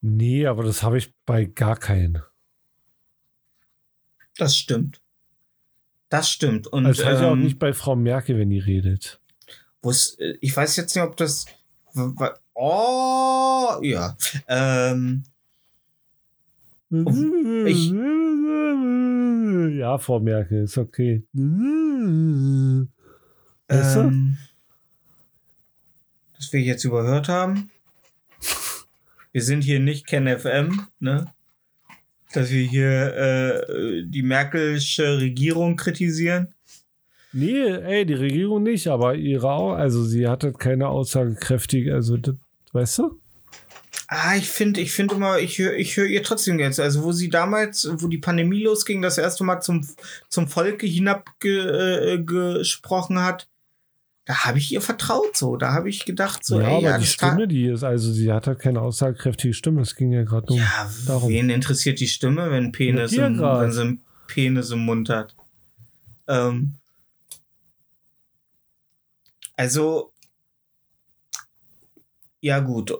Nee, 0.00 0.46
aber 0.46 0.64
das 0.64 0.82
habe 0.82 0.98
ich 0.98 1.14
bei 1.24 1.44
gar 1.44 1.76
keinen. 1.76 2.22
Das 4.36 4.56
stimmt. 4.56 5.00
Das 6.08 6.30
stimmt. 6.30 6.66
Und 6.66 6.84
Das 6.84 7.04
habe 7.04 7.16
ich 7.16 7.20
auch 7.22 7.32
ähm, 7.32 7.42
nicht 7.42 7.58
bei 7.58 7.72
Frau 7.72 7.94
Merkel, 7.96 8.38
wenn 8.38 8.50
die 8.50 8.58
redet. 8.58 9.20
äh, 10.18 10.34
ich 10.40 10.56
weiß 10.56 10.76
jetzt 10.76 10.94
nicht, 10.94 11.04
ob 11.04 11.16
das. 11.16 11.44
Oh, 12.54 13.78
ja. 13.82 14.16
Ähm, 14.46 15.24
ich- 16.90 17.92
Ja, 19.78 19.98
Frau 19.98 20.20
Merkel, 20.20 20.64
ist 20.64 20.78
okay. 20.78 21.24
Weißt 23.68 23.96
du? 23.96 24.00
ähm, 24.00 24.38
dass 26.36 26.52
wir 26.52 26.60
jetzt 26.60 26.84
überhört 26.84 27.28
haben. 27.28 27.70
Wir 29.32 29.42
sind 29.42 29.62
hier 29.62 29.80
nicht 29.80 30.06
Ken 30.06 30.26
FM, 30.26 30.86
ne? 31.00 31.26
Dass 32.32 32.50
wir 32.50 32.62
hier 32.62 33.16
äh, 33.16 34.02
die 34.04 34.22
Merkelsche 34.22 35.18
Regierung 35.18 35.76
kritisieren. 35.76 36.54
Nee, 37.32 37.68
ey, 37.68 38.06
die 38.06 38.14
Regierung 38.14 38.62
nicht, 38.62 38.88
aber 38.88 39.14
ihre 39.14 39.50
auch. 39.50 39.74
Also 39.74 40.04
sie 40.04 40.28
hatte 40.28 40.52
keine 40.52 40.88
aussagekräftige, 40.88 41.94
also 41.94 42.16
das, 42.16 42.36
weißt 42.72 42.98
du? 42.98 43.20
Ah, 44.10 44.36
ich 44.36 44.48
finde, 44.48 44.80
ich 44.80 44.92
finde 44.92 45.16
immer, 45.16 45.38
ich 45.38 45.58
höre 45.58 45.74
ich 45.74 45.98
hör 45.98 46.06
ihr 46.06 46.22
trotzdem 46.22 46.58
jetzt. 46.58 46.80
Also, 46.80 47.04
wo 47.04 47.12
sie 47.12 47.28
damals, 47.28 47.86
wo 47.92 48.08
die 48.08 48.16
Pandemie 48.16 48.62
losging, 48.62 49.02
das 49.02 49.18
erste 49.18 49.44
Mal 49.44 49.60
zum, 49.60 49.86
zum 50.30 50.48
Volke 50.48 50.86
hinabgesprochen 50.86 53.16
äh, 53.18 53.20
hat, 53.20 53.48
da 54.28 54.44
habe 54.44 54.58
ich 54.58 54.70
ihr 54.70 54.82
vertraut 54.82 55.38
so. 55.38 55.56
Da 55.56 55.72
habe 55.72 55.88
ich 55.88 56.04
gedacht, 56.04 56.44
so, 56.44 56.60
ja, 56.60 56.68
ey, 56.68 56.86
aber 56.86 56.98
die 56.98 57.06
Stimme, 57.06 57.48
die 57.48 57.64
ist, 57.64 57.82
also 57.82 58.12
sie 58.12 58.30
hat 58.30 58.46
halt 58.46 58.58
keine 58.58 58.82
aussagekräftige 58.82 59.54
Stimme. 59.54 59.80
Es 59.80 59.96
ging 59.96 60.12
ja 60.12 60.22
gerade 60.22 60.52
um. 60.52 60.58
Ja, 60.58 60.90
darum. 61.06 61.30
wen 61.30 61.48
interessiert 61.48 61.98
die 61.98 62.08
Stimme, 62.08 62.50
wenn 62.50 62.70
Penis, 62.70 63.14
im, 63.14 63.40
wenn 63.40 63.72
sie 63.72 63.80
einen 63.80 64.02
Penis 64.26 64.70
im 64.70 64.80
Mund 64.80 65.08
hat? 65.08 65.34
Ähm, 66.26 66.74
also, 69.56 70.12
ja 72.42 72.58
gut. 72.58 72.92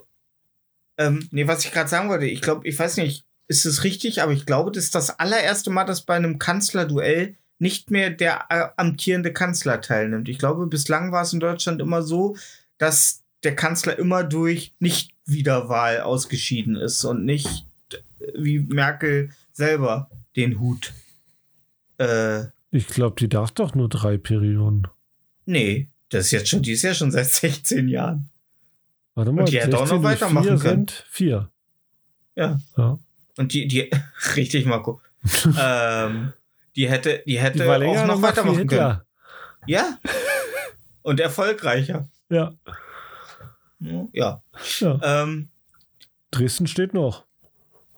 Ähm, 0.97 1.29
nee, 1.29 1.45
was 1.45 1.63
ich 1.63 1.71
gerade 1.71 1.91
sagen 1.91 2.09
wollte, 2.09 2.25
ich 2.25 2.41
glaube, 2.41 2.67
ich 2.67 2.79
weiß 2.79 2.97
nicht, 2.97 3.23
ist 3.47 3.67
es 3.67 3.83
richtig, 3.83 4.23
aber 4.23 4.31
ich 4.31 4.47
glaube, 4.47 4.71
das 4.71 4.85
ist 4.85 4.95
das 4.95 5.19
allererste 5.19 5.69
Mal, 5.69 5.85
dass 5.85 6.01
bei 6.01 6.15
einem 6.15 6.39
Kanzlerduell 6.39 7.37
nicht 7.59 7.91
mehr 7.91 8.09
der 8.09 8.45
äh, 8.49 8.67
amtierende 8.77 9.31
Kanzler 9.33 9.81
teilnimmt. 9.81 10.29
Ich 10.29 10.39
glaube, 10.39 10.65
bislang 10.67 11.11
war 11.11 11.21
es 11.23 11.33
in 11.33 11.39
Deutschland 11.39 11.81
immer 11.81 12.01
so, 12.01 12.35
dass 12.77 13.23
der 13.43 13.55
Kanzler 13.55 13.97
immer 13.99 14.23
durch 14.23 14.73
Nicht-Wiederwahl 14.79 16.01
ausgeschieden 16.01 16.75
ist 16.75 17.03
und 17.03 17.25
nicht 17.25 17.65
äh, 17.93 17.97
wie 18.37 18.59
Merkel 18.59 19.29
selber 19.51 20.09
den 20.35 20.59
Hut. 20.59 20.93
Äh, 21.97 22.45
Ich 22.71 22.87
glaube, 22.87 23.15
die 23.19 23.27
darf 23.29 23.51
doch 23.51 23.75
nur 23.75 23.89
drei 23.89 24.17
Perioden. 24.17 24.87
nee, 25.45 25.87
das 26.11 26.25
ist 26.25 26.31
jetzt 26.31 26.49
schon, 26.49 26.63
die 26.63 26.71
ist 26.71 26.81
ja 26.81 26.93
schon 26.95 27.11
seit 27.11 27.27
16 27.29 27.87
Jahren. 27.87 28.29
Warte 29.15 29.31
mal, 29.31 29.41
Und 29.41 29.51
die 29.51 29.59
hätte 29.59 29.77
auch 29.77 29.81
noch 29.81 30.01
16 30.01 30.01
durch 30.01 30.21
weitermachen 30.21 30.43
vier 30.47 30.57
können. 30.57 30.87
Sind 30.87 31.05
vier. 31.09 31.49
Ja. 32.35 32.59
Ja. 32.77 32.99
Und 33.37 33.53
die, 33.53 33.67
die, 33.67 33.91
richtig, 34.35 34.65
Marco. 34.65 35.01
ähm, 35.59 36.31
die 36.79 36.89
hätte, 36.89 37.21
die 37.27 37.37
hätte 37.37 37.59
Die 37.59 37.67
war 37.67 37.81
auch 37.81 38.07
noch 38.07 38.21
weitermachen 38.21 38.65
können. 38.65 39.01
Ja. 39.67 39.99
Und 41.01 41.19
erfolgreicher. 41.19 42.07
Ja. 42.29 42.53
Ja. 43.79 44.41
ja. 44.79 44.99
Ähm, 45.03 45.49
Dresden 46.31 46.67
steht 46.67 46.93
noch. 46.93 47.25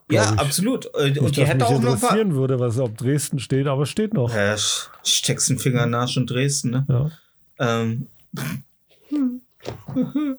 ja, 0.10 0.34
ich. 0.34 0.40
absolut. 0.40 0.90
Äh, 0.95 1.10
Nicht, 1.10 1.20
Und 1.20 1.38
die 1.38 1.45
hätte 1.45 1.58
mich 1.58 1.66
auch 1.66 1.80
noch 1.80 1.94
interessieren 1.94 2.34
würde, 2.34 2.60
was 2.60 2.80
auf 2.80 2.95
Dresden 2.95 3.40
steht, 3.40 3.68
aber 3.68 3.86
steht 3.86 4.16
noch. 4.16 4.34
Ja, 4.34 4.58
steckst 5.03 5.52
einen 5.52 5.60
Finger 5.60 5.86
Arsch 5.95 6.18
und 6.18 6.28
Dresden, 6.28 6.72
ne? 6.72 7.12
Ja. 7.60 7.84
Ähm. 7.84 8.08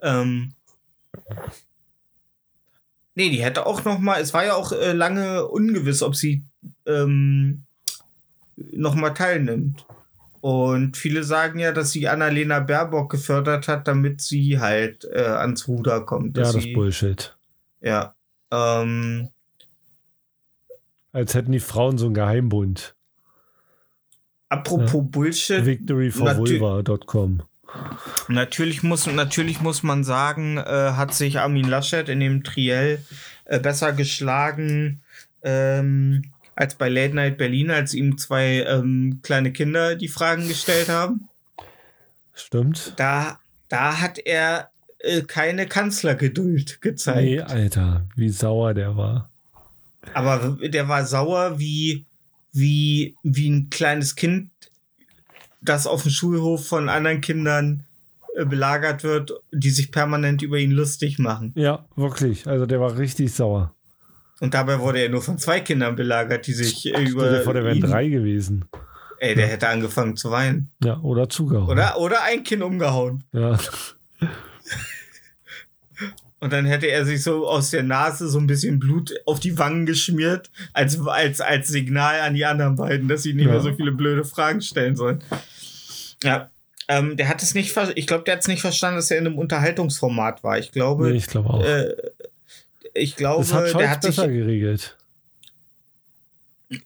ähm. 0.00 0.52
Nee, 3.16 3.30
die 3.30 3.42
hätte 3.42 3.66
auch 3.66 3.84
noch 3.84 3.98
mal, 3.98 4.20
es 4.20 4.32
war 4.32 4.44
ja 4.44 4.54
auch 4.54 4.70
äh, 4.70 4.92
lange 4.92 5.48
ungewiss, 5.48 6.02
ob 6.02 6.14
sie 6.14 6.44
ähm, 6.86 7.62
noch 8.56 8.94
mal 8.94 9.10
teilnimmt. 9.10 9.86
Und 10.40 10.98
viele 10.98 11.24
sagen 11.24 11.58
ja, 11.58 11.72
dass 11.72 11.92
sie 11.92 12.06
Annalena 12.06 12.60
Baerbock 12.60 13.10
gefördert 13.10 13.66
hat, 13.66 13.88
damit 13.88 14.20
sie 14.20 14.60
halt 14.60 15.08
äh, 15.10 15.22
ans 15.22 15.66
Ruder 15.68 16.02
kommt. 16.02 16.36
Ja, 16.36 16.42
das 16.42 16.52
sie, 16.52 16.70
ist 16.70 16.74
Bullshit. 16.74 17.34
Ja. 17.80 18.14
Ähm, 18.50 19.30
Als 21.12 21.34
hätten 21.34 21.52
die 21.52 21.60
Frauen 21.60 21.96
so 21.96 22.06
einen 22.06 22.14
Geheimbund. 22.14 22.94
apropos 24.50 25.02
Bullshit, 25.10 25.64
Victoryforvulva.com. 25.64 27.42
Natürlich 28.28 28.82
muss, 28.82 29.06
natürlich 29.06 29.62
muss 29.62 29.82
man 29.82 30.04
sagen, 30.04 30.58
äh, 30.58 30.92
hat 30.92 31.14
sich 31.14 31.38
Armin 31.38 31.68
Laschet 31.68 32.08
in 32.08 32.20
dem 32.20 32.44
Triell 32.44 33.02
äh, 33.46 33.58
besser 33.58 33.92
geschlagen 33.94 35.02
ähm, 35.42 36.33
als 36.56 36.74
bei 36.76 36.88
Late 36.88 37.14
Night 37.14 37.38
Berlin, 37.38 37.70
als 37.70 37.94
ihm 37.94 38.18
zwei 38.18 38.62
ähm, 38.62 39.20
kleine 39.22 39.52
Kinder 39.52 39.96
die 39.96 40.08
Fragen 40.08 40.46
gestellt 40.48 40.88
haben. 40.88 41.28
Stimmt? 42.32 42.94
Da, 42.96 43.38
da 43.68 44.00
hat 44.00 44.18
er 44.18 44.70
äh, 44.98 45.22
keine 45.22 45.66
Kanzlergeduld 45.66 46.80
gezeigt. 46.80 47.22
Nee, 47.22 47.40
Alter, 47.40 48.06
wie 48.16 48.28
sauer 48.30 48.74
der 48.74 48.96
war. 48.96 49.30
aber 50.12 50.58
der 50.68 50.88
war 50.88 51.04
sauer 51.04 51.58
wie, 51.58 52.06
wie, 52.52 53.16
wie 53.22 53.50
ein 53.50 53.70
kleines 53.70 54.14
Kind, 54.14 54.50
das 55.60 55.86
auf 55.86 56.02
dem 56.02 56.10
Schulhof 56.10 56.66
von 56.66 56.88
anderen 56.88 57.20
Kindern 57.20 57.84
äh, 58.36 58.44
belagert 58.44 59.02
wird, 59.02 59.32
die 59.52 59.70
sich 59.70 59.90
permanent 59.90 60.42
über 60.42 60.58
ihn 60.58 60.72
lustig 60.72 61.18
machen. 61.18 61.52
Ja, 61.56 61.84
wirklich. 61.96 62.46
Also 62.46 62.66
der 62.66 62.80
war 62.80 62.96
richtig 62.98 63.32
sauer. 63.32 63.73
Und 64.44 64.52
dabei 64.52 64.78
wurde 64.78 64.98
er 65.00 65.08
nur 65.08 65.22
von 65.22 65.38
zwei 65.38 65.60
Kindern 65.60 65.96
belagert, 65.96 66.46
die 66.46 66.52
sich 66.52 66.84
äh, 66.84 66.90
Stell 66.90 67.04
dir 67.06 67.10
über. 67.12 67.40
vor, 67.40 67.54
der 67.54 67.64
wären 67.64 67.80
drei 67.80 68.08
gewesen. 68.08 68.66
Ey, 69.18 69.34
der 69.34 69.46
hätte 69.46 69.68
angefangen 69.68 70.16
zu 70.18 70.30
weinen. 70.30 70.70
Ja, 70.84 70.98
oder 71.00 71.30
zugehauen. 71.30 71.66
Oder, 71.70 71.98
oder 71.98 72.22
ein 72.24 72.42
Kind 72.44 72.62
umgehauen. 72.62 73.24
Ja. 73.32 73.58
Und 76.40 76.52
dann 76.52 76.66
hätte 76.66 76.86
er 76.88 77.06
sich 77.06 77.22
so 77.22 77.48
aus 77.48 77.70
der 77.70 77.82
Nase 77.84 78.28
so 78.28 78.38
ein 78.38 78.46
bisschen 78.46 78.78
Blut 78.78 79.14
auf 79.24 79.40
die 79.40 79.56
Wangen 79.56 79.86
geschmiert, 79.86 80.50
als, 80.74 81.00
als, 81.06 81.40
als 81.40 81.68
Signal 81.68 82.20
an 82.20 82.34
die 82.34 82.44
anderen 82.44 82.76
beiden, 82.76 83.08
dass 83.08 83.22
sie 83.22 83.32
nicht 83.32 83.46
Ja. 83.46 83.52
mehr 83.52 83.60
so 83.62 83.72
viele 83.72 83.92
blöde 83.92 84.24
Fragen 84.24 84.60
stellen 84.60 84.94
sollen. 84.94 85.24
Ja. 86.22 86.50
Ähm, 86.86 87.16
der 87.16 87.30
hat 87.30 87.42
es 87.42 87.54
nicht, 87.54 87.74
ich 87.94 88.06
glaube, 88.06 88.24
der 88.24 88.34
hat 88.34 88.42
es 88.42 88.48
nicht 88.48 88.60
verstanden, 88.60 88.96
dass 88.96 89.10
er 89.10 89.16
in 89.16 89.26
einem 89.26 89.38
Unterhaltungsformat 89.38 90.44
war. 90.44 90.58
Ich 90.58 90.70
glaube, 90.70 91.08
Nee, 91.12 91.16
ich 91.16 91.28
glaube 91.28 91.48
auch. 91.48 91.64
äh, 91.64 91.94
ich 92.94 93.16
glaube, 93.16 93.42
das 93.44 93.52
hat 93.52 93.64
der 93.64 93.70
Scholz 93.70 93.88
hat 93.88 94.02
sich, 94.02 94.16
besser 94.16 94.28
geregelt. 94.28 94.96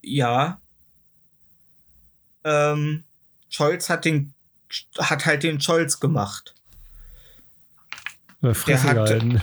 ja. 0.01 0.59
Ähm, 2.43 3.03
Scholz 3.49 3.89
hat 3.89 4.05
den, 4.05 4.33
hat 4.97 5.25
halt 5.25 5.43
den 5.43 5.59
Scholz 5.61 5.99
gemacht. 5.99 6.55
Äh, 8.41 8.53
Fresse 8.53 8.83
hat- 8.87 8.95
gehalten. 8.95 9.41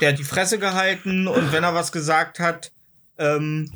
der 0.00 0.12
hat 0.12 0.18
die 0.18 0.24
Fresse 0.24 0.58
gehalten 0.58 1.28
und 1.28 1.52
wenn 1.52 1.64
er 1.64 1.74
was 1.74 1.92
gesagt 1.92 2.38
hat, 2.40 2.72
ähm, 3.18 3.70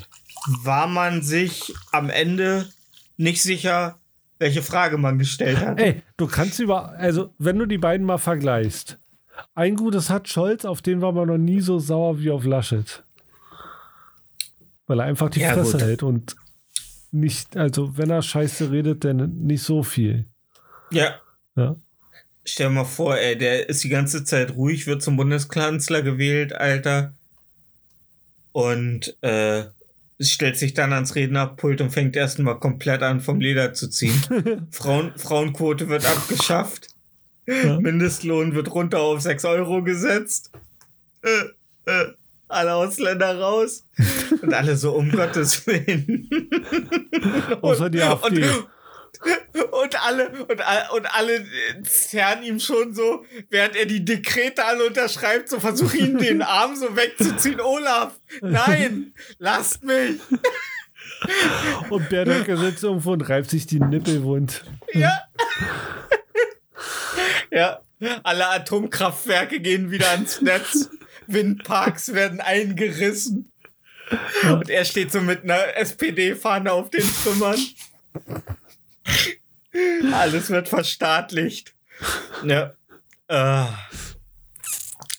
war 0.63 0.87
man 0.87 1.23
sich 1.23 1.75
am 1.93 2.09
Ende 2.11 2.69
nicht 3.17 3.43
sicher, 3.43 3.99
welche 4.39 4.63
Frage 4.63 4.97
man 4.97 5.19
gestellt 5.19 5.59
hat. 5.59 5.79
Ey, 5.79 6.03
du 6.17 6.27
kannst 6.27 6.59
über, 6.61 6.91
also 6.93 7.35
wenn 7.39 7.59
du 7.59 7.67
die 7.67 7.79
beiden 7.79 8.07
mal 8.07 8.19
vergleichst, 8.19 8.99
ein 9.55 9.77
Gutes 9.77 10.11
hat 10.11 10.29
Scholz, 10.29 10.65
auf 10.65 10.83
den 10.83 11.01
war 11.01 11.13
man 11.13 11.29
noch 11.29 11.39
nie 11.39 11.61
so 11.61 11.79
sauer 11.79 12.19
wie 12.21 12.31
auf 12.31 12.45
Laschet. 12.45 13.03
Weil 14.87 15.01
er 15.01 15.07
einfach 15.07 15.31
die 15.31 15.41
Ja, 15.41 15.53
Fresse 15.55 15.73
gut. 15.73 15.81
hält 15.83 16.03
und 16.03 16.37
nicht, 17.11 17.57
also 17.57 17.97
wenn 17.97 18.11
er 18.11 18.23
Scheiße 18.23 18.71
redet, 18.71 19.05
dann 19.05 19.39
nicht 19.39 19.63
so 19.63 19.83
viel. 19.83 20.27
Ja. 20.91 21.15
Ja. 21.57 21.77
Stell 22.45 22.69
dir 22.69 22.75
mal 22.75 22.85
vor, 22.85 23.17
ey, 23.17 23.39
der 23.39 23.69
ist 23.69 23.83
die 23.85 23.89
ganze 23.89 24.25
Zeit 24.25 24.55
ruhig, 24.57 24.87
wird 24.87 25.03
zum 25.03 25.17
Bundeskanzler 25.17 26.03
gewählt, 26.03 26.53
Alter. 26.53 27.15
Und 28.53 29.17
äh, 29.23 29.65
stellt 30.21 30.59
sich 30.59 30.75
dann 30.75 30.93
ans 30.93 31.15
Rednerpult 31.15 31.81
und 31.81 31.91
fängt 31.91 32.17
erstmal 32.17 32.59
komplett 32.59 33.03
an, 33.03 33.21
vom 33.21 33.41
Leder 33.41 33.73
zu 33.73 33.89
ziehen. 33.89 34.69
Frauen, 34.71 35.13
Frauenquote 35.17 35.89
wird 35.89 36.05
abgeschafft. 36.07 36.94
Ja. 37.47 37.79
Mindestlohn 37.79 38.55
wird 38.55 38.75
runter 38.75 39.01
auf 39.01 39.21
6 39.21 39.45
Euro 39.45 39.83
gesetzt. 39.83 40.51
Äh, 41.23 41.91
äh, 41.91 42.13
alle 42.49 42.75
Ausländer 42.75 43.39
raus. 43.39 43.85
Und 44.41 44.55
alle 44.55 44.77
so, 44.77 44.93
um 44.93 45.11
Gottes 45.11 45.67
Willen. 45.67 46.29
Außer 47.63 47.91
die 47.91 48.03
AfD. 48.03 48.45
Und, 48.45 49.73
und 49.73 50.05
alle, 50.05 50.29
und, 50.31 50.61
und 50.97 51.15
alle 51.15 51.47
zerren 51.85 52.43
ihm 52.43 52.61
schon 52.61 52.95
so, 52.95 53.25
während 53.51 53.77
er 53.77 53.87
die 53.87 54.05
Dekrete 54.05 54.65
alle 54.65 54.87
unterschreibt, 54.87 55.49
so 55.49 55.61
versuchen 55.61 55.99
ihn 55.99 56.19
den 56.19 56.43
Arm 56.43 56.77
so 56.77 56.97
wegzuziehen. 56.97 57.61
Olaf, 57.61 58.19
nein, 58.41 59.13
lasst 59.39 59.83
mich. 59.85 60.21
Und 61.91 62.09
Berdecke 62.09 62.57
sitzt 62.57 62.83
irgendwo 62.83 63.13
und 63.13 63.29
reibt 63.29 63.51
sich 63.51 63.67
die 63.67 63.81
Nippel 63.81 64.23
wund. 64.25 64.65
Ja. 64.93 65.13
ja. 67.51 67.81
Alle 68.23 68.49
Atomkraftwerke 68.49 69.61
gehen 69.61 69.91
wieder 69.91 70.11
ans 70.11 70.41
Netz. 70.43 70.91
Windparks 71.27 72.13
werden 72.13 72.41
eingerissen. 72.41 73.51
Und 74.43 74.69
er 74.69 74.85
steht 74.85 75.11
so 75.11 75.21
mit 75.23 75.45
einer 75.45 75.77
SPD-Fahne 75.77 76.71
auf 76.73 76.91
den 76.91 77.05
Trümmern. 77.23 77.59
Alles 80.13 80.51
wird 80.51 80.69
verstaatlicht. 80.69 81.75
Ja. 82.45 82.75
Äh, 83.29 83.65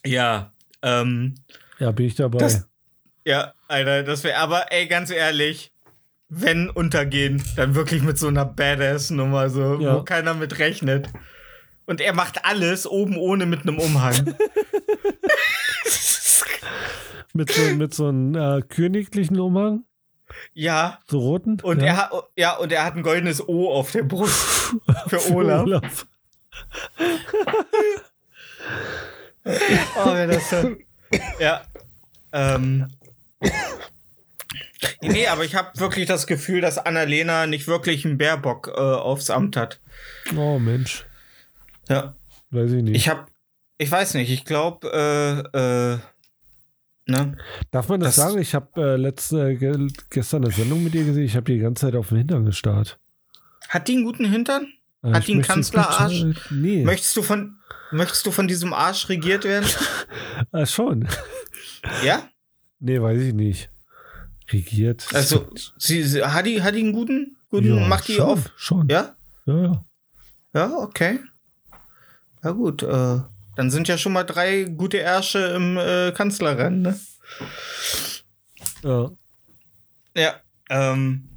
ja. 0.05 0.53
Ähm, 0.81 1.35
Ja, 1.79 1.91
bin 1.91 2.05
ich 2.05 2.15
dabei. 2.15 2.37
Das- 2.37 2.67
ja, 3.25 3.53
Alter, 3.67 4.03
das 4.03 4.23
wäre, 4.23 4.37
aber 4.37 4.71
ey, 4.71 4.85
ganz 4.87 5.09
ehrlich, 5.09 5.71
wenn 6.29 6.69
untergehen, 6.69 7.43
dann 7.55 7.73
wirklich 7.73 8.03
mit 8.03 8.19
so 8.19 8.27
einer 8.27 8.45
Badass-Nummer, 8.45 9.49
so, 9.49 9.79
Ja. 9.81 9.95
wo 9.95 10.03
keiner 10.03 10.35
mit 10.35 10.59
rechnet. 10.59 11.09
Und 11.85 12.01
er 12.01 12.13
macht 12.13 12.45
alles 12.45 12.87
oben 12.87 13.17
ohne 13.17 13.45
mit 13.45 13.61
einem 13.61 13.77
Umhang. 13.79 14.35
mit 17.33 17.51
so, 17.51 17.61
mit 17.75 17.93
so 17.93 18.07
einem 18.07 18.35
äh, 18.35 18.61
königlichen 18.61 19.39
Umhang, 19.39 19.83
ja, 20.53 20.99
so 21.07 21.19
roten. 21.19 21.59
und 21.61 21.81
ja. 21.81 21.85
er 21.85 21.97
hat, 21.97 22.11
ja, 22.35 22.57
und 22.57 22.71
er 22.71 22.83
hat 22.85 22.95
ein 22.95 23.03
goldenes 23.03 23.47
O 23.47 23.71
auf 23.71 23.91
der 23.91 24.03
Brust. 24.03 24.75
Für 25.07 25.31
Olaf. 25.31 26.07
Oh, 29.43 30.13
wäre 30.13 30.27
das 30.27 30.49
so. 30.49 30.75
Ja. 31.39 31.61
Ähm. 32.31 32.87
Nee, 35.01 35.27
aber 35.27 35.45
ich 35.45 35.55
habe 35.55 35.79
wirklich 35.79 36.07
das 36.07 36.25
Gefühl, 36.25 36.61
dass 36.61 36.77
Annalena 36.77 37.47
nicht 37.47 37.67
wirklich 37.67 38.05
einen 38.05 38.17
Bärbock 38.17 38.69
äh, 38.75 38.79
aufs 38.79 39.29
Amt 39.29 39.55
hat. 39.55 39.79
Oh 40.35 40.57
Mensch, 40.57 41.05
Ja. 41.89 42.15
weiß 42.51 42.71
ich 42.71 42.83
nicht. 42.83 42.95
Ich 42.95 43.09
habe, 43.09 43.25
ich 43.77 43.91
weiß 43.91 44.13
nicht, 44.15 44.29
ich 44.31 44.45
glaube, 44.45 44.87
äh, 45.53 45.93
äh, 45.93 45.97
ne? 47.07 47.37
Darf 47.71 47.89
man 47.89 47.99
das, 47.99 48.15
das- 48.15 48.25
sagen? 48.27 48.39
Ich 48.41 48.55
habe 48.55 48.81
äh, 48.81 48.95
letzte, 48.95 49.55
ge 49.55 49.87
gestern 50.09 50.43
eine 50.45 50.53
Sendung 50.53 50.83
mit 50.83 50.93
dir 50.93 51.03
gesehen. 51.05 51.23
Ich 51.25 51.35
habe 51.35 51.51
die 51.51 51.59
ganze 51.59 51.81
Zeit 51.87 51.95
auf 51.95 52.09
den 52.09 52.19
Hintern 52.19 52.45
gestarrt. 52.45 52.97
Hat 53.69 53.87
die 53.87 53.93
einen 53.95 54.05
guten 54.05 54.25
Hintern? 54.25 54.67
Äh, 55.03 55.13
Hat 55.13 55.27
die 55.27 55.33
einen 55.33 55.41
Kanzlerarsch? 55.41 56.23
nicht, 56.23 56.51
äh, 56.51 56.53
Nee, 56.53 56.83
Möchtest 56.83 57.15
du 57.17 57.21
von, 57.21 57.57
möchtest 57.91 58.25
du 58.25 58.31
von 58.31 58.47
diesem 58.47 58.73
Arsch 58.73 59.09
regiert 59.09 59.43
werden? 59.43 59.67
äh, 60.51 60.65
schon. 60.65 61.07
ja? 62.03 62.27
Nee, 62.79 63.01
weiß 63.01 63.21
ich 63.21 63.33
nicht. 63.33 63.69
Regiert. 64.51 65.07
Also, 65.13 65.49
sie, 65.77 66.03
sie, 66.03 66.23
hat 66.23 66.45
die, 66.45 66.61
hat 66.61 66.75
die 66.75 66.79
einen 66.81 66.93
guten, 66.93 67.35
guten, 67.49 67.75
ja, 67.77 67.87
macht 67.87 68.07
die 68.07 68.13
schon, 68.13 68.25
auf? 68.25 68.51
Schon. 68.55 68.87
Ja? 68.89 69.15
ja, 69.47 69.61
ja. 69.63 69.85
Ja, 70.53 70.71
okay. 70.77 71.19
Ja 72.45 72.51
gut, 72.51 72.83
äh, 72.83 73.19
dann 73.55 73.71
sind 73.71 73.87
ja 73.87 73.97
schon 73.97 74.13
mal 74.13 74.23
drei 74.23 74.65
gute 74.65 74.99
Ärsche 74.99 75.39
im 75.55 75.77
äh, 75.77 76.11
Kanzlerrennen, 76.11 76.83
ne? 76.83 76.99
ja. 78.83 79.09
Ja. 80.15 80.35
Ähm, 80.69 81.27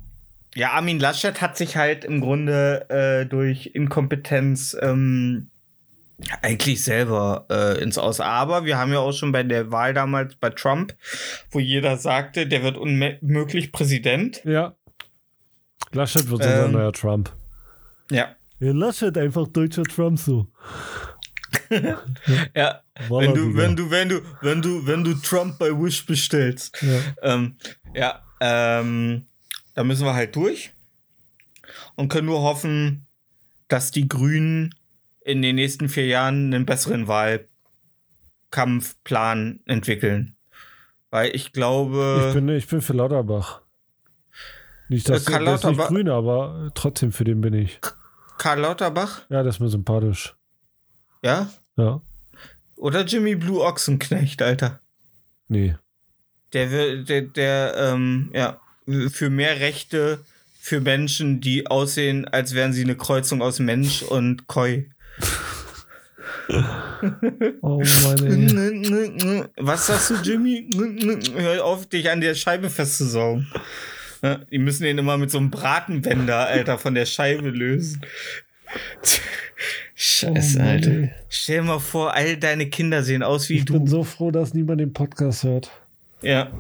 ja, 0.55 0.73
Armin 0.73 1.01
Laschet 1.01 1.41
hat 1.41 1.57
sich 1.57 1.77
halt 1.79 2.05
im 2.05 2.21
Grunde 2.21 2.91
äh, 2.91 3.25
durch 3.27 3.71
Inkompetenz 3.75 4.77
ähm, 4.81 5.51
eigentlich 6.43 6.85
selber 6.85 7.47
äh, 7.51 7.83
ins 7.83 7.97
Aus. 7.97 8.21
Aber 8.21 8.67
wir 8.67 8.77
haben 8.77 8.93
ja 8.93 8.99
auch 8.99 9.13
schon 9.13 9.33
bei 9.33 9.43
der 9.43 9.71
Wahl 9.73 9.95
damals 9.95 10.37
bei 10.37 10.51
Trump, 10.51 10.95
wo 11.51 11.59
jeder 11.59 11.97
sagte, 11.97 12.47
der 12.47 12.63
wird 12.63 12.77
unmöglich 12.77 13.73
Präsident. 13.73 14.43
Ja. 14.45 14.75
Laschet 15.93 16.29
wird 16.29 16.43
unser 16.43 16.67
Ähm. 16.67 16.73
neuer 16.73 16.93
Trump. 16.93 17.33
Ja. 18.11 18.35
Ja, 18.61 18.73
Laschet 18.73 19.17
einfach 19.17 19.47
deutscher 19.49 19.85
Trump 19.85 20.19
so. 20.19 20.47
Ja. 22.55 22.83
Wenn 23.09 23.35
du, 23.35 23.57
wenn 23.57 23.77
du, 23.77 23.91
wenn 23.91 24.09
du, 24.09 24.21
wenn 24.43 24.63
du, 24.63 24.87
wenn 24.87 25.05
du 25.05 25.15
Trump 25.15 25.59
bei 25.59 25.71
Wish 25.71 26.05
bestellst. 26.07 26.77
Ja. 26.83 27.01
Ähm, 27.23 27.57
ja, 27.95 28.23
ähm, 28.41 29.27
da 29.75 29.85
müssen 29.85 30.05
wir 30.05 30.15
halt 30.15 30.35
durch 30.37 30.73
und 31.95 32.09
können 32.09 32.27
nur 32.27 32.43
hoffen, 32.43 33.07
dass 33.69 33.91
die 33.91 34.09
Grünen 34.09 34.75
in 35.21 35.43
den 35.43 35.57
nächsten 35.57 35.89
vier 35.89 36.07
Jahren 36.07 36.53
einen 36.53 36.67
besseren 36.67 37.07
Wahlkampfplan 37.07 39.61
entwickeln. 39.67 40.37
Weil 41.11 41.35
ich 41.35 41.53
glaube, 41.53 42.27
Ich 42.29 42.35
bin, 42.35 42.49
ich 42.49 42.67
bin 42.67 42.83
für 42.83 42.95
Lauterbach. 42.95 43.63
Nicht, 44.89 45.09
dass 45.09 45.29
Äh, 45.29 45.55
ist 45.55 45.65
nicht 45.65 45.81
grün, 45.81 46.09
aber 46.09 46.71
trotzdem 46.75 47.13
für 47.13 47.25
den 47.25 47.41
bin 47.41 47.55
ich. 47.55 47.79
Karl 48.39 48.61
Lauterbach, 48.61 49.23
Ja, 49.29 49.43
das 49.43 49.57
ist 49.57 49.61
mir 49.61 49.69
sympathisch. 49.69 50.35
ja, 51.23 51.49
Ja. 51.77 52.01
oder 52.77 53.05
Jimmy 53.05 53.35
Blue 53.35 53.61
Ochsenknecht, 53.63 54.41
Alter. 54.43 54.81
Nee. 55.49 55.77
Der 56.53 56.71
will, 56.71 57.05
der, 57.05 57.23
der, 57.23 57.75
ähm, 57.77 58.31
ja, 58.33 58.59
für 59.11 59.29
mehr 59.31 59.61
Rechte 59.61 60.21
für 60.61 60.81
Menschen, 60.81 61.41
die 61.41 61.67
aussehen, 61.67 62.27
als 62.27 62.55
wären 62.55 62.73
sie 62.73 62.83
eine 62.85 62.97
Kreuzung 62.97 63.43
aus 63.43 63.59
Mensch 63.59 64.03
und 64.03 64.47
Koi. 64.47 64.89
Oh 67.63 67.79
Mann. 67.81 69.49
Was 69.57 69.87
sagst 69.87 70.11
du, 70.11 70.15
Jimmy? 70.17 70.69
Hör 71.37 71.65
auf, 71.65 71.87
dich 71.87 72.11
an 72.11 72.21
der 72.21 72.35
Scheibe 72.35 72.71
festzusaugen. 72.71 73.47
Ja, 74.23 74.37
die 74.37 74.59
müssen 74.59 74.83
den 74.85 74.99
immer 74.99 75.17
mit 75.17 75.31
so 75.31 75.39
einem 75.39 75.51
Bratenwender, 75.51 76.47
Alter, 76.47 76.79
von 76.79 76.95
der 76.95 77.07
Scheibe 77.07 77.51
lösen. 77.51 78.01
Scheiße, 79.95 80.59
Oh 80.59 80.63
Alter. 80.63 81.09
Stell 81.29 81.59
dir 81.59 81.63
mal 81.63 81.79
vor, 81.79 82.15
all 82.15 82.37
deine 82.37 82.69
Kinder 82.69 83.03
sehen 83.03 83.23
aus 83.23 83.49
wie 83.49 83.55
Ich 83.59 83.65
du. 83.65 83.75
bin 83.75 83.87
so 83.87 84.05
froh, 84.05 84.31
dass 84.31 84.55
niemand 84.55 84.81
den 84.81 84.93
Podcast 84.93 85.45
hört. 85.45 85.71
Ja. 86.23 86.51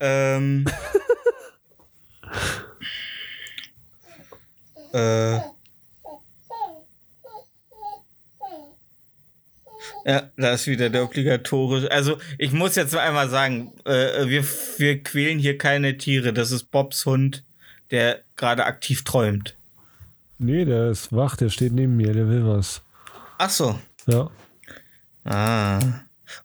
ähm. 0.00 0.64
äh. 4.92 5.38
Ja, 10.04 10.30
da 10.36 10.52
ist 10.52 10.66
wieder 10.66 10.90
der 10.90 11.04
obligatorische. 11.04 11.90
Also, 11.90 12.18
ich 12.38 12.52
muss 12.52 12.74
jetzt 12.74 12.96
einmal 12.96 13.28
sagen, 13.28 13.72
äh, 13.84 14.26
wir, 14.26 14.44
wir 14.78 15.02
quälen 15.02 15.38
hier 15.38 15.58
keine 15.58 15.96
Tiere. 15.96 16.32
Das 16.32 16.50
ist 16.50 16.70
Bobs 16.70 17.06
Hund, 17.06 17.44
der 17.90 18.20
gerade 18.36 18.64
aktiv 18.64 19.04
träumt. 19.04 19.56
Nee, 20.38 20.64
der 20.64 20.90
ist 20.90 21.12
wach, 21.12 21.36
der 21.36 21.50
steht 21.50 21.72
neben 21.72 21.96
mir, 21.96 22.12
der 22.12 22.28
will 22.28 22.44
was. 22.44 22.82
Ach 23.38 23.50
so. 23.50 23.78
Ja. 24.06 24.30
Ah. 25.24 25.78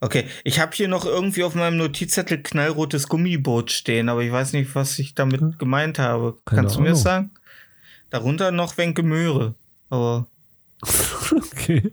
Okay, 0.02 0.26
ich 0.44 0.60
habe 0.60 0.76
hier 0.76 0.88
noch 0.88 1.06
irgendwie 1.06 1.44
auf 1.44 1.56
meinem 1.56 1.78
Notizzettel 1.78 2.44
knallrotes 2.44 3.08
Gummiboot 3.08 3.72
stehen, 3.72 4.10
aber 4.10 4.22
ich 4.22 4.32
weiß 4.32 4.54
nicht, 4.54 4.76
was 4.76 5.00
ich 5.00 5.16
damit 5.16 5.58
gemeint 5.58 5.98
habe. 5.98 6.28
Hm. 6.28 6.36
Keine 6.46 6.62
Kannst 6.62 6.76
du 6.76 6.82
mir 6.82 6.90
das 6.90 7.02
sagen? 7.02 7.32
Darunter 8.10 8.52
noch 8.52 8.78
Wenke 8.78 9.02
Möhre, 9.02 9.56
aber 9.90 10.28
Okay. 11.32 11.92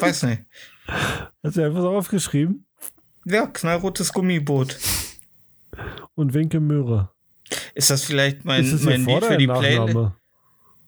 Ich 0.00 0.08
weiß 0.08 0.22
nicht. 0.24 0.42
Hast 1.42 1.56
du 1.56 1.64
einfach 1.64 1.80
so 1.80 1.90
aufgeschrieben? 1.90 2.66
Ja, 3.24 3.46
knallrotes 3.46 4.12
Gummiboot. 4.12 4.78
Und 6.14 6.34
Wenke 6.34 6.60
Möhre. 6.60 7.10
Ist 7.74 7.90
das 7.90 8.04
vielleicht 8.04 8.44
mein, 8.44 8.70
das 8.70 8.82
mein 8.82 9.04
Lied 9.04 9.24
für 9.24 9.36
die 9.36 9.46
Playlist? 9.46 10.12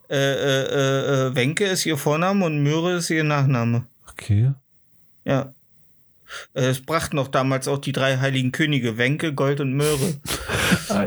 Äh, 0.08 0.16
äh, 0.16 0.62
äh, 0.64 1.26
äh, 1.28 1.34
Wenke 1.34 1.64
ist 1.64 1.86
ihr 1.86 1.96
Vorname 1.96 2.44
und 2.44 2.62
Möhre 2.62 2.96
ist 2.96 3.10
ihr 3.10 3.24
Nachname. 3.24 3.86
Okay. 4.10 4.52
Ja. 5.24 5.54
Äh, 6.54 6.66
Es 6.66 6.82
brachten 6.82 7.16
noch 7.16 7.28
damals 7.28 7.66
auch 7.68 7.78
die 7.78 7.92
drei 7.92 8.18
heiligen 8.18 8.52
Könige, 8.52 8.98
Wenke, 8.98 9.34
Gold 9.34 9.60
und 9.60 9.74
Möhre. 9.74 10.20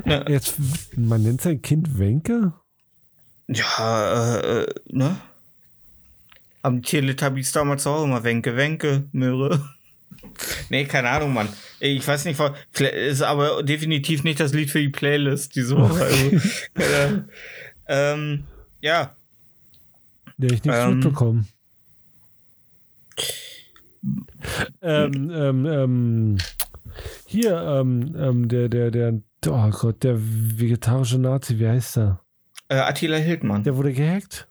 Ja. 0.06 0.28
Jetzt, 0.30 0.56
man 0.96 1.24
nennt 1.24 1.42
sein 1.42 1.62
Kind 1.62 1.98
Wenke? 1.98 2.54
Ja, 3.48 4.38
äh, 4.38 4.62
äh, 4.62 4.74
ne? 4.90 5.18
Haben 6.66 6.82
Teletubbies 6.82 7.52
damals 7.52 7.86
auch 7.86 8.04
immer 8.04 8.24
Wenke, 8.24 8.58
Wenke, 8.58 9.04
Möhre. 9.12 9.70
nee, 10.70 10.86
keine 10.86 11.10
Ahnung, 11.10 11.32
Mann. 11.34 11.48
Ich 11.80 12.08
weiß 12.08 12.26
nicht, 12.26 12.40
ist 12.80 13.22
aber 13.22 13.62
definitiv 13.62 14.24
nicht 14.24 14.40
das 14.40 14.52
Lied 14.54 14.72
für 14.72 14.80
die 14.80 14.90
Playlist 14.90 15.56
diese 15.56 15.78
Woche. 15.78 16.08
Also, 16.74 17.06
Ahnung. 17.06 17.26
ähm, 17.88 18.44
ja, 18.82 19.16
Der 20.38 20.52
ich 20.52 20.64
nichts 20.64 20.80
Ähm. 20.80 20.94
mitbekommen. 20.96 21.48
Ähm, 24.82 25.32
ähm, 25.32 25.66
ähm, 25.66 26.38
hier, 27.26 27.58
ähm, 27.62 28.16
ähm, 28.18 28.48
der, 28.48 28.70
der, 28.70 28.90
der, 28.92 29.14
oh 29.50 29.70
Gott, 29.70 30.04
der 30.04 30.16
vegetarische 30.20 31.20
Nazi, 31.20 31.60
wie 31.60 31.68
heißt 31.68 31.98
der? 31.98 32.20
äh, 32.70 32.76
Attila 32.78 33.18
Hildmann. 33.18 33.64
Der 33.64 33.76
wurde 33.78 33.94
gehackt? 33.94 34.48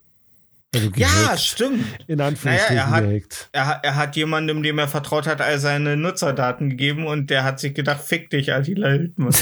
Also 0.75 0.91
ja, 0.95 1.37
stimmt. 1.37 1.85
In 2.07 2.21
Anführungsstrichen 2.21 2.75
Naja, 2.75 2.87
er 2.87 2.91
hat- 2.91 3.03
gehackt. 3.05 3.49
Er, 3.51 3.67
hat- 3.67 3.79
er 3.85 3.95
hat 3.95 4.15
jemandem, 4.15 4.61
dem 4.63 4.77
er 4.79 4.87
vertraut 4.87 5.27
hat, 5.27 5.41
all 5.41 5.59
seine 5.59 5.95
Nutzerdaten 5.97 6.69
gegeben 6.69 7.05
und 7.07 7.29
der 7.29 7.43
hat 7.43 7.59
sich 7.59 7.73
gedacht, 7.73 8.01
fick 8.03 8.29
dich, 8.29 8.53
Attila 8.53 8.89
Hildmann. 8.89 9.33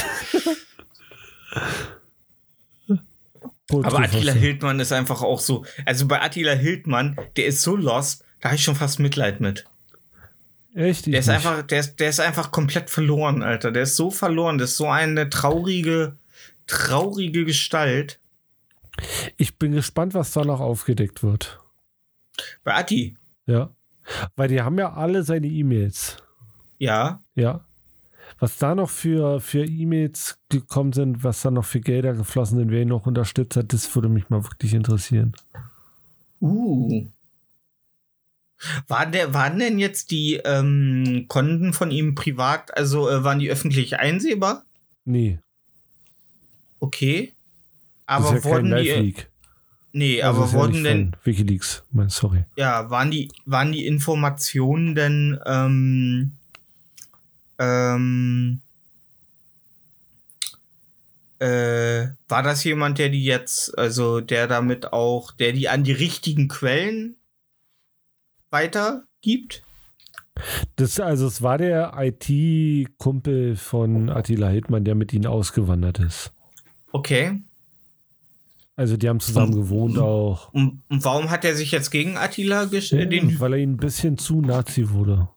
Aber 3.70 3.98
Attila 4.00 4.32
Hildmann 4.32 4.78
ist 4.80 4.92
einfach 4.92 5.22
auch 5.22 5.40
so. 5.40 5.64
Also 5.86 6.06
bei 6.06 6.20
Attila 6.20 6.52
Hildmann, 6.52 7.18
der 7.36 7.46
ist 7.46 7.62
so 7.62 7.76
lost, 7.76 8.24
da 8.40 8.48
habe 8.50 8.56
ich 8.56 8.62
schon 8.62 8.76
fast 8.76 9.00
Mitleid 9.00 9.40
mit. 9.40 9.64
Echt? 10.74 11.06
Der 11.06 11.20
ist 11.20 11.26
nicht. 11.28 11.36
einfach, 11.36 11.62
der 11.62 11.80
ist, 11.80 11.96
der 12.00 12.10
ist 12.10 12.20
einfach 12.20 12.50
komplett 12.50 12.90
verloren, 12.90 13.42
Alter. 13.42 13.70
Der 13.72 13.84
ist 13.84 13.96
so 13.96 14.10
verloren. 14.10 14.58
Das 14.58 14.70
ist 14.72 14.76
so 14.76 14.88
eine 14.88 15.30
traurige, 15.30 16.16
traurige 16.66 17.44
Gestalt. 17.44 18.18
Ich 19.36 19.58
bin 19.58 19.72
gespannt, 19.72 20.14
was 20.14 20.32
da 20.32 20.44
noch 20.44 20.60
aufgedeckt 20.60 21.22
wird. 21.22 21.60
Bei 22.62 22.74
Atti, 22.74 23.16
Ja. 23.46 23.70
Weil 24.36 24.48
die 24.48 24.60
haben 24.60 24.78
ja 24.78 24.92
alle 24.92 25.22
seine 25.22 25.46
E-Mails. 25.46 26.18
ja. 26.78 27.20
Ja. 27.34 27.64
Was 28.40 28.58
da 28.58 28.74
noch 28.74 28.90
für, 28.90 29.40
für 29.40 29.64
E-Mails 29.64 30.38
gekommen 30.48 30.92
sind, 30.92 31.22
was 31.22 31.42
da 31.42 31.50
noch 31.50 31.64
für 31.64 31.80
Gelder 31.80 32.14
geflossen 32.14 32.58
sind, 32.58 32.70
wer 32.70 32.82
ihn 32.82 32.88
noch 32.88 33.06
unterstützt 33.06 33.56
hat, 33.56 33.72
das 33.72 33.94
würde 33.94 34.08
mich 34.08 34.28
mal 34.28 34.42
wirklich 34.42 34.74
interessieren. 34.74 35.34
Uh. 36.40 37.06
Waren, 38.88 39.12
der, 39.12 39.34
waren 39.34 39.58
denn 39.58 39.78
jetzt 39.78 40.10
die 40.10 40.40
ähm, 40.44 41.26
Konten 41.28 41.72
von 41.72 41.90
ihm 41.90 42.14
privat, 42.14 42.76
also 42.76 43.08
äh, 43.08 43.22
waren 43.24 43.38
die 43.38 43.50
öffentlich 43.50 43.98
einsehbar? 43.98 44.64
Nee, 45.04 45.38
Okay. 46.80 47.32
Das 48.06 48.16
Aber 48.16 48.24
ist 48.26 48.32
ja 48.32 48.40
kein 48.40 48.50
wurden 48.50 48.64
die. 48.66 48.88
Live-Leak. 48.88 49.30
Nee, 49.92 50.22
Also 50.22 50.42
aber 50.42 50.50
ja 50.50 50.58
wurden 50.58 50.72
nicht 50.72 50.84
denn. 50.86 51.16
Wikileaks, 51.22 51.84
mein, 51.92 52.08
sorry. 52.08 52.44
Ja, 52.56 52.90
waren 52.90 53.10
die, 53.10 53.30
waren 53.44 53.70
die 53.70 53.86
Informationen 53.86 54.96
denn, 54.96 55.38
ähm, 55.46 56.32
ähm, 57.60 58.60
äh, 61.38 62.08
war 62.28 62.42
das 62.42 62.64
jemand, 62.64 62.98
der 62.98 63.08
die 63.08 63.24
jetzt, 63.24 63.78
also 63.78 64.20
der 64.20 64.48
damit 64.48 64.92
auch, 64.92 65.30
der 65.30 65.52
die 65.52 65.68
an 65.68 65.84
die 65.84 65.92
richtigen 65.92 66.48
Quellen 66.48 67.16
weitergibt? 68.50 69.62
Das, 70.76 70.98
also 70.98 71.28
es 71.28 71.42
war 71.42 71.58
der 71.58 71.92
IT-Kumpel 71.96 73.54
von 73.54 74.10
Attila 74.10 74.48
Hildmann, 74.48 74.84
der 74.84 74.96
mit 74.96 75.12
ihnen 75.12 75.26
ausgewandert 75.26 76.00
ist. 76.00 76.32
Okay. 76.90 77.40
Also 78.76 78.96
die 78.96 79.08
haben 79.08 79.20
zusammen 79.20 79.54
gewohnt 79.54 79.98
auch. 79.98 80.52
Und, 80.52 80.82
und 80.88 81.04
warum 81.04 81.30
hat 81.30 81.44
er 81.44 81.54
sich 81.54 81.70
jetzt 81.70 81.90
gegen 81.90 82.16
Attila 82.16 82.64
gestellt? 82.64 83.12
Den, 83.12 83.38
weil 83.38 83.52
er 83.52 83.58
ihnen 83.60 83.74
ein 83.74 83.76
bisschen 83.78 84.18
zu 84.18 84.40
Nazi 84.40 84.90
wurde. 84.90 85.28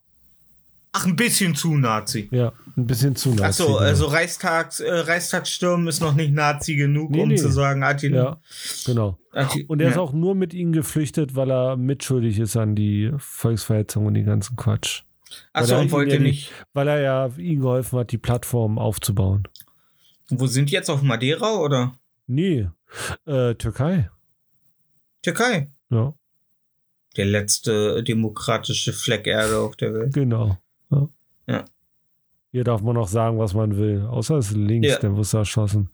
ach, 0.93 1.05
ein 1.05 1.15
bisschen 1.15 1.53
zu 1.53 1.75
Nazi. 1.77 2.27
Ja, 2.31 2.51
ein 2.75 2.87
bisschen 2.87 3.15
zu 3.15 3.29
Nazi. 3.29 3.43
Ach 3.43 3.53
so, 3.53 3.65
genau. 3.67 3.77
also 3.77 4.05
Reichstags, 4.07 4.79
äh, 4.79 4.91
Reichstagsstürmen 4.91 5.87
ist 5.87 6.01
noch 6.01 6.15
nicht 6.15 6.33
Nazi 6.33 6.75
genug, 6.75 7.11
Nee, 7.11 7.21
um 7.21 7.27
nee. 7.29 7.35
zu 7.35 7.51
sagen, 7.51 7.83
Attila. 7.83 8.17
Ja, 8.23 8.41
genau. 8.87 9.19
Atti- 9.33 9.67
Und 9.67 9.81
er 9.81 9.89
ist 9.89 9.95
ja. 9.95 10.01
auch 10.01 10.13
nur 10.13 10.33
mit 10.33 10.55
ihnen 10.55 10.71
geflüchtet, 10.71 11.35
weil 11.35 11.51
er 11.51 11.77
mitschuldig 11.77 12.39
ist 12.39 12.57
an 12.57 12.73
die 12.75 13.11
Volksverhetzung 13.19 14.07
und 14.07 14.15
den 14.15 14.25
ganzen 14.25 14.55
Quatsch. 14.55 15.03
Achso, 15.53 15.77
und 15.79 15.91
wollte 15.91 16.15
ja 16.15 16.21
nicht. 16.21 16.51
Weil 16.73 16.87
er 16.87 17.01
ja 17.01 17.29
ihnen 17.37 17.61
geholfen 17.61 17.99
hat, 17.99 18.11
die 18.11 18.17
Plattform 18.17 18.79
aufzubauen. 18.79 19.43
Wo 20.29 20.47
sind 20.47 20.69
die 20.71 20.73
jetzt 20.73 20.89
auf 20.89 21.03
Madeira 21.03 21.57
oder 21.57 21.93
Nee, 22.25 22.69
äh, 23.25 23.55
Türkei. 23.55 24.09
Türkei? 25.21 25.69
Ja, 25.89 26.13
Der 27.15 27.25
letzte 27.25 28.03
demokratische 28.03 28.93
Fleck 28.93 29.25
Erde 29.27 29.57
auf 29.59 29.75
der 29.75 29.93
Welt. 29.93 30.13
genau. 30.13 30.57
Ja. 30.91 31.09
Ja. 31.47 31.65
Hier 32.51 32.63
darf 32.63 32.81
man 32.81 32.97
auch 32.97 33.07
sagen, 33.07 33.37
was 33.39 33.53
man 33.53 33.77
will. 33.77 34.01
Außer 34.05 34.37
es 34.37 34.49
ist 34.51 34.57
links, 34.57 34.87
Ja. 34.89 34.99
der 34.99 35.15
wirst 35.17 35.33
du 35.33 35.37
erschossen. 35.37 35.89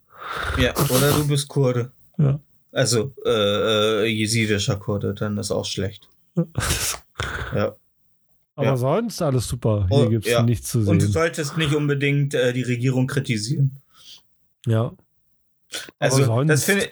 Ja, 0.59 0.73
oder 0.89 1.11
du 1.11 1.27
bist 1.27 1.47
Kurde. 1.47 1.91
Ja. 2.17 2.39
Also, 2.71 3.13
äh, 3.25 3.29
äh, 3.29 4.05
jesidischer 4.05 4.77
Kurde, 4.77 5.13
dann 5.13 5.37
ist 5.37 5.51
auch 5.51 5.65
schlecht. 5.65 6.09
Ja. 7.55 7.75
Aber 8.55 8.65
Ja. 8.67 8.77
sonst 8.77 9.21
alles 9.21 9.47
super. 9.47 9.87
Hier 9.89 9.97
Oh, 9.97 10.09
gibt's 10.09 10.27
ja. 10.29 10.41
nichts 10.43 10.69
zu 10.71 10.79
Und 10.79 10.99
du 10.99 11.05
sehen. 11.05 11.11
solltest 11.11 11.57
nicht 11.57 11.73
unbedingt 11.75 12.33
äh, 12.33 12.51
die 12.53 12.63
Regierung 12.63 13.07
kritisieren. 13.07 13.77
Ja. 14.65 14.91
Also, 15.99 16.23
sonst- 16.23 16.49
das 16.49 16.63
finde 16.65 16.89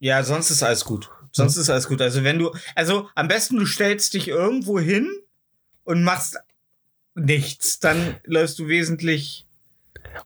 Ja, 0.00 0.22
sonst 0.22 0.50
ist 0.50 0.62
alles 0.62 0.84
gut. 0.84 1.10
Sonst 1.32 1.56
ist 1.56 1.70
alles 1.70 1.88
gut. 1.88 2.00
Also, 2.00 2.22
wenn 2.24 2.38
du. 2.38 2.52
Also, 2.74 3.08
am 3.14 3.26
besten 3.28 3.56
du 3.56 3.66
stellst 3.66 4.14
dich 4.14 4.28
irgendwo 4.28 4.78
hin 4.78 5.08
und 5.84 6.02
machst 6.04 6.36
nichts. 7.14 7.80
Dann 7.80 8.16
läufst 8.24 8.58
du 8.58 8.68
wesentlich. 8.68 9.46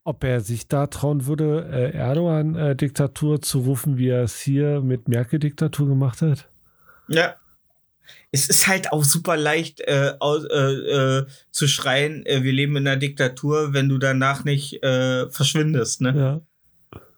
Ob 0.05 0.23
er 0.25 0.41
sich 0.41 0.69
da 0.69 0.87
trauen 0.89 1.27
würde, 1.27 1.67
äh, 1.73 1.97
Erdogan-Diktatur 1.97 3.41
zu 3.41 3.61
rufen, 3.61 3.97
wie 3.97 4.09
er 4.09 4.23
es 4.25 4.39
hier 4.41 4.81
mit 4.81 5.09
Merkel-Diktatur 5.09 5.87
gemacht 5.89 6.21
hat? 6.23 6.49
Ja. 7.09 7.37
Es 8.33 8.49
ist 8.49 8.67
halt 8.67 8.93
auch 8.93 9.05
super 9.05 9.37
leicht 9.37 9.81
äh, 9.81 10.13
aus, 10.19 10.45
äh, 10.45 10.57
äh, 11.21 11.27
zu 11.51 11.69
schreien, 11.69 12.25
äh, 12.27 12.43
wir 12.43 12.53
leben 12.53 12.77
in 12.77 12.87
einer 12.87 12.97
Diktatur, 12.99 13.73
wenn 13.73 13.89
du 13.89 13.99
danach 13.99 14.45
nicht 14.45 14.83
äh, 14.83 15.31
verschwindest, 15.31 16.01
ne? 16.03 16.15
Ja. 16.17 16.41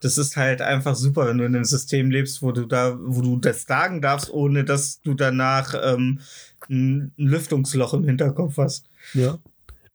Das 0.00 0.18
ist 0.18 0.36
halt 0.36 0.62
einfach 0.62 0.94
super, 0.94 1.26
wenn 1.26 1.38
du 1.38 1.44
in 1.44 1.54
einem 1.54 1.64
System 1.64 2.10
lebst, 2.10 2.42
wo 2.42 2.52
du 2.52 2.64
da, 2.66 2.98
wo 3.00 3.20
du 3.20 3.36
das 3.36 3.64
sagen 3.64 4.00
darfst, 4.00 4.30
ohne 4.30 4.64
dass 4.64 5.00
du 5.02 5.14
danach 5.14 5.74
ähm, 5.82 6.20
ein 6.68 7.12
Lüftungsloch 7.16 7.94
im 7.94 8.04
Hinterkopf 8.04 8.56
hast. 8.56 8.88
Ja. 9.14 9.38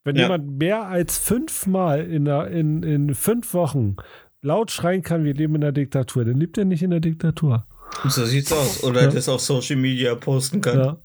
Wenn 0.04 0.16
Ja. 0.16 0.24
jemand 0.24 0.58
mehr 0.60 0.84
als 0.84 1.18
fünfmal 1.18 2.02
in, 2.06 2.26
der, 2.26 2.48
in, 2.48 2.84
in 2.84 3.16
fünf 3.16 3.54
Wochen 3.56 3.96
laut 4.42 4.70
schreien 4.70 5.02
kann, 5.02 5.24
wir 5.24 5.34
leben 5.34 5.56
in 5.56 5.62
der 5.62 5.72
Diktatur, 5.72 6.24
dann 6.26 6.40
lebt 6.40 6.58
er 6.60 6.66
nicht 6.66 6.84
in 6.84 6.92
der 6.92 7.00
Diktatur. 7.00 7.66
So 8.08 8.26
sieht's 8.26 8.52
aus. 8.52 8.84
Oder 8.84 9.04
Ja. 9.04 9.08
das 9.10 9.28
auf 9.30 9.42
Social 9.42 9.78
Media 9.78 10.14
posten 10.16 10.62
kann. 10.62 10.78
Ja. 10.78 10.98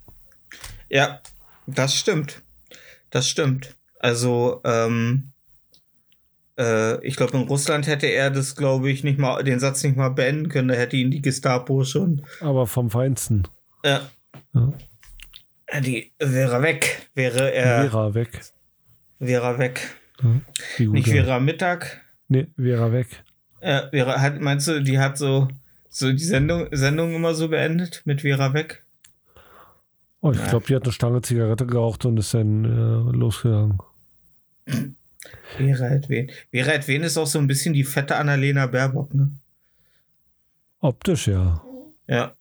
Ja, 0.90 1.20
das 1.66 1.94
stimmt. 1.94 2.42
Das 3.10 3.28
stimmt. 3.28 3.74
Also, 4.00 4.60
ähm, 4.64 5.30
äh, 6.60 7.04
ich 7.06 7.16
glaube, 7.16 7.36
in 7.36 7.44
Russland 7.44 7.86
hätte 7.86 8.06
er 8.06 8.30
das, 8.30 8.54
glaube 8.54 8.90
ich, 8.90 9.02
nicht 9.02 9.18
mal, 9.18 9.42
den 9.42 9.58
Satz 9.60 9.82
nicht 9.82 9.96
mal 9.96 10.10
beenden 10.10 10.48
können. 10.48 10.68
Da 10.68 10.74
hätte 10.74 10.96
ihn 10.96 11.10
die 11.10 11.22
Gestapo 11.22 11.84
schon. 11.84 12.24
Aber 12.40 12.66
vom 12.66 12.90
Feinsten. 12.90 13.48
Ja. 13.84 14.02
Ja. 14.52 14.72
Die 15.80 16.12
wäre 16.18 16.62
weg. 16.62 17.08
Wäre 17.14 17.52
er. 17.52 17.82
Vera 17.88 18.14
weg. 18.14 18.40
Wäre 19.18 19.58
weg. 19.58 19.80
Ja. 20.22 20.86
Nicht 20.86 21.06
wäre 21.12 21.40
Mittag. 21.40 22.00
Nee, 22.28 22.46
Vera 22.56 22.92
weg. 22.92 23.24
Äh, 23.60 23.82
wäre, 23.92 24.20
hat, 24.20 24.40
meinst 24.40 24.68
du, 24.68 24.82
die 24.82 24.98
hat 24.98 25.16
so, 25.18 25.48
so 25.88 26.10
die 26.12 26.18
Sendung, 26.18 26.68
Sendung 26.72 27.14
immer 27.14 27.34
so 27.34 27.48
beendet 27.48 28.02
mit 28.04 28.22
Vera 28.22 28.52
weg? 28.54 28.84
Oh, 30.20 30.32
ich 30.32 30.38
Ja. 30.38 30.48
glaube, 30.48 30.66
die 30.66 30.74
hat 30.74 30.82
eine 30.84 30.92
Stange 30.92 31.22
Zigarette 31.22 31.66
geraucht 31.66 32.04
und 32.04 32.18
ist 32.18 32.34
dann 32.34 32.64
äh, 32.64 33.16
losgegangen. 33.16 33.78
Vera 35.56 35.88
Edwen. 35.88 36.30
Vera 36.50 36.72
Edwen 36.72 37.02
ist 37.02 37.18
auch 37.18 37.26
so 37.26 37.38
ein 37.38 37.46
bisschen 37.46 37.74
die 37.74 37.84
fette 37.84 38.16
Annalena 38.16 38.66
Baerbock, 38.66 39.14
ne? 39.14 39.30
Optisch, 40.80 41.28
ja. 41.28 41.62
Ja. 42.06 42.34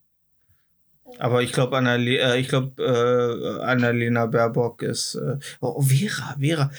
Aber 1.18 1.42
ich 1.42 1.52
glaube, 1.52 1.78
Annale 1.78 2.18
äh, 2.20 2.40
ich 2.40 2.48
glaube, 2.48 2.82
äh, 2.82 3.64
Annalena 3.64 4.26
Baerbock 4.28 4.82
ist. 4.84 5.16
Äh, 5.16 5.38
oh, 5.60 5.82
Vera, 5.82 6.36
Vera. 6.40 6.72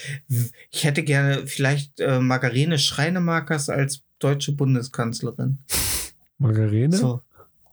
Ich 0.70 0.84
hätte 0.84 1.02
gerne 1.02 1.46
vielleicht 1.46 2.00
äh, 2.00 2.20
Margarine 2.20 2.78
Schreinemakers 2.78 3.68
als 3.68 4.02
deutsche 4.18 4.52
Bundeskanzlerin. 4.52 5.58
Margarine? 6.38 6.96
So. 6.96 7.22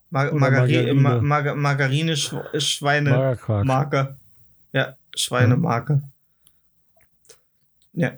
Mar 0.09 0.31
Oder 0.31 0.39
Margari 0.39 0.93
Margarine? 0.93 1.01
Ma 1.01 1.41
Mar 1.41 1.55
Margarine 1.55 2.17
Sch 2.17 2.33
Schweine. 2.57 3.11
Magerquark. 3.11 3.65
Marke. 3.65 4.17
Ja, 4.73 4.95
Schweinemarke. 5.15 6.01
Ja. 7.97 8.11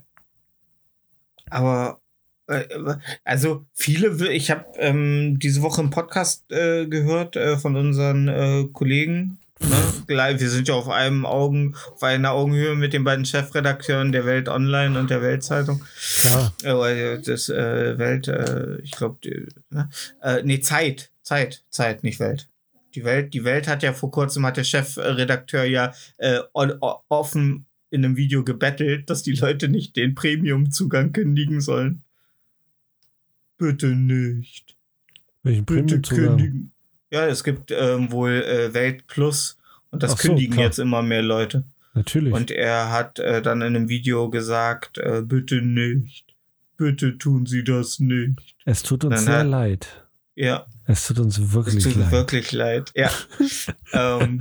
Aber 1.49 2.01
äh, 2.47 2.63
also 3.23 3.65
viele, 3.73 4.31
ich 4.31 4.51
habe 4.51 4.65
ähm, 4.77 5.39
diese 5.39 5.61
Woche 5.61 5.81
einen 5.81 5.89
Podcast 5.89 6.51
äh, 6.51 6.85
gehört 6.85 7.35
äh, 7.35 7.57
von 7.57 7.75
unseren 7.75 8.27
äh, 8.27 8.65
Kollegen. 8.71 9.39
Ne? 9.61 9.75
Gleich- 10.07 10.39
Wir 10.39 10.49
sind 10.49 10.67
ja 10.67 10.75
auf 10.75 10.89
einem 10.89 11.25
Augen, 11.25 11.75
auf 11.93 12.03
einer 12.03 12.31
Augenhöhe 12.31 12.75
mit 12.75 12.93
den 12.93 13.03
beiden 13.03 13.25
Chefredakteuren 13.25 14.11
der 14.11 14.25
Welt 14.25 14.47
Online 14.47 14.97
und 14.99 15.09
der 15.09 15.21
Weltzeitung. 15.21 15.83
Ah, 16.33 16.51
Äh, 16.63 17.21
das 17.21 17.49
äh, 17.49 17.97
Welt, 17.97 18.27
äh, 18.27 18.77
ich 18.81 18.91
glaube, 18.91 19.19
ne? 19.69 19.89
äh, 20.21 20.41
nee, 20.43 20.59
Zeit, 20.59 21.11
Zeit, 21.23 21.63
Zeit, 21.69 22.03
nicht 22.03 22.19
Welt. 22.19 22.49
Die 22.95 23.03
Welt, 23.03 23.33
die 23.33 23.43
Welt 23.43 23.67
hat 23.67 23.83
ja 23.83 23.93
vor 23.93 24.09
kurzem 24.11 24.45
hat 24.45 24.57
der 24.57 24.63
Chefredakteur 24.63 25.63
ja 25.63 25.93
äh, 26.17 26.39
offen 26.53 27.65
in 27.91 28.05
einem 28.05 28.17
Video 28.17 28.43
gebettelt, 28.43 29.09
dass 29.09 29.23
die 29.23 29.33
Leute 29.33 29.67
nicht 29.67 29.95
den 29.95 30.15
Premium-Zugang 30.15 31.11
kündigen 31.11 31.61
sollen. 31.61 32.03
Bitte 33.57 33.87
nicht. 33.87 34.75
welchen 35.43 35.65
Bitte 35.65 35.81
Premiumzugang? 35.83 36.25
kündigen. 36.37 36.71
Ja, 37.11 37.25
es 37.27 37.43
gibt 37.43 37.71
ähm, 37.71 38.11
wohl 38.11 38.43
äh, 38.43 38.73
Welt 38.73 39.07
Plus 39.07 39.57
und 39.91 40.03
das 40.03 40.11
so, 40.11 40.17
kündigen 40.17 40.53
klar. 40.53 40.65
jetzt 40.67 40.79
immer 40.79 41.01
mehr 41.01 41.23
Leute. 41.23 41.63
Natürlich. 41.95 42.31
Und 42.33 42.51
er 42.51 42.91
hat 42.91 43.17
äh, 43.19 43.41
dann 43.41 43.61
in 43.61 43.75
einem 43.75 43.89
Video 43.89 44.29
gesagt, 44.29 44.99
äh, 44.99 45.21
bitte 45.25 45.61
nicht. 45.61 46.25
Bitte 46.77 47.17
tun 47.17 47.45
Sie 47.45 47.63
das 47.63 47.99
nicht. 47.99 48.55
es 48.65 48.83
tut 48.83 49.03
uns 49.03 49.15
Nein, 49.15 49.23
sehr 49.25 49.37
nein. 49.43 49.49
leid. 49.49 50.05
Ja, 50.35 50.65
Es 50.85 51.05
tut 51.07 51.19
uns 51.19 51.37
es 51.37 51.51
wirklich 51.51 51.83
tut 51.83 51.95
leid. 51.97 52.11
wirklich 52.11 52.51
leid. 52.53 52.91
Ja. 52.95 53.11
ähm, 53.91 54.39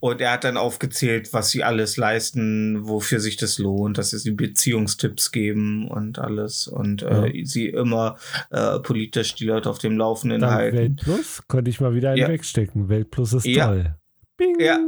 und 0.00 0.20
er 0.20 0.32
hat 0.32 0.44
dann 0.44 0.56
aufgezählt, 0.56 1.32
was 1.32 1.50
sie 1.50 1.62
alles 1.62 1.96
leisten, 1.98 2.88
wofür 2.88 3.20
sich 3.20 3.36
das 3.36 3.58
lohnt, 3.58 3.98
dass 3.98 4.10
sie 4.10 4.30
Beziehungstipps 4.30 5.30
geben 5.30 5.88
und 5.88 6.18
alles 6.18 6.66
und 6.66 7.02
äh, 7.02 7.44
sie 7.44 7.68
immer 7.68 8.16
äh, 8.50 8.78
politisch 8.80 9.34
die 9.34 9.44
Leute 9.44 9.68
auf 9.68 9.78
dem 9.78 9.98
Laufenden 9.98 10.40
Dank 10.40 10.54
halten. 10.54 10.76
Weltplus 10.78 11.42
konnte 11.46 11.70
ich 11.70 11.80
mal 11.80 11.94
wieder 11.94 12.10
einen 12.10 12.18
Ja. 12.18 12.28
wegstecken. 12.28 12.88
Weltplus 12.88 13.34
ist 13.34 13.44
Ja. 13.46 13.66
toll. 13.66 13.94
Bing. 14.38 14.58
Ja. 14.58 14.78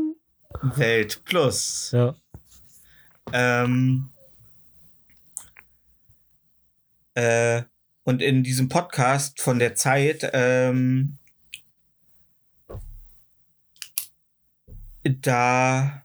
Welt 0.76 1.22
Plus. 1.24 1.90
Ja. 1.92 2.14
Ähm, 3.32 4.08
äh, 7.14 7.62
und 8.04 8.22
in 8.22 8.42
diesem 8.42 8.68
Podcast 8.68 9.40
von 9.40 9.58
der 9.58 9.74
Zeit, 9.74 10.28
ähm, 10.32 11.18
da, 15.04 16.02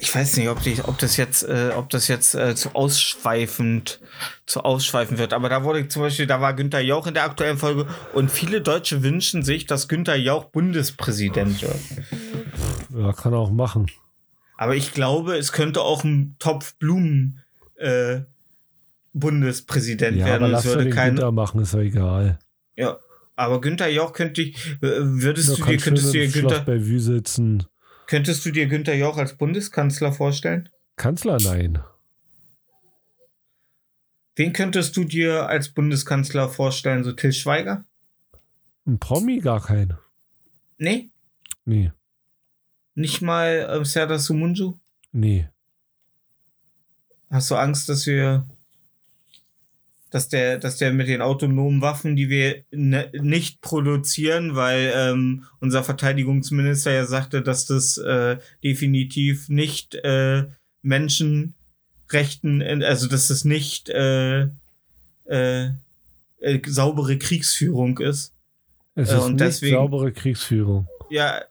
ich 0.00 0.12
weiß 0.12 0.36
nicht, 0.38 0.48
ob, 0.48 0.60
die, 0.62 0.80
ob 0.82 0.98
das 0.98 1.16
jetzt, 1.16 1.44
äh, 1.44 1.70
ob 1.76 1.88
das 1.90 2.08
jetzt 2.08 2.34
äh, 2.34 2.54
zu 2.56 2.74
ausschweifend, 2.74 4.00
zu 4.44 4.62
ausschweifend 4.64 5.18
wird. 5.18 5.32
Aber 5.32 5.48
da 5.48 5.62
wurde 5.62 5.86
zum 5.86 6.02
Beispiel, 6.02 6.26
da 6.26 6.40
war 6.40 6.54
Günther 6.54 6.80
Jauch 6.80 7.06
in 7.06 7.14
der 7.14 7.24
aktuellen 7.24 7.58
Folge 7.58 7.86
und 8.12 8.30
viele 8.30 8.60
Deutsche 8.60 9.02
wünschen 9.04 9.42
sich, 9.44 9.66
dass 9.66 9.86
Günther 9.88 10.16
Jauch 10.16 10.46
Bundespräsident 10.46 11.62
wird. 11.62 11.76
ja, 12.96 13.12
kann 13.12 13.32
er 13.32 13.38
auch 13.38 13.52
machen. 13.52 13.86
Aber 14.56 14.74
ich 14.74 14.92
glaube, 14.92 15.36
es 15.36 15.52
könnte 15.52 15.82
auch 15.82 16.02
ein 16.02 16.34
Topf 16.40 16.74
Blumen 16.78 17.40
äh, 17.76 18.22
Bundespräsident 19.12 20.16
Ja, 20.16 20.26
werden. 20.26 20.42
aber 20.44 20.48
lass 20.52 20.64
es 20.64 20.70
würde 20.72 20.84
den 20.84 20.92
kein, 20.92 21.14
Günther 21.14 21.30
machen, 21.30 21.60
ist 21.62 21.74
ja 21.74 21.80
egal. 21.80 22.40
ja, 22.74 22.98
aber 23.38 23.60
Günther 23.60 23.88
Jauch 23.88 24.12
könnte 24.12 24.42
ich, 24.42 24.56
würdest 24.80 25.48
du 25.58 25.64
dir, 25.64 25.76
könntest 25.78 26.08
du 26.08 26.12
dir 26.12 26.28
Günther, 26.28 26.60
Bellevue 26.60 27.00
sitzen. 27.00 27.64
könntest 28.06 28.44
du 28.44 28.50
dir 28.50 28.66
Günther 28.66 28.94
Jauch 28.94 29.16
als 29.16 29.36
Bundeskanzler 29.36 30.12
vorstellen? 30.12 30.68
Kanzler, 30.96 31.38
nein. 31.40 31.78
Wen 34.36 34.52
könntest 34.52 34.96
du 34.96 35.04
dir 35.04 35.48
als 35.48 35.68
Bundeskanzler 35.70 36.48
vorstellen? 36.48 37.02
So 37.04 37.12
Till 37.12 37.32
Schweiger? 37.32 37.84
Ein 38.86 38.98
Promi 38.98 39.40
gar 39.40 39.60
kein. 39.62 39.96
Nee? 40.78 41.10
Nee, 41.64 41.92
Nicht 42.94 43.20
mal 43.20 43.68
äh, 43.80 43.84
Serdar 43.84 44.18
Sumunju? 44.18 44.78
nee. 45.12 45.48
Hast 47.30 47.50
du 47.50 47.56
Angst, 47.56 47.90
dass 47.90 48.06
wir, 48.06 48.48
dass 50.10 50.28
der, 50.28 50.58
dass 50.58 50.76
der 50.78 50.92
mit 50.92 51.08
den 51.08 51.20
autonomen 51.20 51.80
Waffen, 51.82 52.16
die 52.16 52.28
wir 52.28 52.62
ne, 52.70 53.10
nicht 53.20 53.60
produzieren, 53.60 54.56
weil 54.56 54.92
ähm, 54.94 55.44
unser 55.60 55.84
Verteidigungsminister 55.84 56.92
ja 56.92 57.04
sagte, 57.06 57.42
dass 57.42 57.66
das 57.66 57.98
äh, 57.98 58.38
definitiv 58.64 59.48
nicht 59.48 59.94
äh, 59.96 60.44
Menschenrechten, 60.82 62.60
äh, 62.60 62.84
also 62.84 63.06
dass 63.08 63.30
es 63.30 63.44
nicht 63.44 63.88
äh, 63.90 64.42
äh, 65.26 65.70
äh, 66.40 66.60
saubere 66.66 67.18
Kriegsführung 67.18 67.98
ist. 67.98 68.32
Es 68.94 69.10
Äh, 69.10 69.16
ist 69.16 69.22
und 69.24 69.32
nicht 69.32 69.40
deswegen- 69.40 69.76
saubere 69.76 70.12
Kriegsführung. 70.12 70.88
Ja, 71.10 71.42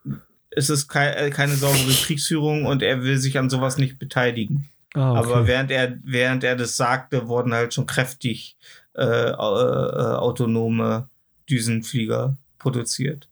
es 0.51 0.69
ist 0.69 0.88
kei 0.88 1.09
äh, 1.11 1.29
keine 1.29 1.55
saubere 1.55 1.91
Kriegsführung 1.93 2.65
und 2.65 2.81
er 2.81 3.03
will 3.03 3.17
sich 3.17 3.38
an 3.38 3.49
sowas 3.49 3.77
nicht 3.77 3.99
beteiligen. 3.99 4.69
Ah, 4.98 5.11
okay. 5.11 5.19
Aber 5.19 5.48
während 5.48 5.69
er, 5.69 5.99
während 6.03 6.44
er 6.44 6.56
das 6.56 6.76
sagte, 6.76 7.28
wurden 7.28 7.53
halt 7.53 7.74
schon 7.74 7.86
kräftig 7.86 8.57
äh, 8.95 9.03
äh, 9.03 9.36
autonome 9.36 11.07
Düsenflieger 11.48 12.36
produziert. 12.57 13.30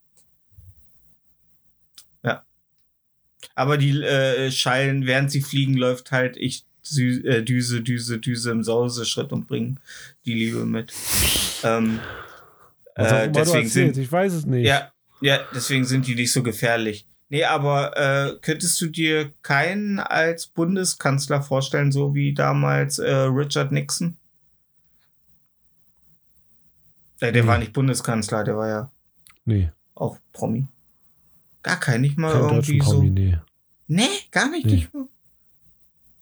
Ja. 2.24 2.44
Aber 3.56 3.78
die 3.78 4.00
äh, 4.00 4.52
Scheilen, 4.52 5.08
während 5.08 5.32
sie 5.32 5.42
fliegen, 5.42 5.74
läuft 5.74 6.12
halt 6.12 6.38
ich 6.38 6.66
Sü 6.84 7.24
äh, 7.26 7.42
Düse, 7.42 7.82
Düse, 7.82 8.20
Düse 8.20 8.52
im 8.52 8.64
Sauseschritt 8.64 9.32
und 9.32 9.48
bringen 9.48 9.80
die 10.24 10.36
Liebe 10.36 10.66
mit. 10.66 10.94
Ähm, 11.64 12.00
äh, 12.94 13.28
deswegen 13.28 13.70
sind, 13.70 13.98
ich 13.98 14.12
weiß 14.12 14.34
es 14.34 14.46
nicht. 14.46 14.68
ja, 14.68 14.92
ja, 15.20 15.40
deswegen 15.56 15.86
sind 15.86 16.06
die 16.06 16.14
nicht 16.14 16.32
so 16.32 16.44
gefährlich. 16.44 17.08
Nee, 17.30 17.44
aber 17.44 17.98
äh, 17.98 18.38
könntest 18.42 18.80
du 18.82 18.88
dir 18.88 19.32
keinen 19.42 20.00
als 20.00 20.46
Bundeskanzler 20.48 21.42
vorstellen, 21.42 21.92
so 21.92 22.14
wie 22.14 22.34
damals 22.34 23.00
äh, 23.00 23.12
Richard 23.12 23.72
Nixon? 23.72 24.18
Äh, 27.20 27.32
der 27.32 27.44
Nee. 27.44 27.48
war 27.48 27.58
nicht 27.58 27.74
Bundeskanzler, 27.74 28.44
der 28.44 28.58
war 28.58 28.68
ja 28.68 28.92
Nee, 29.46 29.72
auch 29.96 30.18
Promi. 30.34 30.68
Gar 31.64 31.80
kein, 31.80 32.02
nicht 32.02 32.18
mal 32.18 32.32
kein 32.34 32.42
irgendwie 32.56 32.82
so. 32.82 32.94
Promi, 32.94 33.10
nee. 33.10 33.38
Nee, 33.88 34.08
gar 34.32 34.50
nicht, 34.50 34.66
Nee. 34.66 34.74
nicht 34.76 34.94
mal. 34.94 35.08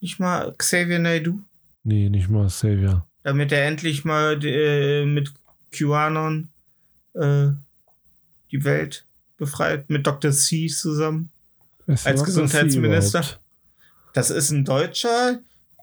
Nicht 0.01 0.19
mal 0.19 0.53
Xavier 0.57 0.99
Naidoo. 0.99 1.39
Nee, 1.83 2.09
nicht 2.09 2.29
mal 2.29 2.49
Savior. 2.49 3.07
damit 3.23 3.51
er 3.53 3.65
endlich 3.65 4.03
mal 4.03 4.43
äh, 4.43 5.05
mit 5.05 5.33
QAnon 5.71 6.49
äh, 7.13 7.47
die 8.51 8.63
Welt 8.65 9.05
befreit, 9.43 9.89
mit 9.89 10.05
Dr. 10.05 10.31
C 10.31 10.67
zusammen. 10.67 11.29
Als 11.87 12.03
Dr. 12.03 12.25
Gesundheitsminister? 12.25 13.23
Das 14.13 14.29
ist 14.29 14.51
ein 14.51 14.63
Deutscher, 14.63 15.39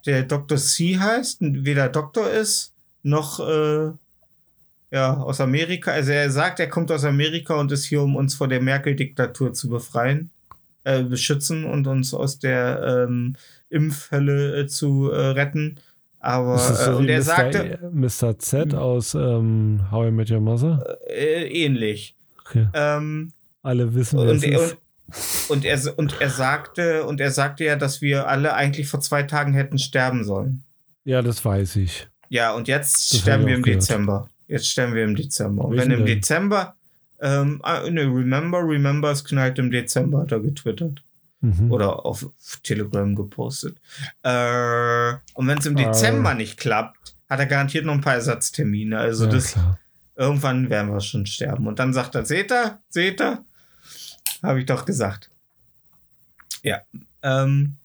der 0.06 0.22
Dr. 0.22 0.56
C 0.56 0.98
heißt, 0.98 1.40
und 1.40 1.64
weder 1.64 1.88
Doktor 1.88 2.30
ist, 2.30 2.72
noch 3.02 3.40
äh, 3.40 3.90
ja, 4.90 5.16
aus 5.16 5.40
Amerika. 5.40 5.92
Also 5.92 6.12
er 6.12 6.30
sagt, 6.30 6.60
er 6.60 6.68
kommt 6.68 6.90
aus 6.90 7.04
Amerika 7.04 7.54
und 7.54 7.72
ist 7.72 7.86
hier, 7.86 8.02
um 8.02 8.16
uns 8.16 8.34
vor 8.34 8.48
der 8.48 8.60
Merkel-Diktatur 8.60 9.52
zu 9.52 9.68
befreien, 9.68 10.30
äh, 10.84 11.02
beschützen 11.02 11.64
und 11.64 11.86
uns 11.86 12.14
aus 12.14 12.38
der 12.38 13.06
ähm, 13.08 13.36
Impfhölle 13.68 14.60
äh, 14.60 14.66
zu 14.66 15.10
äh, 15.10 15.28
retten. 15.28 15.78
Aber 16.18 16.56
äh, 16.56 16.90
und 16.90 17.08
er 17.08 17.18
Mr. 17.18 17.22
sagte 17.22 17.78
Mr. 17.92 18.38
Z 18.38 18.74
aus 18.74 19.14
ähm, 19.14 19.80
How 19.90 20.08
I 20.08 20.10
Met 20.10 20.30
Your 20.30 20.40
Mother? 20.40 20.98
äh, 21.08 21.46
ähnlich. 21.46 22.14
Okay. 22.40 22.68
Ähm, 22.74 23.32
Alle 23.62 23.94
wissen, 23.94 24.18
wer 24.18 24.30
und, 24.30 24.36
es 24.36 24.42
er, 24.42 24.60
ist. 24.60 25.50
und, 25.50 25.64
er, 25.64 25.98
und 25.98 26.20
er 26.20 26.30
sagte 26.30 27.04
und 27.04 27.20
er 27.20 27.30
sagte 27.30 27.64
ja, 27.64 27.76
dass 27.76 28.00
wir 28.00 28.28
alle 28.28 28.54
eigentlich 28.54 28.88
vor 28.88 29.00
zwei 29.00 29.22
Tagen 29.22 29.52
hätten 29.52 29.78
sterben 29.78 30.24
sollen. 30.24 30.64
Ja, 31.04 31.22
das 31.22 31.44
weiß 31.44 31.76
ich. 31.76 32.08
Ja, 32.28 32.52
und 32.52 32.68
jetzt 32.68 33.12
Das 33.12 33.20
sterben 33.20 33.46
wir 33.46 33.54
im 33.56 33.62
gehört. 33.62 33.82
Dezember. 33.82 34.28
Jetzt 34.46 34.68
sterben 34.68 34.94
wir 34.94 35.04
im 35.04 35.16
Dezember. 35.16 35.64
Und 35.64 35.76
wenn 35.76 35.90
im 35.90 36.04
denn? 36.04 36.06
Dezember, 36.06 36.74
ähm, 37.20 37.60
ah, 37.62 37.88
ne, 37.88 38.02
remember, 38.02 38.58
remember, 38.66 39.10
es 39.10 39.24
knallt 39.24 39.58
im 39.58 39.70
Dezember, 39.70 40.20
hat 40.20 40.32
er 40.32 40.40
getwittert. 40.40 41.02
Mhm. 41.42 41.70
Oder 41.72 42.04
auf 42.04 42.26
Telegram 42.62 43.14
gepostet. 43.14 43.78
Äh, 44.22 45.12
und 45.34 45.46
wenn 45.48 45.58
es 45.58 45.66
im 45.66 45.76
Äh. 45.76 45.84
Dezember 45.86 46.34
nicht 46.34 46.58
klappt, 46.58 47.14
hat 47.28 47.38
er 47.40 47.46
garantiert 47.46 47.84
noch 47.84 47.94
ein 47.94 48.00
paar 48.00 48.14
Ersatztermine. 48.14 48.98
Also 48.98 49.24
ja, 49.24 49.30
das, 49.30 49.52
klar. 49.52 49.78
irgendwann 50.16 50.68
werden 50.68 50.92
wir 50.92 51.00
schon 51.00 51.26
sterben. 51.26 51.66
Und 51.66 51.78
dann 51.78 51.92
sagt 51.94 52.14
er, 52.14 52.26
seht 52.26 52.52
ihr, 52.52 52.78
seht 52.88 53.20
ihr? 53.20 53.44
Habe 54.42 54.60
ich 54.60 54.66
doch 54.66 54.84
gesagt. 54.84 55.30
Ja. 56.62 56.82
Ähm, 57.22 57.76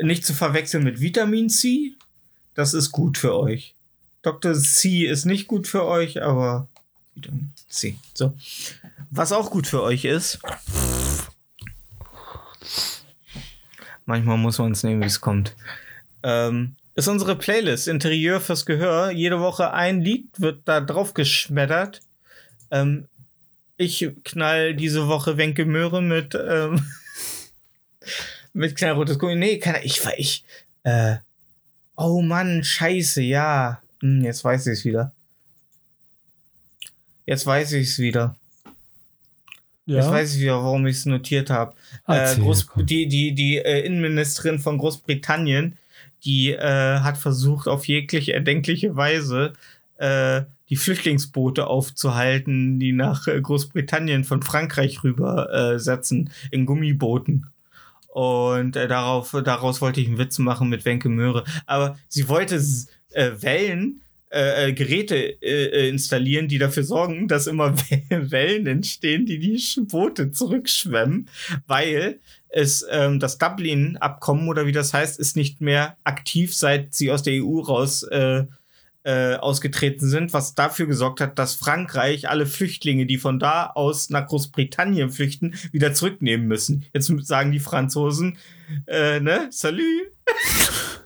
nicht 0.00 0.24
zu 0.26 0.34
verwechseln 0.34 0.84
mit 0.84 1.00
Vitamin 1.00 1.48
C. 1.48 1.92
Das 2.54 2.74
ist 2.74 2.92
gut 2.92 3.18
für 3.18 3.34
euch. 3.36 3.74
Dr. 4.22 4.54
C 4.54 5.06
ist 5.06 5.24
nicht 5.24 5.46
gut 5.46 5.66
für 5.66 5.84
euch, 5.84 6.22
aber 6.22 6.68
Vitamin 7.14 7.52
C. 7.68 7.96
So. 8.14 8.36
Was 9.10 9.32
auch 9.32 9.50
gut 9.50 9.66
für 9.66 9.82
euch 9.82 10.04
ist. 10.04 10.40
Manchmal 14.06 14.36
muss 14.36 14.58
man 14.58 14.72
es 14.72 14.82
nehmen, 14.82 15.02
wie 15.02 15.06
es 15.06 15.20
kommt. 15.20 15.54
Ähm, 16.22 16.76
ist 16.94 17.08
unsere 17.08 17.36
Playlist 17.36 17.88
Interieur 17.88 18.40
fürs 18.40 18.66
Gehör. 18.66 19.10
Jede 19.10 19.40
Woche 19.40 19.72
ein 19.72 20.00
Lied 20.00 20.28
wird 20.38 20.62
da 20.64 20.80
drauf 20.80 21.14
geschmettert. 21.14 22.00
Ähm, 22.70 23.08
ich 23.76 24.08
knall 24.24 24.74
diese 24.74 25.08
Woche 25.08 25.36
Wenke 25.36 25.64
Möhre 25.64 26.02
mit, 26.02 26.34
ähm, 26.34 26.84
mit 28.52 28.76
knallrotes 28.76 29.18
Gummi. 29.18 29.36
Nee, 29.36 29.58
kann 29.58 29.76
ich, 29.82 30.04
war 30.04 30.18
ich, 30.18 30.44
äh, 30.84 31.16
oh 31.96 32.22
Mann, 32.22 32.62
scheiße, 32.62 33.22
ja. 33.22 33.80
Hm, 34.00 34.22
jetzt 34.22 34.44
weiß 34.44 34.66
ich 34.66 34.78
es 34.78 34.84
wieder. 34.84 35.12
Jetzt 37.26 37.46
weiß 37.46 37.72
ich 37.72 37.88
es 37.88 37.98
wieder. 37.98 38.36
Jetzt 39.86 40.06
Ja, 40.06 40.12
weiß 40.12 40.34
ich 40.34 40.40
wieder, 40.40 40.62
warum 40.62 40.86
ich 40.86 40.96
es 40.96 41.06
notiert 41.06 41.50
habe. 41.50 41.74
Äh, 42.06 42.36
die 42.76 43.06
die, 43.06 43.32
die 43.34 43.58
äh, 43.58 43.80
Innenministerin 43.80 44.58
von 44.58 44.78
Großbritannien, 44.78 45.76
die 46.24 46.52
äh, 46.52 47.00
hat 47.00 47.18
versucht, 47.18 47.68
auf 47.68 47.86
jegliche 47.86 48.32
erdenkliche 48.32 48.96
Weise 48.96 49.52
äh, 49.98 50.42
die 50.74 50.78
Flüchtlingsboote 50.78 51.68
aufzuhalten, 51.68 52.80
die 52.80 52.90
nach 52.90 53.28
äh, 53.28 53.40
Großbritannien 53.40 54.24
von 54.24 54.42
Frankreich 54.42 55.04
rüber 55.04 55.78
äh, 55.78 56.16
in 56.50 56.66
Gummibooten. 56.66 57.46
Und 58.08 58.74
äh, 58.74 58.88
darauf, 58.88 59.36
daraus 59.44 59.80
wollte 59.80 60.00
ich 60.00 60.08
einen 60.08 60.18
Witz 60.18 60.40
machen 60.40 60.68
mit 60.68 60.84
Wenke 60.84 61.08
Möhre. 61.08 61.44
Aber 61.66 61.96
sie 62.08 62.28
wollte 62.28 62.56
äh, 63.12 63.30
Wellen, 63.38 64.00
äh, 64.30 64.70
äh, 64.70 64.72
Geräte 64.72 65.14
installieren, 65.14 66.48
die 66.48 66.58
dafür 66.58 66.82
sorgen, 66.82 67.28
dass 67.28 67.46
immer 67.46 67.76
Wellen 68.10 68.66
entstehen, 68.66 69.26
die 69.26 69.38
die 69.38 69.62
Boote 69.82 70.32
zurückschwemmen, 70.32 71.28
weil 71.68 72.18
es 72.48 72.84
ähm, 72.90 73.20
das 73.20 73.38
Dublin-Abkommen 73.38 74.48
oder 74.48 74.66
wie 74.66 74.72
das 74.72 74.92
heißt, 74.92 75.20
ist 75.20 75.36
nicht 75.36 75.60
mehr 75.60 75.96
aktiv, 76.02 76.52
seit 76.52 76.94
sie 76.94 77.12
aus 77.12 77.22
der 77.22 77.44
EU 77.44 77.60
raus 77.60 78.02
äh, 78.02 78.46
äh, 79.04 79.36
ausgetreten 79.36 80.08
sind, 80.08 80.32
was 80.32 80.54
dafür 80.54 80.86
gesorgt 80.86 81.20
hat, 81.20 81.38
dass 81.38 81.54
Frankreich 81.54 82.28
alle 82.28 82.46
Flüchtlinge, 82.46 83.06
die 83.06 83.18
von 83.18 83.38
da 83.38 83.66
aus 83.66 84.08
nach 84.08 84.26
Großbritannien 84.26 85.10
flüchten, 85.10 85.54
wieder 85.72 85.92
zurücknehmen 85.92 86.46
müssen. 86.46 86.86
Jetzt 86.94 87.12
sagen 87.26 87.52
die 87.52 87.60
Franzosen, 87.60 88.38
äh, 88.86 89.20
ne, 89.20 89.48
salut. 89.50 89.82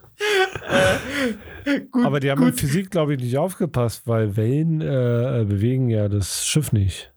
äh, 1.64 1.80
gut, 1.90 2.06
aber 2.06 2.20
die 2.20 2.30
haben 2.30 2.42
in 2.42 2.50
gut. 2.50 2.60
Physik, 2.60 2.90
glaube 2.90 3.14
ich, 3.14 3.20
nicht 3.20 3.36
aufgepasst, 3.36 4.02
weil 4.06 4.36
Wellen 4.36 4.80
äh, 4.80 5.44
bewegen 5.44 5.90
ja 5.90 6.08
das 6.08 6.46
Schiff 6.46 6.72
nicht. 6.72 7.12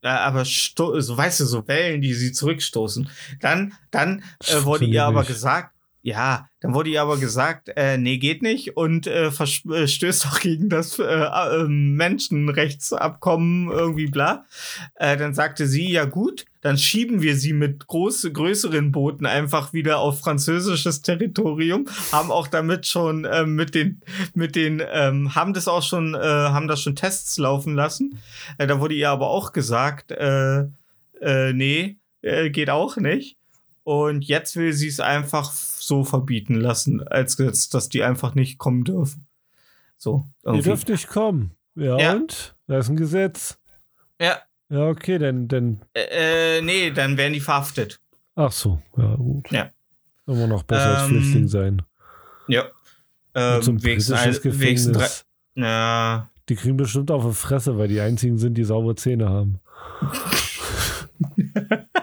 Aber 0.00 0.44
so 0.44 1.16
weißt 1.16 1.40
du, 1.40 1.44
so 1.46 1.66
Wellen, 1.66 2.02
die 2.02 2.12
sie 2.12 2.32
zurückstoßen. 2.32 3.08
Dann, 3.40 3.72
dann 3.90 4.22
äh, 4.46 4.62
wurde 4.62 4.84
ihr 4.84 5.04
aber 5.04 5.24
gesagt, 5.24 5.73
ja, 6.06 6.50
dann 6.60 6.74
wurde 6.74 6.90
ihr 6.90 7.00
aber 7.00 7.16
gesagt, 7.16 7.70
äh, 7.76 7.96
nee, 7.96 8.18
geht 8.18 8.42
nicht 8.42 8.76
und 8.76 9.06
äh, 9.06 9.30
vers- 9.30 9.62
äh, 9.64 10.28
auch 10.28 10.38
gegen 10.38 10.68
das 10.68 10.98
äh, 10.98 11.04
äh, 11.04 11.64
Menschenrechtsabkommen 11.66 13.70
irgendwie 13.70 14.08
bla. 14.08 14.44
Äh, 14.96 15.16
dann 15.16 15.32
sagte 15.32 15.66
sie, 15.66 15.90
ja 15.90 16.04
gut, 16.04 16.44
dann 16.60 16.76
schieben 16.76 17.22
wir 17.22 17.36
sie 17.36 17.54
mit 17.54 17.86
groß, 17.86 18.28
größeren 18.34 18.92
Booten 18.92 19.24
einfach 19.24 19.72
wieder 19.72 19.98
auf 19.98 20.20
französisches 20.20 21.00
Territorium, 21.00 21.86
haben 22.12 22.30
auch 22.30 22.48
damit 22.48 22.86
schon 22.86 23.24
äh, 23.24 23.46
mit 23.46 23.74
den, 23.74 24.02
mit 24.34 24.56
den, 24.56 24.82
ähm, 24.92 25.34
haben 25.34 25.54
das 25.54 25.68
auch 25.68 25.82
schon, 25.82 26.14
äh, 26.14 26.18
haben 26.18 26.68
das 26.68 26.82
schon 26.82 26.96
Tests 26.96 27.38
laufen 27.38 27.74
lassen. 27.74 28.18
Äh, 28.58 28.66
da 28.66 28.78
wurde 28.78 28.94
ihr 28.94 29.08
aber 29.08 29.30
auch 29.30 29.52
gesagt, 29.52 30.10
äh, 30.10 30.64
äh, 31.22 31.54
nee, 31.54 31.96
äh, 32.20 32.50
geht 32.50 32.68
auch 32.68 32.98
nicht. 32.98 33.38
Und 33.84 34.24
jetzt 34.24 34.56
will 34.56 34.74
sie 34.74 34.88
es 34.88 35.00
einfach 35.00 35.50
so 35.86 36.04
verbieten 36.04 36.54
lassen, 36.54 37.02
als 37.06 37.36
Gesetz, 37.36 37.68
dass 37.68 37.88
die 37.88 38.02
einfach 38.02 38.34
nicht 38.34 38.58
kommen 38.58 38.84
dürfen. 38.84 39.26
So, 39.96 40.26
Ihr 40.42 40.48
irgendwie. 40.50 40.62
dürft 40.68 40.88
nicht 40.88 41.08
kommen. 41.08 41.52
Ja, 41.74 41.98
Ja. 41.98 42.12
und? 42.14 42.54
Da 42.66 42.78
ist 42.78 42.88
ein 42.88 42.96
Gesetz. 42.96 43.58
Ja, 44.20 44.38
Ja, 44.68 44.88
okay, 44.88 45.18
dann, 45.18 45.48
dann. 45.48 45.82
äh, 45.94 46.58
äh, 46.58 46.62
nee, 46.62 46.90
dann 46.90 47.16
werden 47.16 47.32
die 47.34 47.40
verhaftet. 47.40 48.00
Ach 48.34 48.50
so, 48.52 48.80
ja, 48.96 49.14
gut. 49.16 49.50
Ja. 49.52 49.70
Immer 50.26 50.46
noch 50.46 50.62
besser 50.62 50.96
als 50.98 51.02
Ähm, 51.04 51.08
Flüchtling 51.08 51.48
sein. 51.48 51.82
Ja. 52.48 52.64
Ähm, 53.34 53.62
zum 53.62 53.82
wenigstens 53.82 54.20
britisches 54.22 54.44
wenigstens 54.60 54.92
drei, 54.96 55.02
Gefängnis. 55.04 55.24
ja, 55.56 56.30
Die 56.48 56.54
kriegen 56.56 56.76
bestimmt 56.76 57.10
auf 57.10 57.24
die 57.26 57.32
Fresse, 57.34 57.76
weil 57.78 57.88
die 57.88 58.00
einzigen 58.00 58.38
sind, 58.38 58.54
die 58.54 58.64
saubere 58.64 58.94
Zähne 58.96 59.28
haben. 59.28 59.60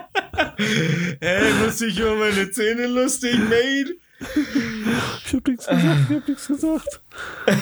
Hey, 1.22 1.54
muss 1.64 1.82
ich 1.82 1.98
über 2.00 2.16
meine 2.16 2.50
Zähne 2.52 2.88
lustig, 2.88 3.38
Mate? 3.38 3.96
Ich 5.26 5.34
hab 5.34 5.48
nichts 5.48 5.66
gesagt, 5.68 5.98
ich 6.10 6.16
hab 6.16 6.28
nichts 6.28 6.48
gesagt. 6.48 7.02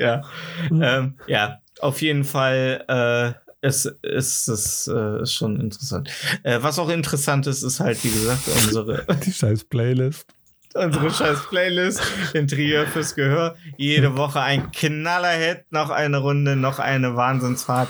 Ja. 0.00 0.22
Hm. 0.68 0.80
Ähm, 0.82 1.14
ja, 1.26 1.58
auf 1.80 2.00
jeden 2.02 2.22
Fall 2.22 2.84
äh, 3.62 3.66
ist, 3.66 3.86
ist 4.02 4.46
es 4.48 4.86
äh, 4.86 5.22
ist 5.22 5.34
schon 5.34 5.58
interessant. 5.58 6.08
Äh, 6.44 6.58
was 6.62 6.78
auch 6.78 6.88
interessant 6.88 7.48
ist, 7.48 7.64
ist 7.64 7.80
halt, 7.80 8.02
wie 8.04 8.10
gesagt, 8.10 8.42
unsere, 8.46 9.04
Die 9.24 9.32
scheiß 9.32 9.64
Playlist. 9.64 10.24
unsere 10.74 11.10
scheiß 11.10 11.48
Playlist, 11.48 12.00
Interieur 12.32 12.86
fürs 12.86 13.16
Gehör. 13.16 13.56
Jede 13.76 14.16
Woche 14.16 14.40
ein 14.40 14.70
Knallerhit, 14.70 15.64
noch 15.72 15.90
eine 15.90 16.18
Runde, 16.18 16.54
noch 16.54 16.78
eine 16.78 17.16
Wahnsinnsfahrt. 17.16 17.88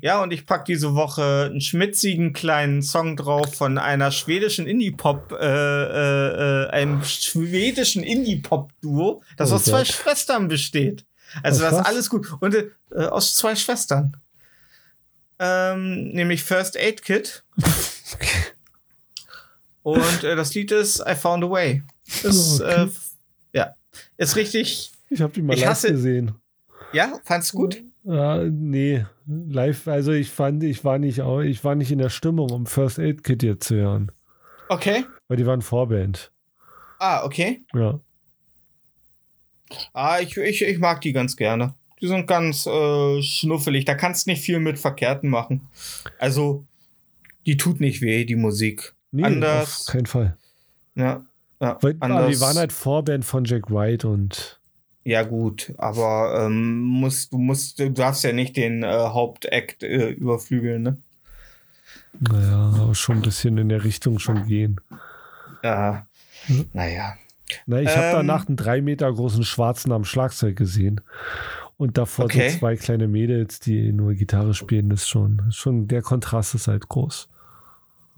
Ja, 0.00 0.22
und 0.22 0.32
ich 0.32 0.46
pack 0.46 0.64
diese 0.64 0.94
Woche 0.94 1.48
einen 1.50 1.60
schmitzigen 1.60 2.32
kleinen 2.32 2.82
Song 2.82 3.16
drauf 3.16 3.54
von 3.54 3.78
einer 3.78 4.10
schwedischen 4.10 4.66
Indie-Pop, 4.66 5.32
äh, 5.32 5.36
äh, 5.44 6.64
äh, 6.64 6.68
einem 6.70 7.02
schwedischen 7.04 8.02
Indie-Pop-Duo, 8.02 9.22
das 9.36 9.52
Oh 9.52 9.56
aus 9.56 9.64
zwei 9.64 9.78
Gott. 9.78 9.88
Schwestern 9.88 10.48
besteht. 10.48 11.04
Also 11.42 11.64
Aus 11.64 11.70
das 11.70 11.80
ist 11.80 11.86
alles 11.86 12.10
gut. 12.10 12.28
Und 12.40 12.54
äh, 12.54 12.66
aus 12.90 13.34
zwei 13.36 13.56
Schwestern. 13.56 14.16
Ähm, 15.38 16.08
nämlich 16.08 16.42
First 16.44 16.76
Aid 16.76 17.02
Kit. 17.02 17.42
Und 19.82 20.22
äh, 20.24 20.36
das 20.36 20.54
Lied 20.54 20.70
ist 20.70 21.00
I 21.06 21.14
Found 21.14 21.44
a 21.44 21.50
Way. 21.50 21.82
Ist, 22.22 22.60
Okay. 22.60 22.84
äh, 22.84 22.88
ja, 23.52 23.74
ist 24.16 24.36
richtig. 24.36 24.92
Ich 25.10 25.20
hab 25.20 25.32
die 25.32 25.42
mal 25.42 25.54
Ich 25.54 25.60
live 25.60 25.70
hasse- 25.70 25.92
gesehen. 25.92 26.34
Ja, 26.92 27.18
fandst 27.24 27.52
du 27.52 27.56
gut? 27.58 27.82
Ja, 28.04 28.42
nee, 28.44 29.04
live, 29.26 29.86
also 29.86 30.12
ich 30.12 30.30
fand, 30.30 30.64
ich 30.64 30.84
war 30.84 30.98
nicht, 30.98 31.18
ich 31.18 31.64
war 31.64 31.74
nicht 31.74 31.92
in 31.92 31.98
der 31.98 32.10
Stimmung, 32.10 32.50
um 32.50 32.66
First 32.66 32.98
Aid 32.98 33.22
Kit 33.22 33.42
jetzt 33.42 33.68
zu 33.68 33.76
hören. 33.76 34.10
Okay. 34.68 35.04
Weil 35.28 35.36
die 35.36 35.46
waren 35.46 35.62
Vorband. 35.62 36.32
Ah, 36.98 37.24
okay. 37.24 37.64
Ja. 37.74 38.00
Ah, 39.92 40.20
ich, 40.20 40.36
ich, 40.36 40.62
ich 40.62 40.78
mag 40.78 41.00
die 41.00 41.12
ganz 41.12 41.36
gerne. 41.36 41.74
Die 42.00 42.08
sind 42.08 42.26
ganz 42.26 42.66
äh, 42.66 43.22
schnuffelig. 43.22 43.84
Da 43.84 43.94
kannst 43.94 44.26
nicht 44.26 44.42
viel 44.42 44.58
mit 44.58 44.78
Verkehrten 44.78 45.30
machen. 45.30 45.68
Also, 46.18 46.64
die 47.46 47.56
tut 47.56 47.80
nicht 47.80 48.02
weh, 48.02 48.24
die 48.24 48.36
Musik. 48.36 48.94
Nee, 49.12 49.24
Anders. 49.24 49.86
auf 49.86 49.92
keinen 49.92 50.06
Fall. 50.06 50.36
Ja. 50.94 51.24
ja 51.60 51.78
Weil, 51.80 51.96
anders. 52.00 52.30
die 52.30 52.40
waren 52.40 52.56
halt 52.56 52.72
Vorband 52.72 53.24
von 53.24 53.44
Jack 53.44 53.70
White 53.70 54.08
und 54.08 54.60
Ja, 55.04 55.22
gut, 55.24 55.72
aber 55.78 56.44
ähm, 56.46 56.78
musst, 56.80 57.32
du 57.32 57.38
musst, 57.38 57.78
du 57.80 57.90
darfst 57.90 58.22
ja 58.24 58.32
nicht 58.32 58.56
den 58.56 58.82
äh, 58.84 58.86
Hauptakt 58.86 59.82
äh, 59.82 60.10
überflügeln, 60.10 60.82
ne? 60.82 60.96
naja, 62.20 62.72
aber 62.80 62.94
schon 62.94 63.16
ein 63.16 63.22
bisschen 63.22 63.58
in 63.58 63.68
der 63.68 63.84
Richtung 63.84 64.18
schon 64.18 64.46
gehen. 64.46 64.80
Ja. 65.64 66.06
Hm. 66.46 66.66
Naja. 66.72 67.14
Na, 67.66 67.80
ich 67.80 67.88
habe 67.88 68.06
Ähm. 68.06 68.12
danach 68.12 68.46
einen 68.46 68.56
drei 68.56 68.80
Meter 68.80 69.12
großen 69.12 69.44
Schwarzen 69.44 69.92
am 69.92 70.04
Schlagzeug 70.04 70.56
gesehen. 70.56 71.00
Und 71.78 71.98
davor 71.98 72.26
Okay. 72.26 72.50
so 72.50 72.58
zwei 72.58 72.76
kleine 72.76 73.08
Mädels, 73.08 73.58
die 73.60 73.92
nur 73.92 74.14
Gitarre 74.14 74.54
spielen, 74.54 74.88
das 74.90 75.02
ist 75.02 75.08
schon, 75.08 75.42
schon 75.50 75.88
der 75.88 76.02
Kontrast 76.02 76.54
ist 76.54 76.68
halt 76.68 76.88
groß. 76.88 77.28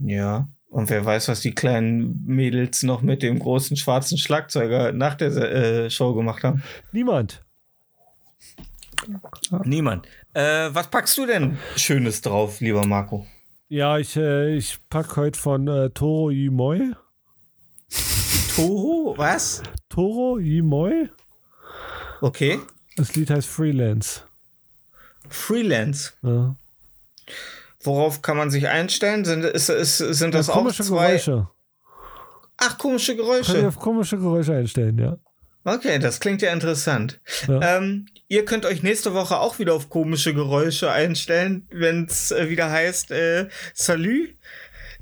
Ja. 0.01 0.49
Und 0.75 0.91
wer 0.91 1.05
weiß, 1.05 1.29
was 1.29 1.39
die 1.39 1.55
kleinen 1.55 2.25
Mädels 2.27 2.83
noch 2.83 3.01
mit 3.01 3.23
dem 3.23 3.39
großen 3.39 3.77
schwarzen 3.77 4.19
Schlagzeuger 4.19 4.91
nach 4.91 5.15
der 5.15 5.29
äh, 5.37 5.89
Show 5.89 6.15
gemacht 6.15 6.43
haben. 6.43 6.65
Niemand. 6.91 7.45
Niemand. 9.63 10.09
Äh, 10.33 10.71
was 10.73 10.91
packst 10.91 11.17
du 11.17 11.27
denn 11.27 11.59
Schönes 11.77 12.23
drauf, 12.23 12.59
lieber 12.59 12.85
Marco? 12.85 13.25
Ja, 13.69 13.99
ich, 13.99 14.17
äh, 14.17 14.57
ich 14.57 14.81
pack 14.91 15.17
heute 15.17 15.39
von 15.39 15.69
äh, 15.69 15.91
Toro 15.91 16.31
Imoy. 16.31 16.97
Toho? 18.57 19.15
Was? 19.17 19.63
Toro 19.89 20.39
Imoy? 20.39 21.09
Okay. 22.21 22.59
Das 22.97 23.15
Lied 23.15 23.31
heißt 23.31 23.47
Freelance. 23.47 24.23
Freelance. 25.29 26.15
Ja. 26.23 26.57
Worauf 27.85 28.23
kann 28.23 28.37
man 28.37 28.51
sich 28.51 28.69
einstellen? 28.69 29.25
Sind, 29.25 29.45
ist, 29.45 29.69
ist, 29.69 29.99
sind 29.99 30.35
das 30.35 30.49
ja, 30.49 30.55
auch 30.55 30.59
komische 30.59 30.83
zwei? 30.83 31.09
Geräusche. 31.09 31.49
Ach, 32.57 32.79
komische 32.79 33.17
Kann 33.17 33.21
ich 33.21 33.47
Geräusche. 33.47 33.69
auf 33.69 33.79
komische 33.79 34.17
Geräusche 34.19 34.55
einstellen, 34.55 34.99
ja. 34.99 35.17
Okay, 35.65 35.99
das 35.99 36.21
klingt 36.21 36.43
ja 36.43 36.53
interessant. 36.53 37.21
Ja. 37.49 37.79
Ähm, 37.79 38.07
ihr 38.29 38.45
könnt 38.45 38.67
euch 38.67 38.83
nächste 38.83 39.15
Woche 39.15 39.39
auch 39.39 39.59
wieder 39.59 39.73
auf 39.75 39.89
komische 39.89 40.35
Geräusche 40.35 40.91
einstellen, 40.91 41.67
wenn 41.71 42.05
es 42.05 42.31
äh, 42.31 42.51
wieder 42.51 42.71
heißt 42.71 43.11
äh, 43.11 43.49
Salü. 43.73 44.35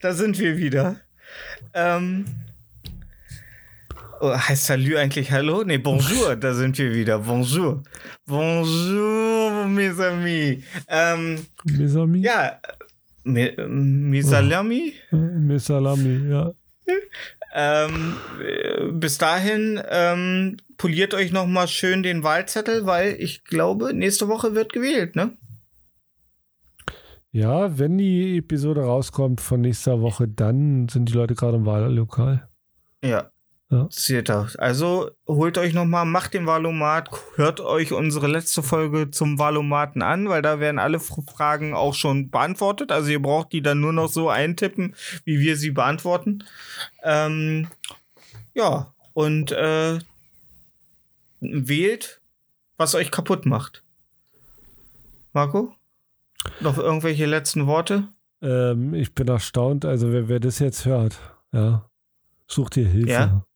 Da 0.00 0.12
sind 0.12 0.38
wir 0.38 0.56
wieder. 0.56 1.00
Ähm, 1.74 2.26
heißt 4.22 4.66
Salü 4.66 4.96
eigentlich 4.96 5.30
Hallo? 5.32 5.64
Nee, 5.64 5.78
Bonjour, 5.78 6.36
da 6.36 6.54
sind 6.54 6.78
wir 6.78 6.94
wieder. 6.94 7.18
Bonjour. 7.20 7.82
Bonjour, 8.26 9.66
mes 9.66 9.98
amis. 10.00 10.62
Ähm, 10.88 11.46
Mes 11.64 11.96
amis. 11.96 12.24
ja, 12.24 12.58
mi- 13.24 13.52
mes 13.68 14.32
amis. 14.32 14.92
Äh, 15.10 15.16
Mes 15.16 15.64
Salami, 15.66 16.30
ja. 16.30 16.52
Ähm, 17.54 18.14
äh, 18.42 18.86
bis 18.92 19.18
dahin 19.18 19.80
ähm, 19.90 20.56
poliert 20.78 21.12
euch 21.14 21.32
noch 21.32 21.46
mal 21.46 21.68
schön 21.68 22.02
den 22.02 22.22
Wahlzettel, 22.22 22.86
weil 22.86 23.16
ich 23.20 23.44
glaube, 23.44 23.92
nächste 23.92 24.28
Woche 24.28 24.54
wird 24.54 24.72
gewählt, 24.72 25.16
ne? 25.16 25.36
Ja, 27.30 27.78
wenn 27.78 27.98
die 27.98 28.38
Episode 28.38 28.82
rauskommt 28.82 29.40
von 29.40 29.60
nächster 29.62 30.00
Woche, 30.00 30.28
dann 30.28 30.88
sind 30.88 31.08
die 31.08 31.14
Leute 31.14 31.34
gerade 31.34 31.56
im 31.56 31.66
Wahllokal. 31.66 32.48
Ja. 33.04 33.30
Ja. 33.72 33.86
Seht 33.88 34.28
ihr. 34.28 34.48
Also 34.58 35.12
holt 35.26 35.56
euch 35.56 35.72
noch 35.72 35.86
mal, 35.86 36.04
macht 36.04 36.34
den 36.34 36.44
Wahlomat, 36.44 37.08
hört 37.36 37.60
euch 37.60 37.92
unsere 37.92 38.26
letzte 38.26 38.62
Folge 38.62 39.10
zum 39.10 39.38
Wahlomaten 39.38 40.02
an, 40.02 40.28
weil 40.28 40.42
da 40.42 40.60
werden 40.60 40.78
alle 40.78 41.00
Fragen 41.00 41.72
auch 41.72 41.94
schon 41.94 42.30
beantwortet. 42.30 42.92
Also 42.92 43.08
ihr 43.08 43.22
braucht 43.22 43.50
die 43.54 43.62
dann 43.62 43.80
nur 43.80 43.94
noch 43.94 44.10
so 44.10 44.28
eintippen, 44.28 44.94
wie 45.24 45.40
wir 45.40 45.56
sie 45.56 45.70
beantworten. 45.70 46.44
Ähm, 47.02 47.68
ja, 48.52 48.92
und 49.14 49.52
äh, 49.52 50.00
wählt, 51.40 52.20
was 52.76 52.94
euch 52.94 53.10
kaputt 53.10 53.46
macht. 53.46 53.82
Marco? 55.32 55.74
Noch 56.60 56.76
irgendwelche 56.76 57.24
letzten 57.24 57.66
Worte? 57.66 58.08
Ähm, 58.42 58.92
ich 58.92 59.14
bin 59.14 59.28
erstaunt, 59.28 59.86
also 59.86 60.12
wer, 60.12 60.28
wer 60.28 60.40
das 60.40 60.58
jetzt 60.58 60.84
hört, 60.84 61.18
ja, 61.52 61.88
sucht 62.46 62.76
dir 62.76 62.86
Hilfe. 62.86 63.10
Ja. 63.10 63.46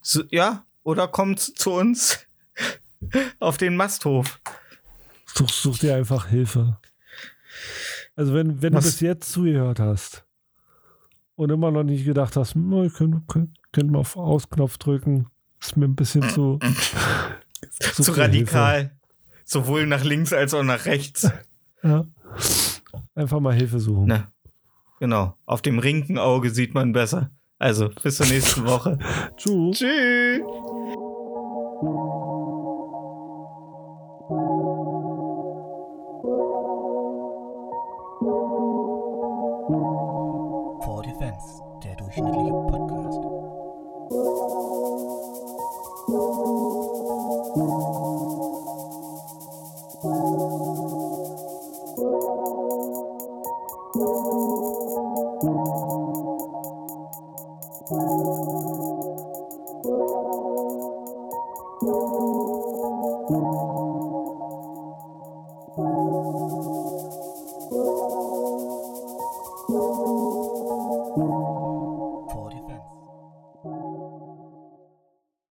So, 0.00 0.22
ja? 0.30 0.64
Oder 0.82 1.08
kommt 1.08 1.40
zu 1.40 1.72
uns 1.72 2.18
auf 3.38 3.56
den 3.56 3.76
Masthof. 3.76 4.40
Such, 5.26 5.50
such 5.50 5.78
dir 5.78 5.96
einfach 5.96 6.26
Hilfe. 6.26 6.78
Also 8.16 8.34
wenn, 8.34 8.62
wenn 8.62 8.72
du 8.72 8.80
bis 8.80 9.00
jetzt 9.00 9.32
zugehört 9.32 9.78
hast 9.78 10.24
und 11.36 11.50
immer 11.50 11.70
noch 11.70 11.84
nicht 11.84 12.04
gedacht 12.04 12.36
hast, 12.36 12.54
hm, 12.54 12.84
ich 12.84 12.94
könnte 12.94 13.22
könnt, 13.28 13.56
könnt 13.72 13.90
mal 13.90 14.00
auf 14.00 14.16
Ausknopf 14.16 14.78
drücken, 14.78 15.28
ist 15.60 15.76
mir 15.76 15.86
ein 15.86 15.94
bisschen 15.94 16.28
zu, 16.30 16.58
Zu 17.92 18.12
radikal. 18.12 18.90
Sowohl 19.44 19.86
nach 19.86 20.04
links 20.04 20.32
als 20.32 20.54
auch 20.54 20.62
nach 20.62 20.86
rechts. 20.86 21.22
Hilfe. 21.22 21.44
Ja. 21.82 22.04
Einfach 23.14 23.40
mal 23.40 23.54
Hilfe 23.54 23.80
suchen. 23.80 24.04
Na, 24.06 24.30
genau. 24.98 25.34
Auf 25.46 25.62
dem 25.62 25.78
linken 25.78 26.18
Auge 26.18 26.50
sieht 26.50 26.74
man 26.74 26.92
besser. 26.92 27.30
Also, 27.60 27.90
bis 28.02 28.16
zur 28.16 28.26
nächsten 28.26 28.66
Woche. 28.66 28.98
Tschüss. 29.36 29.78
Tschüss. 29.78 30.40